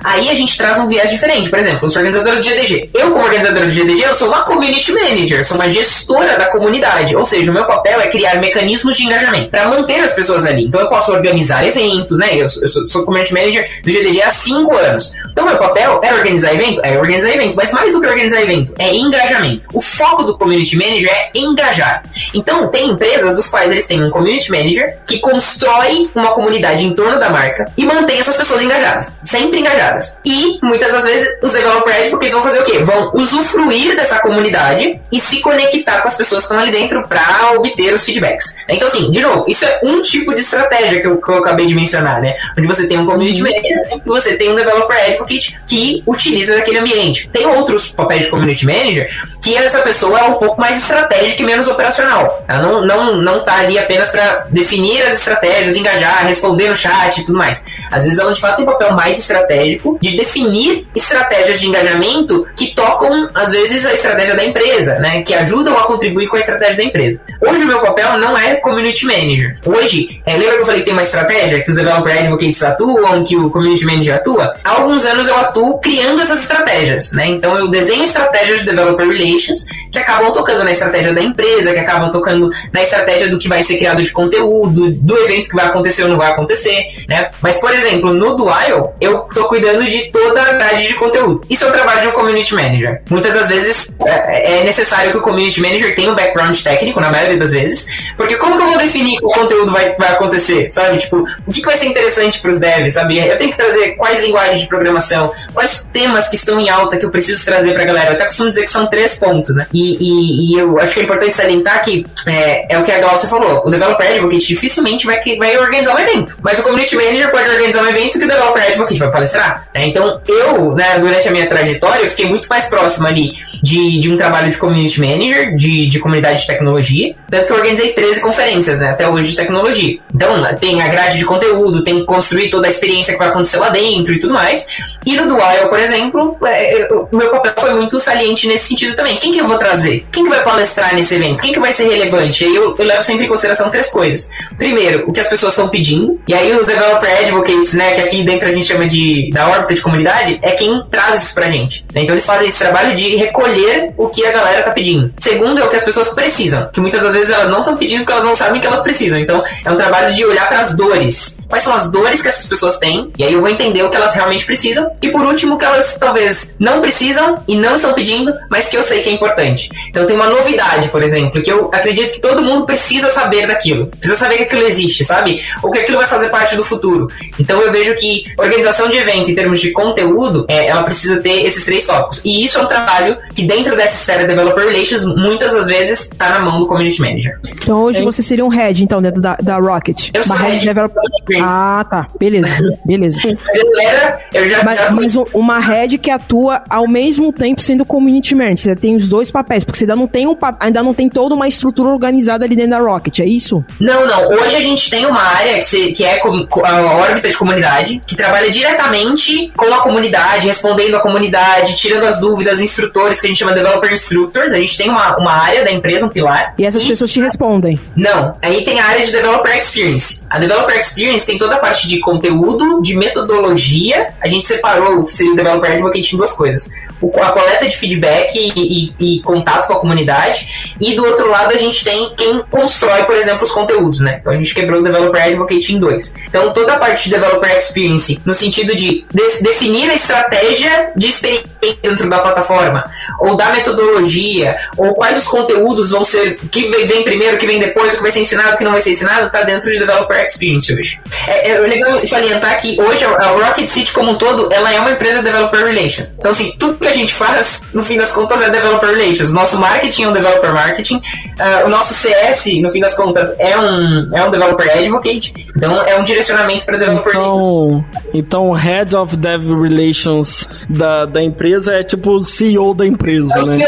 aí 0.03 0.29
a 0.29 0.33
gente 0.33 0.57
traz 0.57 0.79
um 0.79 0.87
viés 0.87 1.09
diferente. 1.11 1.49
Por 1.49 1.59
exemplo, 1.59 1.85
eu 1.85 1.89
sou 1.89 2.01
organizador 2.01 2.35
do 2.37 2.41
GDG. 2.41 2.89
Eu, 2.93 3.11
como 3.11 3.25
organizador 3.25 3.65
do 3.65 3.71
GDG, 3.71 4.01
eu 4.01 4.15
sou 4.15 4.29
uma 4.29 4.41
Community 4.43 4.91
Manager, 4.91 5.45
sou 5.45 5.57
uma 5.57 5.69
gestora 5.69 6.37
da 6.37 6.47
comunidade. 6.47 7.15
Ou 7.15 7.25
seja, 7.25 7.51
o 7.51 7.53
meu 7.53 7.65
papel 7.65 7.99
é 7.99 8.07
criar 8.07 8.39
mecanismos 8.39 8.95
de 8.95 9.03
engajamento 9.03 9.49
para 9.49 9.67
manter 9.67 9.99
as 9.99 10.13
pessoas 10.13 10.45
ali. 10.45 10.65
Então 10.65 10.81
eu 10.81 10.89
posso 10.89 11.11
organizar 11.11 11.65
eventos, 11.65 12.17
né? 12.19 12.29
Eu, 12.33 12.47
eu 12.61 12.69
sou, 12.69 12.85
sou 12.85 13.03
Community 13.03 13.33
Manager 13.33 13.69
do 13.83 13.91
GDG 13.91 14.21
há 14.21 14.31
5 14.31 14.77
anos. 14.77 15.13
Então 15.31 15.45
meu 15.45 15.57
papel 15.57 15.99
é 16.03 16.13
organizar 16.13 16.53
evento? 16.53 16.81
É 16.83 16.97
organizar 16.97 17.29
evento. 17.29 17.55
Mas 17.55 17.71
mais 17.71 17.91
do 17.91 17.99
que 17.99 18.07
organizar 18.07 18.41
evento, 18.41 18.73
é 18.79 18.93
engajamento. 18.93 19.69
O 19.73 19.81
foco 19.81 20.23
do 20.23 20.37
Community 20.37 20.77
Manager 20.77 21.09
é 21.09 21.31
engajar. 21.35 22.03
Então 22.33 22.67
tem 22.69 22.89
empresas 22.89 23.35
dos 23.35 23.49
quais 23.49 23.71
eles 23.71 23.87
têm 23.87 24.03
um 24.03 24.09
Community 24.09 24.51
Manager 24.51 24.95
que 25.05 25.19
constrói 25.19 26.09
uma 26.15 26.31
comunidade 26.31 26.85
em 26.85 26.93
torno 26.93 27.19
da 27.19 27.29
marca 27.33 27.65
e 27.77 27.85
mantém 27.85 28.19
essas 28.19 28.37
pessoas 28.37 28.61
engajadas. 28.61 29.19
Sempre 29.23 29.59
engajadas. 29.59 30.19
E 30.23 30.57
muitas 30.61 30.91
das 30.91 31.03
vezes 31.03 31.27
os 31.41 31.51
developer 31.51 31.93
advocates 31.93 32.33
vão 32.33 32.43
fazer 32.43 32.59
o 32.59 32.63
quê? 32.63 32.79
Vão 32.79 33.11
usufruir 33.13 33.95
dessa 33.95 34.19
comunidade 34.19 34.99
e 35.11 35.19
se 35.19 35.41
conectar 35.41 36.01
com 36.01 36.07
as 36.07 36.15
pessoas 36.15 36.45
que 36.45 36.53
estão 36.53 36.59
ali 36.59 36.71
dentro 36.71 37.05
para 37.07 37.51
obter 37.57 37.93
os 37.93 38.05
feedbacks. 38.05 38.57
Então, 38.69 38.87
assim, 38.87 39.11
de 39.11 39.21
novo, 39.21 39.45
isso 39.47 39.65
é 39.65 39.79
um 39.83 40.01
tipo 40.01 40.33
de 40.33 40.41
estratégia 40.41 41.01
que 41.01 41.07
eu, 41.07 41.19
que 41.19 41.29
eu 41.29 41.37
acabei 41.37 41.65
de 41.65 41.75
mencionar, 41.75 42.21
né? 42.21 42.35
Onde 42.57 42.67
você 42.67 42.87
tem 42.87 42.97
um 42.97 43.05
community 43.05 43.41
uhum. 43.41 43.49
manager 43.49 44.01
e 44.05 44.07
você 44.07 44.35
tem 44.35 44.51
um 44.51 44.55
developer 44.55 44.97
advocate 44.97 45.57
que 45.67 46.03
utiliza 46.05 46.55
daquele 46.55 46.79
ambiente. 46.79 47.29
Tem 47.29 47.45
outros 47.45 47.89
papéis 47.89 48.23
de 48.23 48.29
community 48.29 48.65
manager 48.65 49.09
que 49.41 49.55
essa 49.55 49.79
pessoa 49.81 50.19
é 50.19 50.23
um 50.23 50.35
pouco 50.35 50.59
mais 50.59 50.79
estratégica 50.79 51.41
e 51.41 51.45
menos 51.45 51.67
operacional. 51.67 52.43
Ela 52.47 52.61
não, 52.61 52.85
não, 52.85 53.17
não 53.17 53.43
tá 53.43 53.55
ali 53.55 53.77
apenas 53.77 54.09
para 54.09 54.45
definir 54.49 55.01
as 55.01 55.15
estratégias, 55.15 55.75
engajar, 55.75 56.25
responder 56.25 56.69
no 56.69 56.75
chat 56.75 57.12
e 57.21 57.25
tudo 57.25 57.37
mais. 57.37 57.65
Às 57.91 58.05
vezes 58.05 58.19
ela 58.19 58.31
de 58.31 58.39
fato 58.39 58.57
tem 58.57 58.65
um 58.65 58.71
papel 58.71 58.93
mais 58.93 59.19
estratégico 59.19 59.97
de 60.01 60.15
definir 60.17 60.85
estratégias 60.95 61.59
de 61.59 61.67
engajamento 61.67 62.47
que 62.55 62.73
tocam, 62.73 63.29
às 63.33 63.51
vezes, 63.51 63.85
a 63.85 63.93
estratégia 63.93 64.35
da 64.35 64.43
empresa, 64.43 64.95
né? 64.99 65.21
Que 65.21 65.33
ajudam 65.33 65.77
a 65.77 65.83
contribuir 65.83 66.27
com 66.27 66.35
a 66.35 66.39
estratégia 66.39 66.77
da 66.77 66.83
empresa. 66.83 67.21
Hoje 67.41 67.63
o 67.63 67.67
meu 67.67 67.79
papel 67.79 68.17
não 68.17 68.37
é 68.37 68.55
community 68.55 69.05
manager. 69.05 69.57
Hoje, 69.65 70.21
é, 70.25 70.37
lembra 70.37 70.55
que 70.55 70.61
eu 70.61 70.65
falei 70.65 70.79
que 70.81 70.85
tem 70.85 70.93
uma 70.93 71.03
estratégia 71.03 71.63
que 71.63 71.69
os 71.69 71.75
developer 71.75 72.17
advocates 72.17 72.63
atuam, 72.63 73.23
que 73.23 73.35
o 73.35 73.49
community 73.49 73.85
manager 73.85 74.15
atua? 74.15 74.53
Há 74.63 74.81
alguns 74.81 75.05
anos 75.05 75.27
eu 75.27 75.37
atuo 75.37 75.79
criando 75.79 76.21
essas 76.21 76.41
estratégias, 76.41 77.11
né? 77.13 77.27
Então 77.27 77.57
eu 77.57 77.69
desenho 77.69 78.03
estratégias 78.03 78.59
de 78.59 78.65
developer 78.65 79.07
relations 79.07 79.65
que 79.91 79.99
acabam 79.99 80.31
tocando 80.31 80.63
na 80.63 80.71
estratégia 80.71 81.13
da 81.13 81.21
empresa, 81.21 81.73
que 81.73 81.79
acabam 81.79 82.11
tocando 82.11 82.49
na 82.71 82.81
estratégia 82.81 83.29
do 83.29 83.37
que 83.37 83.47
vai 83.47 83.63
ser 83.63 83.77
criado 83.77 84.01
de 84.01 84.11
conteúdo, 84.11 84.91
do 84.91 85.17
evento 85.17 85.49
que 85.49 85.55
vai 85.55 85.65
acontecer 85.65 86.03
ou 86.03 86.09
não 86.09 86.17
vai 86.17 86.31
acontecer, 86.31 87.02
né? 87.07 87.29
Mas, 87.41 87.59
por 87.59 87.71
exemplo, 87.71 88.13
no 88.13 88.35
Dual, 88.35 88.95
eu 88.99 89.19
tô 89.33 89.45
cuidando 89.45 89.87
de 89.87 90.11
toda 90.11 90.41
a 90.41 90.53
grade 90.53 90.87
de 90.87 90.93
conteúdo. 90.95 91.43
Isso 91.49 91.65
é 91.65 91.69
o 91.69 91.71
trabalho 91.71 92.01
de 92.01 92.07
um 92.07 92.11
community 92.11 92.53
manager. 92.53 93.01
Muitas 93.09 93.33
das 93.33 93.49
vezes 93.49 93.97
é, 94.05 94.59
é 94.59 94.63
necessário 94.63 95.11
que 95.11 95.17
o 95.17 95.21
community 95.21 95.61
manager 95.61 95.95
tenha 95.95 96.11
um 96.11 96.15
background 96.15 96.59
técnico, 96.61 96.99
na 96.99 97.11
maioria 97.11 97.37
das 97.37 97.51
vezes, 97.51 97.87
porque 98.17 98.35
como 98.35 98.57
que 98.57 98.63
eu 98.63 98.67
vou 98.67 98.77
definir 98.77 99.19
que 99.19 99.25
o 99.25 99.29
conteúdo 99.29 99.71
vai, 99.71 99.95
vai 99.95 100.09
acontecer, 100.09 100.69
sabe? 100.69 100.97
Tipo, 100.97 101.25
o 101.45 101.51
que, 101.51 101.61
vai 101.61 101.77
ser 101.77 101.87
interessante 101.87 102.39
para 102.39 102.51
os 102.51 102.59
devs, 102.59 102.93
sabe? 102.93 103.19
Eu 103.19 103.37
tenho 103.37 103.51
que 103.51 103.57
trazer 103.57 103.95
quais 103.95 104.21
linguagens 104.21 104.61
de 104.61 104.67
programação, 104.67 105.31
quais 105.53 105.89
temas 105.91 106.27
que 106.29 106.35
estão 106.35 106.59
em 106.59 106.69
alta 106.69 106.97
que 106.97 107.05
eu 107.05 107.09
preciso 107.09 107.43
trazer 107.43 107.73
para 107.73 107.83
a 107.83 107.85
galera. 107.85 108.09
Eu 108.11 108.13
até 108.13 108.25
costumo 108.25 108.49
dizer 108.49 108.63
que 108.63 108.71
são 108.71 108.87
três 108.87 109.19
pontos, 109.19 109.55
né? 109.55 109.67
E, 109.73 109.97
e, 109.99 110.55
e 110.55 110.59
eu 110.59 110.79
acho 110.79 110.93
que 110.93 110.99
é 110.99 111.03
importante 111.03 111.35
salientar 111.35 111.83
que 111.83 112.05
é, 112.27 112.73
é 112.73 112.77
o 112.77 112.83
que 112.83 112.91
a 112.91 112.99
Glaucia 112.99 113.29
falou. 113.29 113.63
O 113.65 113.69
developer 113.69 114.07
advocate 114.07 114.47
dificilmente 114.47 115.05
vai, 115.05 115.19
vai 115.37 115.57
organizar 115.57 115.95
um 115.95 115.99
evento, 115.99 116.37
mas 116.41 116.59
o 116.59 116.63
community 116.63 116.92
community 116.93 116.95
manager 116.95 117.31
pode 117.31 117.49
organizar 117.49 117.83
um 117.83 117.87
evento 117.87 118.19
que 118.19 118.25
o 118.25 118.27
developer 118.27 118.63
advocate 118.63 118.99
vai 118.99 119.11
palestrar. 119.11 119.67
Né? 119.73 119.87
Então, 119.87 120.21
eu, 120.27 120.73
né, 120.73 120.97
durante 120.99 121.27
a 121.27 121.31
minha 121.31 121.47
trajetória, 121.47 122.03
eu 122.03 122.09
fiquei 122.09 122.27
muito 122.27 122.47
mais 122.47 122.65
próximo 122.65 123.07
ali 123.07 123.33
de, 123.61 123.99
de 123.99 124.11
um 124.11 124.17
trabalho 124.17 124.49
de 124.49 124.57
community 124.57 124.99
manager, 124.99 125.55
de, 125.55 125.87
de 125.87 125.99
comunidade 125.99 126.41
de 126.41 126.47
tecnologia, 126.47 127.15
tanto 127.29 127.47
que 127.47 127.51
eu 127.51 127.57
organizei 127.57 127.93
13 127.93 128.21
conferências, 128.21 128.79
né, 128.79 128.89
até 128.89 129.07
hoje 129.07 129.31
de 129.31 129.35
tecnologia. 129.35 129.99
Então, 130.13 130.43
tem 130.59 130.81
a 130.81 130.87
grade 130.87 131.17
de 131.17 131.25
conteúdo, 131.25 131.83
tem 131.83 131.99
que 131.99 132.05
construir 132.05 132.49
toda 132.49 132.67
a 132.67 132.69
experiência 132.69 133.13
que 133.13 133.19
vai 133.19 133.29
acontecer 133.29 133.57
lá 133.57 133.69
dentro 133.69 134.13
e 134.13 134.19
tudo 134.19 134.33
mais. 134.33 134.65
E 135.05 135.15
no 135.15 135.27
Dual, 135.27 135.69
por 135.69 135.79
exemplo, 135.79 136.37
é, 136.45 136.87
o 136.91 137.15
meu 137.15 137.29
papel 137.29 137.53
foi 137.57 137.73
muito 137.75 137.99
saliente 137.99 138.47
nesse 138.47 138.67
sentido 138.67 138.95
também. 138.95 139.17
Quem 139.17 139.31
que 139.31 139.39
eu 139.39 139.47
vou 139.47 139.57
trazer? 139.57 140.05
Quem 140.11 140.23
que 140.23 140.29
vai 140.29 140.43
palestrar 140.43 140.95
nesse 140.95 141.15
evento? 141.15 141.41
Quem 141.41 141.53
que 141.53 141.59
vai 141.59 141.73
ser 141.73 141.89
relevante? 141.89 142.45
E 142.45 142.55
eu, 142.55 142.75
eu 142.77 142.85
levo 142.85 143.03
sempre 143.03 143.25
em 143.25 143.29
consideração 143.29 143.69
três 143.69 143.89
coisas. 143.89 144.29
Primeiro, 144.57 145.05
o 145.07 145.13
que 145.13 145.19
as 145.19 145.27
pessoas 145.27 145.53
estão 145.53 145.69
pedindo. 145.69 146.19
E 146.27 146.33
aí 146.33 146.55
os 146.55 146.65
developer 146.65 147.09
advocates, 147.09 147.73
né, 147.73 147.93
que 147.95 148.01
aqui 148.01 148.23
dentro 148.23 148.47
a 148.47 148.51
gente 148.51 148.65
chama 148.65 148.87
de 148.87 149.29
da 149.31 149.49
órbita 149.49 149.73
de 149.73 149.81
comunidade, 149.81 150.39
é 150.41 150.51
quem 150.51 150.71
traz 150.89 151.23
isso 151.23 151.35
pra 151.35 151.49
gente. 151.49 151.85
Então 151.89 152.13
eles 152.13 152.25
fazem 152.25 152.47
esse 152.47 152.59
trabalho 152.59 152.95
de 152.95 153.15
recolher 153.15 153.93
o 153.97 154.07
que 154.07 154.25
a 154.25 154.31
galera 154.31 154.63
tá 154.63 154.71
pedindo. 154.71 155.13
Segundo 155.17 155.61
é 155.61 155.65
o 155.65 155.69
que 155.69 155.75
as 155.75 155.83
pessoas 155.83 156.09
precisam, 156.09 156.69
que 156.73 156.79
muitas 156.79 157.01
das 157.01 157.13
vezes 157.13 157.29
elas 157.29 157.49
não 157.49 157.59
estão 157.59 157.75
pedindo 157.75 157.99
porque 157.99 158.11
elas 158.11 158.25
não 158.25 158.35
sabem 158.35 158.59
que 158.59 158.67
elas 158.67 158.81
precisam. 158.81 159.19
Então 159.19 159.43
é 159.63 159.71
um 159.71 159.75
trabalho 159.75 160.13
de 160.13 160.25
olhar 160.25 160.47
para 160.47 160.59
as 160.59 160.75
dores. 160.75 161.41
Quais 161.47 161.63
são 161.63 161.73
as 161.73 161.91
dores 161.91 162.21
que 162.21 162.27
essas 162.27 162.47
pessoas 162.47 162.77
têm? 162.77 163.11
E 163.17 163.23
aí 163.23 163.33
eu 163.33 163.41
vou 163.41 163.49
entender 163.49 163.83
o 163.83 163.89
que 163.89 163.95
elas 163.95 164.13
realmente 164.13 164.45
precisam. 164.45 164.89
E 165.01 165.11
por 165.11 165.25
último, 165.25 165.55
o 165.55 165.57
que 165.57 165.65
elas 165.65 165.97
talvez 165.97 166.55
não 166.59 166.81
precisam 166.81 167.35
e 167.47 167.55
não 167.55 167.75
estão 167.75 167.93
pedindo, 167.93 168.33
mas 168.49 168.67
que 168.67 168.77
eu 168.77 168.83
sei 168.83 169.01
que 169.01 169.09
é 169.09 169.11
importante. 169.11 169.69
Então 169.89 170.05
tem 170.05 170.15
uma 170.15 170.27
novidade, 170.27 170.89
por 170.89 171.03
exemplo, 171.03 171.41
que 171.41 171.51
eu 171.51 171.69
acredito 171.73 172.13
que 172.13 172.21
todo 172.21 172.43
mundo 172.43 172.65
precisa 172.65 173.11
saber 173.11 173.47
daquilo. 173.47 173.87
Precisa 173.87 174.17
saber 174.17 174.37
que 174.37 174.43
aquilo 174.43 174.63
existe, 174.63 175.03
sabe? 175.03 175.43
Ou 175.61 175.71
que 175.71 175.79
aquilo 175.79 175.97
vai 175.97 176.07
fazer 176.07 176.29
parte 176.29 176.55
do 176.55 176.63
futuro. 176.63 177.07
Então 177.39 177.61
eu 177.61 177.71
vejo 177.71 177.95
que 177.95 178.23
organização 178.37 178.89
de 178.89 178.97
evento 178.97 179.31
em 179.31 179.35
termos 179.35 179.59
de 179.59 179.71
conteúdo, 179.71 180.45
é, 180.47 180.67
ela 180.67 180.83
precisa 180.83 181.19
ter 181.21 181.45
esses 181.45 181.65
três 181.65 181.85
tópicos. 181.85 182.21
E 182.23 182.43
isso 182.43 182.57
é 182.57 182.61
um 182.61 182.67
trabalho 182.67 183.17
que 183.35 183.45
dentro 183.45 183.75
dessa 183.75 183.95
esfera 183.95 184.21
de 184.21 184.29
Developer 184.29 184.65
Relations, 184.65 185.05
muitas 185.05 185.53
das 185.53 185.67
vezes 185.67 186.11
está 186.11 186.29
na 186.29 186.39
mão 186.39 186.59
do 186.59 186.67
Community 186.67 187.01
Manager. 187.01 187.39
Então 187.61 187.83
hoje 187.83 188.01
é. 188.01 188.03
você 188.03 188.21
seria 188.21 188.45
um 188.45 188.49
head, 188.49 188.83
então, 188.83 189.01
dentro 189.01 189.21
da, 189.21 189.35
da 189.35 189.57
Rocket. 189.57 190.09
Eu 190.13 190.23
sou 190.23 190.35
head, 190.35 190.53
head 190.53 190.65
developer. 190.65 191.01
Ah, 191.45 191.85
tá. 191.89 192.07
Beleza. 192.19 192.49
Beleza. 192.85 193.19
eu 193.25 193.79
era, 193.81 194.19
eu 194.33 194.49
já, 194.49 194.63
mas, 194.63 194.82
já... 194.83 194.91
mas 194.91 195.15
uma 195.33 195.59
head 195.59 195.97
que 195.97 196.11
atua 196.11 196.63
ao 196.69 196.87
mesmo 196.87 197.31
tempo 197.31 197.61
sendo 197.61 197.85
Community 197.85 198.35
Manager. 198.35 198.57
Você 198.57 198.75
tem 198.75 198.95
os 198.95 199.07
dois 199.07 199.31
papéis, 199.31 199.63
porque 199.63 199.77
você 199.77 199.83
ainda 199.83 199.95
não 199.95 200.07
tem 200.07 200.27
um, 200.27 200.37
ainda 200.59 200.83
não 200.83 200.93
tem 200.93 201.09
toda 201.09 201.35
uma 201.35 201.47
estrutura 201.47 201.89
organizada 201.89 202.45
ali 202.45 202.55
dentro 202.55 202.71
da 202.71 202.79
Rocket, 202.79 203.19
é 203.19 203.25
isso? 203.25 203.63
Não, 203.79 204.05
não. 204.05 204.27
Hoje 204.27 204.55
a 204.55 204.61
gente 204.61 204.89
tem 204.89 205.05
uma 205.05 205.21
área 205.21 205.57
que, 205.59 205.65
se, 205.65 205.91
que 205.91 206.03
é 206.03 206.21
a 206.21 206.81
órbita 206.97 207.29
de 207.29 207.37
comunidade, 207.37 208.01
que 208.05 208.15
trabalha 208.15 208.49
diretamente 208.49 209.51
com 209.55 209.73
a 209.73 209.81
comunidade, 209.81 210.47
respondendo 210.47 210.95
a 210.95 210.99
comunidade, 210.99 211.75
tirando 211.75 212.03
as 212.05 212.19
dúvidas, 212.19 212.61
instrutores, 212.61 213.19
que 213.19 213.27
a 213.27 213.29
gente 213.29 213.39
chama 213.39 213.53
de 213.53 213.59
Developer 213.59 213.91
Instructors. 213.91 214.53
A 214.53 214.59
gente 214.59 214.77
tem 214.77 214.89
uma, 214.89 215.15
uma 215.17 215.33
área 215.33 215.63
da 215.63 215.71
empresa, 215.71 216.05
um 216.05 216.09
pilar. 216.09 216.53
E 216.57 216.65
essas 216.65 216.83
e... 216.83 216.87
pessoas 216.87 217.11
te 217.11 217.19
respondem? 217.19 217.79
Não. 217.95 218.35
Aí 218.41 218.63
tem 218.63 218.79
a 218.79 218.85
área 218.85 219.05
de 219.05 219.11
Developer 219.11 219.57
Experience. 219.57 220.23
A 220.29 220.39
Developer 220.39 220.79
Experience 220.79 221.25
tem 221.25 221.37
toda 221.37 221.55
a 221.55 221.59
parte 221.59 221.87
de 221.87 221.99
conteúdo, 221.99 222.81
de 222.81 222.95
metodologia. 222.95 224.07
A 224.21 224.27
gente 224.27 224.47
separou 224.47 224.72
que 225.05 225.13
seria 225.13 225.33
o 225.33 225.35
Developer 225.35 225.71
Advocate 225.71 226.13
em 226.13 226.17
duas 226.17 226.33
coisas. 226.33 226.69
O, 227.01 227.11
a 227.21 227.31
coleta 227.31 227.67
de 227.67 227.77
feedback 227.77 228.35
e, 228.35 228.93
e, 228.99 229.15
e 229.17 229.21
contato 229.21 229.67
com 229.67 229.73
a 229.73 229.79
comunidade. 229.79 230.47
E 230.79 230.95
do 230.95 231.05
outro 231.05 231.29
lado 231.29 231.53
a 231.53 231.57
gente 231.57 231.83
tem 231.83 232.09
quem 232.15 232.39
constrói, 232.49 233.03
por 233.03 233.15
exemplo, 233.15 233.43
os 233.43 233.51
conteúdos, 233.51 233.99
né? 233.99 234.17
Então 234.19 234.33
a 234.33 234.37
gente 234.37 234.53
quebrou 234.53 234.79
o 234.79 234.83
Developer 234.83 235.21
Advocate 235.21 235.73
em 235.73 235.79
dois. 235.79 236.13
Então 236.27 236.51
toda 236.53 236.73
a 236.73 236.77
parte 236.77 237.09
de 237.09 237.15
Developer 237.15 237.57
Experience, 237.57 238.21
no 238.25 238.33
sentido 238.33 238.75
de, 238.75 239.05
de 239.13 239.41
definir 239.41 239.89
a 239.89 239.95
estratégia 239.95 240.91
de 240.95 241.09
experiência 241.09 241.53
dentro 241.81 242.09
da 242.09 242.19
plataforma, 242.19 242.83
ou 243.19 243.35
da 243.35 243.51
metodologia, 243.51 244.57
ou 244.77 244.93
quais 244.93 245.17
os 245.17 245.27
conteúdos 245.27 245.91
vão 245.91 246.03
ser, 246.03 246.37
que 246.51 246.67
vem 246.85 247.03
primeiro, 247.03 247.37
que 247.37 247.47
vem 247.47 247.59
depois, 247.59 247.93
o 247.93 247.97
que 247.97 248.01
vai 248.01 248.11
ser 248.11 248.19
ensinado, 248.19 248.55
o 248.55 248.57
que 248.57 248.63
não 248.63 248.71
vai 248.71 248.81
ser 248.81 248.91
ensinado, 248.91 249.31
tá 249.31 249.43
dentro 249.43 249.71
de 249.71 249.79
Developer 249.79 250.23
Experience 250.23 250.73
hoje. 250.73 250.99
É, 251.27 251.51
é 251.51 251.57
legal 251.59 252.05
salientar 252.05 252.59
que 252.59 252.79
hoje 252.79 253.03
a 253.05 253.27
Rocket 253.27 253.69
City 253.69 253.93
como 253.93 254.11
um 254.11 254.17
todo, 254.17 254.51
ela 254.51 254.62
é 254.71 254.79
uma 254.79 254.91
empresa 254.91 255.17
de 255.17 255.23
Developer 255.23 255.65
Relations. 255.65 256.15
Então 256.17 256.31
assim, 256.31 256.53
tudo 256.57 256.77
que 256.77 256.87
a 256.87 256.93
gente 256.93 257.13
faz, 257.13 257.71
no 257.73 257.83
fim 257.83 257.97
das 257.97 258.11
contas, 258.11 258.41
é 258.41 258.49
Developer 258.49 258.89
Relations. 258.89 259.31
Nosso 259.31 259.57
marketing 259.57 260.03
é 260.03 260.07
um 260.09 260.13
Developer 260.13 260.53
Marketing, 260.53 260.97
uh, 260.97 261.65
o 261.65 261.69
nosso 261.69 261.93
CS, 261.93 262.61
no 262.61 262.69
fim 262.69 262.79
das 262.79 262.95
contas, 262.95 263.37
é 263.39 263.57
um, 263.57 264.15
é 264.15 264.23
um 264.23 264.31
Developer 264.31 264.69
Advocate, 264.69 265.33
então 265.55 265.81
é 265.81 265.99
um 265.99 266.03
direcionamento 266.03 266.65
para 266.65 266.77
Developer 266.77 267.11
então, 267.11 267.23
Relations. 267.23 267.83
Então, 268.13 268.51
Head 268.51 268.95
of 268.95 269.17
Dev 269.17 269.49
Relations 269.49 270.47
da, 270.69 271.05
da 271.05 271.23
empresa 271.23 271.73
é 271.73 271.83
tipo 271.83 272.11
o 272.11 272.21
CEO 272.21 272.73
da 272.73 272.85
empresa, 272.85 273.33
é 273.39 273.45
né? 273.45 273.65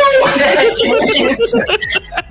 É 0.55 0.71
tipo 0.71 0.95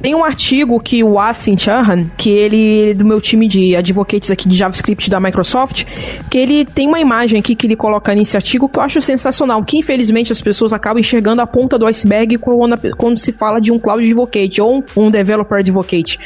Tem 0.01 0.15
um 0.15 0.25
artigo 0.25 0.79
que 0.79 1.03
o 1.03 1.19
Asin 1.19 1.57
Chahan, 1.57 2.07
que 2.17 2.29
ele 2.29 2.95
do 2.95 3.05
meu 3.05 3.21
time 3.21 3.49
de 3.49 3.75
advocates 3.75 4.31
aqui 4.31 4.49
de 4.49 4.57
JavaScript 4.57 5.09
da 5.09 5.19
Microsoft, 5.19 5.85
que 6.31 6.39
ele 6.39 6.65
tem 6.65 6.87
uma 6.87 7.01
imagem 7.01 7.41
aqui 7.41 7.55
que 7.55 7.67
ele 7.67 7.77
coloca 7.77 8.15
nesse 8.15 8.37
artigo 8.37 8.54
que 8.59 8.79
eu 8.79 8.83
acho 8.83 9.01
sensacional, 9.01 9.63
que 9.65 9.79
infelizmente 9.79 10.33
as 10.33 10.41
pessoas 10.41 10.73
acabam 10.73 11.01
enxergando 11.01 11.43
a 11.43 11.47
ponta 11.47 11.79
do 11.79 11.87
iceberg 11.87 12.39
quando, 12.39 12.97
quando 12.97 13.19
se 13.19 13.33
fala 13.33 13.61
de 13.61 13.73
um 13.73 13.79
cloud 13.79 14.05
advocate 14.05 14.61
ou 14.61 14.85
um 14.97 15.11
developer 15.11 15.59
advocate. 15.59 16.19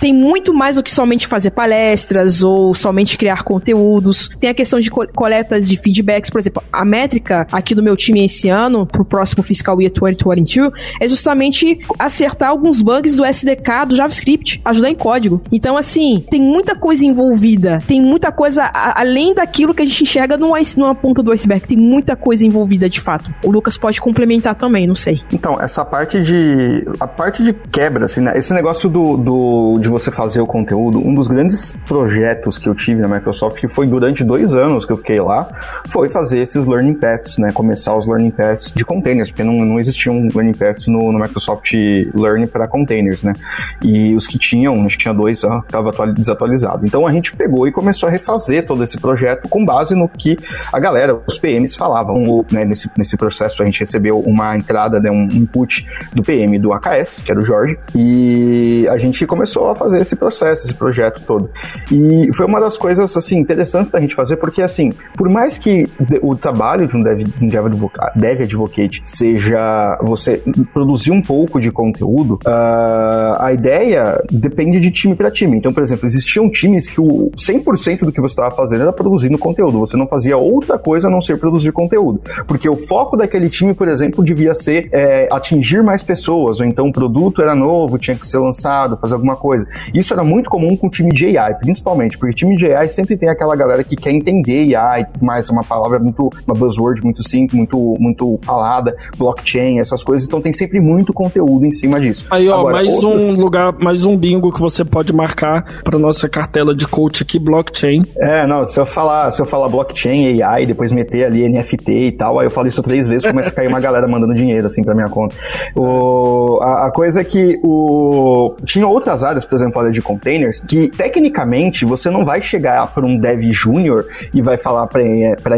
Tem 0.00 0.12
muito 0.12 0.52
mais 0.52 0.76
do 0.76 0.82
que 0.82 0.90
somente 0.90 1.26
fazer 1.26 1.50
palestras 1.50 2.42
ou 2.42 2.74
somente 2.74 3.16
criar 3.16 3.42
conteúdos. 3.42 4.28
Tem 4.40 4.50
a 4.50 4.54
questão 4.54 4.80
de 4.80 4.90
coletas 4.90 5.68
de 5.68 5.76
feedbacks, 5.76 6.30
por 6.30 6.38
exemplo, 6.38 6.62
a 6.72 6.84
métrica 6.84 7.46
aqui 7.52 7.74
do 7.74 7.82
meu 7.82 7.96
time 7.96 8.24
esse 8.24 8.48
ano, 8.48 8.86
pro 8.86 9.04
próximo 9.04 9.42
fiscal 9.42 9.80
year 9.80 9.92
2022, 9.92 10.72
é 11.00 11.08
justamente 11.08 11.78
acertar 11.98 12.50
alguns 12.50 12.82
bugs 12.82 13.16
do 13.16 13.24
SDK 13.24 13.86
do 13.88 13.96
JavaScript, 13.96 14.60
ajudar 14.64 14.90
em 14.90 14.94
código. 14.94 15.40
Então, 15.52 15.76
assim, 15.76 16.24
tem 16.30 16.40
muita 16.40 16.74
coisa 16.74 17.04
envolvida, 17.04 17.82
tem 17.86 18.00
muita 18.00 18.32
coisa 18.32 18.70
além 18.72 19.34
daquilo 19.34 19.74
que 19.74 19.82
a 19.82 19.84
gente 19.84 20.02
enxerga 20.02 20.36
no, 20.36 20.52
numa 20.76 20.94
ponta 20.94 21.22
do 21.22 21.32
iceberg, 21.32 21.66
tem 21.68 21.76
muita 21.76 22.16
coisa 22.16 22.46
envolvida 22.46 22.88
de 22.88 23.00
fato. 23.00 23.32
O 23.44 23.50
Lucas 23.50 23.76
pode 23.76 24.00
complementar 24.00 24.54
também, 24.54 24.86
não 24.86 24.94
sei. 24.94 25.20
Então, 25.30 25.60
essa 25.60 25.84
parte 25.84 26.20
de. 26.20 26.84
A 26.98 27.06
parte 27.06 27.44
de 27.44 27.52
quebra, 27.52 28.06
assim, 28.06 28.22
né? 28.22 28.36
Esse 28.36 28.54
negócio 28.54 28.88
do, 28.88 29.16
do, 29.18 29.78
de 29.80 29.88
você 29.88 30.10
fazer 30.10 30.40
o 30.40 30.46
conteúdo, 30.46 30.98
um 30.98 31.14
dos 31.14 31.28
grandes 31.28 31.72
projetos 31.86 32.56
que 32.58 32.68
eu 32.68 32.74
tive 32.74 33.02
na 33.02 33.08
Microsoft, 33.08 33.60
que 33.60 33.68
foi 33.68 33.86
durante 33.86 34.24
dois 34.24 34.54
anos 34.54 34.86
que 34.86 34.92
eu 34.92 34.96
fiquei 34.96 35.20
lá, 35.20 35.46
foi 35.88 36.08
fazer 36.08 36.38
esses 36.38 36.64
learning 36.64 36.94
paths, 36.94 37.36
né? 37.36 37.52
Começar 37.52 37.94
os 37.94 38.06
learning 38.06 38.30
paths 38.30 38.72
de 38.74 38.84
containers, 38.84 39.30
porque 39.30 39.44
não, 39.44 39.52
não 39.64 39.78
existiam 39.78 40.26
learning 40.34 40.54
paths 40.54 40.86
no, 40.86 41.12
no 41.12 41.18
Microsoft 41.18 41.70
Learn 42.14 42.46
para 42.46 42.66
containers, 42.66 43.22
né? 43.22 43.34
E 43.82 44.14
os 44.14 44.26
que 44.26 44.38
tinham, 44.38 44.86
acho 44.86 44.96
que 44.96 45.02
tinha 45.02 45.14
dois, 45.14 45.38
estava 45.38 45.92
desatualizado. 46.14 46.86
Então 46.86 47.06
a 47.06 47.12
gente 47.12 47.36
pegou 47.36 47.68
e 47.68 47.72
começou 47.72 48.08
a 48.08 48.12
refazer 48.12 48.64
todo 48.66 48.82
esse 48.82 48.96
projeto 48.98 49.48
com 49.48 49.64
base 49.64 49.94
no 49.94 50.08
que 50.08 50.38
a 50.72 50.80
galera, 50.80 51.20
os 51.26 51.38
PMs 51.48 51.76
falavam. 51.76 52.44
Né? 52.50 52.64
Nesse, 52.64 52.90
nesse 52.96 53.16
processo 53.16 53.62
a 53.62 53.64
gente 53.66 53.80
recebeu 53.80 54.18
uma 54.20 54.54
entrada, 54.54 55.00
né? 55.00 55.10
um 55.10 55.24
input 55.24 55.86
do 56.12 56.22
PM 56.22 56.58
do 56.58 56.72
AKS, 56.72 57.22
que 57.24 57.30
era 57.30 57.40
o 57.40 57.42
Jorge, 57.42 57.78
e 57.94 58.67
a 58.88 58.96
gente 58.96 59.26
começou 59.26 59.68
a 59.68 59.74
fazer 59.74 60.00
esse 60.00 60.16
processo, 60.16 60.66
esse 60.66 60.74
projeto 60.74 61.22
todo. 61.26 61.50
E 61.90 62.30
foi 62.34 62.46
uma 62.46 62.60
das 62.60 62.76
coisas, 62.76 63.16
assim, 63.16 63.38
interessantes 63.38 63.90
da 63.90 64.00
gente 64.00 64.14
fazer, 64.14 64.36
porque, 64.36 64.62
assim, 64.62 64.92
por 65.16 65.28
mais 65.28 65.58
que 65.58 65.88
o 66.22 66.36
trabalho 66.36 66.86
de 66.86 66.96
um 66.96 67.02
dev, 67.02 67.26
um 67.40 67.48
dev, 67.48 67.66
advocate, 67.66 68.18
dev 68.18 68.42
advocate 68.42 69.00
seja 69.04 69.98
você 70.02 70.42
produzir 70.72 71.12
um 71.12 71.22
pouco 71.22 71.60
de 71.60 71.70
conteúdo, 71.70 72.34
uh, 72.46 73.36
a 73.38 73.50
ideia 73.52 74.22
depende 74.30 74.80
de 74.80 74.90
time 74.90 75.14
para 75.14 75.30
time. 75.30 75.56
Então, 75.56 75.72
por 75.72 75.82
exemplo, 75.82 76.06
existiam 76.06 76.50
times 76.50 76.90
que 76.90 77.00
o 77.00 77.30
100% 77.36 78.00
do 78.00 78.12
que 78.12 78.20
você 78.20 78.32
estava 78.32 78.54
fazendo 78.54 78.82
era 78.82 78.92
produzindo 78.92 79.38
conteúdo. 79.38 79.78
Você 79.80 79.96
não 79.96 80.06
fazia 80.06 80.36
outra 80.36 80.78
coisa 80.78 81.08
a 81.08 81.10
não 81.10 81.20
ser 81.20 81.38
produzir 81.38 81.72
conteúdo. 81.72 82.20
Porque 82.46 82.68
o 82.68 82.76
foco 82.76 83.16
daquele 83.16 83.48
time, 83.48 83.74
por 83.74 83.88
exemplo, 83.88 84.24
devia 84.24 84.54
ser 84.54 84.88
é, 84.92 85.28
atingir 85.30 85.82
mais 85.82 86.02
pessoas, 86.02 86.60
ou 86.60 86.66
então 86.66 86.88
o 86.88 86.92
produto 86.92 87.42
era 87.42 87.54
novo, 87.54 87.98
tinha 87.98 88.16
que 88.16 88.26
ser 88.26 88.38
lançado, 88.38 88.68
fazer 88.96 89.14
alguma 89.14 89.36
coisa. 89.36 89.66
Isso 89.92 90.12
era 90.12 90.22
muito 90.22 90.50
comum 90.50 90.76
com 90.76 90.86
o 90.86 90.90
time 90.90 91.10
de 91.10 91.36
AI, 91.36 91.54
principalmente, 91.54 92.18
porque 92.18 92.32
o 92.32 92.36
time 92.36 92.56
de 92.56 92.72
AI 92.72 92.88
sempre 92.88 93.16
tem 93.16 93.28
aquela 93.28 93.56
galera 93.56 93.82
que 93.82 93.96
quer 93.96 94.10
entender 94.10 94.74
AI, 94.74 95.06
mais 95.20 95.48
é 95.48 95.52
uma 95.52 95.64
palavra 95.64 95.98
muito, 95.98 96.30
uma 96.46 96.54
buzzword 96.54 97.02
muito 97.02 97.22
simples, 97.22 97.56
muito, 97.56 97.96
muito 97.98 98.38
falada, 98.42 98.96
blockchain, 99.16 99.78
essas 99.78 100.04
coisas, 100.04 100.26
então 100.26 100.40
tem 100.40 100.52
sempre 100.52 100.80
muito 100.80 101.12
conteúdo 101.12 101.66
em 101.66 101.72
cima 101.72 102.00
disso. 102.00 102.26
Aí, 102.30 102.48
ó, 102.48 102.60
Agora, 102.60 102.76
mais 102.76 103.04
um 103.04 103.32
lugar, 103.32 103.72
mais 103.82 104.04
um 104.04 104.16
bingo 104.16 104.52
que 104.52 104.60
você 104.60 104.84
pode 104.84 105.12
marcar 105.12 105.64
para 105.82 105.98
nossa 105.98 106.28
cartela 106.28 106.74
de 106.74 106.86
coach 106.86 107.22
aqui, 107.22 107.38
blockchain. 107.38 108.04
É, 108.18 108.46
não, 108.46 108.64
se 108.64 108.78
eu 108.78 108.86
falar, 108.86 109.30
se 109.30 109.40
eu 109.40 109.46
falar 109.46 109.68
blockchain, 109.68 110.42
AI, 110.42 110.66
depois 110.66 110.92
meter 110.92 111.24
ali 111.24 111.48
NFT 111.48 111.92
e 111.92 112.12
tal, 112.12 112.38
aí 112.38 112.46
eu 112.46 112.50
falo 112.50 112.68
isso 112.68 112.82
três 112.82 113.06
vezes, 113.06 113.26
começa 113.26 113.50
a 113.50 113.52
cair 113.52 113.68
uma 113.68 113.80
galera 113.80 114.06
mandando 114.06 114.34
dinheiro 114.34 114.66
assim 114.66 114.82
para 114.82 114.94
minha 114.94 115.08
conta. 115.08 115.34
O, 115.74 116.58
a, 116.60 116.86
a, 116.86 116.92
coisa 116.92 117.20
é 117.20 117.24
que 117.24 117.58
o 117.62 118.54
tinha 118.64 118.86
outras 118.86 119.22
áreas, 119.22 119.44
por 119.44 119.56
exemplo, 119.56 119.78
a 119.78 119.82
área 119.82 119.92
de 119.92 120.02
containers, 120.02 120.60
que 120.60 120.88
tecnicamente 120.88 121.84
você 121.84 122.10
não 122.10 122.24
vai 122.24 122.42
chegar 122.42 122.92
para 122.92 123.06
um 123.06 123.18
dev 123.18 123.50
júnior 123.52 124.06
e 124.34 124.42
vai 124.42 124.56
falar 124.56 124.86
para 124.86 125.02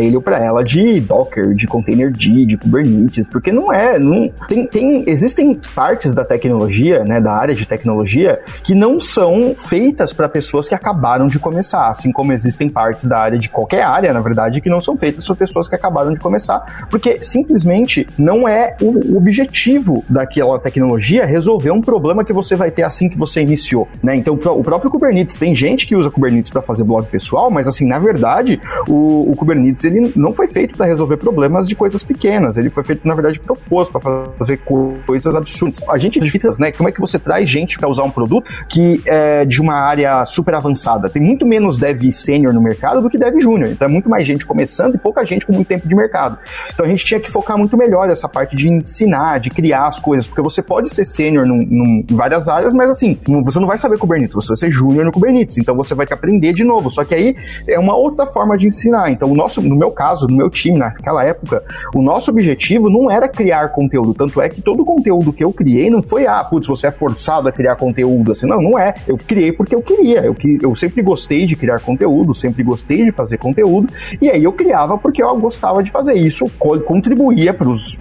ele 0.01 0.17
ou 0.17 0.23
para 0.23 0.39
ela 0.39 0.63
de 0.63 1.01
Docker, 1.01 1.53
de 1.55 1.67
container 1.67 2.11
D, 2.11 2.47
de 2.47 2.57
Kubernetes, 2.57 3.27
porque 3.27 3.53
não 3.53 3.73
é, 3.73 3.99
não 3.99 4.29
tem, 4.49 4.67
tem 4.67 5.05
existem 5.09 5.55
partes 5.75 6.15
da 6.15 6.25
tecnologia, 6.25 7.05
né, 7.05 7.21
da 7.21 7.33
área 7.33 7.55
de 7.55 7.67
tecnologia 7.67 8.41
que 8.63 8.75
não 8.75 9.01
são 9.01 9.55
feitas 9.55 10.13
para 10.13 10.29
pessoas 10.29 10.69
que 10.69 10.75
acabaram 10.75 11.27
de 11.27 11.39
começar, 11.39 11.89
assim 11.89 12.13
como 12.13 12.33
existem 12.33 12.69
partes 12.69 13.07
da 13.07 13.19
área 13.19 13.39
de 13.39 13.49
qualquer 13.49 13.83
área, 13.83 14.13
na 14.13 14.21
verdade, 14.21 14.61
que 14.61 14.69
não 14.69 14.81
são 14.81 14.97
feitas 14.97 15.27
para 15.27 15.37
pessoas 15.37 15.69
que 15.69 15.75
acabaram 15.75 16.13
de 16.13 16.21
começar, 16.21 16.87
porque 16.91 17.23
simplesmente 17.23 18.07
não 18.19 18.49
é 18.49 18.77
o 18.81 19.17
objetivo 19.17 20.05
daquela 20.09 20.59
tecnologia 20.59 21.25
resolver 21.25 21.71
um 21.71 21.81
problema 21.81 22.25
que 22.25 22.33
você 22.33 22.57
vai 22.57 22.71
ter 22.71 22.83
assim 22.91 23.09
que 23.09 23.17
você 23.17 23.41
iniciou, 23.41 23.89
né? 24.03 24.17
Então, 24.17 24.35
o 24.35 24.63
próprio 24.63 24.91
Kubernetes, 24.91 25.37
tem 25.37 25.55
gente 25.55 25.87
que 25.87 25.97
usa 25.97 26.11
Kubernetes 26.11 26.51
para 26.51 26.63
fazer 26.63 26.85
blog 26.85 27.07
pessoal, 27.07 27.51
mas 27.51 27.67
assim, 27.67 27.87
na 27.87 27.99
verdade, 27.99 28.61
o, 28.89 29.31
o 29.31 29.37
Kubernetes 29.37 29.85
ele 29.85 30.13
não 30.17 30.33
foi 30.33 30.49
feito 30.49 30.77
para 30.77 30.87
resolver 30.87 31.17
problemas 31.17 31.69
de 31.69 31.75
coisas 31.75 32.03
pequenas, 32.03 32.57
ele 32.57 32.71
foi 32.71 32.85
feito, 32.85 33.07
na 33.07 33.15
verdade, 33.15 33.39
proposto 33.41 33.99
para 33.99 34.33
fazer 34.39 34.61
coisas 35.07 35.37
absurdas. 35.37 35.83
A 35.89 35.99
gente 35.99 36.21
difícil, 36.21 36.51
né? 36.59 36.73
Como 36.73 36.89
é 36.89 36.93
que 36.93 37.01
você 37.01 37.19
traz 37.19 37.49
gente 37.49 37.79
para 37.79 37.89
usar 37.89 38.03
um 38.03 38.11
produto 38.11 38.51
que 38.69 39.03
é 39.07 39.45
de 39.45 39.61
uma 39.61 39.75
área 39.75 40.25
super 40.25 40.55
avançada? 40.55 41.09
Tem 41.09 41.23
muito 41.23 41.47
menos 41.47 41.79
dev 41.79 42.11
sênior 42.13 42.53
no 42.53 42.61
mercado 42.61 43.01
do 43.01 43.09
que 43.09 43.19
dev 43.19 43.41
júnior. 43.41 43.71
Então 43.71 43.87
é 43.87 43.91
muito 43.91 44.09
mais 44.09 44.27
gente 44.27 44.45
começando 44.45 44.95
e 44.95 44.99
pouca 44.99 45.25
gente 45.25 45.47
com 45.47 45.53
muito 45.53 45.69
tempo 45.69 45.89
de 45.89 45.95
mercado. 45.95 46.39
Então 46.73 46.85
a 46.85 46.89
gente 46.89 47.05
tinha 47.05 47.21
que 47.21 47.31
focar 47.31 47.59
muito 47.59 47.77
melhor 47.77 48.09
essa 48.09 48.29
parte 48.29 48.57
de 48.57 48.69
ensinar, 48.69 49.39
de 49.41 49.51
criar 49.51 49.87
as 49.87 50.01
coisas, 50.01 50.27
porque 50.27 50.43
você 50.43 50.63
pode 50.63 50.93
ser 50.93 51.05
sênior 51.05 51.47
em 51.47 52.07
várias 52.11 52.49
áreas, 52.49 52.73
mas 52.81 52.91
assim, 52.91 53.19
você 53.43 53.61
não 53.61 53.67
vai 53.67 53.77
saber 53.77 53.99
Kubernetes, 53.99 54.35
você 54.35 54.49
vai 54.49 54.57
ser 54.57 54.71
júnior 54.71 55.05
no 55.05 55.13
Kubernetes, 55.13 55.59
então 55.59 55.77
você 55.77 55.95
vai 55.95 56.07
ter 56.07 56.11
que 56.11 56.15
aprender 56.15 56.55
de 56.55 56.65
novo. 56.65 56.91
Só 56.91 57.05
que 57.05 57.15
aí 57.15 57.37
é 57.69 57.79
uma 57.79 57.95
outra 57.95 58.27
forma 58.27 58.57
de 58.57 58.67
ensinar. 58.67 59.11
Então, 59.11 59.31
o 59.31 59.35
nosso, 59.35 59.61
no 59.61 59.77
meu 59.77 59.91
caso, 59.91 60.27
no 60.27 60.35
meu 60.35 60.51
time, 60.51 60.79
naquela 60.79 61.23
época, 61.25 61.63
o 61.95 62.01
nosso 62.01 62.31
objetivo 62.31 62.89
não 62.89 63.11
era 63.11 63.29
criar 63.29 63.69
conteúdo. 63.69 64.15
Tanto 64.15 64.41
é 64.41 64.49
que 64.49 64.63
todo 64.63 64.81
o 64.83 64.85
conteúdo 64.87 65.31
que 65.31 65.45
eu 65.45 65.53
criei 65.53 65.91
não 65.91 66.03
foi, 66.03 66.27
ah, 66.27 66.43
putz, 66.43 66.67
você 66.67 66.87
é 66.87 66.91
forçado 66.91 67.49
a 67.49 67.53
criar 67.53 67.77
conteúdo. 67.77 68.33
Assim, 68.33 68.47
não, 68.47 68.63
não 68.63 68.79
é. 68.79 68.95
Eu 69.07 69.17
criei 69.17 69.53
porque 69.53 69.75
eu 69.75 69.83
queria. 69.83 70.21
Eu, 70.25 70.35
eu 70.63 70.75
sempre 70.75 71.03
gostei 71.03 71.45
de 71.45 71.57
criar 71.57 71.81
conteúdo, 71.81 72.35
sempre 72.35 72.63
gostei 72.63 73.05
de 73.05 73.13
fazer 73.13 73.37
conteúdo. 73.37 73.93
E 74.21 74.31
aí 74.31 74.43
eu 74.43 74.53
criava 74.53 74.97
porque 74.97 75.23
eu 75.23 75.37
gostava 75.37 75.83
de 75.83 75.91
fazer 75.91 76.15
isso, 76.15 76.51
contribuía 76.59 77.53
para 77.53 77.69
os 77.69 77.99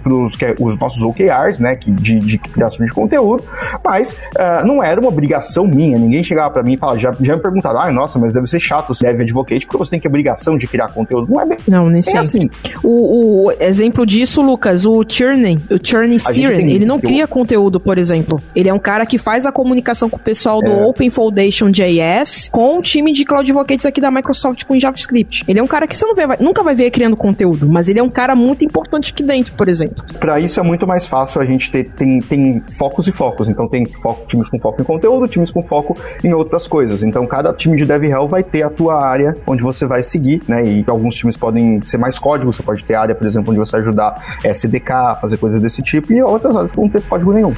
nossos 0.78 1.02
OKRs, 1.02 1.60
né, 1.60 1.74
de, 1.74 2.18
de 2.18 2.38
criação 2.38 2.84
de 2.84 2.92
conteúdo, 2.92 3.44
mas 3.84 4.16
uh, 4.36 4.66
não 4.70 4.82
era 4.82 5.00
uma 5.00 5.08
obrigação 5.08 5.66
minha. 5.66 5.98
Ninguém 5.98 6.22
chegava 6.22 6.50
para 6.50 6.62
mim 6.62 6.74
e 6.74 6.76
falava, 6.76 6.98
já, 6.98 7.12
já 7.20 7.36
me 7.36 7.42
perguntaram, 7.42 7.80
ah, 7.80 7.92
nossa, 7.92 8.18
mas 8.18 8.32
deve 8.32 8.46
ser 8.46 8.60
chato 8.60 8.94
ser 8.94 9.06
dev 9.06 9.22
advocate 9.22 9.66
porque 9.66 9.78
você 9.78 9.90
tem 9.90 10.00
que 10.00 10.08
obrigação 10.08 10.56
de 10.56 10.66
criar 10.66 10.88
conteúdo. 10.88 11.28
Não 11.30 11.40
é 11.40 11.46
bem, 11.46 11.58
não, 11.66 11.88
nem 11.88 12.02
bem 12.02 12.16
assim. 12.16 12.48
O, 12.82 13.46
o, 13.46 13.52
exemplo 13.52 14.06
disso, 14.06 14.42
Lucas, 14.42 14.86
o 14.86 15.04
Churney, 15.06 15.58
o 15.70 15.78
Churney 15.82 16.18
Siren, 16.18 16.70
ele 16.70 16.84
não 16.84 16.98
cria 16.98 17.26
conteúdo, 17.26 17.80
por 17.80 17.98
exemplo. 17.98 18.40
Ele 18.54 18.68
é 18.68 18.74
um 18.74 18.78
cara 18.78 19.06
que 19.06 19.18
faz 19.18 19.46
a 19.46 19.52
comunicação 19.52 20.08
com 20.08 20.16
o 20.16 20.20
pessoal 20.20 20.60
do 20.60 20.70
é. 20.70 20.84
Open 20.84 21.10
Foundation 21.10 21.70
JS 21.70 22.48
com 22.50 22.78
o 22.78 22.82
time 22.82 23.12
de 23.12 23.24
Cloud 23.24 23.50
Advocates 23.50 23.86
aqui 23.86 24.00
da 24.00 24.10
Microsoft 24.10 24.64
com 24.64 24.78
JavaScript. 24.78 25.44
Ele 25.48 25.58
é 25.58 25.62
um 25.62 25.66
cara 25.66 25.86
que 25.86 25.96
você 25.96 26.06
não 26.06 26.14
vê, 26.14 26.26
nunca 26.38 26.62
vai 26.62 26.74
ver 26.74 26.90
criando 26.90 27.16
conteúdo, 27.16 27.68
mas 27.68 27.88
ele 27.88 27.98
é 27.98 28.02
um 28.02 28.10
cara 28.10 28.34
muito 28.34 28.64
importante 28.64 29.12
aqui 29.12 29.22
dentro, 29.22 29.54
por 29.54 29.68
exemplo. 29.68 30.04
Para 30.18 30.38
isso 30.38 30.60
é 30.60 30.62
muito 30.62 30.86
mais 30.86 31.06
fácil 31.06 31.40
a 31.40 31.44
gente 31.44 31.70
ter 31.70 31.90
tem, 31.90 32.20
tem 32.20 32.62
focos 32.78 33.06
e 33.08 33.12
focos. 33.12 33.48
Então 33.48 33.68
tem 33.68 33.84
foco, 33.84 34.26
times 34.26 34.48
com 34.48 34.58
foco 34.60 34.80
em 34.80 34.84
conteúdo, 34.84 35.26
times 35.26 35.50
com 35.50 35.62
foco 35.62 35.96
em 36.22 36.32
outras 36.32 36.66
coisas. 36.66 37.02
Então 37.02 37.26
cada 37.26 37.52
time 37.52 37.76
de 37.76 37.84
DevRel 37.84 38.28
vai 38.28 38.42
ter 38.42 38.62
a 38.62 38.70
tua 38.70 39.04
área 39.04 39.34
onde 39.46 39.62
você 39.62 39.86
vai 39.86 40.02
seguir, 40.02 40.42
né? 40.46 40.64
E 40.64 40.84
alguns 40.86 41.14
times 41.16 41.36
podem 41.36 41.80
ser 41.82 41.98
mais 41.98 42.18
código, 42.18 42.52
você 42.52 42.62
pode 42.62 42.84
ter 42.84 42.94
área, 42.94 43.14
por 43.14 43.26
exemplo, 43.26 43.50
onde 43.50 43.58
você 43.58 43.76
ajudar 43.76 44.38
SDK, 44.44 45.20
fazer 45.20 45.38
coisas 45.38 45.60
desse 45.60 45.82
tipo, 45.82 46.12
e 46.12 46.22
outras 46.22 46.54
áreas 46.54 46.72
que 46.72 46.78
vão 46.78 46.88
ter 46.88 47.02
código 47.02 47.32
nenhum. 47.32 47.54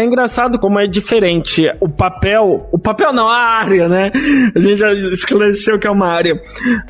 É 0.00 0.04
engraçado 0.04 0.58
como 0.58 0.80
é 0.80 0.86
diferente 0.86 1.70
o 1.78 1.86
papel, 1.86 2.66
o 2.72 2.78
papel 2.78 3.12
não, 3.12 3.28
a 3.28 3.36
área, 3.36 3.86
né? 3.86 4.10
A 4.56 4.58
gente 4.58 4.76
já 4.76 4.90
esclareceu 4.92 5.78
que 5.78 5.86
é 5.86 5.90
uma 5.90 6.06
área. 6.06 6.40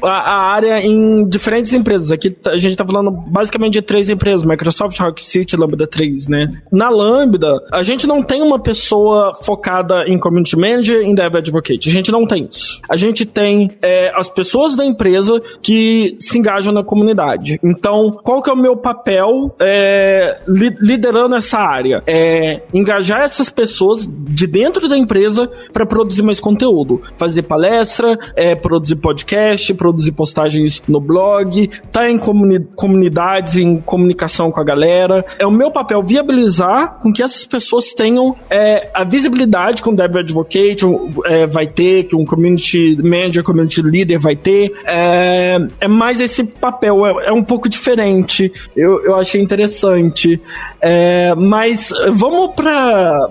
A, 0.01 0.09
a 0.09 0.53
área 0.53 0.81
em 0.81 1.27
diferentes 1.29 1.75
empresas. 1.75 2.13
Aqui 2.13 2.37
a 2.47 2.57
gente 2.57 2.77
tá 2.77 2.87
falando 2.87 3.11
basicamente 3.11 3.73
de 3.73 3.83
três 3.83 4.09
empresas: 4.09 4.47
Microsoft, 4.47 4.97
Rock 5.01 5.25
City, 5.25 5.57
Lambda 5.57 5.89
3, 5.89 6.29
né? 6.29 6.53
Na 6.71 6.89
Lambda, 6.89 7.53
a 7.73 7.83
gente 7.83 8.07
não 8.07 8.23
tem 8.23 8.43
uma 8.43 8.63
pessoa 8.63 9.35
focada 9.43 10.05
em 10.07 10.17
Community 10.17 10.57
Manager 10.57 11.03
em 11.03 11.13
Dev 11.13 11.35
Advocate. 11.35 11.89
A 11.89 11.93
gente 11.93 12.13
não 12.13 12.25
tem 12.25 12.49
isso. 12.49 12.81
A 12.89 12.95
gente 12.95 13.27
tem 13.27 13.73
é, 13.83 14.13
as 14.15 14.31
pessoas 14.31 14.77
da 14.77 14.87
empresa 14.87 15.41
que 15.61 16.15
se 16.21 16.39
engajam 16.39 16.73
na 16.73 16.85
comunidade. 16.85 17.59
Então, 17.61 18.13
qual 18.23 18.41
que 18.41 18.51
é 18.51 18.53
o 18.53 18.57
meu 18.57 18.77
papel 18.77 19.53
é, 19.61 20.39
li, 20.47 20.73
liderando 20.81 21.35
essa 21.35 21.59
área? 21.59 22.05
É 22.07 22.63
engajar 22.73 23.00
essas 23.09 23.49
pessoas 23.49 24.07
de 24.07 24.47
dentro 24.47 24.89
da 24.89 24.97
empresa 24.97 25.51
para 25.73 25.87
produzir 25.87 26.23
mais 26.23 26.41
conteúdo. 26.41 27.03
Fazer 27.17 27.43
palestra, 27.43 28.19
é, 28.37 28.55
produzir 28.55 28.97
podcast, 28.97 29.73
produzir 29.75 30.13
postagens 30.13 30.83
no 30.89 31.01
blog, 31.01 31.71
tá 31.91 32.11
em 32.11 32.19
comuni 32.19 32.61
comunidades, 32.75 33.57
em 33.57 33.81
comunicação 33.81 34.51
com 34.51 34.61
a 34.61 34.65
galera. 34.65 35.25
É 35.39 35.47
o 35.47 35.51
meu 35.51 35.71
papel 35.71 36.03
viabilizar 36.03 36.99
com 37.01 37.13
que 37.13 37.23
essas 37.23 37.45
pessoas 37.45 37.93
tenham 37.93 38.37
é, 38.49 38.91
a 38.95 39.05
visibilidade 39.05 39.83
que 39.83 39.89
um 39.89 39.95
Dev 39.95 40.17
Advocate 40.17 40.85
é, 41.27 41.47
vai 41.47 41.67
ter, 41.67 42.05
que 42.05 42.17
um 42.17 42.25
Community 42.25 42.97
Manager, 43.03 43.43
Community 43.43 43.83
Leader 43.83 44.21
vai 44.21 44.37
ter. 44.37 44.73
É, 44.87 45.57
é 45.81 45.89
mais 45.89 46.21
esse 46.21 46.45
papel, 46.45 47.07
é, 47.07 47.29
é 47.29 47.33
um 47.33 47.43
pouco 47.43 47.69
diferente. 47.69 48.53
Eu, 48.77 49.05
eu 49.05 49.17
achei 49.17 49.41
interessante. 49.41 50.41
É, 50.81 51.35
mas 51.35 51.93
vamos 52.13 52.55
para 52.55 52.80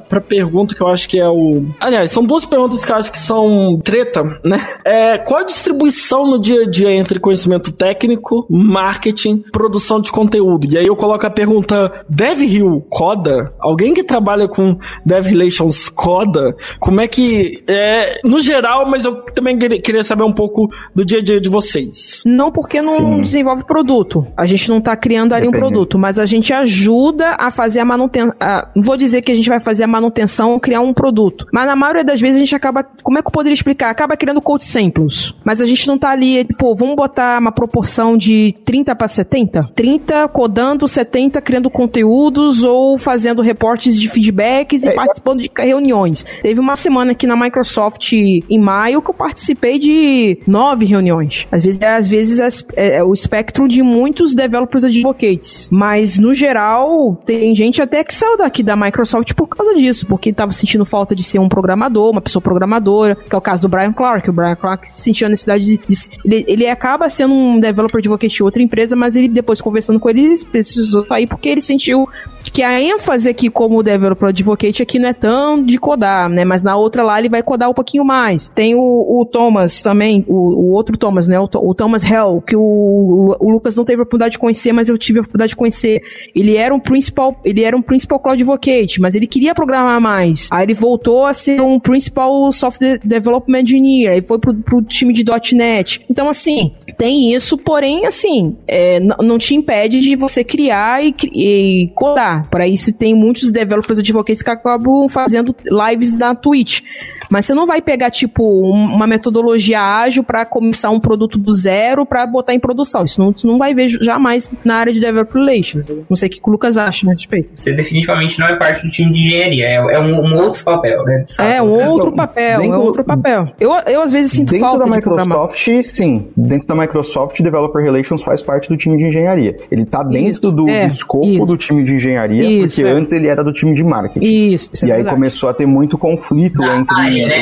pra, 0.07 0.21
pergunta 0.21 0.75
que 0.75 0.81
eu 0.81 0.87
acho 0.87 1.07
que 1.07 1.19
é 1.19 1.27
o. 1.27 1.65
Aliás, 1.79 2.11
são 2.11 2.23
duas 2.23 2.45
perguntas 2.45 2.85
que 2.85 2.91
eu 2.91 2.95
acho 2.95 3.11
que 3.11 3.19
são 3.19 3.79
treta, 3.83 4.23
né? 4.43 4.59
É, 4.85 5.17
qual 5.17 5.41
a 5.41 5.45
distribuição 5.45 6.23
no 6.25 6.39
dia 6.39 6.63
a 6.63 6.69
dia 6.69 6.91
entre 6.91 7.19
conhecimento 7.19 7.71
técnico, 7.71 8.45
marketing, 8.49 9.43
produção 9.51 10.01
de 10.01 10.11
conteúdo? 10.11 10.67
E 10.71 10.77
aí 10.77 10.85
eu 10.85 10.95
coloco 10.95 11.25
a 11.25 11.29
pergunta: 11.29 12.05
DevRel 12.09 12.81
coda? 12.89 13.53
Alguém 13.59 13.93
que 13.93 14.03
trabalha 14.03 14.47
com 14.47 14.77
Dev 15.05 15.25
Relations 15.25 15.89
coda? 15.89 16.55
Como 16.79 17.01
é 17.01 17.07
que. 17.07 17.63
É, 17.69 18.19
no 18.23 18.39
geral, 18.39 18.89
mas 18.89 19.05
eu 19.05 19.21
também 19.33 19.57
queria 19.57 20.03
saber 20.03 20.23
um 20.23 20.33
pouco 20.33 20.69
do 20.93 21.05
dia 21.05 21.19
a 21.19 21.23
dia 21.23 21.39
de 21.39 21.49
vocês. 21.49 22.23
Não, 22.25 22.51
porque 22.51 22.81
não 22.81 22.97
Sim. 22.97 23.21
desenvolve 23.21 23.63
produto. 23.65 24.25
A 24.35 24.45
gente 24.45 24.69
não 24.69 24.81
tá 24.81 24.95
criando 24.95 25.33
ali 25.33 25.45
Depende. 25.45 25.57
um 25.57 25.59
produto, 25.59 25.97
mas 25.97 26.19
a 26.19 26.25
gente 26.25 26.53
ajuda 26.53 27.35
a 27.39 27.51
fazer 27.51 27.79
a 27.79 27.85
manutenção. 27.85 28.33
Não 28.75 28.83
vou 28.83 28.97
dizer 28.97 29.21
que 29.21 29.31
a 29.31 29.35
gente 29.39 29.49
vai 29.49 29.59
fazer 29.59 29.83
a 29.83 29.87
manutenção 29.87 30.59
criar 30.59 30.81
um 30.81 30.93
produto. 30.93 31.45
Mas 31.51 31.65
na 31.65 31.75
maioria 31.75 32.03
das 32.03 32.19
vezes 32.19 32.37
a 32.37 32.39
gente 32.39 32.55
acaba, 32.55 32.83
como 33.03 33.17
é 33.17 33.21
que 33.21 33.27
eu 33.27 33.31
poderia 33.31 33.53
explicar? 33.53 33.89
Acaba 33.89 34.15
criando 34.15 34.41
code 34.41 34.63
samples. 34.63 35.33
Mas 35.43 35.61
a 35.61 35.65
gente 35.65 35.87
não 35.87 35.97
tá 35.97 36.09
ali, 36.09 36.43
tipo, 36.43 36.75
vamos 36.75 36.95
botar 36.95 37.39
uma 37.39 37.51
proporção 37.51 38.17
de 38.17 38.55
30 38.65 38.95
para 38.95 39.07
70? 39.07 39.69
30 39.75 40.27
codando, 40.29 40.87
70 40.87 41.41
criando 41.41 41.69
conteúdos 41.69 42.63
ou 42.63 42.97
fazendo 42.97 43.41
reportes 43.41 43.99
de 43.99 44.09
feedbacks 44.09 44.83
e 44.83 44.89
é, 44.89 44.91
participando 44.91 45.41
de 45.41 45.49
reuniões. 45.57 46.25
Teve 46.41 46.59
uma 46.59 46.75
semana 46.75 47.11
aqui 47.11 47.25
na 47.25 47.35
Microsoft 47.35 48.13
em 48.13 48.59
maio 48.59 49.01
que 49.01 49.09
eu 49.09 49.13
participei 49.13 49.79
de 49.79 50.39
nove 50.45 50.85
reuniões. 50.85 51.47
Às 51.51 51.63
vezes, 51.63 51.81
às 51.81 52.07
vezes 52.07 52.65
é, 52.75 52.97
é 52.97 53.03
o 53.03 53.13
espectro 53.13 53.67
de 53.67 53.81
muitos 53.81 54.33
developers 54.33 54.83
advocates. 54.83 55.69
Mas 55.71 56.17
no 56.17 56.33
geral, 56.33 57.15
tem 57.25 57.55
gente 57.55 57.81
até 57.81 58.03
que 58.03 58.13
saiu 58.13 58.37
daqui 58.37 58.63
da 58.63 58.75
Microsoft 58.75 59.28
por 59.33 59.47
causa 59.47 59.75
disso, 59.75 60.05
porque 60.05 60.29
estava 60.29 60.51
sentindo 60.51 60.85
falta 60.85 61.15
de 61.15 61.23
ser 61.23 61.39
um 61.39 61.49
programador, 61.49 62.11
uma 62.11 62.21
pessoa 62.21 62.41
programadora, 62.41 63.15
que 63.15 63.33
é 63.33 63.37
o 63.37 63.41
caso 63.41 63.61
do 63.61 63.69
Brian 63.69 63.93
Clark. 63.93 64.29
O 64.29 64.33
Brian 64.33 64.55
Clark 64.55 64.89
sentiu 64.89 65.27
a 65.27 65.29
necessidade 65.29 65.65
de. 65.65 65.77
de 65.77 66.09
ele, 66.25 66.45
ele, 66.47 66.67
acaba 66.67 67.09
sendo 67.09 67.33
um 67.33 67.59
developer 67.59 67.99
advocate 67.99 68.35
de 68.35 68.43
outra 68.43 68.61
empresa, 68.61 68.95
mas 68.95 69.15
ele, 69.15 69.27
depois 69.27 69.61
conversando 69.61 69.99
com 69.99 70.09
ele, 70.09 70.25
ele 70.25 70.45
precisou 70.45 71.05
sair 71.05 71.27
porque 71.27 71.49
ele 71.49 71.61
sentiu 71.61 72.07
que 72.51 72.63
a 72.63 72.81
ênfase 72.81 73.29
aqui 73.29 73.49
como 73.49 73.83
developer 73.83 74.29
advocate 74.29 74.81
aqui 74.81 74.97
não 74.97 75.09
é 75.09 75.13
tão 75.13 75.61
de 75.63 75.77
codar, 75.77 76.29
né? 76.29 76.45
Mas 76.45 76.63
na 76.63 76.75
outra 76.75 77.03
lá 77.03 77.19
ele 77.19 77.29
vai 77.29 77.43
codar 77.43 77.69
um 77.69 77.73
pouquinho 77.73 78.03
mais. 78.03 78.47
Tem 78.47 78.75
o, 78.75 78.79
o 78.79 79.25
Thomas 79.25 79.81
também, 79.81 80.25
o, 80.27 80.35
o, 80.35 80.71
outro 80.71 80.97
Thomas, 80.97 81.27
né? 81.27 81.39
O, 81.39 81.49
o 81.53 81.73
Thomas 81.73 82.03
Hell, 82.03 82.43
que 82.45 82.55
o, 82.55 83.35
o, 83.39 83.49
Lucas 83.49 83.75
não 83.75 83.85
teve 83.85 84.01
a 84.01 84.03
oportunidade 84.03 84.33
de 84.33 84.39
conhecer, 84.39 84.71
mas 84.73 84.89
eu 84.89 84.97
tive 84.97 85.19
a 85.19 85.21
oportunidade 85.21 85.49
de 85.49 85.55
conhecer. 85.55 86.01
Ele 86.33 86.55
era 86.55 86.73
um 86.73 86.79
principal, 86.79 87.39
ele 87.43 87.63
era 87.63 87.75
um 87.75 87.81
principal 87.81 88.19
cloud 88.19 88.41
advocate, 88.41 89.01
mas 89.01 89.15
ele 89.19 89.27
queria 89.27 89.53
programar 89.53 89.99
mais. 90.01 90.47
Aí 90.51 90.63
ele 90.63 90.73
voltou 90.73 91.25
a 91.25 91.33
ser 91.33 91.61
um 91.61 91.79
principal 91.79 92.51
software 92.51 92.99
development 93.03 93.61
engineer, 93.61 94.13
aí 94.13 94.21
foi 94.21 94.39
pro, 94.39 94.53
pro 94.53 94.81
time 94.81 95.13
de 95.13 95.23
.NET. 95.53 96.05
Então 96.09 96.29
assim, 96.29 96.71
tem 96.97 97.33
isso, 97.33 97.57
porém 97.57 98.05
assim, 98.05 98.55
é, 98.67 98.99
não 98.99 99.37
te 99.37 99.55
impede 99.55 99.99
de 99.99 100.15
você 100.15 100.43
criar 100.43 101.03
e, 101.03 101.13
e 101.33 101.91
codar. 101.93 102.49
Para 102.49 102.67
isso 102.67 102.91
tem 102.93 103.13
muitos 103.13 103.51
developers 103.51 103.99
advocates 103.99 104.41
que 104.41 104.49
acabam 104.49 105.07
fazendo 105.09 105.55
lives 105.65 106.19
na 106.19 106.33
Twitch. 106.33 106.81
Mas 107.29 107.45
você 107.45 107.53
não 107.53 107.67
vai 107.67 107.81
pegar, 107.81 108.09
tipo, 108.09 108.43
uma 108.43 109.05
metodologia 109.05 109.79
ágil 109.79 110.23
para 110.23 110.45
começar 110.45 110.89
um 110.89 110.99
produto 110.99 111.37
do 111.37 111.51
zero 111.51 112.05
para 112.05 112.25
botar 112.25 112.55
em 112.55 112.59
produção. 112.59 113.03
Isso 113.03 113.21
não, 113.21 113.33
não 113.43 113.57
vai 113.57 113.73
ver 113.73 113.87
jamais 113.87 114.51
na 114.65 114.77
área 114.77 114.91
de 114.91 114.99
Developer 114.99 115.39
Relations. 115.39 115.85
Não 116.09 116.15
sei 116.15 116.27
o 116.27 116.31
que 116.31 116.39
o 116.43 116.49
Lucas 116.49 116.77
acha 116.77 117.07
a 117.07 117.11
respeito. 117.11 117.51
Você 117.53 117.71
definitivamente 117.71 118.39
não 118.39 118.47
é 118.47 118.55
parte 118.55 118.83
do 118.83 118.89
time 118.89 119.08
engenharia. 119.17 119.65
É, 119.65 119.75
é 119.75 119.99
um, 119.99 120.25
um, 120.25 120.35
outro 120.37 120.63
papel, 120.63 121.03
né? 121.03 121.25
É, 121.37 121.61
um 121.61 121.89
outro 121.89 122.11
papel. 122.11 122.59
Dentro, 122.59 122.75
é 122.75 122.77
outro 122.77 123.03
papel. 123.03 123.47
Eu, 123.59 123.71
eu 123.87 124.01
às 124.01 124.11
vezes 124.11 124.31
sinto 124.31 124.51
dentro 124.51 124.67
falta 124.67 124.85
da 124.85 124.95
Microsoft, 124.95 125.65
de 125.65 125.83
sim. 125.83 126.27
Dentro 126.35 126.67
da 126.67 126.75
Microsoft, 126.75 127.41
Developer 127.41 127.83
Relations 127.83 128.21
faz 128.21 128.41
parte 128.41 128.69
do 128.69 128.77
time 128.77 128.97
de 128.97 129.05
engenharia. 129.05 129.57
Ele 129.71 129.85
tá 129.85 130.03
dentro 130.03 130.51
do, 130.51 130.69
é, 130.69 130.85
do, 130.85 130.87
escopo 130.87 131.25
isso. 131.27 131.45
do 131.45 131.57
time 131.57 131.83
de 131.83 131.93
engenharia, 131.93 132.43
isso, 132.43 132.75
porque 132.75 132.89
é. 132.89 132.91
antes 132.91 133.13
ele 133.13 133.27
era 133.27 133.43
do 133.43 133.51
time 133.51 133.73
de 133.73 133.83
marketing. 133.83 134.25
Isso, 134.25 134.69
isso 134.73 134.85
é 134.85 134.89
E 134.89 134.91
aí 134.91 135.03
começou 135.03 135.49
a 135.49 135.53
ter 135.53 135.65
muito 135.65 135.97
conflito 135.97 136.61
ah, 136.63 136.77
entre 136.77 137.21
ele, 137.21 137.33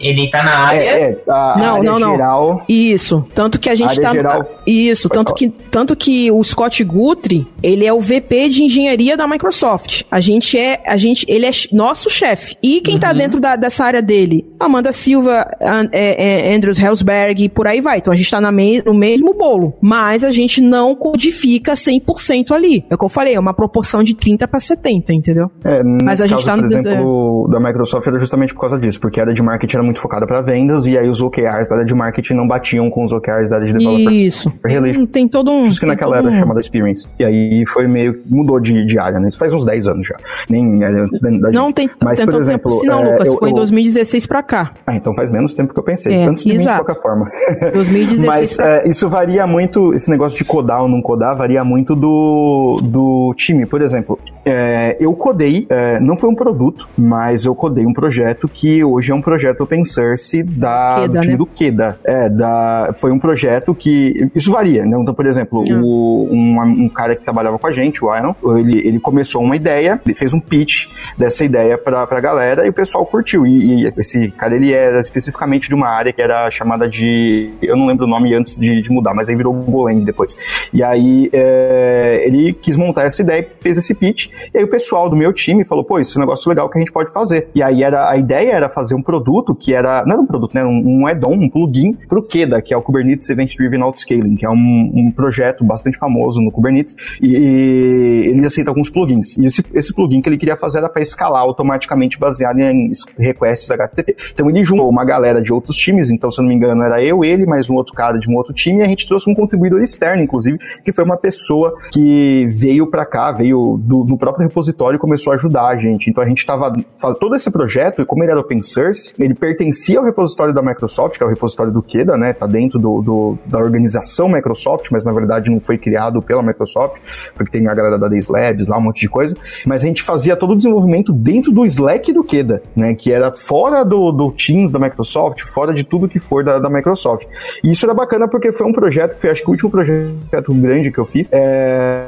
ele 0.00 0.30
tá 0.30 0.42
na 0.42 0.58
área. 0.58 0.80
É, 0.80 1.00
é 1.02 1.22
a 1.28 1.56
não, 1.58 1.76
área 1.76 1.90
não, 1.90 1.98
não. 1.98 2.12
geral. 2.12 2.64
Isso. 2.68 3.26
Tanto 3.34 3.58
que 3.58 3.68
a 3.68 3.74
gente 3.74 3.90
área 3.90 4.02
tá. 4.02 4.12
Geral... 4.12 4.50
Isso. 4.66 5.08
Tanto 5.08 5.34
que, 5.34 5.48
tanto 5.48 5.96
que 5.96 6.30
o 6.30 6.42
Scott 6.42 6.82
Guthrie, 6.84 7.46
ele 7.62 7.86
é 7.86 7.92
o 7.92 8.00
VP 8.00 8.48
de 8.48 8.62
engenharia 8.64 9.16
da 9.16 9.26
Microsoft. 9.26 10.02
A 10.10 10.20
gente 10.20 10.41
é. 10.56 10.80
A 10.86 10.96
gente, 10.96 11.24
ele 11.28 11.46
é 11.46 11.50
nosso 11.72 12.10
chefe. 12.10 12.56
E 12.62 12.80
quem 12.80 12.98
tá 12.98 13.08
uhum. 13.08 13.12
tá 13.12 13.18
dentro 13.18 13.40
da, 13.40 13.56
dessa 13.56 13.84
área 13.84 14.02
dele? 14.02 14.44
Amanda 14.58 14.92
Silva, 14.92 15.46
é, 15.92 16.50
é, 16.50 16.54
Andrews 16.54 16.78
Hellsberg, 16.78 17.48
por 17.50 17.66
aí 17.66 17.80
vai. 17.80 17.98
Então 17.98 18.12
a 18.12 18.16
gente 18.16 18.30
tá 18.30 18.40
na 18.40 18.52
me, 18.52 18.82
no 18.84 18.94
mesmo 18.94 19.34
bolo. 19.34 19.74
Mas 19.80 20.24
a 20.24 20.30
gente 20.30 20.60
não 20.60 20.94
codifica 20.94 21.72
100% 21.72 22.52
ali. 22.52 22.84
É 22.90 22.94
o 22.94 22.98
que 22.98 23.04
eu 23.04 23.08
falei, 23.08 23.34
é 23.34 23.40
uma 23.40 23.54
proporção 23.54 24.02
de 24.02 24.14
30 24.14 24.46
para 24.46 24.60
70, 24.60 25.12
entendeu? 25.12 25.50
É, 25.64 25.82
mas 25.82 26.20
a 26.20 26.26
gente 26.26 26.44
caso, 26.44 26.46
tá 26.46 26.56
no. 26.56 26.62
Por 26.62 26.68
exemplo, 26.68 27.48
da 27.50 27.60
Microsoft 27.60 28.06
era 28.06 28.18
justamente 28.18 28.54
por 28.54 28.60
causa 28.60 28.78
disso, 28.78 29.00
porque 29.00 29.20
a 29.20 29.24
área 29.24 29.34
de 29.34 29.42
marketing 29.42 29.76
era 29.76 29.84
muito 29.84 30.00
focada 30.00 30.26
para 30.26 30.40
vendas 30.40 30.86
e 30.86 30.96
aí 30.96 31.08
os 31.08 31.20
OKRs 31.20 31.68
da 31.68 31.76
área 31.76 31.86
de 31.86 31.94
marketing 31.94 32.34
não 32.34 32.46
batiam 32.46 32.88
com 32.90 33.04
os 33.04 33.12
OKRs 33.12 33.48
da 33.48 33.56
área 33.56 33.66
de 33.66 33.72
developer. 33.72 34.12
Isso. 34.12 34.50
Tem, 34.62 35.06
tem 35.06 35.28
todo 35.28 35.50
um. 35.50 35.64
Isso 35.64 35.80
que 35.80 35.86
naquela 35.86 36.18
era 36.18 36.28
um... 36.28 36.32
chamada 36.32 36.60
Experience. 36.60 37.08
E 37.18 37.24
aí 37.24 37.64
foi 37.66 37.86
meio. 37.86 38.20
mudou 38.26 38.60
de, 38.60 38.84
de 38.84 38.98
área, 38.98 39.18
né? 39.18 39.28
Isso 39.28 39.38
faz 39.38 39.52
uns 39.52 39.64
10 39.64 39.88
anos 39.88 40.06
já. 40.06 40.16
Nem 40.48 40.82
antes 40.84 41.20
da, 41.20 41.30
da 41.30 41.50
Não 41.50 41.72
tem 41.72 41.88
Mas, 42.02 42.20
por 42.20 42.34
exemplo. 42.34 42.70
Tempo 42.70 42.78
assim, 42.78 42.86
não, 42.86 43.00
é, 43.00 43.12
Lucas, 43.12 43.28
eu, 43.28 43.38
foi 43.38 43.50
em 43.50 43.54
2016 43.54 44.26
para 44.26 44.42
cá. 44.42 44.72
Ah, 44.86 44.94
então 44.94 45.14
faz 45.14 45.30
menos 45.30 45.54
tempo 45.54 45.72
que 45.72 45.78
eu 45.78 45.84
pensei. 45.84 46.14
É, 46.14 46.24
antes 46.24 46.44
de 46.44 46.52
mim, 46.52 46.58
de 46.58 46.64
qualquer 46.64 47.00
forma. 47.00 47.30
2016. 47.72 48.26
mas 48.26 48.58
é, 48.58 48.88
isso 48.88 49.08
varia 49.08 49.46
muito, 49.46 49.92
esse 49.94 50.10
negócio 50.10 50.36
de 50.36 50.44
codar 50.44 50.82
ou 50.82 50.88
não 50.88 51.00
codar, 51.00 51.36
varia 51.36 51.64
muito 51.64 51.94
do, 51.94 52.80
do 52.82 53.34
time. 53.36 53.66
Por 53.66 53.80
exemplo, 53.80 54.18
é, 54.44 54.96
eu 55.00 55.12
codei, 55.14 55.66
é, 55.68 56.00
não 56.00 56.16
foi 56.16 56.28
um 56.28 56.34
produto, 56.34 56.88
mas 56.96 57.44
eu 57.44 57.54
codei 57.54 57.86
um 57.86 57.92
projeto 57.92 58.48
que 58.48 58.84
hoje 58.84 59.12
é 59.12 59.14
um 59.14 59.22
projeto 59.22 59.62
open 59.62 59.84
source 59.84 60.42
da, 60.42 60.98
Queda, 61.00 61.08
do 61.08 61.20
time 61.20 61.32
né? 61.32 61.38
do 61.38 61.46
Queda. 61.46 61.98
É, 62.04 62.28
da, 62.28 62.92
foi 62.96 63.12
um 63.12 63.18
projeto 63.18 63.74
que. 63.74 64.28
Isso 64.34 64.50
varia, 64.50 64.84
né? 64.84 64.96
Então, 65.00 65.14
por 65.14 65.26
exemplo, 65.26 65.64
uhum. 65.68 65.82
o, 65.82 66.28
um, 66.32 66.84
um, 66.84 66.88
cara 66.88 67.14
que 67.14 67.22
trabalhava 67.22 67.58
com 67.58 67.66
a 67.66 67.72
gente, 67.72 68.04
o 68.04 68.14
Iron, 68.14 68.34
ele, 68.58 68.86
ele 68.86 69.00
começou 69.00 69.42
uma 69.42 69.56
ideia, 69.56 70.00
ele 70.04 70.14
fez 70.22 70.32
um 70.32 70.40
pitch 70.40 70.86
dessa 71.18 71.44
ideia 71.44 71.76
pra, 71.76 72.06
pra 72.06 72.20
galera 72.20 72.64
e 72.64 72.68
o 72.68 72.72
pessoal 72.72 73.04
curtiu. 73.04 73.44
E, 73.44 73.82
e 73.82 73.86
esse 73.86 74.30
cara, 74.30 74.54
ele 74.54 74.72
era 74.72 75.00
especificamente 75.00 75.68
de 75.68 75.74
uma 75.74 75.88
área 75.88 76.12
que 76.12 76.22
era 76.22 76.48
chamada 76.48 76.88
de. 76.88 77.50
Eu 77.60 77.76
não 77.76 77.86
lembro 77.86 78.06
o 78.06 78.08
nome 78.08 78.32
antes 78.32 78.56
de, 78.56 78.82
de 78.82 78.90
mudar, 78.90 79.14
mas 79.14 79.28
aí 79.28 79.34
virou 79.34 79.52
Golang 79.52 80.04
depois. 80.04 80.38
E 80.72 80.82
aí 80.82 81.28
é, 81.32 82.22
ele 82.24 82.52
quis 82.52 82.76
montar 82.76 83.02
essa 83.02 83.22
ideia, 83.22 83.46
fez 83.58 83.76
esse 83.76 83.94
pitch 83.94 84.28
e 84.54 84.58
aí 84.58 84.64
o 84.64 84.68
pessoal 84.68 85.10
do 85.10 85.16
meu 85.16 85.32
time 85.32 85.64
falou, 85.64 85.84
pô, 85.84 85.98
isso 85.98 86.16
é 86.16 86.20
um 86.20 86.24
negócio 86.24 86.48
legal 86.48 86.68
que 86.68 86.78
a 86.78 86.80
gente 86.80 86.92
pode 86.92 87.12
fazer. 87.12 87.48
E 87.54 87.62
aí 87.62 87.82
era, 87.82 88.10
a 88.10 88.16
ideia 88.16 88.52
era 88.52 88.68
fazer 88.68 88.94
um 88.94 89.02
produto 89.02 89.54
que 89.54 89.74
era, 89.74 90.04
não 90.04 90.12
era 90.12 90.22
um 90.22 90.26
produto, 90.26 90.54
né, 90.54 90.64
um, 90.64 91.00
um 91.00 91.06
add-on, 91.06 91.34
um 91.34 91.48
plugin 91.48 91.94
pro 92.08 92.22
KEDA, 92.22 92.60
que 92.62 92.72
é 92.72 92.76
o 92.76 92.82
Kubernetes 92.82 93.28
Event 93.28 93.56
Driven 93.56 93.82
Autoscaling, 93.82 94.36
que 94.36 94.46
é 94.46 94.50
um, 94.50 94.92
um 94.94 95.10
projeto 95.10 95.64
bastante 95.64 95.98
famoso 95.98 96.40
no 96.40 96.50
Kubernetes, 96.50 96.94
e, 97.20 97.36
e 97.36 98.28
ele 98.28 98.46
aceita 98.46 98.70
alguns 98.70 98.90
plugins. 98.90 99.36
E 99.38 99.46
esse, 99.46 99.64
esse 99.72 99.94
plugin 99.94 100.11
que 100.20 100.28
ele 100.28 100.38
queria 100.38 100.56
fazer 100.56 100.78
era 100.78 100.88
para 100.88 101.02
escalar 101.02 101.42
automaticamente 101.42 102.18
baseado 102.18 102.58
em 102.58 102.90
requests 103.18 103.70
HTTP. 103.70 104.16
Então 104.32 104.48
ele 104.50 104.64
juntou 104.64 104.88
uma 104.88 105.04
galera 105.04 105.40
de 105.40 105.52
outros 105.52 105.76
times, 105.76 106.10
então 106.10 106.30
se 106.30 106.40
eu 106.40 106.42
não 106.42 106.48
me 106.48 106.54
engano 106.54 106.82
era 106.82 107.02
eu, 107.02 107.24
ele, 107.24 107.46
mais 107.46 107.70
um 107.70 107.74
outro 107.74 107.94
cara 107.94 108.18
de 108.18 108.28
um 108.28 108.36
outro 108.36 108.52
time, 108.52 108.80
e 108.80 108.82
a 108.84 108.88
gente 108.88 109.06
trouxe 109.06 109.30
um 109.30 109.34
contribuidor 109.34 109.80
externo, 109.80 110.22
inclusive, 110.22 110.58
que 110.84 110.92
foi 110.92 111.04
uma 111.04 111.16
pessoa 111.16 111.74
que 111.92 112.46
veio 112.48 112.86
para 112.86 113.04
cá, 113.06 113.32
veio 113.32 113.80
do, 113.82 114.04
do 114.04 114.16
próprio 114.16 114.46
repositório 114.46 114.98
começou 114.98 115.32
a 115.32 115.36
ajudar 115.36 115.66
a 115.66 115.76
gente. 115.76 116.10
Então 116.10 116.22
a 116.22 116.26
gente 116.26 116.38
estava 116.38 116.72
todo 117.18 117.34
esse 117.34 117.50
projeto, 117.50 118.02
e 118.02 118.04
como 118.04 118.22
ele 118.22 118.30
era 118.30 118.40
open 118.40 118.62
source, 118.62 119.12
ele 119.18 119.34
pertencia 119.34 119.98
ao 119.98 120.04
repositório 120.04 120.54
da 120.54 120.62
Microsoft, 120.62 121.16
que 121.16 121.22
é 121.22 121.26
o 121.26 121.28
repositório 121.28 121.72
do 121.72 121.82
Queda, 121.82 122.16
né? 122.16 122.32
Tá 122.32 122.46
dentro 122.46 122.78
do, 122.78 123.02
do, 123.02 123.38
da 123.46 123.58
organização 123.58 124.28
Microsoft, 124.28 124.88
mas 124.90 125.04
na 125.04 125.12
verdade 125.12 125.50
não 125.50 125.60
foi 125.60 125.76
criado 125.78 126.22
pela 126.22 126.42
Microsoft, 126.42 127.00
porque 127.34 127.50
tem 127.50 127.66
a 127.68 127.74
galera 127.74 127.98
da 127.98 128.08
Days 128.08 128.28
Labs 128.28 128.68
lá, 128.68 128.78
um 128.78 128.82
monte 128.82 129.00
de 129.00 129.08
coisa. 129.08 129.36
Mas 129.66 129.82
a 129.82 129.86
gente 129.86 129.91
fazia 130.00 130.36
todo 130.36 130.52
o 130.52 130.56
desenvolvimento 130.56 131.12
dentro 131.12 131.50
do 131.50 131.66
Slack 131.66 132.12
do 132.12 132.22
Queda, 132.22 132.62
né? 132.76 132.94
Que 132.94 133.10
era 133.10 133.32
fora 133.32 133.84
do, 133.84 134.12
do 134.12 134.30
Teams 134.30 134.70
da 134.70 134.78
Microsoft, 134.78 135.42
fora 135.42 135.74
de 135.74 135.82
tudo 135.82 136.08
que 136.08 136.20
for 136.20 136.44
da, 136.44 136.58
da 136.58 136.70
Microsoft. 136.70 137.26
E 137.64 137.72
isso 137.72 137.84
era 137.84 137.92
bacana 137.92 138.28
porque 138.28 138.52
foi 138.52 138.66
um 138.66 138.72
projeto, 138.72 139.20
foi 139.20 139.30
acho 139.30 139.42
que 139.42 139.48
o 139.48 139.50
último 139.50 139.70
projeto 139.70 140.54
grande 140.54 140.92
que 140.92 140.98
eu 140.98 141.04
fiz. 141.04 141.28
É, 141.32 142.06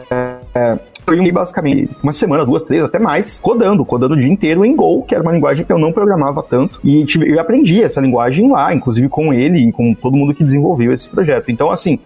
é, 0.54 0.78
basicamente 1.32 1.90
uma 2.02 2.12
semana, 2.12 2.44
duas, 2.44 2.62
três, 2.62 2.82
até 2.82 2.98
mais, 2.98 3.40
codando, 3.40 3.84
codando 3.84 4.14
o 4.14 4.16
dia 4.16 4.28
inteiro 4.28 4.64
em 4.64 4.74
Go, 4.74 5.02
que 5.02 5.14
era 5.14 5.22
uma 5.22 5.32
linguagem 5.32 5.64
que 5.64 5.72
eu 5.72 5.78
não 5.78 5.92
programava 5.92 6.42
tanto. 6.42 6.80
E 6.82 7.04
tive, 7.04 7.30
eu 7.30 7.40
aprendi 7.40 7.82
essa 7.82 8.00
linguagem 8.00 8.50
lá, 8.50 8.72
inclusive 8.72 9.08
com 9.08 9.32
ele 9.32 9.68
e 9.68 9.72
com 9.72 9.94
todo 9.94 10.16
mundo 10.16 10.34
que 10.34 10.44
desenvolveu 10.44 10.92
esse 10.92 11.08
projeto. 11.08 11.50
Então, 11.50 11.70
assim, 11.70 11.98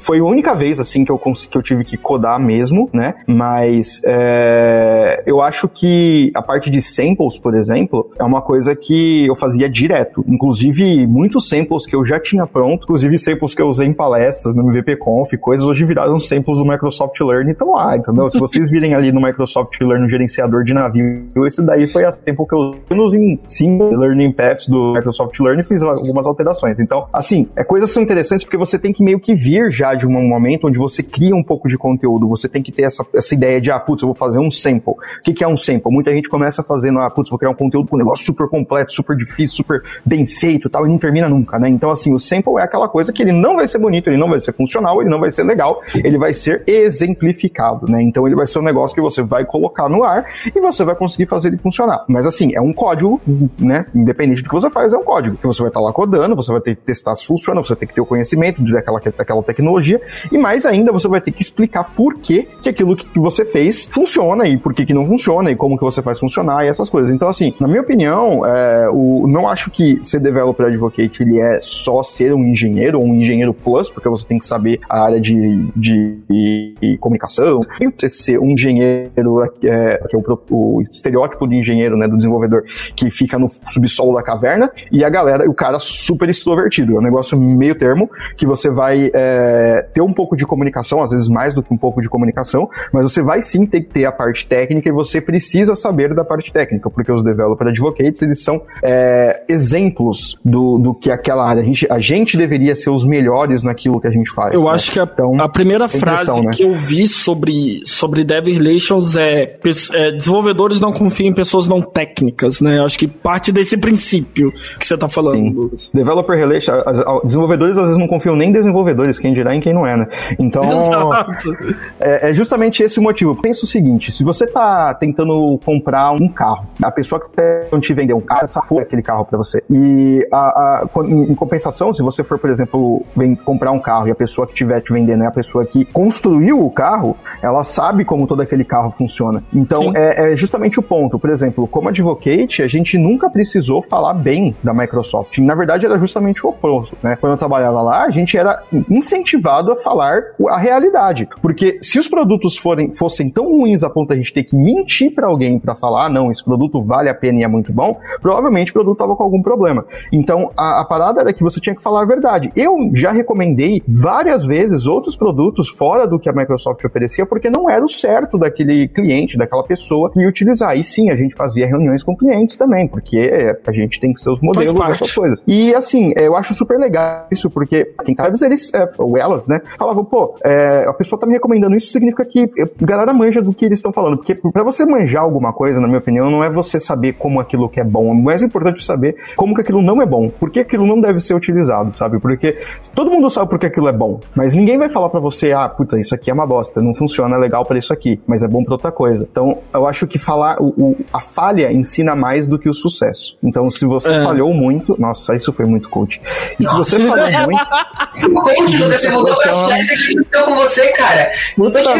foi 0.00 0.18
a 0.18 0.24
única 0.24 0.54
vez, 0.54 0.78
assim, 0.78 1.04
que 1.04 1.10
eu, 1.10 1.18
que 1.18 1.56
eu 1.56 1.62
tive 1.62 1.84
que 1.84 1.96
codar 1.96 2.38
mesmo, 2.38 2.88
né? 2.92 3.14
Mas 3.26 4.00
é, 4.04 5.15
eu 5.24 5.40
acho 5.40 5.68
que 5.68 6.30
a 6.34 6.42
parte 6.42 6.70
de 6.70 6.82
samples, 6.82 7.38
por 7.38 7.54
exemplo, 7.54 8.10
é 8.18 8.24
uma 8.24 8.42
coisa 8.42 8.74
que 8.74 9.26
eu 9.26 9.36
fazia 9.36 9.68
direto. 9.68 10.24
Inclusive, 10.26 11.06
muitos 11.06 11.48
samples 11.48 11.86
que 11.86 11.94
eu 11.94 12.04
já 12.04 12.18
tinha 12.18 12.46
pronto, 12.46 12.84
inclusive 12.84 13.16
samples 13.18 13.54
que 13.54 13.62
eu 13.62 13.68
usei 13.68 13.86
em 13.86 13.92
palestras, 13.92 14.54
no 14.54 14.68
MVP 14.68 14.96
Conf, 14.96 15.32
coisas, 15.40 15.66
hoje 15.66 15.84
viraram 15.84 16.18
samples 16.18 16.58
do 16.58 16.64
Microsoft 16.64 17.20
Learn 17.20 17.48
e 17.48 17.52
estão 17.52 17.72
lá, 17.72 17.96
entendeu? 17.96 18.28
Se 18.30 18.38
vocês 18.38 18.70
virem 18.70 18.94
ali 18.94 19.12
no 19.12 19.20
Microsoft 19.20 19.80
Learn 19.80 20.02
no 20.02 20.08
gerenciador 20.08 20.64
de 20.64 20.74
navio, 20.74 21.46
esse 21.46 21.62
daí 21.62 21.90
foi 21.92 22.04
a 22.04 22.12
tempo 22.12 22.46
que 22.46 22.54
eu 22.54 22.96
nos 22.96 23.14
em 23.14 23.38
sim 23.46 23.78
Learning 23.78 24.32
Paths 24.32 24.68
do 24.68 24.94
Microsoft 24.94 25.38
Learn 25.40 25.60
e 25.60 25.64
fiz 25.64 25.82
algumas 25.82 26.26
alterações. 26.26 26.80
Então, 26.80 27.06
assim, 27.12 27.48
é 27.54 27.62
coisas 27.62 27.90
são 27.90 28.02
interessantes 28.02 28.44
porque 28.44 28.56
você 28.56 28.78
tem 28.78 28.92
que 28.92 29.02
meio 29.02 29.20
que 29.20 29.34
vir 29.34 29.70
já 29.70 29.94
de 29.94 30.06
um 30.06 30.10
momento 30.10 30.66
onde 30.66 30.78
você 30.78 31.02
cria 31.02 31.34
um 31.34 31.42
pouco 31.42 31.68
de 31.68 31.76
conteúdo, 31.76 32.28
você 32.28 32.48
tem 32.48 32.62
que 32.62 32.72
ter 32.72 32.82
essa, 32.82 33.06
essa 33.14 33.34
ideia 33.34 33.60
de, 33.60 33.70
ah, 33.70 33.78
putz, 33.78 34.02
eu 34.02 34.08
vou 34.08 34.14
fazer 34.14 34.38
um 34.38 34.50
sample. 34.50 34.94
O 35.18 35.22
que, 35.22 35.32
que 35.32 35.44
é 35.44 35.48
um 35.48 35.56
sample? 35.56 35.92
Muita 35.92 36.12
gente 36.12 36.28
começa 36.28 36.62
fazendo, 36.62 36.98
ah, 36.98 37.10
putz, 37.10 37.30
vou 37.30 37.38
criar 37.38 37.50
um 37.50 37.54
conteúdo 37.54 37.88
com 37.88 37.96
um 37.96 37.98
negócio 37.98 38.24
super 38.24 38.48
completo, 38.48 38.92
super 38.92 39.16
difícil, 39.16 39.56
super 39.56 39.82
bem 40.04 40.26
feito 40.26 40.68
tal, 40.68 40.86
e 40.86 40.90
não 40.90 40.98
termina 40.98 41.28
nunca, 41.28 41.58
né? 41.58 41.68
Então, 41.68 41.90
assim, 41.90 42.12
o 42.12 42.18
sample 42.18 42.58
é 42.58 42.62
aquela 42.62 42.88
coisa 42.88 43.12
que 43.12 43.22
ele 43.22 43.32
não 43.32 43.56
vai 43.56 43.66
ser 43.66 43.78
bonito, 43.78 44.08
ele 44.08 44.18
não 44.18 44.28
vai 44.28 44.40
ser 44.40 44.52
funcional, 44.52 45.00
ele 45.00 45.10
não 45.10 45.20
vai 45.20 45.30
ser 45.30 45.44
legal, 45.44 45.80
ele 45.94 46.18
vai 46.18 46.34
ser 46.34 46.62
exemplificado, 46.66 47.90
né? 47.90 48.02
Então, 48.02 48.26
ele 48.26 48.36
vai 48.36 48.46
ser 48.46 48.58
um 48.58 48.62
negócio 48.62 48.94
que 48.94 49.00
você 49.00 49.22
vai 49.22 49.44
colocar 49.44 49.88
no 49.88 50.04
ar 50.04 50.24
e 50.54 50.60
você 50.60 50.84
vai 50.84 50.94
conseguir 50.94 51.26
fazer 51.26 51.48
ele 51.48 51.56
funcionar. 51.56 52.04
Mas 52.08 52.26
assim, 52.26 52.54
é 52.54 52.60
um 52.60 52.72
código, 52.72 53.20
né? 53.58 53.86
Independente 53.94 54.42
do 54.42 54.48
que 54.48 54.54
você 54.54 54.70
faz, 54.70 54.92
é 54.92 54.98
um 54.98 55.04
código. 55.04 55.36
Que 55.36 55.46
você 55.46 55.60
vai 55.60 55.68
estar 55.68 55.80
lá 55.80 55.92
codando, 55.92 56.36
você 56.36 56.52
vai 56.52 56.60
ter 56.60 56.76
que 56.76 56.82
testar 56.82 57.14
se 57.14 57.26
funciona, 57.26 57.60
você 57.60 57.74
ter 57.74 57.86
que 57.86 57.94
ter 57.94 58.00
o 58.00 58.06
conhecimento 58.06 58.62
daquela, 58.62 59.00
daquela 59.00 59.42
tecnologia, 59.42 60.00
e 60.30 60.38
mais 60.38 60.66
ainda, 60.66 60.92
você 60.92 61.08
vai 61.08 61.20
ter 61.20 61.30
que 61.30 61.42
explicar 61.42 61.84
por 61.94 62.14
que, 62.14 62.48
que 62.62 62.68
aquilo 62.68 62.96
que 62.96 63.18
você 63.18 63.44
fez 63.44 63.88
funciona 63.92 64.46
e 64.46 64.56
por 64.56 64.74
que, 64.74 64.84
que 64.84 64.94
não 64.96 65.06
funciona 65.06 65.50
e 65.50 65.56
como 65.56 65.76
que 65.76 65.84
você 65.84 66.02
faz 66.02 66.18
funcionar 66.18 66.64
e 66.64 66.68
essas 66.68 66.88
coisas. 66.90 67.14
Então, 67.14 67.28
assim, 67.28 67.54
na 67.60 67.68
minha 67.68 67.80
opinião, 67.80 68.44
é, 68.44 68.88
o, 68.90 69.26
não 69.26 69.46
acho 69.48 69.70
que 69.70 70.02
ser 70.02 70.20
developer 70.20 70.66
advocate 70.66 71.22
ele 71.22 71.38
é 71.38 71.60
só 71.60 72.02
ser 72.02 72.32
um 72.32 72.44
engenheiro 72.44 72.98
ou 72.98 73.06
um 73.06 73.14
engenheiro 73.14 73.52
plus, 73.52 73.90
porque 73.90 74.08
você 74.08 74.26
tem 74.26 74.38
que 74.38 74.46
saber 74.46 74.80
a 74.88 75.04
área 75.04 75.20
de, 75.20 75.66
de, 75.76 76.18
de, 76.28 76.98
comunicação, 76.98 77.60
Você 77.96 78.08
ser 78.08 78.38
um 78.38 78.50
engenheiro, 78.50 79.42
é, 79.62 79.98
que 80.08 80.16
é 80.16 80.18
o, 80.18 80.38
o, 80.50 80.82
estereótipo 80.90 81.46
de 81.46 81.56
engenheiro, 81.56 81.96
né, 81.96 82.08
do 82.08 82.16
desenvolvedor, 82.16 82.64
que 82.94 83.10
fica 83.10 83.38
no 83.38 83.50
subsolo 83.70 84.14
da 84.14 84.22
caverna, 84.22 84.70
e 84.90 85.04
a 85.04 85.10
galera, 85.10 85.48
o 85.48 85.54
cara 85.54 85.78
super 85.78 86.28
extrovertido. 86.28 86.96
É 86.96 86.98
um 86.98 87.02
negócio 87.02 87.38
meio 87.38 87.74
termo, 87.74 88.10
que 88.36 88.46
você 88.46 88.70
vai 88.70 89.10
é, 89.14 89.86
ter 89.92 90.00
um 90.00 90.12
pouco 90.12 90.36
de 90.36 90.46
comunicação, 90.46 91.02
às 91.02 91.10
vezes 91.10 91.28
mais 91.28 91.54
do 91.54 91.62
que 91.62 91.72
um 91.72 91.78
pouco 91.78 92.00
de 92.00 92.08
comunicação, 92.08 92.68
mas 92.92 93.02
você 93.02 93.22
vai 93.22 93.42
sim 93.42 93.66
ter 93.66 93.82
que 93.82 93.92
ter 93.92 94.04
a 94.04 94.12
parte 94.12 94.46
técnica 94.46 94.85
e 94.88 94.92
você 94.92 95.20
precisa 95.20 95.74
saber 95.74 96.14
da 96.14 96.24
parte 96.24 96.52
técnica, 96.52 96.90
porque 96.90 97.10
os 97.12 97.22
developer 97.22 97.68
advocates, 97.68 98.22
eles 98.22 98.42
são 98.42 98.62
é, 98.82 99.42
exemplos 99.48 100.38
do, 100.44 100.78
do 100.78 100.94
que 100.94 101.10
aquela 101.10 101.46
área. 101.46 101.62
A 101.62 101.64
gente, 101.64 101.86
a 101.90 101.98
gente 101.98 102.36
deveria 102.36 102.74
ser 102.76 102.90
os 102.90 103.04
melhores 103.04 103.62
naquilo 103.62 104.00
que 104.00 104.06
a 104.06 104.10
gente 104.10 104.32
faz. 104.32 104.54
Eu 104.54 104.64
né? 104.64 104.70
acho 104.70 104.92
que 104.92 105.00
a, 105.00 105.04
então, 105.04 105.40
a 105.40 105.48
primeira 105.48 105.88
frase 105.88 106.40
né? 106.40 106.50
que 106.52 106.64
eu 106.64 106.76
vi 106.76 107.06
sobre, 107.06 107.80
sobre 107.84 108.24
Dev 108.24 108.46
Relations 108.46 109.16
é, 109.16 109.58
é, 109.92 110.12
desenvolvedores 110.12 110.80
não 110.80 110.92
confiam 110.92 111.28
em 111.28 111.34
pessoas 111.34 111.68
não 111.68 111.80
técnicas, 111.80 112.60
né? 112.60 112.78
Eu 112.78 112.84
acho 112.84 112.98
que 112.98 113.06
parte 113.06 113.50
desse 113.50 113.76
princípio 113.76 114.52
que 114.78 114.86
você 114.86 114.94
está 114.94 115.08
falando. 115.08 115.70
Sim. 115.76 115.90
Developer 115.94 116.36
Relations, 116.36 116.82
desenvolvedores 117.24 117.78
às 117.78 117.84
vezes 117.84 117.98
não 117.98 118.06
confiam 118.06 118.36
nem 118.36 118.46
em 118.48 118.52
desenvolvedores, 118.52 119.18
quem 119.18 119.34
dirá 119.34 119.54
em 119.54 119.60
quem 119.60 119.74
não 119.74 119.86
é, 119.86 119.96
né? 119.96 120.06
Então, 120.38 120.64
é, 122.00 122.30
é, 122.30 122.32
justamente 122.32 122.82
esse 122.82 122.98
o 122.98 123.02
motivo. 123.02 123.34
Pensa 123.34 123.64
o 123.64 123.66
seguinte, 123.66 124.12
se 124.12 124.22
você 124.22 124.44
está 124.44 124.75
tentando 124.94 125.58
comprar 125.64 126.12
um 126.12 126.28
carro, 126.28 126.66
a 126.82 126.90
pessoa 126.90 127.20
que 127.20 127.30
tá 127.30 127.42
te 127.80 127.94
vendeu 127.94 128.16
um 128.16 128.20
carro, 128.20 128.42
essa 128.42 128.60
foi 128.62 128.82
aquele 128.82 129.02
carro 129.02 129.24
para 129.24 129.38
você. 129.38 129.62
E 129.70 130.26
a, 130.32 130.38
a, 130.38 130.88
em 131.04 131.34
compensação, 131.34 131.92
se 131.92 132.02
você 132.02 132.24
for, 132.24 132.38
por 132.38 132.50
exemplo, 132.50 133.04
vem 133.14 133.34
comprar 133.34 133.70
um 133.70 133.80
carro 133.80 134.08
e 134.08 134.10
a 134.10 134.14
pessoa 134.14 134.46
que 134.46 134.52
estiver 134.52 134.80
te 134.80 134.92
vendendo 134.92 135.24
é 135.24 135.26
a 135.26 135.30
pessoa 135.30 135.64
que 135.64 135.84
construiu 135.84 136.60
o 136.60 136.70
carro, 136.70 137.16
ela 137.42 137.64
sabe 137.64 138.04
como 138.04 138.26
todo 138.26 138.42
aquele 138.42 138.64
carro 138.64 138.92
funciona. 138.96 139.42
Então, 139.54 139.92
é, 139.94 140.32
é, 140.32 140.36
justamente 140.36 140.78
o 140.78 140.82
ponto. 140.82 141.18
Por 141.18 141.30
exemplo, 141.30 141.66
como 141.66 141.88
advocate, 141.88 142.62
a 142.62 142.68
gente 142.68 142.98
nunca 142.98 143.30
precisou 143.30 143.82
falar 143.82 144.14
bem 144.14 144.54
da 144.62 144.72
Microsoft. 144.72 145.38
Na 145.38 145.54
verdade, 145.54 145.86
era 145.86 145.98
justamente 145.98 146.44
o 146.44 146.50
oposto. 146.50 146.96
Né? 147.02 147.16
Quando 147.20 147.32
eu 147.32 147.38
trabalhava 147.38 147.80
lá, 147.82 148.04
a 148.04 148.10
gente 148.10 148.36
era 148.36 148.62
incentivado 148.90 149.72
a 149.72 149.76
falar 149.76 150.22
a 150.48 150.58
realidade. 150.58 151.28
Porque 151.40 151.78
se 151.82 151.98
os 151.98 152.08
produtos 152.08 152.56
forem, 152.56 152.94
fossem 152.94 153.30
tão 153.30 153.44
ruins 153.44 153.82
a 153.82 153.90
ponto 153.90 154.08
de 154.08 154.14
a 154.14 154.16
gente 154.16 154.32
ter 154.32 154.44
que 154.44 154.56
mentir 154.66 155.14
para 155.14 155.28
alguém 155.28 155.58
para 155.58 155.74
falar, 155.74 156.06
ah, 156.06 156.08
não, 156.08 156.30
esse 156.30 156.44
produto 156.44 156.82
vale 156.82 157.08
a 157.08 157.14
pena 157.14 157.40
e 157.40 157.44
é 157.44 157.48
muito 157.48 157.72
bom, 157.72 157.98
provavelmente 158.20 158.70
o 158.70 158.74
produto 158.74 158.94
estava 158.94 159.14
com 159.14 159.22
algum 159.22 159.40
problema. 159.40 159.84
Então, 160.12 160.50
a, 160.56 160.80
a 160.80 160.84
parada 160.84 161.20
era 161.20 161.32
que 161.32 161.42
você 161.42 161.60
tinha 161.60 161.74
que 161.74 161.82
falar 161.82 162.02
a 162.02 162.06
verdade. 162.06 162.50
Eu 162.56 162.90
já 162.94 163.12
recomendei 163.12 163.82
várias 163.86 164.44
vezes 164.44 164.86
outros 164.86 165.16
produtos 165.16 165.68
fora 165.68 166.06
do 166.06 166.18
que 166.18 166.28
a 166.28 166.32
Microsoft 166.32 166.84
oferecia, 166.84 167.24
porque 167.24 167.48
não 167.48 167.70
era 167.70 167.84
o 167.84 167.88
certo 167.88 168.38
daquele 168.38 168.88
cliente, 168.88 169.38
daquela 169.38 169.62
pessoa 169.62 170.10
me 170.16 170.26
utilizar. 170.26 170.76
E 170.76 170.82
sim, 170.82 171.10
a 171.10 171.16
gente 171.16 171.34
fazia 171.34 171.66
reuniões 171.66 172.02
com 172.02 172.16
clientes 172.16 172.56
também, 172.56 172.88
porque 172.88 173.56
a 173.66 173.72
gente 173.72 174.00
tem 174.00 174.12
que 174.12 174.20
ser 174.20 174.30
os 174.30 174.40
modelos 174.40 174.74
dessas 174.74 175.14
coisas. 175.14 175.42
E 175.46 175.74
assim, 175.74 176.12
eu 176.16 176.34
acho 176.34 176.54
super 176.54 176.78
legal 176.78 177.26
isso, 177.30 177.48
porque 177.50 177.92
quem 178.04 178.14
tá 178.14 178.26
eles, 178.44 178.72
é, 178.74 178.88
ou 178.98 179.16
elas, 179.16 179.48
né, 179.48 179.60
falavam, 179.78 180.04
pô, 180.04 180.34
é, 180.44 180.84
a 180.86 180.92
pessoa 180.92 181.18
tá 181.18 181.26
me 181.26 181.32
recomendando 181.32 181.76
isso, 181.76 181.88
significa 181.88 182.24
que 182.24 182.50
a 182.60 182.86
galera 182.86 183.12
manja 183.12 183.40
do 183.40 183.52
que 183.52 183.64
eles 183.64 183.78
estão 183.78 183.92
falando. 183.92 184.16
Porque 184.16 184.34
para 184.56 184.64
você 184.64 184.86
manjar 184.86 185.22
alguma 185.22 185.52
coisa, 185.52 185.78
na 185.82 185.86
minha 185.86 185.98
opinião, 185.98 186.30
não 186.30 186.42
é 186.42 186.48
você 186.48 186.80
saber 186.80 187.12
como 187.12 187.38
aquilo 187.38 187.68
que 187.68 187.78
é 187.78 187.84
bom. 187.84 188.10
É 188.10 188.14
mais 188.14 188.42
importante 188.42 188.82
saber 188.82 189.14
como 189.36 189.54
que 189.54 189.60
aquilo 189.60 189.82
não 189.82 190.00
é 190.00 190.06
bom. 190.06 190.30
Por 190.30 190.50
que 190.50 190.60
aquilo 190.60 190.86
não 190.86 190.98
deve 190.98 191.20
ser 191.20 191.34
utilizado, 191.34 191.94
sabe? 191.94 192.18
Porque 192.18 192.56
todo 192.94 193.10
mundo 193.10 193.28
sabe 193.28 193.50
por 193.50 193.58
que 193.58 193.66
aquilo 193.66 193.86
é 193.86 193.92
bom, 193.92 194.18
mas 194.34 194.54
ninguém 194.54 194.78
vai 194.78 194.88
falar 194.88 195.10
para 195.10 195.20
você, 195.20 195.52
ah, 195.52 195.68
puta, 195.68 196.00
isso 196.00 196.14
aqui 196.14 196.30
é 196.30 196.32
uma 196.32 196.46
bosta, 196.46 196.80
não 196.80 196.94
funciona 196.94 197.36
legal 197.36 197.66
para 197.66 197.76
isso 197.76 197.92
aqui, 197.92 198.18
mas 198.26 198.42
é 198.42 198.48
bom 198.48 198.64
para 198.64 198.72
outra 198.72 198.90
coisa. 198.90 199.28
Então, 199.30 199.58
eu 199.74 199.86
acho 199.86 200.06
que 200.06 200.18
falar, 200.18 200.56
o, 200.58 200.68
o, 200.68 200.96
a 201.12 201.20
falha 201.20 201.70
ensina 201.70 202.16
mais 202.16 202.48
do 202.48 202.58
que 202.58 202.70
o 202.70 202.72
sucesso. 202.72 203.36
Então, 203.42 203.70
se 203.70 203.84
você 203.84 204.14
é. 204.14 204.24
falhou 204.24 204.54
muito, 204.54 204.98
nossa, 204.98 205.36
isso 205.36 205.52
foi 205.52 205.66
muito 205.66 205.90
coach. 205.90 206.18
E 206.58 206.64
nossa. 206.64 206.96
se 206.96 206.96
você 206.96 207.06
falhou 207.06 207.42
muito. 207.42 208.40
coach, 208.40 208.78
você 208.78 209.10
mudou 209.10 209.36
pra 209.36 209.78
isso 209.80 209.92
aqui 209.92 210.18
aconteceu 210.18 210.44
com 210.46 210.54
você, 210.54 210.92
cara. 210.92 211.30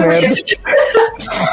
Merda. 0.06 0.34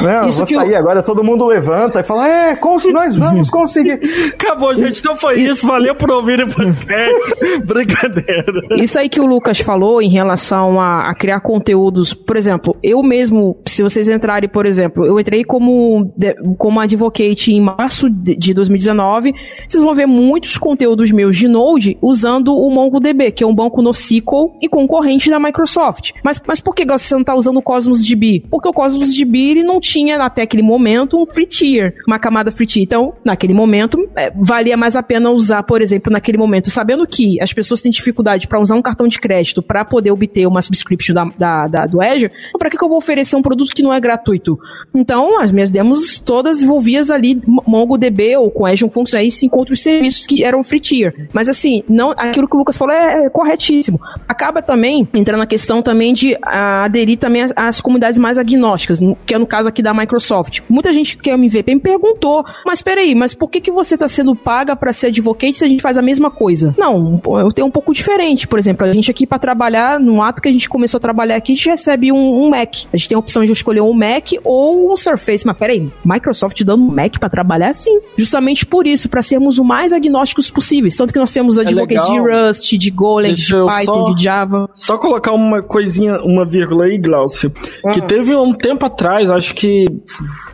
Não, 0.00 0.28
isso 0.28 0.38
vou 0.38 0.46
sair 0.46 0.72
eu... 0.72 0.78
agora, 0.78 0.83
todo 1.02 1.24
mundo 1.24 1.46
levanta 1.46 2.00
e 2.00 2.02
fala, 2.02 2.28
é, 2.28 2.58
nós 2.92 3.16
vamos 3.16 3.48
conseguir. 3.48 4.00
Acabou, 4.34 4.74
gente, 4.74 5.00
então 5.00 5.16
foi 5.16 5.40
isso, 5.40 5.66
valeu 5.66 5.94
por 5.94 6.10
ouvir 6.10 6.42
o 6.42 6.46
podcast. 6.46 7.34
Brincadeira. 7.64 8.44
Isso 8.76 8.98
aí 8.98 9.08
que 9.08 9.20
o 9.20 9.26
Lucas 9.26 9.60
falou 9.60 10.02
em 10.02 10.10
relação 10.10 10.80
a, 10.80 11.10
a, 11.10 11.14
criar 11.14 11.40
conteúdos, 11.40 12.12
por 12.12 12.36
exemplo, 12.36 12.76
eu 12.82 13.02
mesmo, 13.02 13.56
se 13.66 13.82
vocês 13.82 14.08
entrarem, 14.08 14.48
por 14.48 14.66
exemplo, 14.66 15.04
eu 15.06 15.18
entrei 15.18 15.44
como, 15.44 16.12
como 16.58 16.80
advocate 16.80 17.52
em 17.52 17.60
março 17.60 18.10
de 18.10 18.52
2019, 18.52 19.32
vocês 19.66 19.82
vão 19.82 19.94
ver 19.94 20.06
muitos 20.06 20.58
conteúdos 20.58 21.10
meus 21.12 21.36
de 21.36 21.48
Node 21.48 21.96
usando 22.02 22.54
o 22.54 22.70
MongoDB, 22.70 23.32
que 23.32 23.42
é 23.42 23.46
um 23.46 23.54
banco 23.54 23.80
NoSQL 23.80 24.56
e 24.60 24.68
concorrente 24.68 25.30
da 25.30 25.40
Microsoft. 25.40 26.12
Mas, 26.22 26.40
mas 26.46 26.60
por 26.60 26.74
que 26.74 26.84
você 26.84 27.14
não 27.14 27.22
está 27.22 27.34
usando 27.34 27.56
o 27.56 27.62
Cosmos 27.62 28.04
DB? 28.04 28.44
Porque 28.50 28.68
o 28.68 28.72
Cosmos 28.72 29.16
DB 29.16 29.38
ele 29.50 29.62
não 29.62 29.80
tinha 29.80 30.16
até 30.22 30.42
aquele 30.42 30.62
momento 30.62 30.73
um 30.76 31.26
free 31.26 31.46
tier, 31.46 31.94
uma 32.06 32.18
camada 32.18 32.50
free 32.50 32.66
tier. 32.66 32.82
Então, 32.82 33.14
naquele 33.24 33.54
momento, 33.54 33.98
é, 34.16 34.30
valia 34.34 34.76
mais 34.76 34.96
a 34.96 35.02
pena 35.02 35.30
usar, 35.30 35.62
por 35.62 35.82
exemplo, 35.82 36.12
naquele 36.12 36.38
momento, 36.38 36.70
sabendo 36.70 37.06
que 37.06 37.40
as 37.40 37.52
pessoas 37.52 37.80
têm 37.80 37.90
dificuldade 37.90 38.48
para 38.48 38.60
usar 38.60 38.74
um 38.74 38.82
cartão 38.82 39.06
de 39.08 39.18
crédito 39.18 39.62
para 39.62 39.84
poder 39.84 40.10
obter 40.10 40.46
uma 40.46 40.62
subscription 40.62 41.14
da, 41.14 41.24
da, 41.38 41.66
da 41.66 41.86
do 41.86 42.00
Azure, 42.00 42.32
então 42.48 42.58
para 42.58 42.70
que, 42.70 42.76
que 42.76 42.84
eu 42.84 42.88
vou 42.88 42.98
oferecer 42.98 43.36
um 43.36 43.42
produto 43.42 43.72
que 43.74 43.82
não 43.82 43.92
é 43.92 44.00
gratuito? 44.00 44.58
Então, 44.94 45.40
as 45.40 45.52
minhas 45.52 45.70
demos 45.70 46.20
todas 46.20 46.62
envolvias 46.62 47.10
ali 47.10 47.40
MongoDB 47.46 48.36
ou 48.36 48.50
com 48.50 48.66
Azure 48.66 48.90
Functions, 48.90 49.14
aí 49.14 49.30
se 49.30 49.46
encontra 49.46 49.74
os 49.74 49.82
serviços 49.82 50.26
que 50.26 50.42
eram 50.44 50.62
free 50.62 50.80
tier. 50.80 51.28
Mas 51.32 51.48
assim, 51.48 51.82
não, 51.88 52.12
aquilo 52.12 52.48
que 52.48 52.54
o 52.54 52.58
Lucas 52.58 52.76
falou 52.76 52.94
é, 52.94 53.26
é 53.26 53.30
corretíssimo. 53.30 54.00
Acaba 54.28 54.62
também 54.62 55.08
entrando 55.14 55.40
na 55.40 55.46
questão 55.46 55.82
também 55.82 56.12
de 56.12 56.36
a, 56.42 56.84
aderir 56.84 57.18
também 57.18 57.46
às, 57.54 57.80
comunidades 57.80 58.18
mais 58.18 58.38
agnósticas, 58.38 59.00
que 59.26 59.34
é 59.34 59.38
no 59.38 59.46
caso 59.46 59.68
aqui 59.68 59.82
da 59.82 59.92
Microsoft. 59.92 60.60
Muita 60.68 60.92
gente 60.92 61.16
que 61.16 61.30
é 61.30 61.34
MVP 61.34 61.74
me 61.74 61.80
perguntou, 61.80 62.44
mas 62.64 62.82
peraí, 62.82 63.14
mas 63.14 63.34
por 63.34 63.50
que, 63.50 63.60
que 63.60 63.70
você 63.70 63.94
está 63.94 64.08
sendo 64.08 64.34
paga 64.34 64.74
para 64.74 64.92
ser 64.92 65.08
advocate 65.08 65.58
se 65.58 65.64
a 65.64 65.68
gente 65.68 65.82
faz 65.82 65.98
a 65.98 66.02
mesma 66.02 66.30
coisa? 66.30 66.74
Não, 66.78 67.20
eu 67.38 67.52
tenho 67.52 67.66
um 67.66 67.70
pouco 67.70 67.92
diferente. 67.92 68.46
Por 68.46 68.58
exemplo, 68.58 68.86
a 68.86 68.92
gente 68.92 69.10
aqui 69.10 69.26
para 69.26 69.38
trabalhar, 69.38 69.98
no 70.00 70.22
ato 70.22 70.42
que 70.42 70.48
a 70.48 70.52
gente 70.52 70.68
começou 70.68 70.98
a 70.98 71.00
trabalhar 71.00 71.36
aqui, 71.36 71.52
a 71.52 71.54
gente 71.54 71.68
recebe 71.68 72.12
um, 72.12 72.44
um, 72.44 72.50
Mac. 72.50 72.74
A 72.92 72.96
gente 72.96 73.08
tem 73.08 73.16
a 73.16 73.18
opção 73.18 73.44
de 73.44 73.52
escolher 73.52 73.80
um 73.80 73.92
Mac 73.92 74.32
ou 74.42 74.92
um 74.92 74.96
Surface. 74.96 75.46
Mas 75.46 75.56
peraí, 75.56 75.90
Microsoft 76.04 76.62
dando 76.64 76.84
um 76.84 76.94
Mac 76.94 77.18
para 77.18 77.28
trabalhar? 77.28 77.72
Sim. 77.74 78.00
Justamente 78.16 78.66
por 78.66 78.86
isso, 78.86 79.08
para 79.08 79.22
sermos 79.22 79.58
o 79.58 79.64
mais 79.64 79.92
agnósticos 79.92 80.50
possíveis. 80.50 80.96
Tanto 80.96 81.12
que 81.12 81.18
nós 81.18 81.32
temos 81.32 81.58
advocates 81.58 82.08
é 82.08 82.12
de 82.12 82.18
Rust, 82.18 82.72
de 82.72 82.90
Golang, 82.90 83.28
Deixa 83.28 83.56
de 83.56 83.66
Python, 83.66 84.06
só, 84.06 84.14
de 84.14 84.22
Java. 84.22 84.70
Só 84.74 84.98
colocar 84.98 85.32
uma 85.32 85.62
coisinha, 85.62 86.20
uma 86.22 86.44
vírgula 86.44 86.84
aí, 86.84 86.98
Glaucio. 86.98 87.52
Uhum. 87.84 87.92
Que 87.92 88.02
teve 88.02 88.34
um 88.34 88.52
tempo 88.52 88.86
atrás, 88.86 89.30
acho 89.30 89.54
que 89.54 89.86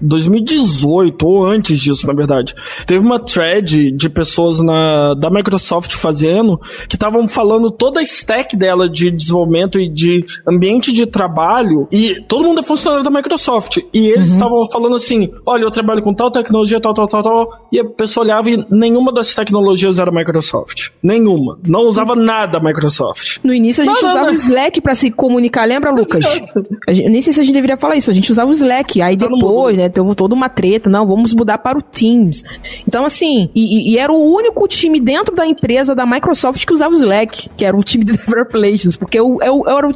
2018 0.01 1.27
ou 1.27 1.45
antes 1.45 1.79
disso, 1.79 2.07
na 2.07 2.15
verdade, 2.15 2.55
teve 2.87 3.05
uma 3.05 3.19
thread 3.19 3.91
de 3.93 4.09
pessoas 4.09 4.61
na, 4.61 5.15
da 5.15 5.31
Microsoft 5.31 5.93
fazendo 5.93 6.59
que 6.89 6.97
estavam 6.97 7.29
falando 7.29 7.71
toda 7.71 8.01
a 8.01 8.03
stack 8.03 8.57
dela 8.57 8.89
de 8.89 9.11
desenvolvimento 9.11 9.79
e 9.79 9.89
de 9.89 10.25
ambiente 10.47 10.93
de 10.93 11.07
trabalho 11.07 11.89
e 11.93 12.21
todo 12.29 12.45
mundo 12.45 12.61
é 12.61 12.63
funcionário 12.63 13.05
da 13.05 13.11
Microsoft 13.11 13.79
e 13.93 14.07
eles 14.09 14.31
estavam 14.31 14.59
uhum. 14.59 14.71
falando 14.71 14.97
assim, 14.97 15.31
olha, 15.45 15.63
eu 15.63 15.71
trabalho 15.71 16.03
com 16.03 16.15
tal 16.15 16.31
tecnologia, 16.31 16.81
tal, 16.81 16.95
tal, 16.95 17.09
tal, 17.09 17.23
tal, 17.23 17.69
e 17.73 17.79
a 17.79 17.85
pessoa 17.85 18.25
olhava 18.25 18.51
e 18.51 18.65
nenhuma 18.71 19.13
dessas 19.13 19.35
tecnologias 19.35 19.99
era 19.99 20.11
Microsoft. 20.11 20.89
Nenhuma. 21.03 21.59
Não 21.67 21.83
usava 21.83 22.15
nada 22.15 22.61
Microsoft. 22.61 23.39
No 23.43 23.53
início 23.53 23.83
a 23.83 23.87
gente 23.87 24.03
não, 24.03 24.11
usava 24.11 24.27
não, 24.27 24.33
o 24.33 24.37
Slack 24.37 24.81
para 24.81 24.95
se 24.95 25.11
comunicar, 25.11 25.67
lembra, 25.67 25.91
Lucas? 25.95 26.25
Gente, 26.89 27.09
nem 27.09 27.21
sei 27.21 27.33
se 27.33 27.41
a 27.41 27.43
gente 27.43 27.55
deveria 27.55 27.77
falar 27.77 27.97
isso, 27.97 28.11
a 28.11 28.15
gente 28.15 28.31
usava 28.31 28.49
o 28.49 28.53
Slack, 28.53 29.01
aí 29.03 29.17
depois, 29.17 29.77
né, 29.77 29.89
teve 29.91 30.15
toda 30.15 30.35
uma 30.35 30.49
treta, 30.49 30.89
não, 30.89 31.07
vamos 31.07 31.35
mudar 31.35 31.59
para 31.59 31.79
o 31.79 31.83
Teams. 31.83 32.43
Então, 32.87 33.05
assim, 33.05 33.51
e, 33.55 33.93
e, 33.93 33.99
era 33.99 34.13
o 34.13 34.35
único 34.35 34.67
time 34.69 35.01
dentro 35.01 35.35
da 35.35 35.47
empresa 35.47 35.95
da 35.95 36.07
Microsoft 36.07 36.65
que 36.65 36.73
usava 36.73 36.93
o 36.93 36.97
Slack, 36.97 37.51
que 37.57 37.65
era 37.65 37.77
o 37.77 37.83
time 37.83 38.05
de 38.05 38.13
Developer 38.17 38.61
Relations, 38.61 38.97
porque 38.97 39.19
eu, 39.19 39.39
eu, 39.43 39.63
eu 39.67 39.79
era, 39.79 39.89
o, 39.89 39.93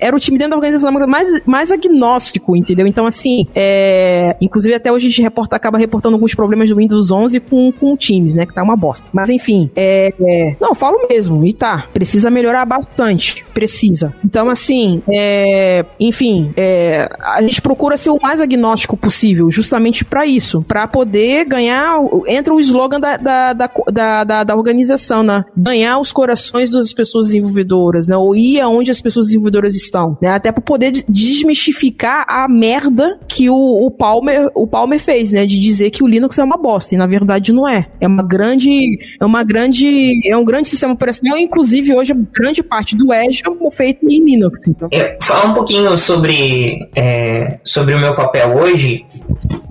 era 0.00 0.16
o 0.16 0.20
time 0.20 0.38
dentro 0.38 0.50
da 0.50 0.56
organização 0.56 0.92
mais, 1.06 1.28
mais 1.44 1.72
agnóstico, 1.72 2.56
entendeu? 2.56 2.86
Então, 2.86 3.06
assim, 3.06 3.46
é, 3.54 4.36
inclusive 4.40 4.74
até 4.74 4.92
hoje 4.92 5.06
a 5.06 5.10
gente 5.10 5.22
reporta, 5.22 5.56
acaba 5.56 5.78
reportando 5.78 6.16
alguns 6.16 6.34
problemas 6.34 6.68
do 6.68 6.76
Windows 6.76 7.10
11 7.10 7.40
com, 7.40 7.72
com 7.72 7.92
o 7.92 7.96
Teams, 7.96 8.34
né, 8.34 8.46
que 8.46 8.54
tá 8.54 8.62
uma 8.62 8.76
bosta. 8.76 9.10
Mas, 9.12 9.28
enfim, 9.28 9.70
é, 9.74 10.12
é, 10.20 10.56
não, 10.60 10.74
falo 10.74 11.06
mesmo, 11.08 11.44
e 11.44 11.52
tá, 11.52 11.86
precisa 11.92 12.30
melhorar 12.30 12.64
bastante, 12.64 13.44
precisa. 13.52 14.14
Então, 14.24 14.48
assim, 14.48 15.02
é, 15.08 15.84
enfim, 15.98 16.52
é, 16.56 17.08
a 17.20 17.42
gente 17.42 17.60
procura 17.60 17.96
ser 17.96 18.10
o 18.10 18.18
mais 18.20 18.40
agnóstico 18.40 18.96
possível, 18.96 19.33
justamente 19.50 20.04
para 20.04 20.26
isso, 20.26 20.62
para 20.62 20.86
poder 20.86 21.44
ganhar, 21.44 21.98
entra 22.26 22.54
o 22.54 22.60
slogan 22.60 23.00
da, 23.00 23.16
da, 23.16 23.52
da, 23.52 24.24
da, 24.24 24.44
da 24.44 24.56
organização, 24.56 25.22
né? 25.22 25.44
Ganhar 25.56 25.98
os 25.98 26.12
corações 26.12 26.70
das 26.70 26.92
pessoas 26.92 27.26
desenvolvedoras, 27.26 28.08
né? 28.08 28.16
Ou 28.16 28.34
ir 28.34 28.60
aonde 28.60 28.90
as 28.90 29.00
pessoas 29.00 29.26
desenvolvedoras 29.26 29.74
estão, 29.74 30.16
né? 30.20 30.30
Até 30.30 30.52
para 30.52 30.62
poder 30.62 30.92
desmistificar 31.08 32.24
a 32.28 32.48
merda 32.48 33.18
que 33.28 33.48
o, 33.50 33.86
o, 33.86 33.90
Palmer, 33.90 34.50
o 34.54 34.66
Palmer 34.66 34.98
fez, 35.00 35.32
né? 35.32 35.46
De 35.46 35.60
dizer 35.60 35.90
que 35.90 36.02
o 36.02 36.06
Linux 36.06 36.38
é 36.38 36.44
uma 36.44 36.56
bosta. 36.56 36.94
E 36.94 36.98
na 36.98 37.06
verdade 37.06 37.52
não 37.52 37.68
é. 37.68 37.86
É 38.00 38.06
uma 38.06 38.22
grande. 38.22 38.98
É 39.20 39.24
uma 39.24 39.42
grande. 39.42 40.20
É 40.28 40.36
um 40.36 40.44
grande 40.44 40.68
sistema 40.68 40.92
operacional. 40.92 41.38
Inclusive, 41.38 41.94
hoje, 41.94 42.14
grande 42.32 42.62
parte 42.62 42.96
do 42.96 43.12
Edge 43.12 43.42
é 43.44 43.70
feito 43.70 44.06
em 44.08 44.24
Linux. 44.24 44.66
Então. 44.68 44.88
É, 44.92 45.16
falar 45.20 45.50
um 45.50 45.54
pouquinho 45.54 45.96
sobre, 45.98 46.78
é, 46.96 47.58
sobre 47.64 47.94
o 47.94 47.98
meu 47.98 48.14
papel 48.14 48.56
hoje. 48.56 49.04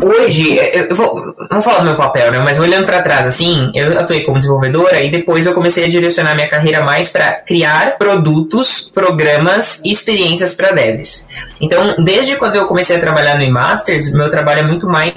Hoje, 0.01 0.59
é, 0.59 0.91
eu 0.91 0.95
vou, 0.95 1.15
não 1.15 1.47
vou 1.51 1.61
falar 1.61 1.79
do 1.79 1.85
meu 1.85 1.95
papel, 1.95 2.31
né? 2.31 2.39
Mas 2.39 2.59
olhando 2.59 2.85
para 2.85 3.01
trás, 3.01 3.25
assim, 3.25 3.71
eu 3.73 3.97
atuei 3.97 4.21
como 4.23 4.37
desenvolvedora 4.37 5.01
e 5.01 5.09
depois 5.09 5.45
eu 5.45 5.53
comecei 5.53 5.85
a 5.85 5.87
direcionar 5.87 6.35
minha 6.35 6.49
carreira 6.49 6.83
mais 6.83 7.09
para 7.09 7.31
criar 7.41 7.97
produtos, 7.97 8.91
programas 8.93 9.81
e 9.85 9.91
experiências 9.91 10.53
para 10.53 10.71
devs. 10.71 11.27
Então, 11.61 11.95
desde 12.03 12.35
quando 12.35 12.55
eu 12.55 12.65
comecei 12.65 12.97
a 12.97 12.99
trabalhar 12.99 13.37
no 13.37 13.43
eMasters, 13.43 14.11
meu 14.13 14.29
trabalho 14.29 14.61
é 14.61 14.63
muito 14.63 14.87
mais 14.87 15.13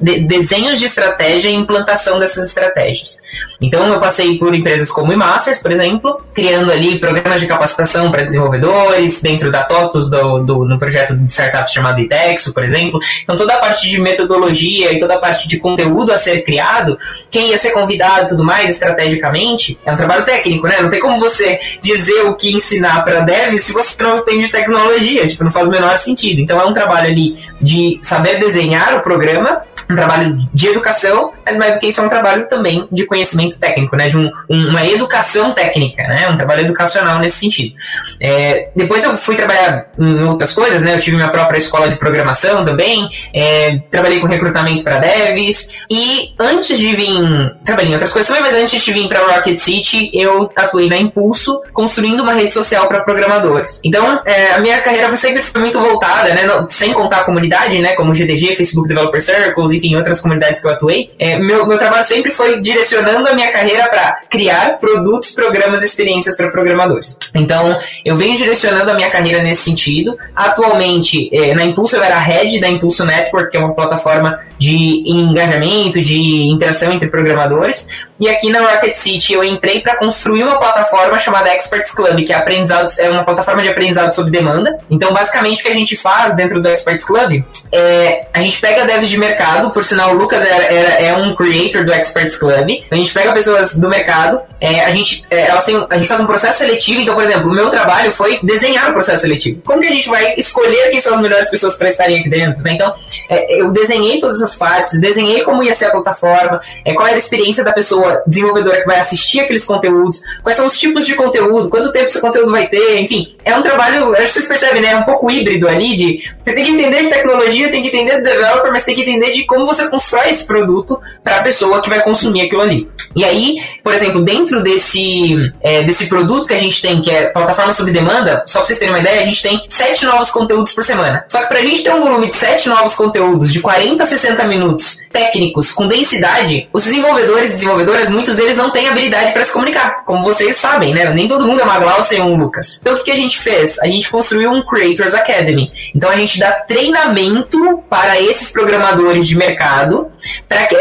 de 0.00 0.20
desenhos 0.20 0.78
de 0.78 0.84
estratégia 0.84 1.48
e 1.48 1.54
implantação 1.54 2.20
dessas 2.20 2.46
estratégias. 2.46 3.20
Então, 3.60 3.86
eu 3.88 3.98
passei 3.98 4.38
por 4.38 4.54
empresas 4.54 4.90
como 4.90 5.12
eMasters, 5.12 5.60
por 5.60 5.72
exemplo, 5.72 6.20
criando 6.32 6.70
ali 6.70 7.00
programas 7.00 7.40
de 7.40 7.46
capacitação 7.46 8.10
para 8.10 8.22
desenvolvedores, 8.22 9.20
dentro 9.20 9.50
da 9.50 9.64
TOTUS, 9.64 10.08
do, 10.08 10.40
do, 10.40 10.64
no 10.64 10.78
projeto 10.78 11.16
de 11.16 11.30
startup 11.30 11.70
chamado 11.72 12.00
ITEXO, 12.00 12.54
por 12.54 12.62
exemplo. 12.62 13.00
Então, 13.24 13.34
toda 13.34 13.53
a 13.54 13.58
parte 13.58 13.88
de 13.88 14.00
metodologia 14.00 14.92
e 14.92 14.98
toda 14.98 15.14
a 15.14 15.18
parte 15.18 15.48
de 15.48 15.58
conteúdo 15.58 16.12
a 16.12 16.18
ser 16.18 16.42
criado, 16.42 16.96
quem 17.30 17.50
ia 17.50 17.58
ser 17.58 17.70
convidado 17.70 18.24
e 18.24 18.28
tudo 18.28 18.44
mais, 18.44 18.70
estrategicamente, 18.70 19.78
é 19.84 19.92
um 19.92 19.96
trabalho 19.96 20.24
técnico, 20.24 20.66
né? 20.66 20.76
Não 20.80 20.90
tem 20.90 21.00
como 21.00 21.18
você 21.18 21.58
dizer 21.80 22.22
o 22.22 22.36
que 22.36 22.52
ensinar 22.52 23.02
para 23.02 23.20
devs 23.20 23.64
se 23.64 23.72
você 23.72 23.94
não 24.02 24.18
entende 24.18 24.48
tecnologia, 24.48 25.26
tipo, 25.26 25.44
não 25.44 25.50
faz 25.50 25.68
o 25.68 25.70
menor 25.70 25.96
sentido. 25.98 26.40
Então, 26.40 26.60
é 26.60 26.64
um 26.64 26.74
trabalho 26.74 27.08
ali 27.08 27.38
de 27.64 27.98
saber 28.02 28.38
desenhar 28.38 28.94
o 28.96 29.00
programa 29.00 29.62
um 29.90 29.94
trabalho 29.94 30.46
de 30.52 30.68
educação, 30.68 31.32
mas 31.44 31.56
mais 31.56 31.74
do 31.74 31.80
que 31.80 31.88
isso 31.88 32.00
é 32.00 32.04
um 32.04 32.08
trabalho 32.08 32.48
também 32.48 32.88
de 32.90 33.06
conhecimento 33.06 33.58
técnico, 33.58 33.96
né? 33.96 34.08
De 34.08 34.16
um, 34.16 34.30
um, 34.48 34.68
uma 34.68 34.84
educação 34.86 35.52
técnica, 35.52 36.02
né? 36.04 36.28
Um 36.28 36.36
trabalho 36.36 36.62
educacional 36.62 37.18
nesse 37.18 37.38
sentido. 37.38 37.74
É, 38.20 38.70
depois 38.74 39.04
eu 39.04 39.16
fui 39.16 39.36
trabalhar 39.36 39.86
em 39.98 40.24
outras 40.24 40.52
coisas, 40.52 40.82
né? 40.82 40.94
Eu 40.94 40.98
tive 40.98 41.16
minha 41.16 41.28
própria 41.28 41.58
escola 41.58 41.88
de 41.88 41.96
programação 41.96 42.64
também, 42.64 43.08
é, 43.32 43.78
trabalhei 43.90 44.20
com 44.20 44.26
recrutamento 44.26 44.82
para 44.82 44.98
devs 44.98 45.72
e 45.90 46.32
antes 46.38 46.78
de 46.78 46.96
vir, 46.96 47.54
trabalhei 47.64 47.90
em 47.90 47.94
outras 47.94 48.12
coisas 48.12 48.28
também, 48.28 48.42
mas 48.42 48.54
antes 48.54 48.82
de 48.82 48.92
vir 48.92 49.08
para 49.08 49.20
Rocket 49.20 49.58
City, 49.58 50.10
eu 50.14 50.50
atuei 50.56 50.88
na 50.88 50.96
Impulso, 50.96 51.60
construindo 51.72 52.22
uma 52.22 52.32
rede 52.32 52.52
social 52.52 52.88
para 52.88 53.00
programadores. 53.00 53.80
Então, 53.84 54.20
é, 54.24 54.54
a 54.54 54.60
minha 54.60 54.80
carreira 54.80 55.14
sempre 55.16 55.42
foi 55.42 55.60
muito 55.60 55.78
voltada, 55.80 56.32
né? 56.32 56.42
sem 56.68 56.92
contar 56.92 57.20
a 57.20 57.24
comunidade, 57.24 57.53
né? 57.80 57.94
Como 57.94 58.12
GDG, 58.12 58.56
Facebook 58.56 58.88
Developer 58.88 59.20
Circles, 59.20 59.72
enfim, 59.72 59.94
outras 59.96 60.20
comunidades 60.20 60.60
que 60.60 60.66
eu 60.66 60.72
atuei, 60.72 61.10
é, 61.18 61.38
meu, 61.38 61.66
meu 61.66 61.78
trabalho 61.78 62.04
sempre 62.04 62.30
foi 62.30 62.60
direcionando 62.60 63.28
a 63.28 63.34
minha 63.34 63.50
carreira 63.52 63.88
para 63.88 64.20
criar 64.28 64.78
produtos, 64.78 65.30
programas 65.30 65.82
experiências 65.82 66.36
para 66.36 66.50
programadores. 66.50 67.16
Então, 67.34 67.76
eu 68.04 68.16
venho 68.16 68.36
direcionando 68.36 68.90
a 68.90 68.94
minha 68.94 69.10
carreira 69.10 69.42
nesse 69.42 69.62
sentido. 69.62 70.16
Atualmente, 70.34 71.28
é, 71.32 71.54
na 71.54 71.64
Impulso 71.64 71.96
eu 71.96 72.02
era 72.02 72.18
head 72.18 72.60
da 72.60 72.68
Impulso 72.68 73.04
Network, 73.04 73.50
que 73.50 73.56
é 73.56 73.60
uma 73.60 73.74
plataforma 73.74 74.38
de 74.58 75.02
engajamento, 75.06 76.00
de 76.00 76.18
interação 76.52 76.92
entre 76.92 77.08
programadores. 77.08 77.88
E 78.18 78.28
aqui 78.28 78.50
na 78.50 78.60
Rocket 78.60 78.94
City 78.94 79.34
eu 79.34 79.42
entrei 79.42 79.80
para 79.80 79.96
construir 79.96 80.44
uma 80.44 80.58
plataforma 80.58 81.18
chamada 81.18 81.52
Experts 81.52 81.92
Club, 81.92 82.24
que 82.24 82.32
é, 82.32 82.36
aprendizado, 82.36 82.90
é 82.98 83.10
uma 83.10 83.24
plataforma 83.24 83.62
de 83.62 83.68
aprendizado 83.68 84.12
sob 84.12 84.30
demanda. 84.30 84.78
Então, 84.88 85.12
basicamente, 85.12 85.60
o 85.60 85.64
que 85.64 85.72
a 85.72 85.74
gente 85.74 85.96
faz 85.96 86.34
dentro 86.36 86.62
do 86.62 86.68
Experts 86.68 87.04
Club 87.04 87.42
é 87.72 88.26
a 88.32 88.40
gente 88.40 88.60
pega 88.60 88.84
devs 88.84 89.08
de 89.08 89.18
mercado, 89.18 89.70
por 89.70 89.84
sinal, 89.84 90.10
o 90.10 90.14
Lucas 90.14 90.42
é 90.44 91.14
um 91.14 91.34
creator 91.34 91.84
do 91.84 91.92
Experts 91.92 92.36
Club. 92.36 92.84
A 92.90 92.96
gente 92.96 93.12
pega 93.12 93.32
pessoas 93.32 93.76
do 93.76 93.88
mercado, 93.88 94.40
é, 94.60 94.84
a, 94.84 94.90
gente, 94.90 95.24
é, 95.30 95.48
elas 95.48 95.64
têm, 95.64 95.84
a 95.90 95.96
gente 95.96 96.06
faz 96.06 96.20
um 96.20 96.26
processo 96.26 96.58
seletivo. 96.58 97.00
Então, 97.00 97.14
por 97.14 97.24
exemplo, 97.24 97.48
o 97.50 97.54
meu 97.54 97.70
trabalho 97.70 98.12
foi 98.12 98.38
desenhar 98.42 98.90
o 98.90 98.92
processo 98.92 99.22
seletivo. 99.22 99.60
Como 99.64 99.80
que 99.80 99.88
a 99.88 99.90
gente 99.90 100.08
vai 100.08 100.34
escolher 100.36 100.90
quem 100.90 101.00
são 101.00 101.14
as 101.14 101.20
melhores 101.20 101.50
pessoas 101.50 101.76
para 101.76 101.88
estarem 101.88 102.20
aqui 102.20 102.28
dentro? 102.28 102.62
Né? 102.62 102.72
Então, 102.72 102.92
é, 103.28 103.60
eu 103.60 103.70
desenhei 103.72 104.20
todas 104.20 104.40
as 104.40 104.56
partes, 104.56 105.00
desenhei 105.00 105.42
como 105.42 105.62
ia 105.62 105.74
ser 105.74 105.86
a 105.86 105.90
plataforma, 105.90 106.60
é, 106.84 106.94
qual 106.94 107.06
era 107.06 107.16
a 107.16 107.18
experiência 107.18 107.64
da 107.64 107.72
pessoa 107.72 108.13
desenvolvedora 108.26 108.80
que 108.80 108.86
vai 108.86 108.98
assistir 108.98 109.40
aqueles 109.40 109.64
conteúdos, 109.64 110.20
quais 110.42 110.56
são 110.56 110.66
os 110.66 110.78
tipos 110.78 111.06
de 111.06 111.14
conteúdo, 111.14 111.68
quanto 111.68 111.92
tempo 111.92 112.06
esse 112.06 112.20
conteúdo 112.20 112.50
vai 112.50 112.68
ter, 112.68 113.00
enfim. 113.00 113.34
É 113.44 113.56
um 113.56 113.62
trabalho, 113.62 114.12
acho 114.12 114.26
que 114.26 114.32
vocês 114.32 114.48
percebem, 114.48 114.82
né? 114.82 114.92
É 114.92 114.96
um 114.96 115.04
pouco 115.04 115.30
híbrido 115.30 115.68
ali 115.68 115.94
de. 115.94 116.22
Você 116.44 116.52
tem 116.52 116.64
que 116.64 116.70
entender 116.70 117.02
de 117.02 117.08
tecnologia, 117.08 117.70
tem 117.70 117.82
que 117.82 117.88
entender 117.88 118.18
do 118.18 118.22
developer, 118.22 118.70
mas 118.70 118.84
tem 118.84 118.94
que 118.94 119.02
entender 119.02 119.32
de 119.32 119.46
como 119.46 119.66
você 119.66 119.88
constrói 119.88 120.30
esse 120.30 120.46
produto 120.46 121.00
para 121.22 121.36
a 121.36 121.42
pessoa 121.42 121.80
que 121.80 121.88
vai 121.88 122.02
consumir 122.02 122.42
aquilo 122.42 122.62
ali. 122.62 122.88
E 123.16 123.24
aí, 123.24 123.56
por 123.82 123.94
exemplo, 123.94 124.22
dentro 124.22 124.62
desse, 124.62 125.36
é, 125.62 125.82
desse 125.84 126.08
produto 126.08 126.48
que 126.48 126.54
a 126.54 126.58
gente 126.58 126.82
tem, 126.82 127.00
que 127.00 127.10
é 127.10 127.26
plataforma 127.26 127.72
sob 127.72 127.90
demanda, 127.90 128.42
só 128.46 128.58
para 128.58 128.66
vocês 128.66 128.78
terem 128.78 128.92
uma 128.92 129.00
ideia, 129.00 129.20
a 129.20 129.24
gente 129.24 129.42
tem 129.42 129.62
sete 129.68 130.04
novos 130.04 130.30
conteúdos 130.30 130.72
por 130.72 130.84
semana. 130.84 131.24
Só 131.28 131.40
que 131.40 131.48
para 131.48 131.58
a 131.58 131.62
gente 131.62 131.82
ter 131.82 131.92
um 131.92 132.00
volume 132.00 132.30
de 132.30 132.36
sete 132.36 132.68
novos 132.68 132.94
conteúdos 132.94 133.52
de 133.52 133.60
40 133.60 134.02
a 134.02 134.06
60 134.06 134.44
minutos 134.46 135.06
técnicos 135.12 135.70
com 135.70 135.86
densidade, 135.86 136.68
os 136.72 136.84
desenvolvedores 136.84 137.50
e 137.52 137.54
desenvolvedoras 137.54 137.93
muitos 138.08 138.36
deles 138.36 138.56
não 138.56 138.70
têm 138.70 138.88
habilidade 138.88 139.32
para 139.32 139.44
se 139.44 139.52
comunicar, 139.52 140.04
como 140.04 140.22
vocês 140.22 140.56
sabem, 140.56 140.94
né? 140.94 141.10
Nem 141.10 141.28
todo 141.28 141.46
mundo 141.46 141.60
é 141.60 141.64
uma 141.64 141.78
Glaucia 141.78 142.22
ou 142.24 142.30
um 142.30 142.36
Lucas. 142.36 142.78
Então 142.80 142.94
o 142.94 142.96
que, 142.96 143.04
que 143.04 143.10
a 143.10 143.16
gente 143.16 143.38
fez? 143.38 143.78
A 143.80 143.86
gente 143.86 144.10
construiu 144.10 144.50
um 144.50 144.64
Creators 144.64 145.14
Academy. 145.14 145.70
Então 145.94 146.10
a 146.10 146.16
gente 146.16 146.38
dá 146.38 146.52
treinamento 146.52 147.82
para 147.88 148.20
esses 148.20 148.52
programadores 148.52 149.26
de 149.26 149.36
mercado 149.36 150.10
para 150.48 150.66
que, 150.66 150.76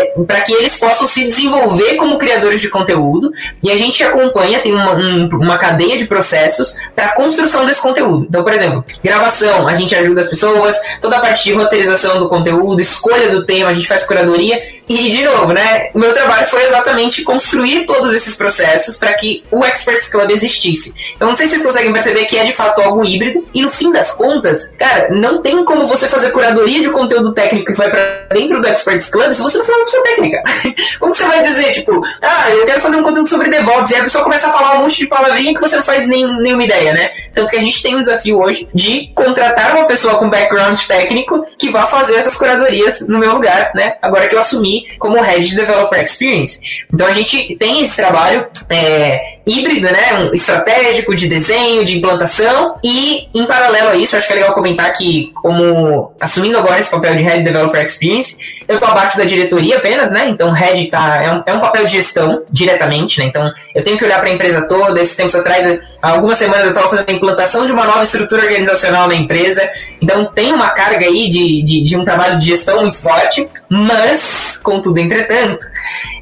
que 0.45 0.53
eles 0.53 0.79
possam 0.79 1.07
se 1.07 1.27
desenvolver 1.27 1.95
como 1.95 2.17
criadores 2.17 2.61
de 2.61 2.69
conteúdo 2.69 3.31
e 3.61 3.71
a 3.71 3.77
gente 3.77 4.03
acompanha, 4.03 4.61
tem 4.61 4.73
uma, 4.73 4.95
um, 4.95 5.29
uma 5.33 5.57
cadeia 5.57 5.97
de 5.97 6.05
processos 6.05 6.75
para 6.95 7.07
a 7.07 7.15
construção 7.15 7.65
desse 7.65 7.81
conteúdo. 7.81 8.25
Então, 8.27 8.43
por 8.43 8.53
exemplo, 8.53 8.83
gravação, 9.03 9.67
a 9.67 9.75
gente 9.75 9.95
ajuda 9.95 10.21
as 10.21 10.27
pessoas, 10.27 10.75
toda 11.01 11.17
a 11.17 11.19
parte 11.19 11.43
de 11.43 11.53
roteirização 11.53 12.19
do 12.19 12.27
conteúdo, 12.27 12.81
escolha 12.81 13.29
do 13.29 13.45
tema, 13.45 13.69
a 13.69 13.73
gente 13.73 13.87
faz 13.87 14.05
curadoria 14.05 14.59
e, 14.87 15.11
de 15.11 15.23
novo, 15.23 15.53
né, 15.53 15.89
o 15.93 15.99
meu 15.99 16.13
trabalho 16.13 16.45
foi 16.47 16.63
exatamente 16.65 17.23
construir 17.23 17.85
todos 17.85 18.13
esses 18.13 18.35
processos 18.35 18.97
para 18.97 19.13
que 19.13 19.43
o 19.49 19.63
Experts 19.63 20.09
Club 20.09 20.29
existisse. 20.29 20.93
Eu 21.19 21.27
não 21.27 21.35
sei 21.35 21.47
se 21.47 21.53
vocês 21.53 21.65
conseguem 21.65 21.93
perceber 21.93 22.25
que 22.25 22.37
é 22.37 22.43
de 22.43 22.53
fato 22.53 22.81
algo 22.81 23.03
híbrido, 23.05 23.47
e 23.53 23.61
no 23.61 23.69
fim 23.69 23.91
das 23.91 24.11
contas, 24.11 24.75
cara, 24.77 25.09
não 25.09 25.41
tem 25.41 25.63
como 25.63 25.87
você 25.87 26.07
fazer 26.07 26.31
curadoria 26.31 26.81
de 26.81 26.89
conteúdo 26.89 27.33
técnico 27.33 27.71
que 27.71 27.77
vai 27.77 27.89
para 27.89 28.27
dentro 28.33 28.61
do 28.61 28.67
Experts 28.67 29.09
Club 29.09 29.31
se 29.31 29.41
você 29.41 29.57
não 29.57 29.65
for 29.65 29.75
uma 29.75 29.85
pessoa 29.85 30.03
técnica. 30.03 30.43
como 30.99 31.13
você 31.13 31.25
vai 31.25 31.41
dizer, 31.41 31.71
tipo, 31.71 32.01
ah, 32.21 32.49
eu 32.51 32.65
quero 32.65 32.81
fazer 32.81 32.97
um 32.97 33.03
conteúdo 33.03 33.29
sobre 33.29 33.49
DevOps, 33.49 33.91
e 33.91 33.95
a 33.95 34.03
pessoa 34.03 34.23
começa 34.23 34.47
a 34.47 34.51
falar 34.51 34.77
um 34.77 34.81
monte 34.83 34.99
de 34.99 35.07
palavrinha 35.07 35.53
que 35.53 35.61
você 35.61 35.77
não 35.77 35.83
faz 35.83 36.07
nem, 36.07 36.25
nenhuma 36.41 36.63
ideia, 36.63 36.93
né? 36.93 37.09
Tanto 37.33 37.49
que 37.49 37.57
a 37.57 37.61
gente 37.61 37.81
tem 37.81 37.95
um 37.95 37.99
desafio 37.99 38.39
hoje 38.39 38.67
de 38.73 39.11
contratar 39.15 39.75
uma 39.75 39.85
pessoa 39.85 40.15
com 40.15 40.29
background 40.29 40.79
técnico 40.81 41.45
que 41.57 41.71
vá 41.71 41.87
fazer 41.87 42.15
essas 42.15 42.37
curadorias 42.37 43.07
no 43.07 43.19
meu 43.19 43.33
lugar, 43.33 43.71
né? 43.73 43.95
Agora 44.01 44.27
que 44.27 44.35
eu 44.35 44.39
assumi 44.39 44.72
como 44.97 45.21
Head 45.21 45.45
de 45.45 45.55
Developer 45.55 46.03
Experience. 46.03 46.61
Então 46.93 47.07
a 47.07 47.13
gente 47.13 47.55
tem 47.57 47.81
esse 47.81 47.95
trabalho 47.95 48.47
é, 48.69 49.37
híbrido, 49.45 49.87
né? 49.91 50.13
Um 50.13 50.33
estratégico 50.33 51.13
de 51.15 51.27
desenho, 51.27 51.83
de 51.83 51.97
implantação 51.97 52.75
e 52.83 53.27
em 53.33 53.45
paralelo 53.45 53.89
a 53.89 53.95
isso, 53.95 54.15
acho 54.15 54.25
que 54.25 54.33
é 54.33 54.37
legal 54.37 54.53
comentar 54.53 54.91
que 54.93 55.31
como 55.35 56.13
assumindo 56.19 56.57
agora 56.57 56.79
esse 56.79 56.89
papel 56.89 57.15
de 57.15 57.23
Head 57.23 57.43
Developer 57.43 57.85
Experience, 57.85 58.37
eu 58.67 58.75
estou 58.75 58.89
abaixo 58.89 59.17
da 59.17 59.25
diretoria 59.25 59.77
apenas, 59.77 60.11
né? 60.11 60.25
Então 60.27 60.51
Head 60.51 60.85
tá, 60.87 61.21
é, 61.21 61.31
um, 61.31 61.43
é 61.45 61.53
um 61.53 61.59
papel 61.59 61.85
de 61.85 61.93
gestão 61.93 62.43
diretamente, 62.49 63.19
né? 63.19 63.25
Então 63.25 63.51
eu 63.75 63.83
tenho 63.83 63.97
que 63.97 64.05
olhar 64.05 64.19
para 64.19 64.29
a 64.29 64.33
empresa 64.33 64.65
toda. 64.67 65.01
Esses 65.01 65.15
tempos 65.15 65.35
atrás, 65.35 65.79
algumas 66.01 66.37
semanas 66.37 66.63
eu 66.63 66.69
estava 66.69 66.87
fazendo 66.87 67.09
a 67.09 67.13
implantação 67.13 67.65
de 67.65 67.71
uma 67.71 67.85
nova 67.85 68.03
estrutura 68.03 68.43
organizacional 68.43 69.07
na 69.07 69.15
empresa. 69.15 69.69
Então 70.01 70.25
tem 70.33 70.53
uma 70.53 70.69
carga 70.69 71.05
aí 71.05 71.27
de, 71.27 71.61
de, 71.63 71.83
de 71.83 71.97
um 71.97 72.03
trabalho 72.03 72.39
de 72.39 72.45
gestão 72.45 72.81
muito 72.81 72.97
forte, 72.97 73.47
mas, 73.69 74.59
contudo, 74.63 74.99
entretanto, 74.99 75.65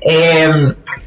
é, 0.04 0.46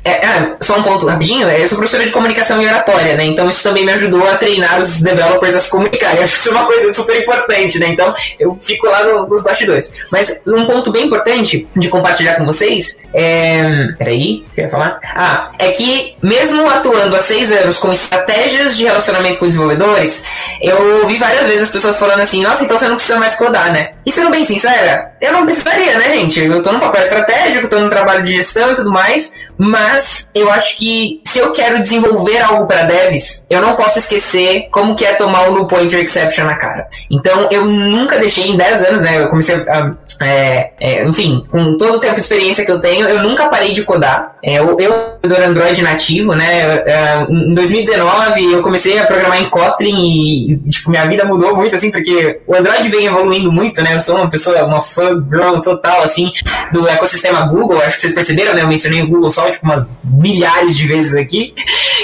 é, 0.05 0.27
é, 0.27 0.57
só 0.61 0.79
um 0.79 0.83
ponto 0.83 1.07
rapidinho, 1.07 1.49
eu 1.49 1.67
sou 1.67 1.79
professora 1.79 2.04
de 2.05 2.13
comunicação 2.13 2.63
e 2.63 2.67
oratória, 2.67 3.17
né? 3.17 3.25
Então 3.25 3.49
isso 3.49 3.63
também 3.63 3.85
me 3.85 3.93
ajudou 3.93 4.29
a 4.29 4.37
treinar 4.37 4.81
os 4.81 5.01
developers 5.01 5.55
a 5.55 5.61
se 5.61 5.71
comunicar. 5.71 6.17
Eu 6.17 6.23
acho 6.25 6.33
que 6.33 6.39
isso 6.39 6.49
é 6.49 6.53
uma 6.53 6.65
coisa 6.65 6.93
super 6.93 7.17
importante, 7.21 7.79
né? 7.79 7.89
Então 7.89 8.15
eu 8.39 8.59
fico 8.63 8.87
lá 8.87 9.05
no, 9.05 9.27
nos 9.27 9.43
bastidores. 9.43 9.93
Mas 10.11 10.43
um 10.47 10.67
ponto 10.67 10.93
bem 10.93 11.07
importante 11.07 11.69
de 11.77 11.89
compartilhar 11.89 12.37
com 12.37 12.45
vocês 12.45 13.01
é. 13.13 13.89
Peraí, 13.99 14.45
quer 14.55 14.71
falar? 14.71 14.99
Ah, 15.03 15.51
é 15.59 15.71
que 15.71 16.17
mesmo 16.23 16.69
atuando 16.69 17.17
há 17.17 17.21
seis 17.21 17.53
anos 17.53 17.79
com 17.79 17.93
estratégias 17.93 18.77
de 18.77 18.85
relacionamento 18.85 19.39
com 19.39 19.47
desenvolvedores, 19.47 20.25
eu 20.61 21.03
ouvi 21.03 21.17
várias 21.19 21.47
vezes 21.47 21.65
as 21.65 21.71
pessoas 21.71 21.99
falando 21.99 22.21
assim, 22.21 22.43
nossa, 22.43 22.65
então 22.65 22.77
você 22.77 22.89
não 22.89 22.97
precisa 22.97 23.19
mais 23.19 23.37
codar, 23.37 23.73
né? 23.73 23.93
E 24.05 24.13
sendo 24.13 24.31
bem 24.31 24.45
sincera, 24.45 25.13
eu 25.21 25.33
não 25.33 25.45
precisaria, 25.45 25.99
né, 25.99 26.17
gente? 26.17 26.41
Eu 26.41 26.63
tô 26.63 26.73
num 26.73 26.81
papel 26.81 27.03
estratégico, 27.03 27.69
tô 27.69 27.79
num 27.79 27.89
trabalho 27.89 28.25
de 28.25 28.37
gestão 28.37 28.73
e 28.73 28.75
tudo 28.75 28.91
mais, 28.91 29.35
Mas 29.59 30.31
eu 30.35 30.51
acho 30.51 30.77
que 30.77 31.21
se 31.25 31.39
eu 31.39 31.53
quero 31.53 31.83
desenvolver 31.83 32.41
algo 32.41 32.67
para 32.67 32.85
devs, 32.85 33.45
eu 33.49 33.61
não 33.61 33.77
posso 33.77 33.99
esquecer 33.99 34.69
como 34.71 34.95
que 34.95 35.05
é 35.05 35.15
tomar 35.15 35.49
o 35.49 35.53
null 35.53 35.67
pointer 35.67 36.01
exception 36.01 36.47
na 36.47 36.57
cara. 36.57 36.87
Então 37.11 37.49
eu 37.51 37.65
nunca 37.65 38.19
deixei 38.19 38.49
em 38.49 38.57
10 38.57 38.85
anos, 38.85 39.03
né? 39.03 39.23
Eu 39.23 39.29
comecei 39.29 39.57
a. 39.57 39.95
É, 40.21 40.71
é, 40.81 41.09
enfim, 41.09 41.45
com 41.51 41.77
todo 41.77 41.97
o 41.97 42.01
tempo 42.01 42.15
de 42.15 42.21
experiência 42.21 42.65
que 42.65 42.71
eu 42.71 42.81
tenho, 42.81 43.09
eu 43.09 43.23
nunca 43.23 43.49
parei 43.49 43.73
de 43.73 43.83
codar. 43.83 44.35
É, 44.45 44.59
eu, 44.59 44.79
eu 44.79 45.15
Android 45.25 45.83
nativo, 45.83 46.35
né? 46.35 46.83
É, 46.87 47.27
em 47.29 47.55
2019 47.55 48.53
eu 48.53 48.63
comecei 48.63 48.99
a 48.99 49.07
programar 49.07 49.41
em 49.41 49.49
Kotlin 49.49 49.97
e, 49.97 50.59
tipo, 50.69 50.91
minha 50.91 51.07
vida 51.07 51.25
mudou 51.25 51.57
muito, 51.57 51.75
assim, 51.75 51.91
porque 51.91 52.41
o 52.47 52.55
Android 52.55 52.89
vem 52.89 53.07
evoluindo 53.07 53.51
muito, 53.51 53.83
né? 53.83 53.95
Eu 53.95 54.01
sou 54.01 54.17
uma 54.17 54.29
pessoa, 54.29 54.65
uma 54.65 54.83
fã 54.83 55.11
girl 55.31 55.61
total, 55.61 56.03
assim, 56.03 56.31
do 56.73 56.87
ecossistema 56.89 57.47
Google. 57.47 57.79
Acho 57.79 57.97
que 57.97 58.03
vocês 58.03 58.15
perceberam, 58.15 58.55
né? 58.55 58.63
Eu 58.63 58.69
mencionei 58.69 59.03
o 59.03 59.09
Google 59.09 59.31
só, 59.31 59.44
tipo, 59.51 59.65
umas 59.65 59.95
milhares 60.03 60.77
de 60.77 60.87
vezes 60.87 61.15
aqui. 61.15 61.55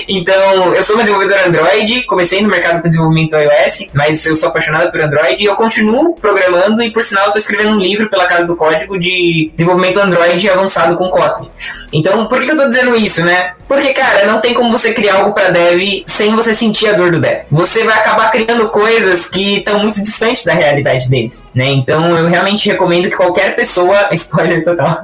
Então, 0.09 0.75
eu 0.75 0.83
sou 0.83 0.97
uma 0.97 1.03
desenvolvedora 1.03 1.49
Android, 1.49 2.03
comecei 2.07 2.43
no 2.43 2.49
mercado 2.49 2.83
com 2.83 2.89
desenvolvimento 2.89 3.37
iOS, 3.37 3.91
mas 3.95 4.25
eu 4.27 4.35
sou 4.35 4.49
apaixonado 4.49 4.91
por 4.91 5.01
Android 5.01 5.43
e 5.43 5.47
eu 5.47 5.55
continuo 5.55 6.15
programando 6.15 6.83
e, 6.83 6.93
por 6.93 7.03
sinal, 7.03 7.31
tô 7.31 7.39
escrevendo 7.39 7.77
um 7.77 7.79
livro 7.79 8.09
pela 8.09 8.27
Casa 8.27 8.47
do 8.47 8.57
Código 8.57 8.99
de 8.99 9.51
desenvolvimento 9.55 9.99
Android 9.99 10.49
avançado 10.51 10.97
com 10.97 11.11
Kotlin. 11.11 11.51
Então, 11.93 12.27
por 12.29 12.41
que 12.41 12.51
eu 12.51 12.57
tô 12.57 12.69
dizendo 12.69 12.95
isso, 12.95 13.25
né? 13.25 13.53
Porque, 13.67 13.93
cara, 13.93 14.27
não 14.27 14.41
tem 14.41 14.55
como 14.55 14.71
você 14.71 14.93
criar 14.93 15.17
algo 15.17 15.33
para 15.33 15.51
dev 15.51 16.03
sem 16.07 16.35
você 16.35 16.55
sentir 16.55 16.89
a 16.89 16.93
dor 16.93 17.11
do 17.11 17.21
dev. 17.21 17.43
Você 17.51 17.85
vai 17.85 17.99
acabar 17.99 18.31
criando 18.31 18.69
coisas 18.69 19.27
que 19.27 19.59
estão 19.59 19.81
muito 19.81 20.01
distantes 20.01 20.45
da 20.45 20.53
realidade 20.53 21.09
deles, 21.09 21.47
né? 21.55 21.67
Então, 21.67 22.17
eu 22.17 22.27
realmente 22.27 22.69
recomendo 22.69 23.09
que 23.09 23.17
qualquer 23.17 23.55
pessoa... 23.55 24.09
Spoiler 24.21 24.65
total. 24.65 25.01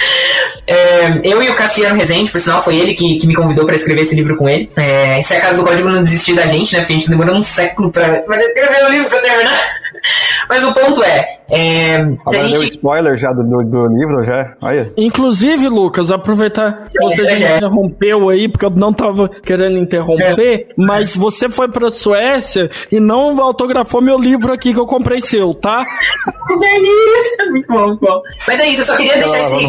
é, 0.66 1.20
eu 1.22 1.42
e 1.42 1.50
o 1.50 1.54
Cassiano 1.68 1.96
Rezende, 1.96 2.30
por 2.30 2.40
sinal, 2.40 2.62
foi 2.62 2.76
ele 2.76 2.94
que, 2.94 3.18
que 3.18 3.26
me 3.26 3.34
convidou 3.34 3.66
para 3.66 3.76
escrever 3.76 4.00
esse 4.00 4.14
livro 4.14 4.36
com 4.36 4.48
ele. 4.48 4.70
É, 4.74 5.20
se 5.20 5.34
a 5.34 5.40
Casa 5.40 5.56
do 5.56 5.64
Código 5.64 5.88
não 5.88 6.02
desistir 6.02 6.34
da 6.34 6.46
gente, 6.46 6.72
né? 6.72 6.80
Porque 6.80 6.94
a 6.94 6.96
gente 6.96 7.10
demorou 7.10 7.36
um 7.36 7.42
século 7.42 7.92
pra, 7.92 8.20
pra 8.22 8.38
escrever 8.38 8.84
o 8.86 8.88
livro 8.88 9.08
pra 9.08 9.20
terminar. 9.20 9.60
Mas 10.48 10.64
o 10.64 10.72
ponto 10.72 11.04
é, 11.04 11.37
é, 11.50 11.96
se 12.28 12.36
a 12.36 12.46
gente... 12.46 12.68
spoiler 12.70 13.16
já 13.16 13.30
do, 13.32 13.42
do, 13.42 13.64
do, 13.64 13.86
livro, 13.86 14.24
já. 14.24 14.54
Olha. 14.60 14.92
Inclusive, 14.96 15.68
Lucas, 15.68 16.10
aproveitar 16.10 16.88
que 16.90 17.02
você 17.02 17.24
já 17.24 17.56
interrompeu 17.56 18.28
aí, 18.28 18.48
porque 18.50 18.66
eu 18.66 18.70
não 18.70 18.92
tava 18.92 19.28
querendo 19.28 19.78
interromper, 19.78 20.66
é. 20.68 20.74
mas 20.76 21.16
você 21.16 21.48
foi 21.48 21.68
pra 21.68 21.88
Suécia 21.90 22.68
e 22.92 23.00
não 23.00 23.40
autografou 23.40 24.02
meu 24.02 24.18
livro 24.18 24.52
aqui 24.52 24.72
que 24.72 24.80
eu 24.80 24.86
comprei 24.86 25.20
seu, 25.20 25.54
tá? 25.54 25.84
muito 27.50 27.68
bom, 27.68 27.86
muito 27.86 28.00
bom. 28.00 28.20
Mas 28.46 28.60
é 28.60 28.68
isso, 28.68 28.82
eu 28.82 28.86
só 28.86 28.96
queria 28.96 29.14
deixar 29.14 29.38
esse 29.46 29.66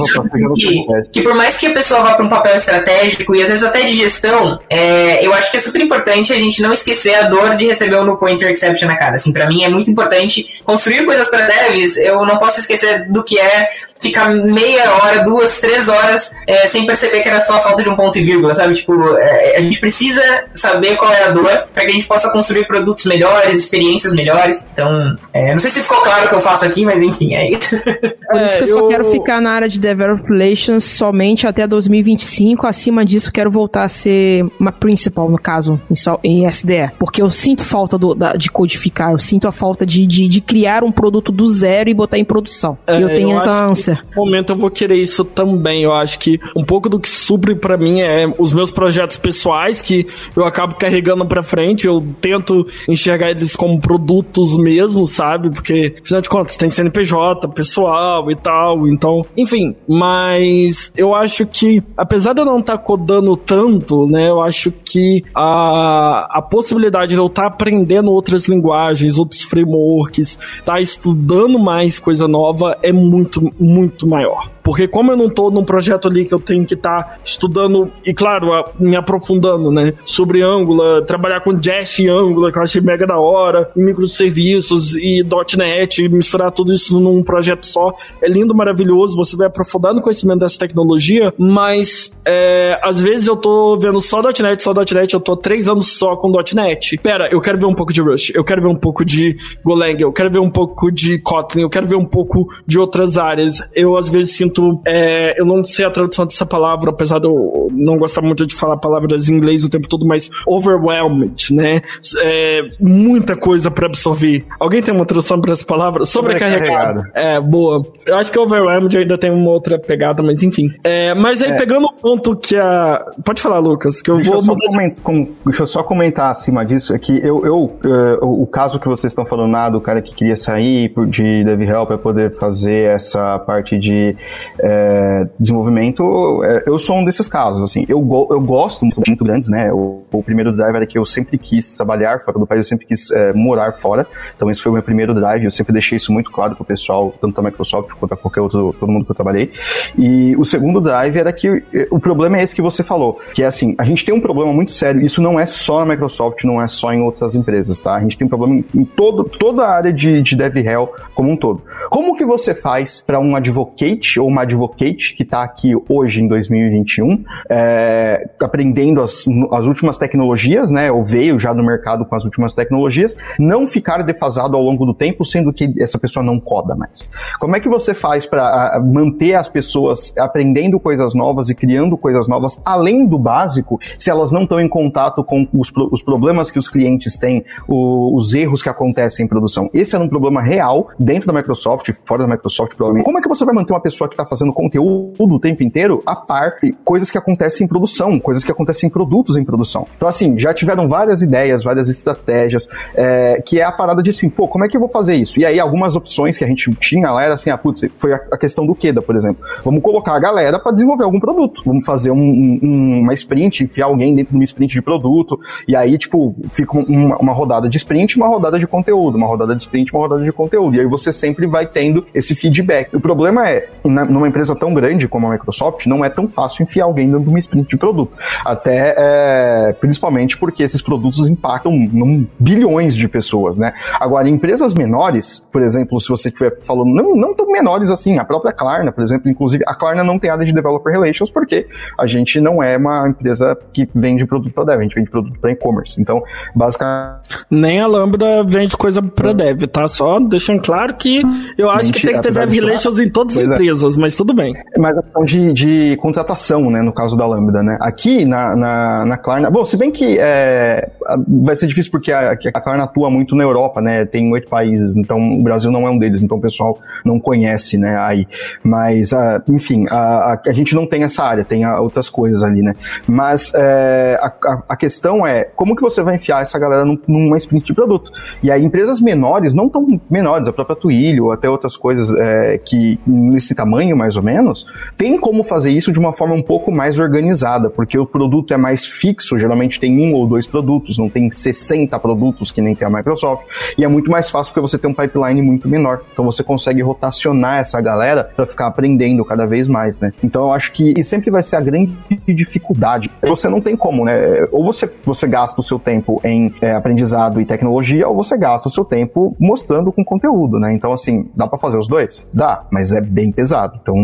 que, 0.54 1.10
que 1.12 1.24
por 1.24 1.36
mais 1.36 1.58
que 1.58 1.68
a 1.68 1.74
pessoa 1.74 2.02
vá 2.02 2.14
para 2.16 2.26
um 2.26 2.30
papel 2.30 2.56
estratégico 2.56 3.36
e 3.36 3.42
às 3.42 3.50
vezes 3.50 3.64
até 3.64 3.82
de 3.82 3.94
gestão, 3.94 4.60
é, 4.70 5.26
eu 5.26 5.34
acho 5.34 5.52
que 5.52 5.58
é 5.58 5.62
super 5.62 5.82
importante 5.82 6.34
a 6.34 6.38
gente 6.38 6.62
não 6.62 6.74
esquecer 6.74 7.16
a 7.16 7.24
dor 7.24 7.56
de 7.56 7.68
receber 7.68 7.96
o 7.98 8.04
no 8.04 8.18
pointer 8.18 8.52
exception 8.52 8.88
na 8.88 8.98
cara. 8.98 9.16
Assim, 9.16 9.32
para 9.32 9.48
mim 9.48 9.64
é 9.64 9.70
muito 9.70 9.90
importante 9.90 10.46
construir 10.64 11.06
coisas 11.06 11.30
para 11.30 11.46
devs, 11.72 11.98
eu 11.98 12.26
não 12.26 12.38
posso 12.38 12.60
esquecer 12.60 13.10
do 13.10 13.24
que 13.24 13.40
é 13.40 13.68
ficar 14.00 14.30
meia 14.30 14.92
hora, 14.96 15.24
duas, 15.24 15.60
três 15.60 15.90
horas 15.90 16.34
é, 16.48 16.68
sem 16.68 16.86
perceber 16.86 17.22
que 17.22 17.30
era 17.30 17.42
só 17.42 17.56
a 17.56 17.60
falta 17.60 17.84
de 17.84 17.90
um 17.90 17.96
ponto 17.96 18.18
e 18.18 18.24
vírgula, 18.24 18.54
sabe? 18.54 18.74
Tipo, 18.74 18.94
é, 19.18 19.58
a 19.58 19.62
gente 19.62 19.80
precisa 19.80 20.22
saber 20.54 20.96
qual 20.98 21.12
é 21.12 21.26
a 21.26 21.32
dor 21.32 21.68
para 21.74 21.84
que 21.84 21.90
a 21.90 21.94
gente 21.94 22.08
possa 22.08 22.32
construir 22.32 22.66
produtos 22.66 23.06
melhores, 23.06 23.60
experiências 23.60 24.14
melhores. 24.14 24.68
Então, 24.72 25.16
é, 25.34 25.52
não 25.52 25.60
sei 25.60 25.72
se 25.72 25.82
ficou 25.82 26.02
claro 26.02 26.26
o 26.26 26.30
que 26.30 26.36
eu 26.36 26.40
faço 26.40 26.66
aqui, 26.66 26.86
mas 26.86 27.02
enfim, 27.02 27.34
é 27.34 27.52
isso. 27.52 27.78
Por 27.80 28.42
isso 28.42 28.58
que 28.58 28.64
eu 28.64 28.68
só 28.68 28.88
quero 28.88 29.06
ficar 29.12 29.42
na 29.42 29.52
área 29.52 29.68
de 29.68 29.80
Developer 29.80 30.32
Relations 30.32 30.84
somente 30.84 31.48
até 31.48 31.68
2025. 31.68 32.66
Acima 32.66 33.06
disso, 33.06 33.32
quero 33.32 33.52
voltar 33.52 33.84
a 33.84 33.90
ser 33.90 34.46
uma 34.60 34.72
principal, 34.72 35.30
no 35.30 35.38
caso, 35.38 35.80
em, 35.90 35.96
só, 35.96 36.20
em 36.24 36.48
SDE. 36.48 36.92
Porque 36.98 37.22
eu 37.22 37.30
sinto 37.30 37.64
falta 37.64 37.98
do, 37.98 38.16
da, 38.16 38.34
de 38.34 38.50
codificar, 38.50 39.12
eu 39.12 39.20
sinto 39.20 39.48
a 39.48 39.52
falta 39.52 39.86
de, 39.86 40.06
de, 40.06 40.28
de, 40.28 40.42
criar 40.42 40.84
um 40.84 40.92
produto 40.92 41.32
do 41.32 41.46
zero 41.60 41.90
e 41.90 41.94
botar 41.94 42.18
em 42.18 42.26
produção. 42.26 42.78
É, 42.88 43.02
eu 43.02 43.14
tenho 43.14 43.32
eu 43.32 43.38
essa 43.38 43.66
ânsia 43.66 43.90
no 44.16 44.26
momento 44.26 44.52
eu 44.52 44.56
vou 44.56 44.70
querer 44.70 45.00
isso 45.00 45.24
também. 45.24 45.84
Eu 45.84 45.94
acho 45.94 46.20
que 46.20 46.40
um 46.56 46.64
pouco 46.64 46.90
do 46.90 47.00
que 47.00 47.10
supre 47.10 47.56
para 47.56 47.78
mim 47.78 48.02
é 48.02 48.28
os 48.38 48.54
meus 48.54 48.72
projetos 48.72 49.18
pessoais 49.18 49.82
que 49.82 50.08
eu 50.36 50.46
acabo 50.46 50.76
carregando 50.76 51.26
para 51.26 51.42
frente. 51.42 51.88
Eu 51.88 52.06
tento 52.22 52.68
enxergar 52.88 53.32
eles 53.32 53.56
como 53.56 53.80
produtos 53.80 54.58
mesmo, 54.58 55.06
sabe? 55.06 55.50
Porque, 55.50 55.96
afinal 56.04 56.22
de 56.22 56.30
contas, 56.30 56.58
tem 56.58 56.70
CNPJ, 56.70 57.48
pessoal 57.50 58.30
e 58.32 58.36
tal. 58.36 58.88
Então, 58.88 59.22
enfim. 59.38 59.76
Mas 59.88 60.92
eu 60.98 61.16
acho 61.16 61.46
que, 61.46 61.82
apesar 61.98 62.34
de 62.34 62.42
eu 62.42 62.46
não 62.46 62.60
estar 62.60 62.78
tá 62.78 62.84
codando 62.84 63.36
tanto, 63.36 64.06
né? 64.08 64.30
Eu 64.30 64.42
acho 64.42 64.72
que 64.72 65.24
a, 65.34 66.28
a 66.38 66.42
possibilidade 66.42 67.12
de 67.12 67.16
eu 67.16 67.28
estar 67.28 67.44
tá 67.44 67.48
aprendendo 67.48 68.12
outras 68.12 68.48
linguagens, 68.48 69.18
outros 69.18 69.42
frameworks, 69.44 70.38
estar 70.60 70.74
tá 70.74 70.82
estudando 70.82 71.49
mais 71.58 71.98
coisa 71.98 72.28
nova 72.28 72.78
é 72.84 72.92
muito, 72.92 73.42
muito 73.58 73.80
muito 73.90 74.08
maior. 74.08 74.50
Porque 74.70 74.88
como 74.88 75.12
eu 75.12 75.18
não 75.18 75.28
tô 75.28 75.50
num 75.50 75.66
projeto 75.66 76.08
ali 76.08 76.26
que 76.26 76.34
eu 76.36 76.38
tenho 76.38 76.64
que 76.64 76.76
estar 76.76 77.02
tá 77.02 77.18
estudando 77.26 77.92
e, 78.06 78.14
claro, 78.14 78.54
a, 78.54 78.72
me 78.80 78.96
aprofundando, 78.96 79.72
né, 79.72 79.96
sobre 80.06 80.44
Angular, 80.44 81.02
trabalhar 81.06 81.40
com 81.40 81.60
Jest 81.60 82.04
e 82.04 82.08
Angular, 82.08 82.52
que 82.52 82.60
eu 82.60 82.62
achei 82.62 82.80
mega 82.80 83.08
da 83.08 83.18
hora, 83.18 83.72
microserviços 83.76 84.96
e 84.96 85.26
.NET, 85.58 86.06
e 86.06 86.08
misturar 86.08 86.52
tudo 86.52 86.72
isso 86.72 87.00
num 87.00 87.24
projeto 87.24 87.66
só, 87.66 87.96
é 88.22 88.30
lindo, 88.30 88.54
maravilhoso, 88.54 89.16
você 89.16 89.36
vai 89.36 89.48
aprofundar 89.48 89.92
no 89.92 90.04
conhecimento 90.04 90.42
dessa 90.42 90.60
tecnologia, 90.60 91.34
mas 91.36 92.16
é, 92.24 92.80
às 92.84 93.02
vezes 93.02 93.26
eu 93.26 93.38
tô 93.38 93.76
vendo 93.76 94.00
só 94.00 94.22
.NET, 94.22 94.62
só 94.62 94.72
.NET, 94.72 95.16
eu 95.16 95.20
tô 95.20 95.36
três 95.36 95.68
anos 95.68 95.98
só 95.98 96.16
com 96.16 96.32
.NET. 96.54 96.96
Pera, 97.00 97.28
eu 97.32 97.42
quero 97.42 97.58
ver 97.58 97.66
um 97.66 97.74
pouco 97.74 97.92
de 97.92 98.04
Rush, 98.04 98.32
eu 98.36 98.44
quero 98.44 98.62
ver 98.62 98.68
um 98.68 98.76
pouco 98.76 99.04
de 99.04 99.36
Golang, 99.66 100.00
eu 100.00 100.14
quero 100.14 100.30
ver 100.30 100.40
um 100.40 100.52
pouco 100.52 100.92
de 100.92 101.18
Kotlin, 101.18 101.64
eu 101.64 101.70
quero 101.72 101.88
ver 101.88 101.96
um 101.96 102.06
pouco 102.06 102.54
de 102.68 102.78
outras 102.78 103.18
áreas. 103.18 103.68
Eu 103.74 103.98
às 103.98 104.08
vezes 104.08 104.36
sinto 104.36 104.59
muito. 104.62 104.82
É, 104.86 105.40
eu 105.40 105.46
não 105.46 105.64
sei 105.64 105.86
a 105.86 105.92
tradução 105.92 106.26
dessa 106.26 106.46
palavra, 106.46 106.92
apesar 106.92 107.20
de 107.20 107.28
eu 107.28 107.68
não 107.72 107.98
gostar 107.98 108.22
muito 108.22 108.46
de 108.46 108.56
falar 108.56 108.78
palavras 108.78 109.30
em 109.30 109.36
inglês 109.36 109.64
o 109.64 109.70
tempo 109.70 109.88
todo, 109.88 110.06
mas 110.06 110.30
overwhelmed, 110.46 111.54
né? 111.54 111.82
É, 112.22 112.62
muita 112.80 113.36
coisa 113.36 113.70
para 113.72 113.88
absorver. 113.88 114.46
Alguém 114.60 114.82
tem 114.82 114.94
uma 114.94 115.06
tradução 115.06 115.40
para 115.40 115.52
essa 115.52 115.66
palavra? 115.66 116.06
Sobrecarregado. 116.06 117.04
É, 117.14 117.40
boa. 117.40 117.82
Eu 118.06 118.18
acho 118.18 118.32
que 118.32 118.40
overwhelmed 118.40 118.98
ainda 118.98 119.18
tem 119.18 119.32
uma 119.32 119.52
outra 119.52 119.80
pegada, 119.80 120.22
mas 120.24 120.44
enfim. 120.44 120.70
É, 120.84 121.14
mas 121.14 121.42
aí, 121.42 121.52
é. 121.52 121.58
pegando 121.58 121.86
o 121.86 121.94
ponto 121.94 122.36
que 122.36 122.58
a. 122.58 123.06
Pode 123.24 123.42
falar, 123.42 123.60
Lucas, 123.60 124.02
que 124.02 124.12
eu 124.12 124.18
deixa 124.18 124.32
vou. 124.32 124.40
Eu 124.40 124.44
só 124.44 124.56
comentar, 124.56 125.04
com, 125.04 125.28
deixa 125.46 125.64
eu 125.64 125.68
só 125.68 125.84
comentar 125.84 126.32
acima 126.32 126.66
disso, 126.66 126.94
é 126.94 127.00
que 127.00 127.18
eu, 127.18 127.46
eu 127.46 127.64
uh, 127.64 128.42
o 128.42 128.48
caso 128.48 128.80
que 128.80 128.88
vocês 128.88 129.12
estão 129.12 129.26
falando 129.26 129.52
lá 129.52 129.70
do 129.70 129.82
cara 129.82 130.02
que 130.02 130.14
queria 130.14 130.36
sair 130.36 130.94
de 131.08 131.44
DevHelp 131.44 131.88
para 131.88 131.98
poder 131.98 132.36
fazer 132.38 132.90
essa 132.92 133.40
parte 133.40 133.78
de 133.78 134.16
é, 134.58 135.28
desenvolvimento, 135.40 136.44
é, 136.44 136.64
eu 136.68 136.80
sou 136.80 136.98
um 136.98 137.04
desses 137.04 137.28
casos, 137.28 137.64
assim, 137.64 137.86
eu, 137.88 138.00
go, 138.02 138.28
eu 138.32 138.42
gosto 138.42 138.82
muito, 138.82 139.02
muito 139.06 139.24
grandes, 139.24 139.50
né, 139.50 139.72
o, 139.72 140.04
o, 140.12 140.24
primeiro 140.24 140.56
drive 140.56 140.76
era 140.76 140.86
que 140.86 140.98
eu 140.98 141.06
sempre 141.06 141.38
quis 141.38 141.70
trabalhar 141.70 142.22
fora 142.22 142.40
do 142.40 142.48
país, 142.48 142.66
eu 142.66 142.70
sempre 142.70 142.86
quis 142.86 143.12
é, 143.12 143.34
morar 143.34 143.74
fora, 143.74 144.08
então 144.36 144.50
esse 144.50 144.62
foi 144.62 144.72
o 144.72 144.74
meu 144.74 144.84
primeiro 144.84 145.14
drive, 145.14 145.46
eu 145.46 145.52
sempre 145.52 145.74
deixei 145.74 145.96
isso 145.98 146.12
muito 146.12 146.32
claro 146.32 146.56
pro 146.56 146.66
pessoal, 146.66 147.14
tanto 147.22 147.36
da 147.36 147.42
Microsoft 147.42 147.92
quanto 148.00 148.14
a 148.14 148.18
qualquer 148.18 148.42
outro, 148.42 148.76
todo 148.80 148.92
mundo 148.92 149.06
que 149.06 149.12
eu 149.12 149.16
trabalhei, 149.16 149.52
e 149.98 150.36
o 150.38 150.44
segundo 150.44 150.82
drive 150.82 151.18
era 151.18 151.32
que 151.32 151.64
o 151.92 152.00
problema 152.00 152.38
é 152.38 152.44
esse 152.44 152.56
que 152.56 152.62
você 152.62 152.84
falou, 152.84 153.20
que 153.34 153.44
é 153.44 153.46
assim, 153.46 153.76
a 153.78 153.84
gente 153.84 154.06
tem 154.06 154.14
um 154.14 154.22
problema 154.22 154.52
muito 154.54 154.72
sério, 154.72 155.02
isso 155.02 155.22
não 155.22 155.40
é 155.40 155.46
só 155.46 155.80
na 155.80 155.94
Microsoft, 155.94 156.44
não 156.44 156.62
é 156.62 156.68
só 156.68 156.94
em 156.94 157.02
outras 157.02 157.36
empresas, 157.36 157.80
tá, 157.80 157.96
a 157.96 158.02
gente 158.02 158.18
tem 158.18 158.26
um 158.26 158.30
problema 158.30 158.64
em 158.74 158.84
todo, 158.84 159.24
toda 159.24 159.64
a 159.64 159.72
área 159.72 159.94
de, 159.94 160.22
de 160.22 160.36
DevRel 160.36 160.94
como 161.14 161.32
um 161.32 161.38
todo. 161.38 161.62
Como 161.90 162.16
que 162.16 162.26
você 162.26 162.54
faz 162.54 163.02
para 163.02 163.20
um 163.20 163.36
advocate 163.36 164.20
ou 164.20 164.29
uma 164.30 164.44
advocate 164.44 165.14
que 165.14 165.24
está 165.24 165.44
aqui 165.44 165.74
hoje 165.88 166.22
em 166.22 166.28
2021, 166.28 167.24
é, 167.50 168.30
aprendendo 168.42 169.02
as, 169.02 169.26
as 169.52 169.66
últimas 169.66 169.98
tecnologias, 169.98 170.70
né? 170.70 170.92
Ou 170.92 171.04
veio 171.04 171.40
já 171.40 171.54
no 171.54 171.64
mercado 171.64 172.06
com 172.06 172.16
as 172.16 172.24
últimas 172.24 172.54
tecnologias, 172.54 173.16
não 173.38 173.68
ficar 173.68 174.04
defasado 174.04 174.56
ao 174.56 174.64
longo 174.64 174.86
do 174.86 174.94
tempo, 174.94 175.26
sendo 175.26 175.52
que 175.52 175.74
essa 175.80 175.98
pessoa 175.98 176.24
não 176.24 176.40
coda 176.40 176.76
mais. 176.76 177.12
Como 177.40 177.56
é 177.56 177.60
que 177.60 177.70
você 177.70 177.94
faz 177.94 178.26
para 178.26 178.80
manter 178.84 179.36
as 179.36 179.50
pessoas 179.50 180.16
aprendendo 180.18 180.80
coisas 180.80 181.14
novas 181.14 181.50
e 181.50 181.56
criando 181.56 181.98
coisas 181.98 182.28
novas, 182.28 182.62
além 182.66 183.06
do 183.06 183.18
básico, 183.18 183.80
se 183.98 184.10
elas 184.10 184.32
não 184.32 184.44
estão 184.44 184.60
em 184.60 184.70
contato 184.70 185.24
com 185.24 185.48
os, 185.54 185.72
os 185.92 186.02
problemas 186.02 186.52
que 186.52 186.60
os 186.60 186.68
clientes 186.68 187.18
têm, 187.18 187.44
o, 187.68 188.16
os 188.16 188.34
erros 188.34 188.62
que 188.62 188.70
acontecem 188.70 189.26
em 189.26 189.30
produção? 189.30 189.70
Esse 189.74 189.96
era 189.96 190.04
um 190.04 190.10
problema 190.10 190.42
real 190.42 190.90
dentro 191.00 191.28
da 191.28 191.34
Microsoft, 191.34 191.92
fora 192.06 192.24
da 192.24 192.30
Microsoft, 192.30 192.76
provavelmente. 192.76 193.06
Como 193.06 193.18
é 193.18 193.22
que 193.22 193.28
você 193.28 193.46
vai 193.46 193.54
manter 193.54 193.74
uma 193.74 193.82
pessoa 193.82 194.10
que 194.10 194.16
tá 194.24 194.30
fazendo 194.30 194.54
conteúdo 194.54 195.36
o 195.36 195.40
tempo 195.40 195.64
inteiro, 195.64 196.02
a 196.06 196.16
par 196.16 196.56
coisas 196.84 197.12
que 197.12 197.18
acontecem 197.18 197.66
em 197.66 197.68
produção, 197.68 198.20
coisas 198.20 198.44
que 198.44 198.52
acontecem 198.52 198.88
em 198.88 198.92
produtos 198.92 199.38
em 199.38 199.44
produção. 199.44 199.86
Então, 199.96 200.08
assim, 200.08 200.38
já 200.38 200.54
tiveram 200.54 200.88
várias 200.88 201.22
ideias, 201.22 201.64
várias 201.64 201.90
estratégias, 201.90 202.68
é, 202.96 203.42
que 203.46 203.60
é 203.60 203.64
a 203.64 203.72
parada 203.72 204.02
de 204.02 204.10
assim, 204.10 204.30
pô, 204.30 204.48
como 204.48 204.66
é 204.66 204.68
que 204.68 204.76
eu 204.76 204.80
vou 204.80 204.90
fazer 204.90 205.16
isso? 205.16 205.40
E 205.40 205.46
aí, 205.46 205.60
algumas 205.60 205.96
opções 205.96 206.38
que 206.38 206.44
a 206.44 206.48
gente 206.48 206.70
tinha 206.80 207.12
lá 207.12 207.24
era 207.24 207.34
assim, 207.36 207.50
ah, 207.50 207.58
putz, 207.58 207.86
foi 207.96 208.14
a, 208.14 208.38
questão 208.38 208.66
do 208.66 208.74
Queda, 208.74 209.02
por 209.02 209.16
exemplo. 209.16 209.44
Vamos 209.64 209.82
colocar 209.82 210.14
a 210.16 210.20
galera 210.20 210.60
para 210.60 210.72
desenvolver 210.72 211.04
algum 211.04 211.20
produto. 211.20 211.62
Vamos 211.66 211.86
fazer 211.86 212.12
um, 212.12 212.60
um, 212.62 213.00
uma 213.02 213.14
sprint, 213.14 213.64
enfiar 213.64 213.86
alguém 213.86 214.16
dentro 214.16 214.32
de 214.32 214.38
uma 214.38 214.44
sprint 214.44 214.74
de 214.74 214.82
produto, 214.82 215.40
e 215.68 215.76
aí, 215.76 215.98
tipo, 215.98 216.36
fica 216.50 216.78
uma, 216.78 217.18
uma 217.18 217.34
rodada 217.34 217.70
de 217.70 217.78
sprint, 217.78 218.18
uma 218.18 218.28
rodada 218.28 218.60
de 218.60 218.68
conteúdo, 218.68 219.18
uma 219.18 219.28
rodada 219.28 219.56
de 219.56 219.62
sprint, 219.62 219.92
uma 219.94 220.02
rodada 220.02 220.24
de 220.24 220.32
conteúdo. 220.32 220.76
E 220.76 220.80
aí 220.80 220.86
você 220.86 221.12
sempre 221.12 221.46
vai 221.48 221.68
tendo 221.68 222.06
esse 222.14 222.36
feedback. 222.36 222.96
O 222.96 223.00
problema 223.00 223.50
é, 223.50 223.70
numa 224.10 224.28
empresa 224.28 224.56
tão 224.56 224.74
grande 224.74 225.08
como 225.08 225.28
a 225.28 225.32
Microsoft, 225.32 225.86
não 225.86 226.04
é 226.04 226.10
tão 226.10 226.28
fácil 226.28 226.64
enfiar 226.64 226.86
alguém 226.86 227.08
dentro 227.08 227.24
de 227.24 227.30
uma 227.30 227.40
sprint 227.40 227.70
de 227.70 227.78
produto. 227.78 228.12
Até, 228.46 228.96
é, 228.98 229.74
principalmente 229.80 230.38
porque 230.38 230.64
esses 230.64 230.82
produtos 230.82 231.28
impactam 231.28 231.72
num, 231.72 232.26
bilhões 232.40 232.96
de 232.96 233.08
pessoas, 233.08 233.58
né? 233.58 233.74
Agora, 234.00 234.28
em 234.28 234.34
empresas 234.34 234.74
menores, 234.74 235.46
por 235.52 235.62
exemplo, 235.62 236.00
se 236.00 236.10
você 236.10 236.30
estiver 236.30 236.60
falando, 236.62 236.94
não, 236.94 237.16
não 237.16 237.34
tão 237.34 237.48
menores 237.48 237.90
assim, 237.90 238.18
a 238.18 238.26
própria 238.26 238.54
Klarna, 238.54 238.92
por 238.92 239.04
exemplo, 239.04 239.30
inclusive, 239.30 239.64
a 239.68 239.76
Klarna 239.76 240.04
não 240.04 240.18
tem 240.18 240.30
área 240.30 240.46
de 240.46 240.54
Developer 240.54 240.92
Relations 240.92 241.30
porque 241.30 241.68
a 242.00 242.08
gente 242.08 242.40
não 242.40 242.64
é 242.64 242.78
uma 242.78 243.08
empresa 243.10 243.58
que 243.74 243.88
vende 243.94 244.26
produto 244.26 244.54
para 244.54 244.66
dev, 244.66 244.80
a 244.80 244.84
gente 244.84 244.96
vende 244.96 245.10
produto 245.10 245.40
para 245.40 245.52
e-commerce. 245.52 246.02
Então, 246.02 246.24
basicamente. 246.56 247.20
Nem 247.50 247.80
a 247.80 247.88
Lambda 247.88 248.44
vende 248.44 248.76
coisa 248.78 249.02
para 249.02 249.34
dev, 249.34 249.64
tá? 249.64 249.88
Só 249.88 250.20
deixando 250.20 250.62
claro 250.62 250.96
que 250.96 251.22
eu 251.58 251.70
acho 251.70 251.92
que 251.92 252.02
tem 252.02 252.16
que 252.16 252.22
ter 252.22 252.34
Dev 252.34 252.52
Relations 252.52 253.00
em 253.00 253.10
todas 253.10 253.36
as 253.38 253.52
é. 253.52 253.54
empresas, 253.56 253.98
é. 253.98 253.99
Mas 254.00 254.16
tudo 254.16 254.34
bem. 254.34 254.56
Mas 254.78 254.98
a 254.98 255.04
questão 255.04 255.24
de, 255.24 255.54
de 255.54 255.98
contratação, 255.98 256.70
né, 256.72 256.82
no 256.82 256.94
caso 256.94 257.18
da 257.18 257.28
Lambda, 257.28 257.62
né? 257.62 257.78
Aqui 257.82 258.26
na, 258.26 258.56
na, 258.56 259.06
na 259.06 259.18
Klarna, 259.18 259.52
bom, 259.52 259.66
se 259.66 259.76
bem 259.76 259.92
que 259.92 260.18
é, 260.20 260.90
vai 261.28 261.56
ser 261.56 261.68
difícil 261.68 261.92
porque 261.92 262.12
a, 262.12 262.32
a 262.32 262.62
Klarna 262.62 262.86
atua 262.86 263.10
muito 263.10 263.36
na 263.36 263.44
Europa, 263.44 263.82
né? 263.82 264.06
Tem 264.06 264.32
oito 264.32 264.48
países, 264.48 264.96
então 264.96 265.20
o 265.20 265.44
Brasil 265.44 265.72
não 265.72 265.86
é 265.86 265.90
um 265.90 266.00
deles, 266.00 266.24
então 266.24 266.38
o 266.38 266.42
pessoal 266.42 266.80
não 267.04 267.20
conhece, 267.20 267.78
né, 267.78 267.98
aí. 268.00 268.26
Mas, 268.64 269.12
uh, 269.12 269.42
enfim, 269.50 269.86
a, 269.90 270.34
a, 270.34 270.42
a, 270.48 270.52
gente 270.52 270.74
não 270.74 270.88
tem 270.88 271.04
essa 271.04 271.24
área, 271.24 271.44
tem 271.44 271.68
outras 271.68 272.10
coisas 272.10 272.42
ali, 272.42 272.62
né? 272.62 272.74
Mas 273.08 273.54
é, 273.54 274.18
a, 274.22 274.64
a, 274.70 274.76
questão 274.78 275.28
é 275.28 275.44
como 275.44 275.76
que 275.76 275.82
você 275.82 276.02
vai 276.02 276.16
enfiar 276.16 276.42
essa 276.42 276.58
galera 276.58 276.86
num, 276.86 276.98
numa 277.08 277.38
sprint 277.38 277.66
de 277.66 277.74
produto? 277.74 278.12
E 278.42 278.50
aí 278.50 278.64
empresas 278.64 279.02
menores, 279.02 279.54
não 279.54 279.68
tão 279.68 279.86
menores, 280.10 280.48
a 280.48 280.54
própria 280.54 280.76
Twilio, 280.76 281.32
até 281.32 281.50
outras 281.50 281.76
coisas 281.76 282.18
é, 282.18 282.58
que 282.58 283.00
nesse 283.06 283.54
tamanho 283.54 283.89
mais 283.96 284.16
ou 284.16 284.24
menos, 284.24 284.66
tem 284.98 285.20
como 285.20 285.44
fazer 285.44 285.72
isso 285.72 285.92
de 285.92 286.00
uma 286.00 286.14
forma 286.14 286.36
um 286.36 286.44
pouco 286.44 286.72
mais 286.72 286.98
organizada, 286.98 287.70
porque 287.70 287.98
o 287.98 288.06
produto 288.06 288.54
é 288.54 288.58
mais 288.58 288.86
fixo, 288.86 289.40
geralmente 289.40 289.80
tem 289.80 290.00
um 290.00 290.14
ou 290.14 290.28
dois 290.28 290.46
produtos, 290.46 290.98
não 290.98 291.10
tem 291.10 291.30
60 291.32 291.98
produtos 292.00 292.52
que 292.52 292.62
nem 292.62 292.76
tem 292.76 292.88
a 292.88 292.92
Microsoft, 292.92 293.46
e 293.78 293.84
é 293.84 293.88
muito 293.88 294.10
mais 294.10 294.30
fácil 294.30 294.54
porque 294.54 294.68
você 294.68 294.78
tem 294.78 294.90
um 294.90 294.94
pipeline 294.94 295.42
muito 295.42 295.68
menor. 295.68 296.02
Então 296.12 296.26
você 296.26 296.44
consegue 296.44 296.82
rotacionar 296.82 297.60
essa 297.60 297.80
galera 297.82 298.30
para 298.36 298.46
ficar 298.46 298.68
aprendendo 298.68 299.24
cada 299.26 299.46
vez 299.46 299.68
mais, 299.68 300.00
né? 300.00 300.12
Então 300.24 300.44
eu 300.44 300.54
acho 300.54 300.72
que 300.72 300.94
e 300.98 301.04
sempre 301.04 301.30
vai 301.30 301.44
ser 301.44 301.56
a 301.56 301.62
grande 301.62 301.96
dificuldade. 302.28 303.12
Você 303.22 303.50
não 303.50 303.62
tem 303.62 303.76
como, 303.76 304.06
né? 304.06 304.46
Ou 304.52 304.64
você, 304.64 304.90
você 305.04 305.28
gasta 305.28 305.60
o 305.60 305.64
seu 305.64 305.80
tempo 305.80 306.22
em 306.24 306.54
é, 306.62 306.74
aprendizado 306.74 307.40
e 307.42 307.46
tecnologia, 307.46 308.08
ou 308.08 308.16
você 308.16 308.38
gasta 308.38 308.68
o 308.68 308.72
seu 308.72 308.84
tempo 308.84 309.36
mostrando 309.40 309.92
com 309.92 310.04
conteúdo, 310.04 310.60
né? 310.60 310.74
Então, 310.74 310.92
assim, 310.92 311.30
dá 311.36 311.48
para 311.48 311.60
fazer 311.60 311.78
os 311.78 311.88
dois? 311.88 312.30
Dá, 312.34 312.66
mas 312.72 312.94
é 312.94 313.02
bem 313.02 313.32
pesado. 313.32 313.79
Então, 313.82 313.96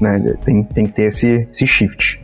né, 0.00 0.36
tem, 0.44 0.62
tem 0.62 0.86
que 0.86 0.92
ter 0.92 1.02
esse, 1.04 1.48
esse 1.52 1.66
shift. 1.66 2.20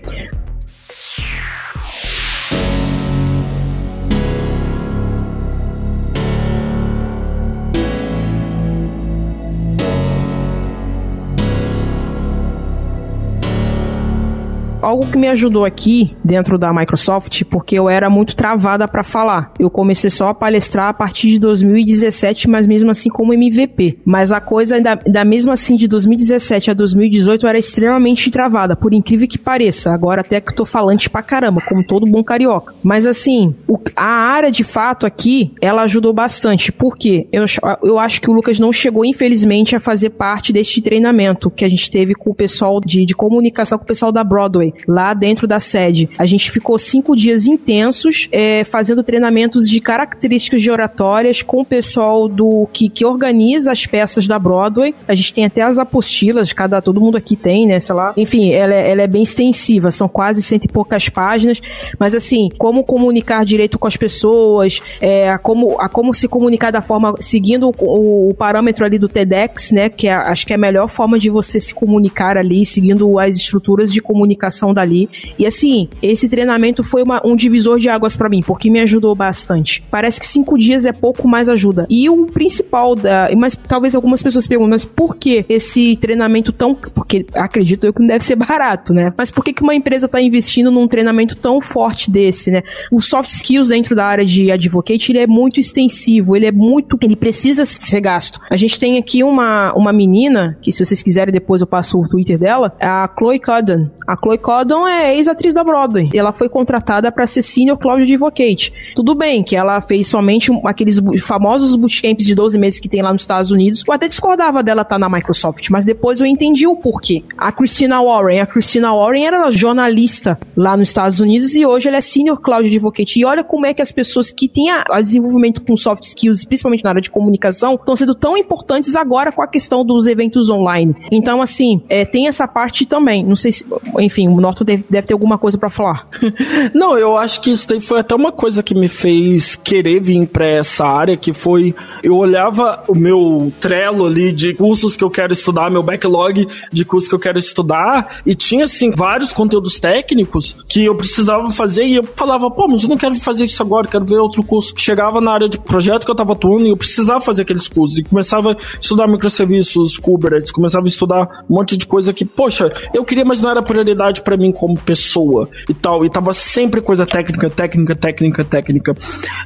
Algo 14.82 15.06
que 15.06 15.18
me 15.18 15.28
ajudou 15.28 15.64
aqui 15.64 16.16
dentro 16.24 16.58
da 16.58 16.72
Microsoft, 16.72 17.44
porque 17.44 17.78
eu 17.78 17.88
era 17.88 18.08
muito 18.08 18.36
travada 18.36 18.86
para 18.86 19.02
falar. 19.02 19.52
Eu 19.58 19.70
comecei 19.70 20.10
só 20.10 20.28
a 20.28 20.34
palestrar 20.34 20.88
a 20.88 20.94
partir 20.94 21.28
de 21.28 21.38
2017, 21.38 22.48
mas 22.48 22.66
mesmo 22.66 22.90
assim 22.90 23.08
como 23.08 23.32
MVP. 23.32 23.98
Mas 24.04 24.32
a 24.32 24.40
coisa 24.40 24.80
da, 24.80 24.94
da 24.94 25.24
mesma 25.24 25.54
assim 25.54 25.76
de 25.76 25.88
2017 25.88 26.70
a 26.70 26.74
2018 26.74 27.46
era 27.46 27.58
extremamente 27.58 28.30
travada, 28.30 28.76
por 28.76 28.92
incrível 28.92 29.28
que 29.28 29.38
pareça. 29.38 29.92
Agora 29.92 30.20
até 30.20 30.40
que 30.40 30.50
eu 30.50 30.56
tô 30.56 30.64
falante 30.64 31.10
pra 31.10 31.22
caramba, 31.22 31.60
como 31.66 31.84
todo 31.84 32.06
bom 32.06 32.22
carioca. 32.22 32.74
Mas 32.82 33.06
assim, 33.06 33.54
o, 33.66 33.78
a 33.96 34.04
área 34.04 34.50
de 34.50 34.64
fato 34.64 35.06
aqui, 35.06 35.52
ela 35.60 35.82
ajudou 35.82 36.12
bastante. 36.12 36.70
Por 36.72 36.96
quê? 36.96 37.26
Eu, 37.32 37.44
eu 37.82 37.98
acho 37.98 38.20
que 38.20 38.30
o 38.30 38.32
Lucas 38.32 38.60
não 38.60 38.72
chegou, 38.72 39.04
infelizmente, 39.04 39.74
a 39.74 39.80
fazer 39.80 40.10
parte 40.10 40.52
deste 40.52 40.80
treinamento 40.80 41.50
que 41.50 41.64
a 41.64 41.68
gente 41.68 41.90
teve 41.90 42.14
com 42.14 42.30
o 42.30 42.34
pessoal 42.34 42.80
de, 42.80 43.04
de 43.04 43.14
comunicação 43.14 43.78
com 43.78 43.84
o 43.84 43.86
pessoal 43.86 44.12
da 44.12 44.22
Broadway 44.22 44.67
lá 44.86 45.14
dentro 45.14 45.46
da 45.46 45.60
sede. 45.60 46.08
A 46.18 46.26
gente 46.26 46.50
ficou 46.50 46.78
cinco 46.78 47.16
dias 47.16 47.46
intensos 47.46 48.28
é, 48.32 48.64
fazendo 48.64 49.02
treinamentos 49.02 49.68
de 49.68 49.80
características 49.80 50.62
de 50.62 50.70
oratórias 50.70 51.42
com 51.42 51.60
o 51.60 51.64
pessoal 51.64 52.28
do 52.28 52.68
que, 52.72 52.88
que 52.88 53.04
organiza 53.04 53.72
as 53.72 53.86
peças 53.86 54.26
da 54.26 54.38
Broadway. 54.38 54.94
A 55.06 55.14
gente 55.14 55.32
tem 55.32 55.44
até 55.44 55.62
as 55.62 55.78
apostilas, 55.78 56.52
cada 56.52 56.80
todo 56.82 57.00
mundo 57.00 57.16
aqui 57.16 57.36
tem, 57.36 57.66
né? 57.66 57.80
Sei 57.80 57.94
lá. 57.94 58.12
Enfim, 58.16 58.50
ela 58.50 58.74
é, 58.74 58.90
ela 58.90 59.02
é 59.02 59.06
bem 59.06 59.22
extensiva, 59.22 59.90
são 59.90 60.08
quase 60.08 60.42
cento 60.42 60.64
e 60.64 60.68
poucas 60.68 61.08
páginas. 61.08 61.60
Mas 61.98 62.14
assim, 62.14 62.48
como 62.58 62.84
comunicar 62.84 63.44
direito 63.44 63.78
com 63.78 63.86
as 63.86 63.96
pessoas, 63.96 64.80
é, 65.00 65.30
a, 65.30 65.38
como, 65.38 65.80
a 65.80 65.88
como 65.88 66.12
se 66.12 66.26
comunicar 66.28 66.70
da 66.70 66.82
forma 66.82 67.14
seguindo 67.20 67.70
o, 67.78 68.30
o 68.30 68.34
parâmetro 68.34 68.84
ali 68.84 68.98
do 68.98 69.08
TEDx, 69.08 69.72
né? 69.72 69.88
Que 69.88 70.08
é, 70.08 70.14
acho 70.14 70.46
que 70.46 70.52
é 70.52 70.56
a 70.56 70.58
melhor 70.58 70.88
forma 70.88 71.18
de 71.18 71.30
você 71.30 71.60
se 71.60 71.74
comunicar 71.74 72.36
ali, 72.36 72.64
seguindo 72.64 73.18
as 73.18 73.36
estruturas 73.36 73.92
de 73.92 74.00
comunicação 74.00 74.57
dali. 74.74 75.08
E 75.38 75.46
assim, 75.46 75.88
esse 76.02 76.28
treinamento 76.28 76.82
foi 76.82 77.02
uma, 77.02 77.20
um 77.24 77.36
divisor 77.36 77.78
de 77.78 77.88
águas 77.88 78.16
para 78.16 78.28
mim, 78.28 78.42
porque 78.44 78.70
me 78.70 78.80
ajudou 78.80 79.14
bastante. 79.14 79.82
Parece 79.90 80.20
que 80.20 80.26
cinco 80.26 80.58
dias 80.58 80.84
é 80.84 80.92
pouco, 80.92 81.28
mais 81.28 81.48
ajuda. 81.48 81.86
E 81.88 82.08
o 82.08 82.26
principal 82.26 82.94
da. 82.94 83.28
Mas 83.36 83.54
talvez 83.54 83.94
algumas 83.94 84.22
pessoas 84.22 84.46
perguntem, 84.46 84.70
mas 84.70 84.84
por 84.84 85.16
que 85.16 85.44
esse 85.48 85.96
treinamento 85.96 86.52
tão. 86.52 86.74
Porque 86.74 87.26
acredito 87.34 87.84
eu 87.84 87.92
que 87.92 88.00
não 88.00 88.06
deve 88.08 88.24
ser 88.24 88.36
barato, 88.36 88.92
né? 88.92 89.12
Mas 89.16 89.30
por 89.30 89.44
que, 89.44 89.52
que 89.52 89.62
uma 89.62 89.74
empresa 89.74 90.06
está 90.06 90.20
investindo 90.20 90.70
num 90.70 90.86
treinamento 90.86 91.36
tão 91.36 91.60
forte 91.60 92.10
desse, 92.10 92.50
né? 92.50 92.62
O 92.90 93.00
soft 93.00 93.30
skills 93.30 93.68
dentro 93.68 93.94
da 93.94 94.04
área 94.04 94.24
de 94.24 94.50
advocate, 94.50 95.12
ele 95.12 95.18
é 95.18 95.26
muito 95.26 95.60
extensivo, 95.60 96.36
ele 96.36 96.46
é 96.46 96.52
muito. 96.52 96.98
Ele 97.00 97.16
precisa 97.16 97.64
ser 97.64 98.00
gasto. 98.00 98.40
A 98.50 98.56
gente 98.56 98.78
tem 98.78 98.98
aqui 98.98 99.22
uma, 99.22 99.72
uma 99.74 99.92
menina, 99.92 100.58
que 100.60 100.72
se 100.72 100.84
vocês 100.84 101.02
quiserem 101.02 101.32
depois 101.32 101.60
eu 101.60 101.66
passo 101.66 101.98
o 101.98 102.08
Twitter 102.08 102.38
dela, 102.38 102.74
a 102.80 103.08
Chloe 103.16 103.38
Cudden. 103.38 103.90
A 104.06 104.16
Chloe 104.16 104.38
Gordon 104.48 104.88
é 104.88 105.14
ex-atriz 105.14 105.52
da 105.52 105.62
Broadway. 105.62 106.08
Ela 106.14 106.32
foi 106.32 106.48
contratada 106.48 107.12
para 107.12 107.26
ser 107.26 107.42
Senior 107.42 107.76
Cloud 107.76 108.02
Advocate. 108.02 108.72
Tudo 108.96 109.14
bem 109.14 109.42
que 109.42 109.54
ela 109.54 109.78
fez 109.82 110.08
somente 110.08 110.50
aqueles 110.64 110.98
famosos 111.20 111.76
bootcamps 111.76 112.24
de 112.24 112.34
12 112.34 112.58
meses 112.58 112.80
que 112.80 112.88
tem 112.88 113.02
lá 113.02 113.12
nos 113.12 113.20
Estados 113.20 113.50
Unidos. 113.50 113.84
Eu 113.86 113.92
até 113.92 114.08
discordava 114.08 114.62
dela 114.62 114.80
estar 114.80 114.94
tá 114.94 114.98
na 114.98 115.06
Microsoft, 115.10 115.68
mas 115.68 115.84
depois 115.84 116.18
eu 116.18 116.26
entendi 116.26 116.66
o 116.66 116.74
porquê. 116.74 117.22
A 117.36 117.52
Christina 117.52 118.00
Warren, 118.00 118.40
a 118.40 118.46
Christina 118.46 118.90
Warren 118.94 119.26
era 119.26 119.50
jornalista 119.50 120.38
lá 120.56 120.78
nos 120.78 120.88
Estados 120.88 121.20
Unidos 121.20 121.54
e 121.54 121.66
hoje 121.66 121.88
ela 121.88 121.98
é 121.98 122.00
Senior 122.00 122.40
Cloud 122.40 122.66
Advocate. 122.66 123.20
E 123.20 123.26
olha 123.26 123.44
como 123.44 123.66
é 123.66 123.74
que 123.74 123.82
as 123.82 123.92
pessoas 123.92 124.32
que 124.32 124.48
têm 124.48 124.70
a, 124.70 124.82
a 124.88 124.98
desenvolvimento 124.98 125.60
com 125.60 125.76
soft 125.76 126.04
skills, 126.04 126.46
principalmente 126.46 126.82
na 126.82 126.88
área 126.88 127.02
de 127.02 127.10
comunicação, 127.10 127.74
estão 127.74 127.94
sendo 127.94 128.14
tão 128.14 128.34
importantes 128.34 128.96
agora 128.96 129.30
com 129.30 129.42
a 129.42 129.46
questão 129.46 129.84
dos 129.84 130.06
eventos 130.06 130.48
online. 130.48 130.96
Então, 131.12 131.42
assim, 131.42 131.82
é, 131.86 132.06
tem 132.06 132.26
essa 132.28 132.48
parte 132.48 132.86
também. 132.86 133.22
Não 133.22 133.36
sei 133.36 133.52
se, 133.52 133.66
enfim, 133.98 134.37
o 134.38 134.40
Norton 134.40 134.64
deve, 134.64 134.84
deve 134.88 135.06
ter 135.06 135.14
alguma 135.14 135.36
coisa 135.36 135.58
para 135.58 135.68
falar. 135.68 136.06
Não, 136.72 136.96
eu 136.96 137.16
acho 137.16 137.40
que 137.40 137.50
isso 137.50 137.68
foi 137.80 138.00
até 138.00 138.14
uma 138.14 138.32
coisa 138.32 138.62
que 138.62 138.74
me 138.74 138.88
fez 138.88 139.56
querer 139.56 140.00
vir 140.00 140.26
para 140.26 140.46
essa 140.46 140.86
área, 140.86 141.16
que 141.16 141.32
foi 141.32 141.74
eu 142.02 142.16
olhava 142.16 142.84
o 142.88 142.96
meu 142.96 143.52
trelo 143.60 144.06
ali 144.06 144.32
de 144.32 144.54
cursos 144.54 144.96
que 144.96 145.04
eu 145.04 145.10
quero 145.10 145.32
estudar, 145.32 145.70
meu 145.70 145.82
backlog 145.82 146.46
de 146.72 146.84
cursos 146.84 147.08
que 147.08 147.14
eu 147.14 147.18
quero 147.18 147.38
estudar, 147.38 148.20
e 148.24 148.34
tinha 148.34 148.64
assim 148.64 148.90
vários 148.90 149.32
conteúdos 149.32 149.80
técnicos 149.80 150.56
que 150.68 150.84
eu 150.84 150.94
precisava 150.94 151.50
fazer 151.50 151.84
e 151.84 151.96
eu 151.96 152.04
falava, 152.04 152.50
pô, 152.50 152.68
mas 152.68 152.82
eu 152.82 152.88
não 152.88 152.96
quero 152.96 153.14
fazer 153.16 153.44
isso 153.44 153.62
agora, 153.62 153.88
quero 153.88 154.04
ver 154.04 154.18
outro 154.18 154.42
curso. 154.42 154.72
Chegava 154.76 155.20
na 155.20 155.32
área 155.32 155.48
de 155.48 155.58
projeto 155.58 156.04
que 156.04 156.10
eu 156.10 156.14
tava 156.14 156.32
atuando 156.32 156.66
e 156.66 156.70
eu 156.70 156.76
precisava 156.76 157.20
fazer 157.20 157.42
aqueles 157.42 157.68
cursos 157.68 157.98
e 157.98 158.04
começava 158.04 158.52
a 158.52 158.56
estudar 158.80 159.08
microserviços, 159.08 159.98
Kubernetes, 159.98 160.52
começava 160.52 160.86
a 160.86 160.88
estudar 160.88 161.44
um 161.48 161.56
monte 161.56 161.76
de 161.76 161.86
coisa 161.86 162.12
que, 162.12 162.24
poxa, 162.24 162.72
eu 162.94 163.04
queria, 163.04 163.24
mas 163.24 163.40
não 163.40 163.50
era 163.50 163.62
prioridade 163.62 164.22
para 164.28 164.36
mim 164.36 164.52
como 164.52 164.78
pessoa 164.78 165.48
e 165.66 165.72
tal. 165.72 166.04
E 166.04 166.10
tava 166.10 166.34
sempre 166.34 166.82
coisa 166.82 167.06
técnica, 167.06 167.48
técnica, 167.48 167.96
técnica, 167.96 168.44
técnica. 168.44 168.94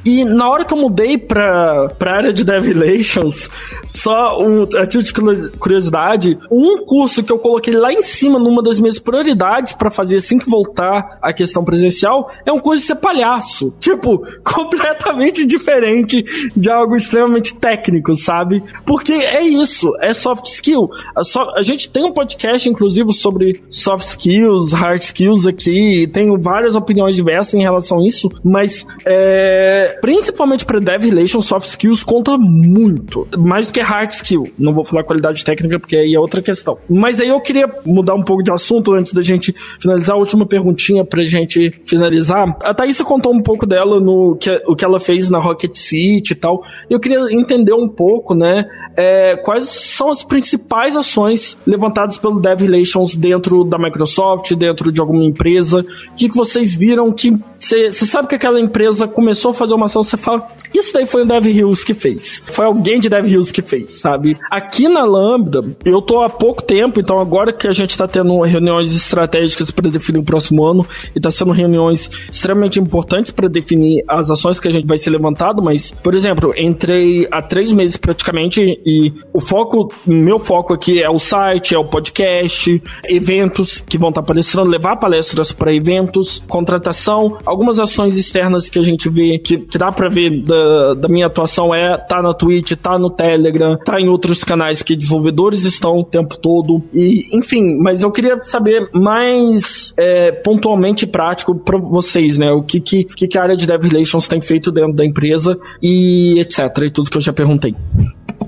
E 0.05 0.25
na 0.25 0.49
hora 0.49 0.65
que 0.65 0.73
eu 0.73 0.77
mudei 0.77 1.17
pra, 1.17 1.87
pra 1.97 2.17
área 2.17 2.33
de 2.33 2.43
Dev 2.43 2.65
Relations, 2.65 3.49
só 3.87 4.37
um, 4.41 4.63
a 4.75 4.83
de 4.83 5.13
curiosidade, 5.57 6.37
um 6.51 6.83
curso 6.85 7.23
que 7.23 7.31
eu 7.31 7.39
coloquei 7.39 7.73
lá 7.73 7.93
em 7.93 8.01
cima 8.01 8.37
numa 8.37 8.61
das 8.61 8.77
minhas 8.77 8.99
prioridades 8.99 9.71
para 9.71 9.89
fazer 9.89 10.17
assim 10.17 10.37
que 10.37 10.49
voltar 10.49 11.17
a 11.21 11.31
questão 11.31 11.63
presencial 11.63 12.29
é 12.45 12.51
um 12.51 12.59
curso 12.59 12.81
de 12.81 12.87
ser 12.87 12.95
palhaço. 12.95 13.73
Tipo, 13.93 14.25
completamente 14.43 15.45
diferente 15.45 16.23
de 16.55 16.69
algo 16.69 16.95
extremamente 16.95 17.55
técnico, 17.57 18.15
sabe? 18.15 18.63
Porque 18.85 19.13
é 19.13 19.43
isso, 19.43 19.93
é 20.01 20.13
soft 20.13 20.45
skill. 20.47 20.89
A, 21.15 21.23
so, 21.23 21.39
a 21.55 21.61
gente 21.61 21.89
tem 21.89 22.03
um 22.03 22.11
podcast, 22.11 22.67
inclusive, 22.67 23.13
sobre 23.13 23.63
soft 23.69 24.07
skills, 24.07 24.72
hard 24.73 25.01
skills 25.01 25.47
aqui, 25.47 26.07
tenho 26.11 26.39
várias 26.39 26.75
opiniões 26.75 27.15
diversas 27.15 27.53
em 27.53 27.61
relação 27.61 27.99
a 27.99 28.07
isso, 28.07 28.29
mas 28.43 28.85
é, 29.05 29.97
principalmente 30.01 30.65
para 30.65 30.79
dev 30.79 31.03
relations, 31.03 31.45
soft 31.45 31.67
skills 31.67 32.03
conta 32.03 32.37
muito, 32.37 33.27
mais 33.37 33.67
do 33.67 33.73
que 33.73 33.81
hard 33.81 34.11
skill. 34.11 34.43
Não 34.57 34.73
vou 34.73 34.85
falar 34.85 35.03
qualidade 35.03 35.43
técnica 35.43 35.79
porque 35.79 35.95
aí 35.95 36.13
é 36.15 36.19
outra 36.19 36.41
questão. 36.41 36.77
Mas 36.89 37.19
aí 37.19 37.29
eu 37.29 37.39
queria 37.41 37.67
mudar 37.85 38.15
um 38.15 38.23
pouco 38.23 38.43
de 38.43 38.51
assunto 38.51 38.93
antes 38.93 39.13
da 39.13 39.21
gente 39.21 39.53
finalizar 39.79 40.15
a 40.15 40.19
última 40.19 40.45
perguntinha 40.45 41.05
pra 41.05 41.23
gente 41.23 41.71
finalizar. 41.85 42.45
A 42.63 42.73
Thaís 42.73 43.01
contou 43.01 43.33
um 43.33 43.41
pouco 43.41 43.65
dela 43.65 43.99
no 43.99 44.37
que, 44.39 44.49
o 44.67 44.75
que 44.75 44.85
ela 44.85 44.99
fez 44.99 45.29
na 45.29 45.39
Rocket 45.39 45.75
City 45.75 46.33
e 46.33 46.35
tal. 46.35 46.63
Eu 46.89 46.99
queria 46.99 47.19
entender 47.31 47.73
um 47.73 47.87
pouco, 47.87 48.33
né, 48.33 48.65
é, 48.97 49.35
quais 49.37 49.65
são 49.65 50.09
as 50.09 50.23
principais 50.23 50.95
ações 50.95 51.57
levantadas 51.65 52.17
pelo 52.17 52.39
Dev 52.39 52.61
Relations 52.61 53.15
dentro 53.15 53.63
da 53.63 53.77
Microsoft, 53.77 54.53
dentro 54.63 54.91
de 54.91 55.01
alguma 55.01 55.23
empresa. 55.23 55.79
O 55.79 56.15
que, 56.15 56.29
que 56.29 56.35
vocês 56.35 56.75
viram 56.75 57.11
que 57.11 57.37
você 57.57 58.05
sabe 58.05 58.27
que 58.27 58.35
aquela 58.35 58.59
empresa 58.59 59.07
começou 59.07 59.51
a 59.51 59.53
fazer 59.53 59.73
uma 59.73 59.85
ação, 59.85 60.03
você 60.03 60.17
fala, 60.17 60.45
isso 60.75 60.91
daí 60.93 61.05
foi 61.05 61.23
o 61.23 61.25
Dev 61.25 61.45
Hills 61.45 61.85
que 61.85 61.93
fez. 61.93 62.43
Foi 62.47 62.65
alguém 62.65 62.99
de 62.99 63.09
Dev 63.09 63.25
Hills 63.25 63.53
que 63.53 63.61
fez, 63.61 63.91
sabe? 63.91 64.37
Aqui 64.51 64.89
na 64.89 65.05
Lambda, 65.05 65.63
eu 65.85 66.01
tô 66.01 66.21
há 66.21 66.29
pouco 66.29 66.61
tempo, 66.61 66.99
então 66.99 67.17
agora 67.17 67.53
que 67.53 67.67
a 67.67 67.71
gente 67.71 67.97
tá 67.97 68.05
tendo 68.05 68.41
reuniões 68.41 68.93
estratégicas 68.93 69.71
para 69.71 69.89
definir 69.89 70.19
o 70.19 70.23
próximo 70.23 70.65
ano 70.65 70.85
e 71.15 71.21
tá 71.21 71.31
sendo 71.31 71.51
reuniões 71.51 72.09
extremamente 72.29 72.79
importantes 72.79 73.31
para 73.31 73.47
definir 73.47 74.03
as 74.09 74.29
ações 74.29 74.59
que 74.59 74.67
a 74.67 74.71
gente 74.71 74.85
vai 74.85 74.97
ser 74.97 75.11
levantado, 75.11 75.63
mas, 75.63 75.91
por 75.91 76.13
exemplo, 76.13 76.53
entrei 76.57 77.27
há 77.31 77.41
três 77.41 77.71
meses 77.71 77.95
praticamente 77.95 78.61
e 78.85 79.13
o 79.31 79.39
foco, 79.39 79.87
meu 80.05 80.37
foco 80.37 80.73
aqui 80.73 81.01
é 81.01 81.09
o 81.09 81.17
site, 81.17 81.75
é 81.75 81.77
o 81.77 81.85
podcast, 81.85 82.81
eventos 83.07 83.79
que 83.79 83.97
vão 83.97 84.09
estar 84.09 84.21
tá 84.21 84.27
palestrando, 84.53 84.69
levar 84.69 84.95
palestras 84.97 85.51
para 85.51 85.73
eventos, 85.73 86.43
contratação, 86.47 87.37
algumas 87.45 87.79
ações 87.79 88.17
externas 88.17 88.69
que 88.69 88.77
a 88.77 88.83
gente 88.83 89.09
vê, 89.09 89.39
que, 89.39 89.57
que 89.57 89.77
dá 89.77 89.91
para 89.91 90.09
ver 90.09 90.41
da, 90.41 90.93
da 90.93 91.07
minha 91.07 91.25
atuação 91.25 91.73
é 91.73 91.97
tá 91.97 92.21
na 92.21 92.33
Twitch, 92.33 92.73
tá 92.73 92.97
no 92.97 93.09
Telegram, 93.09 93.77
tá 93.77 93.99
em 93.99 94.07
outros 94.07 94.43
canais 94.43 94.81
que 94.83 94.95
desenvolvedores 94.95 95.65
estão 95.65 95.97
o 95.97 96.03
tempo 96.03 96.37
todo. 96.37 96.81
E, 96.93 97.35
enfim, 97.35 97.77
mas 97.79 98.03
eu 98.03 98.11
queria 98.11 98.37
saber 98.43 98.89
mais 98.93 99.93
é, 99.97 100.31
pontualmente 100.31 101.07
prático 101.07 101.55
para 101.55 101.77
vocês, 101.77 102.37
né? 102.37 102.51
O 102.51 102.61
que, 102.61 102.79
que, 102.79 103.05
que 103.05 103.37
a 103.37 103.43
área 103.43 103.55
de 103.55 103.65
Dev 103.65 103.83
Relations 103.83 104.27
tem 104.27 104.41
feito 104.41 104.71
dentro 104.71 104.93
da 104.93 105.05
empresa 105.05 105.57
e 105.81 106.39
etc. 106.39 106.59
E 106.83 106.91
tudo 106.91 107.09
que 107.09 107.17
eu 107.17 107.21
já 107.21 107.33
perguntei. 107.33 107.75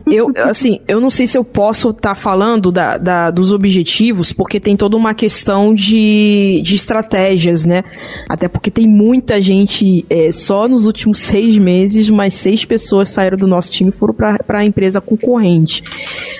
Eu, 0.07 0.31
assim, 0.37 0.79
eu 0.87 1.01
não 1.01 1.09
sei 1.09 1.25
se 1.25 1.35
eu 1.35 1.43
posso 1.43 1.89
estar 1.89 2.09
tá 2.09 2.15
falando 2.15 2.71
da, 2.71 2.97
da, 2.97 3.31
dos 3.31 3.51
objetivos, 3.51 4.31
porque 4.31 4.59
tem 4.59 4.77
toda 4.77 4.95
uma 4.95 5.15
questão 5.15 5.73
de, 5.73 6.61
de 6.63 6.75
estratégias, 6.75 7.65
né? 7.65 7.83
Até 8.29 8.47
porque 8.47 8.69
tem 8.69 8.87
muita 8.87 9.41
gente, 9.41 10.05
é, 10.07 10.31
só 10.31 10.67
nos 10.67 10.85
últimos 10.85 11.19
seis 11.19 11.57
meses, 11.57 12.09
mais 12.09 12.35
seis 12.35 12.63
pessoas 12.63 13.09
saíram 13.09 13.37
do 13.37 13.47
nosso 13.47 13.71
time 13.71 13.89
e 13.89 13.93
foram 13.93 14.13
para 14.13 14.59
a 14.59 14.63
empresa 14.63 15.01
concorrente. 15.01 15.83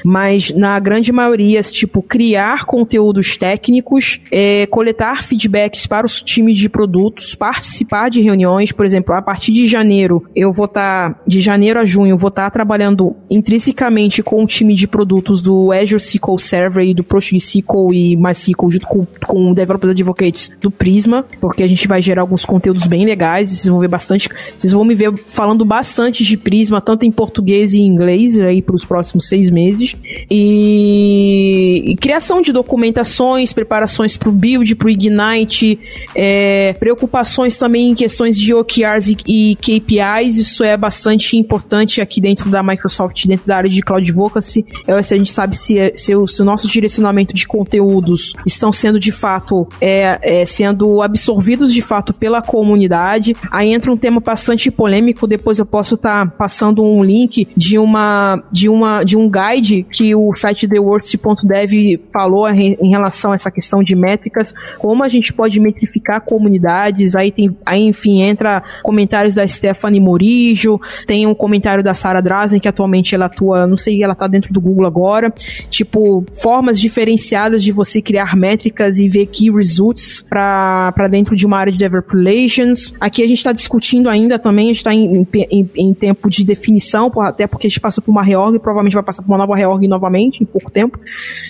Mas 0.03 0.51
na 0.51 0.79
grande 0.79 1.11
maioria, 1.11 1.61
tipo, 1.63 2.03
criar 2.03 2.65
conteúdos 2.65 3.35
técnicos, 3.35 4.21
é, 4.31 4.67
coletar 4.67 5.23
feedbacks 5.23 5.87
para 5.87 6.05
os 6.05 6.21
times 6.21 6.57
de 6.57 6.69
produtos, 6.69 7.33
participar 7.33 8.09
de 8.09 8.21
reuniões, 8.21 8.71
por 8.71 8.85
exemplo, 8.85 9.15
a 9.15 9.21
partir 9.23 9.51
de 9.51 9.65
janeiro, 9.65 10.23
eu 10.35 10.53
vou 10.53 10.65
estar, 10.65 11.13
tá, 11.13 11.19
de 11.25 11.41
janeiro 11.41 11.79
a 11.79 11.85
junho, 11.85 12.11
eu 12.11 12.17
vou 12.17 12.29
estar 12.29 12.43
tá 12.43 12.49
trabalhando 12.51 13.15
intrinsecamente 13.29 14.21
com 14.21 14.43
o 14.43 14.47
time 14.47 14.73
de 14.75 14.87
produtos 14.87 15.41
do 15.41 15.71
Azure 15.71 15.97
SQL 15.97 16.37
Server 16.37 16.85
e 16.85 16.93
do 16.93 17.03
PostgreSQL 17.03 17.93
e 17.93 18.15
MySQL 18.15 18.71
junto 18.71 18.87
com, 18.87 19.05
com 19.25 19.51
o 19.51 19.53
Developer 19.53 19.89
Advocates 19.89 20.51
do 20.61 20.69
Prisma, 20.69 21.25
porque 21.39 21.63
a 21.63 21.67
gente 21.67 21.87
vai 21.87 22.01
gerar 22.01 22.21
alguns 22.21 22.45
conteúdos 22.45 22.87
bem 22.87 23.05
legais 23.05 23.51
e 23.51 23.55
vocês 23.55 23.67
vão 23.67 23.79
ver 23.79 23.87
bastante, 23.87 24.29
vocês 24.57 24.73
vão 24.73 24.83
me 24.83 24.95
ver 24.95 25.13
falando 25.29 25.63
bastante 25.65 26.23
de 26.23 26.37
Prisma, 26.37 26.81
tanto 26.81 27.05
em 27.05 27.11
português 27.11 27.73
e 27.73 27.79
em 27.79 27.87
inglês 27.87 28.39
aí 28.39 28.61
para 28.61 28.75
os 28.75 28.85
próximos 28.85 29.27
seis 29.27 29.49
meses. 29.49 29.95
E, 30.29 31.83
e, 31.85 31.95
criação 31.95 32.41
de 32.41 32.51
documentações, 32.51 33.53
preparações 33.53 34.17
para 34.17 34.29
o 34.29 34.31
build, 34.31 34.75
para 34.75 34.87
o 34.87 34.89
Ignite, 34.89 35.79
é, 36.15 36.73
preocupações 36.79 37.57
também 37.57 37.89
em 37.89 37.95
questões 37.95 38.37
de 38.37 38.53
OKRs 38.53 39.09
e, 39.09 39.51
e 39.51 39.55
KPIs, 39.55 40.37
isso 40.37 40.63
é 40.63 40.75
bastante 40.77 41.37
importante 41.37 42.01
aqui 42.01 42.19
dentro 42.21 42.49
da 42.49 42.61
Microsoft, 42.61 43.14
dentro 43.27 43.47
da 43.47 43.57
área 43.57 43.69
de 43.69 43.81
Cloud 43.81 44.05
Advocacy, 44.05 44.65
é 44.87 45.01
se 45.01 45.13
a 45.13 45.17
gente 45.17 45.31
sabe 45.31 45.57
se, 45.57 45.77
é, 45.77 45.91
se, 45.95 46.15
o, 46.15 46.25
se 46.25 46.41
o 46.41 46.45
nosso 46.45 46.67
direcionamento 46.67 47.33
de 47.33 47.47
conteúdos 47.47 48.33
estão 48.45 48.71
sendo 48.71 48.99
de 48.99 49.11
fato 49.11 49.67
é, 49.79 50.41
é, 50.41 50.45
sendo 50.45 51.01
absorvidos 51.01 51.73
de 51.73 51.81
fato 51.81 52.13
pela 52.13 52.41
comunidade. 52.41 53.35
Aí 53.51 53.73
entra 53.73 53.91
um 53.91 53.97
tema 53.97 54.19
bastante 54.19 54.71
polêmico, 54.71 55.27
depois 55.27 55.59
eu 55.59 55.65
posso 55.65 55.95
estar 55.95 56.25
tá 56.25 56.31
passando 56.31 56.83
um 56.83 57.03
link 57.03 57.47
de 57.55 57.77
uma 57.77 58.41
de 58.51 58.69
uma 58.69 59.03
de 59.03 59.17
um 59.17 59.29
guide 59.29 59.85
que 59.91 60.15
o 60.15 60.33
site 60.33 60.67
theworst.dev 60.67 61.99
falou 62.11 62.49
em 62.49 62.89
relação 62.89 63.31
a 63.31 63.35
essa 63.35 63.51
questão 63.51 63.83
de 63.83 63.95
métricas, 63.95 64.53
como 64.79 65.03
a 65.03 65.09
gente 65.09 65.33
pode 65.33 65.59
metrificar 65.59 66.21
comunidades. 66.21 67.15
Aí 67.15 67.31
tem 67.31 67.55
aí 67.65 67.81
enfim 67.81 68.21
entra 68.21 68.63
comentários 68.81 69.35
da 69.35 69.47
Stephanie 69.47 69.99
Morijo, 69.99 70.79
tem 71.05 71.27
um 71.27 71.35
comentário 71.35 71.83
da 71.83 71.93
Sarah 71.93 72.21
Drazen 72.21 72.59
que 72.59 72.67
atualmente 72.67 73.04
ela 73.13 73.25
atua, 73.25 73.67
não 73.67 73.77
sei, 73.77 74.03
ela 74.03 74.15
tá 74.15 74.25
dentro 74.27 74.53
do 74.53 74.61
Google 74.61 74.85
agora. 74.85 75.31
Tipo, 75.69 76.25
formas 76.41 76.79
diferenciadas 76.79 77.63
de 77.63 77.71
você 77.71 78.01
criar 78.01 78.35
métricas 78.35 78.99
e 78.99 79.09
ver 79.09 79.25
key 79.27 79.51
results 79.51 80.25
para 80.27 81.07
dentro 81.09 81.35
de 81.35 81.45
uma 81.45 81.57
área 81.57 81.71
de 81.71 81.77
developer 81.77 82.17
relations. 82.17 82.93
Aqui 82.99 83.21
a 83.21 83.27
gente 83.27 83.37
está 83.37 83.51
discutindo 83.51 84.09
ainda 84.09 84.39
também, 84.39 84.65
a 84.65 84.67
gente 84.69 84.77
está 84.77 84.93
em, 84.93 85.27
em, 85.51 85.69
em, 85.75 85.93
tempo 85.93 86.29
de 86.29 86.43
definição, 86.43 87.11
até 87.21 87.47
porque 87.47 87.67
a 87.67 87.69
gente 87.69 87.79
passa 87.79 88.01
por 88.01 88.11
uma 88.11 88.23
reorg, 88.23 88.57
provavelmente 88.59 88.93
vai 88.93 89.03
passar 89.03 89.21
por 89.21 89.29
uma 89.29 89.37
nova 89.37 89.55
reorg 89.55 89.87
novamente 89.87 90.41
em 90.41 90.45
pouco 90.45 90.71
tempo. 90.71 90.99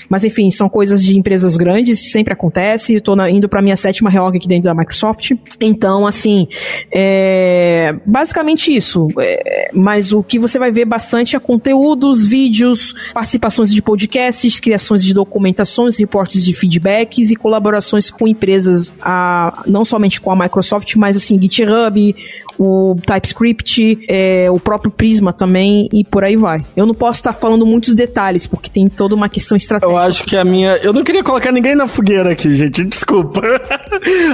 Mas 0.09 0.23
enfim, 0.23 0.49
são 0.49 0.67
coisas 0.67 1.03
de 1.03 1.17
empresas 1.17 1.57
grandes, 1.57 2.11
sempre 2.11 2.33
acontece. 2.33 2.95
Estou 2.95 3.15
indo 3.27 3.47
para 3.47 3.61
minha 3.61 3.75
sétima 3.75 4.09
reorg 4.09 4.37
aqui 4.37 4.47
dentro 4.47 4.65
da 4.65 4.73
Microsoft. 4.73 5.31
Então, 5.59 6.07
assim, 6.07 6.47
é, 6.91 7.95
basicamente 8.05 8.75
isso. 8.75 9.07
É, 9.19 9.69
mas 9.73 10.11
o 10.11 10.23
que 10.23 10.39
você 10.39 10.57
vai 10.57 10.71
ver 10.71 10.85
bastante 10.85 11.35
é 11.35 11.39
conteúdos, 11.45 12.25
vídeos, 12.25 12.95
participações 13.13 13.71
de 13.71 13.81
podcasts, 13.81 14.59
criações 14.59 15.03
de 15.03 15.13
documentações, 15.13 15.97
reportes 15.97 16.43
de 16.43 16.53
feedbacks 16.53 17.29
e 17.29 17.35
colaborações 17.35 18.09
com 18.09 18.27
empresas, 18.27 18.91
a, 18.99 19.63
não 19.67 19.85
somente 19.85 20.19
com 20.19 20.31
a 20.31 20.35
Microsoft, 20.35 20.95
mas 20.95 21.15
assim, 21.15 21.39
GitHub, 21.39 22.15
o 22.57 22.95
TypeScript, 23.05 23.99
é, 24.09 24.49
o 24.49 24.59
próprio 24.59 24.91
Prisma 24.91 25.33
também 25.33 25.87
e 25.91 26.03
por 26.03 26.23
aí 26.23 26.35
vai. 26.35 26.63
Eu 26.75 26.85
não 26.85 26.93
posso 26.93 27.19
estar 27.19 27.33
falando 27.33 27.65
muitos 27.65 27.93
detalhes, 27.93 28.47
porque 28.47 28.69
tem 28.69 28.87
toda 28.87 29.15
uma 29.15 29.29
questão 29.29 29.55
estratégica. 29.55 29.91
Eu 29.91 29.97
acho 29.97 30.23
que 30.23 30.37
a 30.37 30.43
minha. 30.43 30.77
Eu 30.77 30.93
não 30.93 31.03
queria 31.03 31.23
colocar 31.23 31.51
ninguém 31.51 31.75
na 31.75 31.87
fogueira 31.87 32.31
aqui, 32.31 32.53
gente, 32.53 32.83
desculpa. 32.85 33.41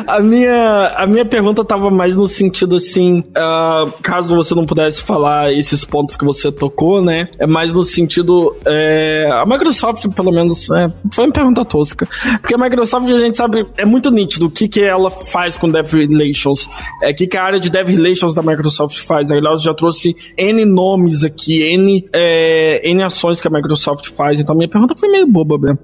a, 0.07 0.19
minha, 0.19 0.93
a 0.95 1.07
minha 1.07 1.25
pergunta 1.25 1.63
tava 1.65 1.89
mais 1.89 2.15
no 2.15 2.27
sentido 2.27 2.75
assim: 2.75 3.19
uh, 3.19 3.91
caso 4.01 4.35
você 4.35 4.53
não 4.53 4.65
pudesse 4.65 5.01
falar 5.01 5.51
esses 5.51 5.83
pontos 5.83 6.15
que 6.15 6.25
você 6.25 6.51
tocou, 6.51 7.03
né? 7.03 7.27
É 7.39 7.47
mais 7.47 7.73
no 7.73 7.83
sentido. 7.83 8.55
É, 8.65 9.27
a 9.31 9.45
Microsoft, 9.45 10.07
pelo 10.13 10.31
menos, 10.31 10.69
é, 10.71 10.87
foi 11.11 11.25
uma 11.25 11.33
pergunta 11.33 11.65
tosca. 11.65 12.07
Porque 12.39 12.53
a 12.53 12.57
Microsoft, 12.57 13.07
a 13.07 13.17
gente 13.17 13.37
sabe, 13.37 13.65
é 13.77 13.85
muito 13.85 14.11
nítido 14.11 14.47
o 14.47 14.49
que, 14.49 14.67
que 14.67 14.81
ela 14.81 15.09
faz 15.09 15.57
com 15.57 15.69
Dev 15.69 15.91
Relations. 15.91 16.69
É 17.01 17.13
que, 17.13 17.27
que 17.27 17.37
a 17.37 17.43
área 17.43 17.59
de 17.59 17.69
Dev 17.69 17.87
Relations 17.87 18.10
Relations 18.11 18.33
da 18.33 18.41
Microsoft 18.41 18.99
faz. 18.99 19.31
A 19.31 19.37
Ilaus 19.37 19.63
já 19.63 19.73
trouxe 19.73 20.15
N 20.37 20.65
nomes 20.65 21.23
aqui, 21.23 21.63
N, 21.63 22.07
é, 22.13 22.81
N 22.89 23.03
ações 23.03 23.41
que 23.41 23.47
a 23.47 23.51
Microsoft 23.51 24.09
faz. 24.11 24.39
Então 24.39 24.55
minha 24.55 24.69
pergunta 24.69 24.95
foi 24.97 25.09
meio 25.09 25.25
boba 25.27 25.57
mesmo. 25.57 25.79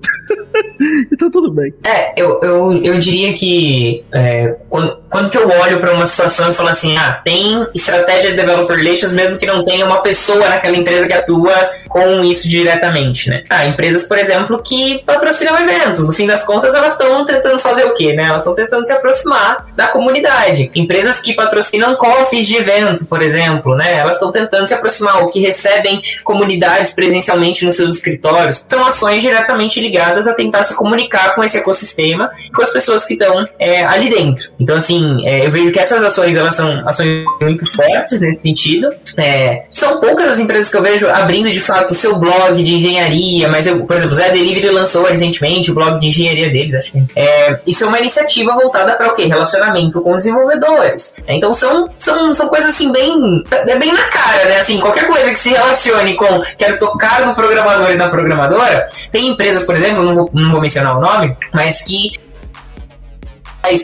então 1.11 1.31
tudo 1.31 1.51
bem. 1.51 1.73
É, 1.85 2.21
eu, 2.21 2.41
eu, 2.41 2.73
eu 2.83 2.97
diria 2.99 3.33
que 3.33 4.03
é, 4.13 4.55
quando, 4.69 4.97
quando 5.09 5.29
que 5.29 5.37
eu 5.37 5.47
olho 5.47 5.79
para 5.79 5.93
uma 5.93 6.05
situação 6.05 6.51
e 6.51 6.53
falo 6.53 6.69
assim, 6.69 6.95
ah, 6.97 7.21
tem 7.23 7.65
estratégia 7.73 8.31
de 8.31 8.37
developer 8.37 8.75
relations 8.75 9.13
mesmo 9.13 9.37
que 9.37 9.45
não 9.45 9.63
tenha 9.63 9.85
uma 9.85 10.01
pessoa 10.01 10.49
naquela 10.49 10.75
empresa 10.75 11.07
que 11.07 11.13
atua 11.13 11.53
com 11.87 12.21
isso 12.21 12.47
diretamente, 12.47 13.29
né? 13.29 13.43
Ah, 13.49 13.65
empresas, 13.65 14.03
por 14.03 14.17
exemplo, 14.17 14.61
que 14.61 15.03
patrocinam 15.05 15.57
eventos. 15.57 16.07
No 16.07 16.13
fim 16.13 16.27
das 16.27 16.45
contas, 16.45 16.73
elas 16.73 16.93
estão 16.93 17.25
tentando 17.25 17.59
fazer 17.59 17.85
o 17.85 17.93
quê, 17.93 18.13
né? 18.13 18.23
Elas 18.23 18.41
estão 18.41 18.55
tentando 18.55 18.85
se 18.85 18.93
aproximar 18.93 19.67
da 19.75 19.87
comunidade. 19.87 20.69
Empresas 20.75 21.21
que 21.21 21.33
patrocinam 21.33 21.95
coffees 22.17 22.47
de 22.47 22.55
evento, 22.55 23.05
por 23.05 23.21
exemplo, 23.21 23.75
né? 23.75 23.93
Elas 23.99 24.13
estão 24.13 24.31
tentando 24.31 24.67
se 24.67 24.73
aproximar, 24.73 25.21
ou 25.21 25.29
que 25.29 25.39
recebem 25.39 26.01
comunidades 26.23 26.91
presencialmente 26.91 27.63
nos 27.65 27.75
seus 27.75 27.95
escritórios. 27.95 28.63
São 28.67 28.83
ações 28.83 29.21
diretamente 29.21 29.79
ligadas 29.79 30.27
a 30.27 30.33
tentar 30.33 30.63
se 30.63 30.75
comunicar 30.75 31.35
com 31.35 31.43
esse 31.43 31.57
ecossistema, 31.57 32.29
com 32.53 32.61
as 32.61 32.71
pessoas 32.71 33.05
que 33.05 33.13
estão 33.13 33.43
é, 33.59 33.85
ali 33.85 34.09
dentro. 34.09 34.51
Então, 34.59 34.75
assim, 34.75 35.25
é, 35.25 35.45
eu 35.45 35.51
vejo 35.51 35.71
que 35.71 35.79
essas 35.79 36.03
ações, 36.03 36.35
elas 36.35 36.55
são 36.55 36.87
ações 36.87 37.23
muito 37.41 37.65
fortes 37.71 38.19
nesse 38.21 38.41
sentido. 38.41 38.89
É, 39.17 39.63
são 39.71 39.99
poucas 39.99 40.29
as 40.29 40.39
empresas 40.39 40.69
que 40.69 40.77
eu 40.77 40.81
vejo 40.81 41.07
abrindo, 41.07 41.51
de 41.51 41.59
fato, 41.59 41.91
o 41.91 41.95
seu 41.95 42.17
blog 42.17 42.61
de 42.61 42.73
engenharia, 42.73 43.47
mas, 43.49 43.67
eu, 43.67 43.85
por 43.85 43.95
exemplo, 43.95 44.11
o 44.11 44.15
Zé 44.15 44.31
Delivery 44.31 44.69
lançou 44.69 45.05
recentemente 45.05 45.71
o 45.71 45.73
blog 45.73 45.99
de 45.99 46.07
engenharia 46.07 46.49
deles, 46.49 46.73
acho 46.73 46.91
que. 46.91 47.03
É, 47.15 47.59
isso 47.65 47.83
é 47.83 47.87
uma 47.87 47.99
iniciativa 47.99 48.53
voltada 48.53 48.93
para 48.95 49.07
o 49.07 49.13
quê? 49.13 49.25
Relacionamento 49.25 50.01
com 50.01 50.15
desenvolvedores. 50.15 51.15
Então, 51.27 51.53
são, 51.53 51.89
são, 52.07 52.33
são 52.33 52.47
coisas, 52.47 52.69
assim, 52.69 52.91
bem, 52.91 53.43
é 53.51 53.75
bem 53.75 53.91
na 53.91 54.03
cara, 54.05 54.45
né? 54.45 54.59
Assim, 54.59 54.79
qualquer 54.79 55.07
coisa 55.07 55.29
que 55.29 55.37
se 55.37 55.49
relacione 55.49 56.15
com 56.15 56.41
quero 56.57 56.79
tocar 56.79 57.25
no 57.25 57.35
programador 57.35 57.91
e 57.91 57.97
na 57.97 58.07
programadora, 58.07 58.87
tem 59.11 59.27
empresas, 59.27 59.63
por 59.63 59.75
exemplo, 59.75 60.03
não 60.03 60.15
vou, 60.15 60.29
não 60.33 60.51
vou 60.51 60.61
mencionar 60.61 60.97
o 60.97 61.01
nome, 61.01 61.35
mas 61.53 61.81
que 61.81 62.13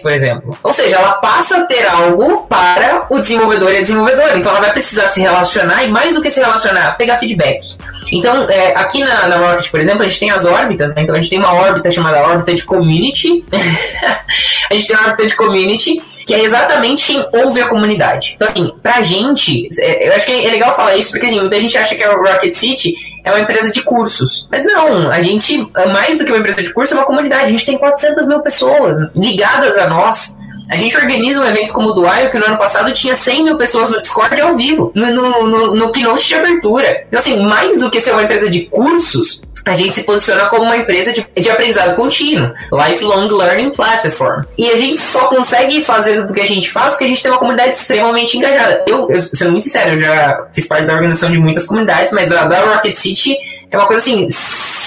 por 0.01 0.11
exemplo. 0.11 0.57
Ou 0.63 0.71
seja, 0.71 0.95
ela 0.95 1.13
passa 1.13 1.57
a 1.57 1.65
ter 1.65 1.85
algo 1.87 2.45
para 2.47 3.05
o 3.09 3.19
desenvolvedor 3.19 3.73
e 3.73 3.77
a 3.77 3.81
desenvolvedora. 3.81 4.37
Então 4.37 4.51
ela 4.51 4.61
vai 4.61 4.71
precisar 4.71 5.07
se 5.09 5.19
relacionar 5.21 5.83
e 5.83 5.91
mais 5.91 6.13
do 6.13 6.21
que 6.21 6.31
se 6.31 6.39
relacionar, 6.39 6.97
pegar 6.97 7.17
feedback. 7.17 7.75
Então, 8.11 8.47
é, 8.49 8.75
aqui 8.75 8.99
na, 9.03 9.27
na 9.27 9.37
Rocket, 9.37 9.69
por 9.69 9.79
exemplo, 9.79 10.01
a 10.01 10.07
gente 10.07 10.19
tem 10.19 10.31
as 10.31 10.45
órbitas, 10.45 10.93
né? 10.93 11.01
Então 11.01 11.15
a 11.15 11.19
gente 11.19 11.29
tem 11.29 11.39
uma 11.39 11.53
órbita 11.53 11.89
chamada 11.89 12.21
órbita 12.21 12.53
de 12.53 12.63
community. 12.63 13.43
a 14.69 14.73
gente 14.73 14.87
tem 14.87 14.95
uma 14.95 15.07
órbita 15.07 15.27
de 15.27 15.35
community, 15.35 16.01
que 16.25 16.33
é 16.33 16.43
exatamente 16.43 17.07
quem 17.07 17.25
ouve 17.33 17.61
a 17.61 17.67
comunidade. 17.67 18.33
Então, 18.35 18.47
assim, 18.47 18.71
pra 18.81 19.01
gente, 19.01 19.67
é, 19.79 20.07
eu 20.07 20.13
acho 20.13 20.25
que 20.25 20.45
é 20.45 20.51
legal 20.51 20.75
falar 20.75 20.95
isso, 20.95 21.11
porque 21.11 21.25
assim, 21.25 21.39
muita 21.39 21.59
gente 21.59 21.77
acha 21.77 21.95
que 21.95 22.03
a 22.03 22.13
Rocket 22.13 22.53
City 22.53 22.95
é 23.23 23.31
uma 23.31 23.39
empresa 23.39 23.71
de 23.71 23.81
cursos. 23.81 24.47
Mas 24.51 24.63
não, 24.63 25.09
a 25.09 25.21
gente, 25.21 25.57
mais 25.93 26.17
do 26.17 26.25
que 26.25 26.31
uma 26.31 26.39
empresa 26.39 26.61
de 26.61 26.73
curso, 26.73 26.93
é 26.93 26.97
uma 26.97 27.05
comunidade. 27.05 27.45
A 27.45 27.49
gente 27.49 27.65
tem 27.65 27.77
400 27.77 28.27
mil 28.27 28.41
pessoas 28.41 28.97
ligadas 29.15 29.77
a 29.77 29.87
nós. 29.87 30.39
A 30.73 30.75
gente 30.75 30.97
organiza 30.97 31.39
um 31.39 31.45
evento 31.45 31.71
como 31.71 31.89
o 31.89 31.93
do 31.93 32.03
IO, 32.03 32.31
que 32.31 32.39
no 32.39 32.47
ano 32.47 32.57
passado 32.57 32.91
tinha 32.91 33.15
100 33.15 33.43
mil 33.43 33.57
pessoas 33.57 33.91
no 33.91 34.01
Discord 34.01 34.41
ao 34.41 34.55
vivo, 34.55 34.91
no, 34.95 35.11
no, 35.11 35.47
no, 35.47 35.75
no 35.75 35.91
keynote 35.91 36.27
de 36.27 36.33
abertura. 36.33 37.05
Então, 37.07 37.19
assim, 37.19 37.45
mais 37.45 37.77
do 37.77 37.91
que 37.91 38.01
ser 38.01 38.11
uma 38.11 38.23
empresa 38.23 38.49
de 38.49 38.61
cursos, 38.61 39.43
a 39.67 39.77
gente 39.77 39.93
se 39.93 40.03
posiciona 40.03 40.47
como 40.47 40.63
uma 40.63 40.75
empresa 40.75 41.13
de, 41.13 41.27
de 41.39 41.47
aprendizado 41.47 41.95
contínuo, 41.95 42.51
lifelong 42.71 43.27
learning 43.27 43.69
platform. 43.69 44.45
E 44.57 44.67
a 44.71 44.77
gente 44.77 44.99
só 44.99 45.27
consegue 45.27 45.83
fazer 45.83 46.21
tudo 46.21 46.33
que 46.33 46.41
a 46.41 46.47
gente 46.47 46.71
faz 46.71 46.93
porque 46.93 47.05
a 47.05 47.07
gente 47.07 47.21
tem 47.21 47.31
uma 47.31 47.37
comunidade 47.37 47.73
extremamente 47.73 48.35
engajada. 48.35 48.83
Eu, 48.87 49.07
eu 49.11 49.21
sendo 49.21 49.51
muito 49.51 49.65
sincero, 49.65 49.91
eu 49.91 49.99
já 49.99 50.47
fiz 50.53 50.67
parte 50.67 50.87
da 50.87 50.93
organização 50.93 51.31
de 51.31 51.37
muitas 51.37 51.67
comunidades, 51.67 52.11
mas 52.11 52.27
da, 52.27 52.45
da 52.45 52.73
Rocket 52.73 52.95
City 52.95 53.37
é 53.75 53.77
uma 53.77 53.87
coisa 53.87 54.01
assim 54.01 54.29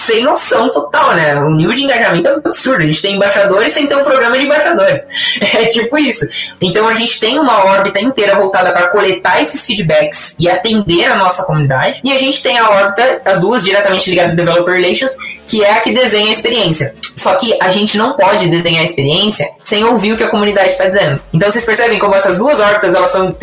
sem 0.06 0.22
noção 0.22 0.70
total, 0.70 1.14
né? 1.16 1.34
O 1.34 1.50
nível 1.50 1.74
de 1.74 1.82
engajamento 1.82 2.28
é 2.28 2.34
absurdo. 2.34 2.82
A 2.82 2.86
gente 2.86 3.02
tem 3.02 3.16
embaixadores 3.16 3.72
sem 3.72 3.88
ter 3.88 3.96
um 3.96 4.04
programa 4.04 4.38
de 4.38 4.44
embaixadores. 4.44 5.06
É 5.56 5.66
tipo 5.66 5.98
isso. 5.98 6.26
Então 6.60 6.86
a 6.86 6.94
gente 6.94 7.18
tem 7.18 7.38
uma 7.38 7.64
órbita 7.64 8.00
inteira 8.00 8.36
voltada 8.36 8.72
para 8.72 8.88
coletar 8.88 9.40
esses 9.40 9.64
feedbacks 9.66 10.36
e 10.38 10.48
atender 10.48 11.06
a 11.06 11.16
nossa 11.16 11.44
comunidade. 11.44 12.00
E 12.04 12.12
a 12.12 12.18
gente 12.18 12.42
tem 12.42 12.58
a 12.58 12.68
órbita, 12.68 13.22
as 13.24 13.40
duas 13.40 13.64
diretamente 13.64 14.10
ligadas 14.10 14.30
ao 14.30 14.36
Developer 14.36 14.74
Relations, 14.74 15.16
que 15.46 15.64
é 15.64 15.72
a 15.72 15.80
que 15.80 15.92
desenha 15.92 16.28
a 16.28 16.32
experiência. 16.32 16.94
Só 17.14 17.34
que 17.34 17.56
a 17.60 17.70
gente 17.70 17.96
não 17.96 18.14
pode 18.16 18.48
desenhar 18.48 18.82
a 18.82 18.84
experiência 18.84 19.48
sem 19.66 19.82
ouvir 19.82 20.12
o 20.12 20.16
que 20.16 20.22
a 20.22 20.28
comunidade 20.28 20.68
está 20.68 20.86
dizendo. 20.86 21.20
Então 21.34 21.50
vocês 21.50 21.64
percebem 21.64 21.98
como 21.98 22.14
essas 22.14 22.38
duas 22.38 22.60
órbitas 22.60 22.94
elas 22.94 23.10
são 23.10 23.34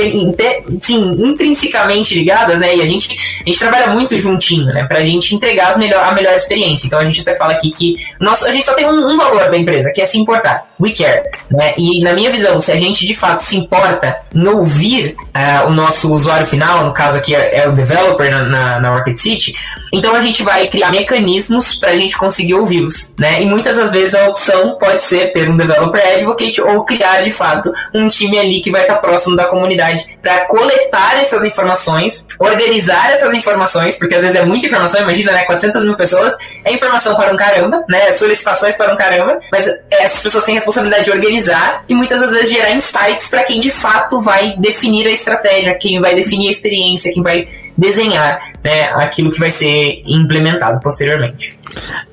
sim, 0.81 1.11
intrinsecamente 1.19 2.15
ligadas, 2.15 2.57
né? 2.59 2.77
E 2.77 2.81
a 2.81 2.85
gente, 2.85 3.13
a 3.41 3.49
gente 3.49 3.59
trabalha 3.59 3.87
muito 3.87 4.17
juntinho, 4.17 4.67
né? 4.67 4.85
Pra 4.87 5.01
gente 5.01 5.35
entregar 5.35 5.77
melhor, 5.77 6.01
a 6.01 6.13
melhor 6.13 6.33
experiência. 6.33 6.87
Então 6.87 6.97
a 6.97 7.03
gente 7.03 7.19
até 7.19 7.35
fala 7.35 7.51
aqui 7.51 7.71
que 7.71 7.97
nosso, 8.21 8.47
a 8.47 8.51
gente 8.51 8.63
só 8.63 8.73
tem 8.73 8.87
um, 8.87 9.11
um 9.11 9.17
valor 9.17 9.51
da 9.51 9.57
empresa, 9.57 9.91
que 9.91 10.01
é 10.01 10.05
se 10.05 10.17
importar. 10.17 10.65
We 10.79 10.91
care. 10.91 11.23
Né? 11.51 11.73
E 11.77 12.01
na 12.01 12.13
minha 12.13 12.31
visão, 12.31 12.57
se 12.57 12.71
a 12.71 12.77
gente 12.77 13.05
de 13.05 13.13
fato 13.13 13.39
se 13.39 13.57
importa 13.57 14.19
em 14.33 14.47
ouvir 14.47 15.17
uh, 15.19 15.67
o 15.67 15.73
nosso 15.73 16.13
usuário 16.13 16.47
final, 16.47 16.85
no 16.85 16.93
caso 16.93 17.17
aqui 17.17 17.35
é, 17.35 17.63
é 17.63 17.67
o 17.67 17.73
developer 17.73 18.31
na, 18.31 18.43
na, 18.43 18.79
na 18.79 18.95
Rocket 18.95 19.17
City, 19.17 19.55
então 19.93 20.15
a 20.15 20.21
gente 20.21 20.41
vai 20.41 20.67
criar 20.67 20.89
mecanismos 20.89 21.75
para 21.75 21.89
a 21.89 21.97
gente 21.97 22.17
conseguir 22.17 22.53
ouvi-los. 22.53 23.13
Né? 23.19 23.41
E 23.41 23.45
muitas 23.45 23.75
das 23.75 23.91
vezes 23.91 24.15
a 24.15 24.29
opção 24.29 24.77
pode 24.79 25.03
ser 25.03 25.33
ter 25.33 25.49
um 25.49 25.57
developer 25.57 26.12
advocate 26.13 26.61
ou 26.61 26.83
criar 26.83 27.23
de 27.23 27.31
fato 27.31 27.71
um 27.93 28.07
time 28.07 28.39
ali 28.39 28.61
que 28.61 28.71
vai 28.71 28.81
estar 28.81 28.97
próximo 28.97 29.35
da 29.35 29.45
comunidade 29.45 30.17
para 30.21 30.45
coletar 30.45 31.21
essas 31.21 31.43
informações, 31.43 32.27
organizar 32.39 33.11
essas 33.11 33.33
informações, 33.33 33.97
porque 33.97 34.15
às 34.15 34.21
vezes 34.21 34.35
é 34.35 34.45
muita 34.45 34.67
informação, 34.67 35.01
imagina, 35.01 35.31
né? 35.31 35.43
400 35.45 35.83
mil 35.83 35.95
pessoas, 35.95 36.35
é 36.63 36.73
informação 36.73 37.15
para 37.15 37.33
um 37.33 37.37
caramba, 37.37 37.83
né? 37.89 38.11
Solicitações 38.11 38.75
para 38.75 38.93
um 38.93 38.97
caramba, 38.97 39.39
mas 39.51 39.67
essas 39.91 40.21
pessoas 40.21 40.43
têm 40.45 40.55
a 40.55 40.57
responsabilidade 40.57 41.05
de 41.05 41.11
organizar 41.11 41.83
e 41.87 41.95
muitas 41.95 42.19
das 42.19 42.31
vezes 42.31 42.49
gerar 42.49 42.71
insights 42.71 43.29
para 43.29 43.43
quem 43.43 43.59
de 43.59 43.71
fato 43.71 44.21
vai 44.21 44.55
definir 44.57 45.07
a 45.07 45.11
estratégia, 45.11 45.77
quem 45.77 45.99
vai 46.01 46.15
definir 46.15 46.47
a 46.47 46.51
experiência, 46.51 47.11
quem 47.11 47.23
vai 47.23 47.47
desenhar 47.77 48.53
né, 48.63 48.83
aquilo 48.95 49.31
que 49.31 49.39
vai 49.39 49.51
ser 49.51 50.01
implementado 50.05 50.79
posteriormente. 50.79 51.57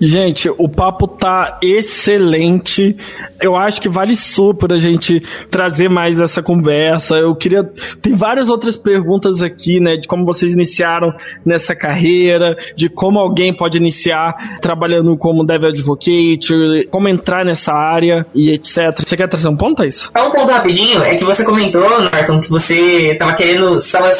Gente, 0.00 0.48
o 0.56 0.68
papo 0.68 1.06
tá 1.06 1.58
excelente. 1.62 2.96
Eu 3.40 3.56
acho 3.56 3.80
que 3.80 3.88
vale 3.88 4.16
super 4.16 4.72
a 4.72 4.78
gente 4.78 5.20
trazer 5.50 5.88
mais 5.88 6.20
essa 6.20 6.42
conversa. 6.42 7.16
Eu 7.16 7.34
queria. 7.34 7.62
Tem 8.00 8.14
várias 8.14 8.48
outras 8.48 8.76
perguntas 8.76 9.42
aqui, 9.42 9.80
né? 9.80 9.96
De 9.96 10.08
como 10.08 10.24
vocês 10.24 10.54
iniciaram 10.54 11.12
nessa 11.44 11.74
carreira, 11.74 12.56
de 12.74 12.88
como 12.88 13.18
alguém 13.18 13.54
pode 13.54 13.76
iniciar 13.76 14.58
trabalhando 14.60 15.16
como 15.16 15.44
Dev 15.44 15.64
Advocate, 15.64 16.88
como 16.90 17.08
entrar 17.08 17.44
nessa 17.44 17.72
área 17.72 18.26
e 18.34 18.50
etc. 18.50 18.98
Você 18.98 19.16
quer 19.16 19.28
trazer 19.28 19.48
um 19.48 19.56
ponto, 19.56 19.76
Thaís? 19.76 20.10
Só 20.16 20.28
um 20.28 20.30
ponto 20.30 20.50
rapidinho, 20.50 21.02
é 21.02 21.16
que 21.16 21.24
você 21.24 21.44
comentou, 21.44 21.82
Norton, 21.82 22.40
que 22.40 22.50
você 22.50 23.14
tava 23.18 23.34
querendo. 23.34 23.76
Estava 23.76 24.10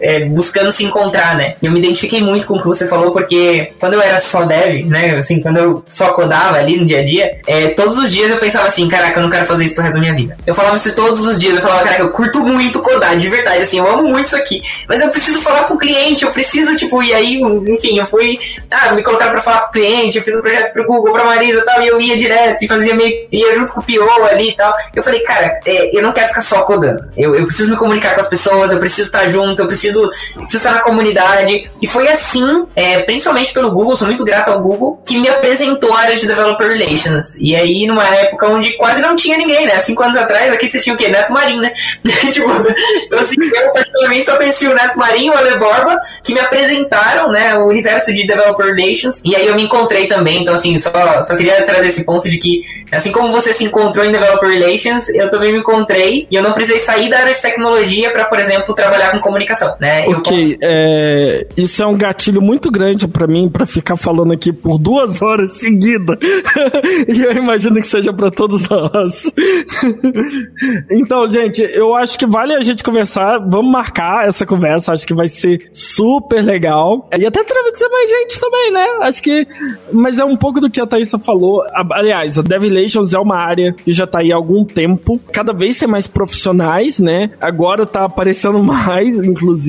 é, 0.00 0.24
buscando 0.24 0.72
se 0.72 0.84
encontrar, 0.84 1.36
né? 1.36 1.54
Eu 1.62 1.72
me 1.72 1.78
identifiquei 1.78 2.22
muito 2.22 2.46
com 2.46 2.54
o 2.54 2.60
que 2.60 2.66
você 2.66 2.86
falou, 2.86 3.12
porque 3.12 3.72
quando 3.78 3.94
eu 3.94 4.02
era 4.02 4.18
só 4.18 4.44
dev, 4.44 4.86
né? 4.86 5.16
Assim, 5.16 5.40
quando 5.40 5.58
eu 5.58 5.84
só 5.86 6.12
codava 6.12 6.56
ali 6.56 6.76
no 6.76 6.86
dia 6.86 7.00
a 7.00 7.04
dia, 7.04 7.38
é, 7.46 7.68
todos 7.68 7.98
os 7.98 8.10
dias 8.10 8.30
eu 8.30 8.36
pensava 8.38 8.66
assim, 8.66 8.88
caraca, 8.88 9.18
eu 9.18 9.22
não 9.22 9.30
quero 9.30 9.46
fazer 9.46 9.64
isso 9.64 9.74
pro 9.74 9.82
resto 9.82 9.94
da 9.94 10.00
minha 10.00 10.14
vida. 10.14 10.36
Eu 10.46 10.54
falava 10.54 10.76
isso 10.76 10.94
todos 10.94 11.26
os 11.26 11.38
dias, 11.38 11.56
eu 11.56 11.62
falava, 11.62 11.82
caraca, 11.82 12.02
eu 12.02 12.10
curto 12.10 12.40
muito 12.40 12.80
codar, 12.80 13.16
de 13.16 13.28
verdade, 13.28 13.62
assim, 13.62 13.78
eu 13.78 13.88
amo 13.88 14.08
muito 14.08 14.26
isso 14.26 14.36
aqui. 14.36 14.62
Mas 14.88 15.02
eu 15.02 15.10
preciso 15.10 15.40
falar 15.40 15.64
com 15.64 15.74
o 15.74 15.78
cliente, 15.78 16.24
eu 16.24 16.30
preciso, 16.30 16.74
tipo, 16.76 17.02
e 17.02 17.12
aí, 17.12 17.40
enfim, 17.68 17.98
eu 17.98 18.06
fui, 18.06 18.38
ah, 18.70 18.92
me 18.94 19.02
colocaram 19.02 19.32
pra 19.32 19.42
falar 19.42 19.60
com 19.60 19.68
o 19.68 19.72
cliente, 19.72 20.18
eu 20.18 20.24
fiz 20.24 20.34
um 20.36 20.40
projeto 20.40 20.72
pro 20.72 20.86
Google, 20.86 21.12
pra 21.12 21.24
Marisa 21.24 21.60
e 21.60 21.64
tal, 21.64 21.82
e 21.82 21.88
eu 21.88 22.00
ia 22.00 22.16
direto 22.16 22.62
e 22.62 22.68
fazia 22.68 22.94
meio, 22.94 23.26
ia 23.30 23.54
junto 23.54 23.72
com 23.72 23.80
o 23.80 23.82
PO 23.82 24.24
ali 24.24 24.50
e 24.50 24.56
tal. 24.56 24.72
Eu 24.94 25.02
falei, 25.02 25.20
cara, 25.20 25.60
é, 25.66 25.96
eu 25.96 26.02
não 26.02 26.12
quero 26.12 26.28
ficar 26.28 26.40
só 26.42 26.62
codando. 26.62 27.04
Eu, 27.16 27.34
eu 27.34 27.46
preciso 27.46 27.70
me 27.70 27.76
comunicar 27.76 28.14
com 28.14 28.20
as 28.20 28.28
pessoas, 28.28 28.72
eu 28.72 28.78
preciso 28.78 29.08
estar 29.08 29.28
junto, 29.28 29.60
eu 29.62 29.66
preciso, 29.66 29.83
preciso 29.84 30.10
estar 30.54 30.72
na 30.72 30.80
comunidade. 30.80 31.70
E 31.80 31.86
foi 31.86 32.08
assim, 32.08 32.44
é, 32.74 33.00
principalmente 33.00 33.52
pelo 33.52 33.70
Google, 33.70 33.96
sou 33.96 34.06
muito 34.06 34.24
grato 34.24 34.50
ao 34.50 34.60
Google, 34.60 35.00
que 35.04 35.18
me 35.18 35.28
apresentou 35.28 35.92
a 35.92 36.00
área 36.00 36.16
de 36.16 36.26
Developer 36.26 36.68
Relations. 36.68 37.36
E 37.38 37.54
aí, 37.54 37.86
numa 37.86 38.06
época 38.16 38.48
onde 38.48 38.76
quase 38.76 39.00
não 39.00 39.16
tinha 39.16 39.36
ninguém, 39.36 39.66
né? 39.66 39.78
Cinco 39.80 40.02
anos 40.02 40.16
atrás, 40.16 40.52
aqui 40.52 40.68
você 40.68 40.80
tinha 40.80 40.94
o 40.94 40.98
quê? 40.98 41.08
Neto 41.08 41.32
Marinho, 41.32 41.60
né? 41.60 41.72
tipo, 42.32 42.48
eu, 43.10 43.18
assim, 43.18 43.36
eu 43.40 43.72
particularmente 43.72 44.26
só 44.26 44.36
conheci 44.36 44.66
o 44.66 44.74
Neto 44.74 44.98
Marinho, 44.98 45.32
o 45.32 45.36
Ale 45.36 45.58
Borba, 45.58 45.98
que 46.22 46.32
me 46.32 46.40
apresentaram, 46.40 47.30
né, 47.30 47.54
o 47.54 47.66
universo 47.66 48.12
de 48.12 48.26
Developer 48.26 48.74
Relations. 48.74 49.20
E 49.24 49.34
aí 49.36 49.46
eu 49.46 49.54
me 49.54 49.62
encontrei 49.62 50.06
também, 50.06 50.42
então 50.42 50.54
assim, 50.54 50.78
só, 50.78 51.22
só 51.22 51.36
queria 51.36 51.64
trazer 51.64 51.88
esse 51.88 52.04
ponto 52.04 52.28
de 52.28 52.38
que, 52.38 52.62
assim 52.92 53.12
como 53.12 53.30
você 53.32 53.52
se 53.52 53.64
encontrou 53.64 54.04
em 54.04 54.12
Developer 54.12 54.48
Relations, 54.48 55.08
eu 55.10 55.30
também 55.30 55.52
me 55.52 55.58
encontrei 55.58 56.26
e 56.30 56.34
eu 56.34 56.42
não 56.42 56.52
precisei 56.52 56.80
sair 56.80 57.10
da 57.10 57.18
área 57.18 57.34
de 57.34 57.40
tecnologia 57.40 58.12
para, 58.12 58.24
por 58.26 58.38
exemplo, 58.38 58.74
trabalhar 58.74 59.10
com 59.10 59.20
comunicação. 59.20 59.73
Né? 59.80 60.06
Ok, 60.06 60.20
posso... 60.22 60.58
é, 60.62 61.46
isso 61.56 61.82
é 61.82 61.86
um 61.86 61.96
gatilho 61.96 62.40
muito 62.40 62.70
grande 62.70 63.06
para 63.08 63.26
mim 63.26 63.48
para 63.48 63.66
ficar 63.66 63.96
falando 63.96 64.32
aqui 64.32 64.52
por 64.52 64.78
duas 64.78 65.22
horas 65.22 65.52
seguidas. 65.52 66.18
e 67.08 67.22
eu 67.22 67.32
imagino 67.32 67.76
que 67.76 67.86
seja 67.86 68.12
para 68.12 68.30
todos 68.30 68.68
nós. 68.68 69.32
então, 70.90 71.28
gente, 71.28 71.62
eu 71.62 71.94
acho 71.94 72.18
que 72.18 72.26
vale 72.26 72.54
a 72.54 72.60
gente 72.60 72.82
conversar. 72.82 73.38
Vamos 73.38 73.70
marcar 73.70 74.26
essa 74.26 74.46
conversa. 74.46 74.92
Acho 74.92 75.06
que 75.06 75.14
vai 75.14 75.28
ser 75.28 75.68
super 75.72 76.42
legal. 76.42 77.08
E 77.18 77.26
até 77.26 77.42
trazer 77.42 77.88
mais 77.88 78.10
gente 78.10 78.40
também, 78.40 78.72
né? 78.72 78.86
Acho 79.02 79.22
que. 79.22 79.46
Mas 79.92 80.18
é 80.18 80.24
um 80.24 80.36
pouco 80.36 80.60
do 80.60 80.70
que 80.70 80.80
a 80.80 80.86
Thaisa 80.86 81.18
falou. 81.18 81.62
Aliás, 81.92 82.38
a 82.38 82.42
Develations 82.42 83.14
é 83.14 83.18
uma 83.18 83.36
área 83.36 83.72
que 83.72 83.92
já 83.92 84.06
tá 84.06 84.20
aí 84.20 84.32
há 84.32 84.36
algum 84.36 84.64
tempo. 84.64 85.20
Cada 85.32 85.52
vez 85.52 85.78
tem 85.78 85.88
mais 85.88 86.06
profissionais, 86.06 86.98
né? 86.98 87.30
Agora 87.40 87.86
tá 87.86 88.04
aparecendo 88.04 88.62
mais, 88.62 89.18
inclusive. 89.18 89.63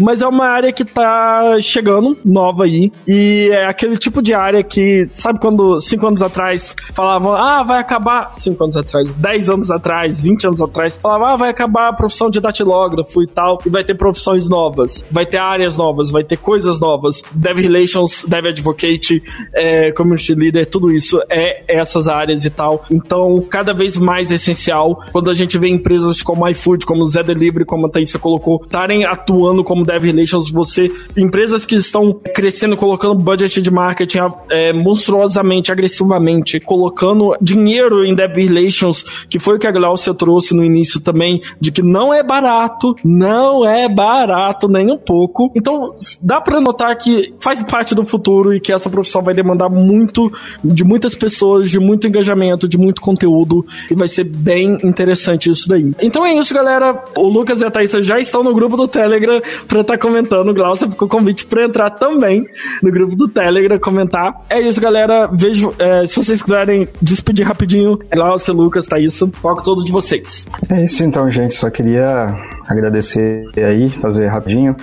Mas 0.00 0.22
é 0.22 0.26
uma 0.26 0.46
área 0.46 0.72
que 0.72 0.84
tá 0.84 1.56
chegando, 1.60 2.16
nova 2.24 2.64
aí. 2.64 2.92
E 3.06 3.50
é 3.52 3.66
aquele 3.66 3.96
tipo 3.96 4.20
de 4.22 4.34
área 4.34 4.62
que, 4.62 5.08
sabe 5.12 5.38
quando 5.38 5.78
cinco 5.80 6.06
anos 6.06 6.22
atrás 6.22 6.74
falavam, 6.92 7.34
ah, 7.34 7.62
vai 7.62 7.80
acabar. 7.80 8.34
Cinco 8.34 8.64
anos 8.64 8.76
atrás, 8.76 9.14
dez 9.14 9.48
anos 9.48 9.70
atrás, 9.70 10.20
vinte 10.20 10.46
anos 10.46 10.60
atrás, 10.60 10.98
falavam, 11.00 11.28
ah, 11.28 11.36
vai 11.36 11.50
acabar 11.50 11.88
a 11.88 11.92
profissão 11.92 12.28
de 12.28 12.40
datilógrafo 12.40 13.22
e 13.22 13.26
tal. 13.26 13.58
E 13.64 13.70
vai 13.70 13.84
ter 13.84 13.94
profissões 13.94 14.48
novas, 14.48 15.04
vai 15.10 15.24
ter 15.24 15.38
áreas 15.38 15.78
novas, 15.78 16.10
vai 16.10 16.24
ter 16.24 16.36
coisas 16.36 16.80
novas. 16.80 17.22
Dev 17.32 17.58
Relations, 17.58 18.24
Dev 18.26 18.46
Advocate, 18.46 19.22
é, 19.54 19.92
Community 19.92 20.34
Leader, 20.34 20.66
tudo 20.66 20.90
isso 20.90 21.20
é 21.30 21.62
essas 21.68 22.08
áreas 22.08 22.44
e 22.44 22.50
tal. 22.50 22.84
Então, 22.90 23.40
cada 23.48 23.72
vez 23.72 23.96
mais 23.96 24.30
essencial 24.30 25.00
quando 25.12 25.30
a 25.30 25.34
gente 25.34 25.58
vê 25.58 25.68
empresas 25.68 26.22
como 26.22 26.48
iFood, 26.48 26.84
como 26.84 27.04
Zé 27.06 27.22
Delivery, 27.22 27.64
como 27.64 27.86
a 27.86 27.90
Thaisa 27.90 28.18
colocou, 28.18 28.60
estarem 28.62 29.04
atuando 29.04 29.35
como 29.64 29.84
Dev 29.84 30.04
Relations, 30.04 30.50
você, 30.50 30.86
empresas 31.16 31.66
que 31.66 31.74
estão 31.74 32.20
crescendo, 32.34 32.76
colocando 32.76 33.14
budget 33.14 33.60
de 33.60 33.70
marketing 33.70 34.18
é, 34.50 34.72
monstruosamente, 34.72 35.72
agressivamente, 35.72 36.60
colocando 36.60 37.36
dinheiro 37.40 38.04
em 38.04 38.14
Dev 38.14 38.36
Relations, 38.36 39.04
que 39.28 39.38
foi 39.38 39.56
o 39.56 39.58
que 39.58 39.66
a 39.66 39.72
Glaucia 39.72 40.14
trouxe 40.14 40.54
no 40.54 40.64
início 40.64 41.00
também, 41.00 41.40
de 41.60 41.70
que 41.70 41.82
não 41.82 42.12
é 42.12 42.22
barato, 42.22 42.94
não 43.04 43.64
é 43.64 43.88
barato 43.88 44.68
nem 44.68 44.90
um 44.90 44.98
pouco. 44.98 45.50
Então, 45.54 45.94
dá 46.22 46.40
para 46.40 46.60
notar 46.60 46.96
que 46.96 47.34
faz 47.40 47.62
parte 47.62 47.94
do 47.94 48.04
futuro 48.04 48.54
e 48.54 48.60
que 48.60 48.72
essa 48.72 48.90
profissão 48.90 49.22
vai 49.22 49.34
demandar 49.34 49.68
muito 49.68 50.32
de 50.64 50.84
muitas 50.84 51.14
pessoas, 51.14 51.70
de 51.70 51.78
muito 51.78 52.06
engajamento, 52.06 52.68
de 52.68 52.78
muito 52.78 53.00
conteúdo 53.00 53.64
e 53.90 53.94
vai 53.94 54.08
ser 54.08 54.24
bem 54.24 54.76
interessante 54.84 55.50
isso 55.50 55.68
daí. 55.68 55.92
Então 56.00 56.24
é 56.24 56.34
isso, 56.34 56.54
galera. 56.54 57.02
O 57.16 57.28
Lucas 57.28 57.60
e 57.60 57.66
a 57.66 57.70
Thaisa 57.70 58.02
já 58.02 58.18
estão 58.18 58.42
no 58.42 58.54
grupo 58.54 58.76
do 58.76 58.88
Telegram 58.88 59.25
para 59.66 59.80
estar 59.80 59.94
tá 59.94 59.98
comentando. 59.98 60.52
Glaucia 60.54 60.90
ficou 60.90 61.08
convite 61.08 61.46
para 61.46 61.64
entrar 61.64 61.90
também 61.90 62.46
no 62.82 62.90
grupo 62.90 63.14
do 63.16 63.28
Telegram, 63.28 63.78
comentar. 63.78 64.34
É 64.48 64.60
isso, 64.60 64.80
galera. 64.80 65.28
Vejo, 65.32 65.72
é, 65.78 66.06
se 66.06 66.16
vocês 66.16 66.42
quiserem 66.42 66.88
despedir 67.00 67.46
rapidinho, 67.46 67.98
Glaucia, 68.10 68.52
Lucas, 68.52 68.86
Thaisa, 68.86 69.28
foco 69.32 69.62
todos 69.62 69.84
de 69.84 69.92
vocês. 69.92 70.46
É 70.70 70.84
isso 70.84 71.02
então, 71.04 71.30
gente. 71.30 71.56
Só 71.56 71.70
queria 71.70 72.34
agradecer 72.66 73.44
aí, 73.56 73.88
fazer 73.90 74.26
rapidinho. 74.26 74.76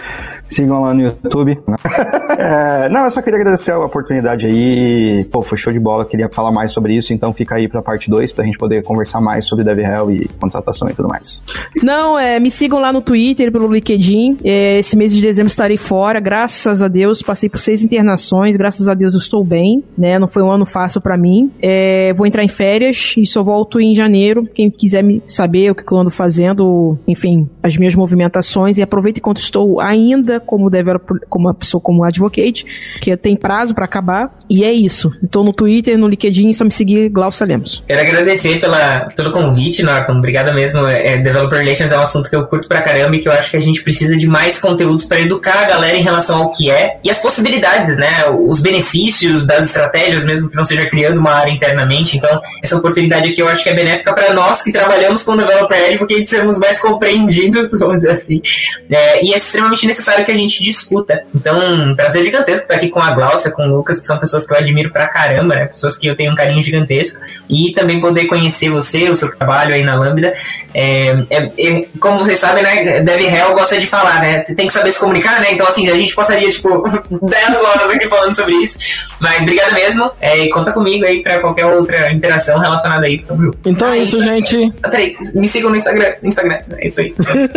Sigam 0.47 0.81
lá 0.81 0.93
no 0.93 1.01
YouTube. 1.01 1.59
é, 2.37 2.89
não, 2.89 3.05
eu 3.05 3.09
só 3.09 3.21
queria 3.21 3.39
agradecer 3.39 3.71
a 3.71 3.79
oportunidade 3.79 4.45
aí. 4.45 5.25
Pô, 5.31 5.41
foi 5.41 5.57
show 5.57 5.73
de 5.73 5.79
bola. 5.79 6.05
Queria 6.05 6.29
falar 6.29 6.51
mais 6.51 6.71
sobre 6.71 6.95
isso, 6.95 7.13
então 7.13 7.33
fica 7.33 7.55
aí 7.55 7.67
pra 7.67 7.81
parte 7.81 8.09
2 8.09 8.31
pra 8.31 8.45
gente 8.45 8.57
poder 8.57 8.83
conversar 8.83 9.19
mais 9.19 9.45
sobre 9.45 9.65
DevRel 9.65 10.11
e 10.11 10.27
contratação 10.39 10.87
e 10.89 10.93
tudo 10.93 11.09
mais. 11.09 11.43
Não, 11.81 12.19
é, 12.19 12.39
me 12.39 12.51
sigam 12.51 12.79
lá 12.79 12.93
no 12.93 13.01
Twitter, 13.01 13.51
pelo 13.51 13.71
LinkedIn. 13.71 14.32
É, 14.43 14.79
esse 14.79 14.95
mês 14.95 15.13
de 15.13 15.21
dezembro 15.21 15.49
estarei 15.49 15.77
fora, 15.77 16.19
graças 16.19 16.81
a 16.81 16.87
Deus. 16.87 17.21
Passei 17.21 17.49
por 17.49 17.57
seis 17.59 17.83
internações, 17.83 18.55
graças 18.55 18.87
a 18.87 18.93
Deus 18.93 19.13
eu 19.13 19.19
estou 19.19 19.43
bem, 19.43 19.83
né? 19.97 20.17
Não 20.19 20.27
foi 20.27 20.41
um 20.43 20.51
ano 20.51 20.65
fácil 20.65 21.01
para 21.01 21.17
mim. 21.17 21.51
É, 21.61 22.13
vou 22.13 22.25
entrar 22.25 22.43
em 22.43 22.47
férias 22.47 23.15
e 23.17 23.25
só 23.25 23.43
volto 23.43 23.79
em 23.79 23.95
janeiro. 23.95 24.47
Quem 24.53 24.69
quiser 24.69 25.03
me 25.03 25.21
saber 25.25 25.71
o 25.71 25.75
que 25.75 25.83
eu 25.91 25.97
ando 25.97 26.09
fazendo, 26.09 26.97
enfim, 27.07 27.49
as 27.61 27.77
minhas 27.77 27.95
movimentações. 27.95 28.77
E 28.77 28.81
aproveita 28.81 29.19
enquanto 29.19 29.37
estou 29.37 29.79
ainda 29.79 30.39
como 30.39 30.69
developer, 30.69 31.17
como 31.29 31.47
uma 31.47 31.53
pessoa 31.53 31.81
como 31.81 32.03
advocate, 32.03 32.65
que 33.01 33.15
tem 33.17 33.35
prazo 33.35 33.73
para 33.73 33.85
acabar. 33.85 34.33
E 34.49 34.63
é 34.63 34.71
isso. 34.71 35.09
Então 35.23 35.43
no 35.43 35.53
Twitter, 35.53 35.97
no 35.97 36.07
LinkedIn, 36.07 36.53
só 36.53 36.63
me 36.63 36.71
seguir 36.71 37.09
Glaucia 37.09 37.45
Lemos. 37.45 37.83
Quero 37.87 38.01
agradecer 38.01 38.59
pela, 38.59 39.07
pelo 39.15 39.31
convite, 39.31 39.83
Norton. 39.83 40.13
Obrigada 40.13 40.53
mesmo. 40.53 40.79
É, 40.87 41.17
Developer 41.17 41.59
Relations 41.59 41.91
é 41.91 41.97
um 41.97 42.01
assunto 42.01 42.29
que 42.29 42.35
eu 42.35 42.45
curto 42.47 42.67
pra 42.67 42.81
caramba 42.81 43.15
e 43.15 43.21
que 43.21 43.27
eu 43.27 43.31
acho 43.31 43.51
que 43.51 43.57
a 43.57 43.59
gente 43.59 43.83
precisa 43.83 44.15
de 44.17 44.22
mais 44.27 44.59
conteúdos 44.59 45.05
para 45.05 45.19
educar 45.19 45.59
a 45.59 45.65
galera 45.65 45.97
em 45.97 46.03
relação 46.03 46.43
ao 46.43 46.51
que 46.51 46.69
é 46.69 46.97
e 47.03 47.09
as 47.09 47.19
possibilidades, 47.19 47.97
né? 47.97 48.29
Os 48.29 48.59
benefícios 48.59 49.45
das 49.45 49.65
estratégias, 49.65 50.23
mesmo 50.23 50.49
que 50.49 50.55
não 50.55 50.65
seja 50.65 50.87
criando 50.87 51.19
uma 51.19 51.31
área 51.31 51.51
internamente. 51.51 52.17
Então, 52.17 52.41
essa 52.63 52.77
oportunidade 52.77 53.29
aqui 53.29 53.41
eu 53.41 53.47
acho 53.47 53.63
que 53.63 53.69
é 53.69 53.73
benéfica 53.73 54.13
para 54.13 54.33
nós 54.33 54.61
que 54.61 54.71
trabalhamos 54.71 55.23
com 55.23 55.35
Developer 55.35 55.77
Advocate 55.77 56.27
sermos 56.27 56.57
mais 56.57 56.81
compreendidos, 56.81 57.71
vamos 57.79 57.99
dizer 57.99 58.11
assim. 58.11 58.41
É, 58.89 59.23
e 59.23 59.33
é 59.33 59.37
extremamente 59.37 59.85
necessário 59.85 60.25
que 60.25 60.31
a 60.31 60.35
gente 60.35 60.63
discuta. 60.63 61.23
Então, 61.33 61.95
prazer 61.95 62.23
gigantesco 62.23 62.63
estar 62.63 62.75
aqui 62.75 62.89
com 62.89 62.99
a 62.99 63.11
Glaucia, 63.11 63.51
com 63.51 63.63
o 63.63 63.77
Lucas, 63.77 63.99
que 63.99 64.05
são 64.05 64.17
pessoas 64.17 64.45
que 64.45 64.53
eu 64.53 64.57
admiro 64.57 64.91
pra 64.91 65.07
caramba, 65.07 65.55
né? 65.55 65.65
Pessoas 65.65 65.97
que 65.97 66.07
eu 66.07 66.15
tenho 66.15 66.31
um 66.31 66.35
carinho 66.35 66.61
gigantesco. 66.61 67.19
E 67.49 67.71
também 67.73 67.99
poder 67.99 68.25
conhecer 68.25 68.69
você, 68.69 69.09
o 69.09 69.15
seu 69.15 69.29
trabalho 69.29 69.73
aí 69.73 69.83
na 69.83 69.95
Lambda. 69.95 70.33
É, 70.73 71.09
é, 71.29 71.51
é, 71.57 71.85
como 71.99 72.17
vocês 72.17 72.39
sabem, 72.39 72.63
né? 72.63 73.01
Dev 73.01 73.21
Hell 73.21 73.53
gosta 73.53 73.79
de 73.79 73.87
falar, 73.87 74.12
né? 74.19 74.39
Tem 74.39 74.67
que 74.67 74.73
saber 74.73 74.91
se 74.91 74.99
comunicar, 74.99 75.41
né? 75.41 75.51
Então, 75.51 75.67
assim, 75.67 75.89
a 75.89 75.95
gente 75.95 76.15
passaria, 76.15 76.49
tipo, 76.49 76.69
10 77.09 77.55
horas 77.63 77.91
aqui 77.91 78.07
falando 78.07 78.35
sobre 78.35 78.55
isso. 78.55 78.79
Mas 79.19 79.41
obrigado 79.41 79.73
mesmo. 79.73 80.11
É, 80.19 80.45
e 80.45 80.49
conta 80.49 80.71
comigo 80.71 81.05
aí 81.05 81.21
pra 81.21 81.39
qualquer 81.39 81.65
outra 81.65 82.11
interação 82.11 82.59
relacionada 82.59 83.05
a 83.05 83.09
isso, 83.09 83.27
tá, 83.27 83.35
Então 83.65 83.87
é 83.89 83.97
isso, 83.99 84.21
gente. 84.21 84.71
Peraí, 84.81 85.15
me 85.33 85.47
sigam 85.47 85.69
no 85.69 85.75
Instagram. 85.75 86.13
Instagram, 86.23 86.59
é 86.77 86.87
isso 86.87 87.01
aí. 87.01 87.13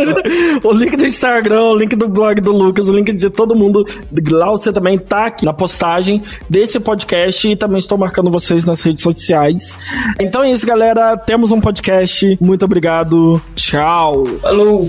o 0.63 0.73
link 0.73 0.97
do 0.97 1.07
Instagram, 1.07 1.63
o 1.63 1.75
link 1.77 1.97
do 1.97 2.09
blog 2.09 2.41
do 2.41 2.53
Lucas, 2.53 2.89
o 2.89 2.95
link 2.95 3.13
de 3.13 3.31
todo 3.31 3.55
mundo. 3.55 3.85
Glaucia 4.13 4.73
também 4.73 4.99
tá 4.99 5.27
aqui 5.27 5.45
na 5.45 5.53
postagem 5.53 6.23
desse 6.49 6.79
podcast 6.79 7.49
e 7.49 7.57
também 7.57 7.79
estou 7.79 7.99
marcando 7.99 8.31
vocês 8.31 8.65
nas 8.65 8.83
redes 8.83 9.03
sociais. 9.03 9.79
Então 10.21 10.43
é 10.43 10.51
isso, 10.51 10.67
galera. 10.67 11.17
Temos 11.17 11.51
um 11.51 11.61
podcast. 11.61 12.37
Muito 12.41 12.65
obrigado. 12.65 13.41
Tchau. 13.55 14.25
Falou. 14.43 14.89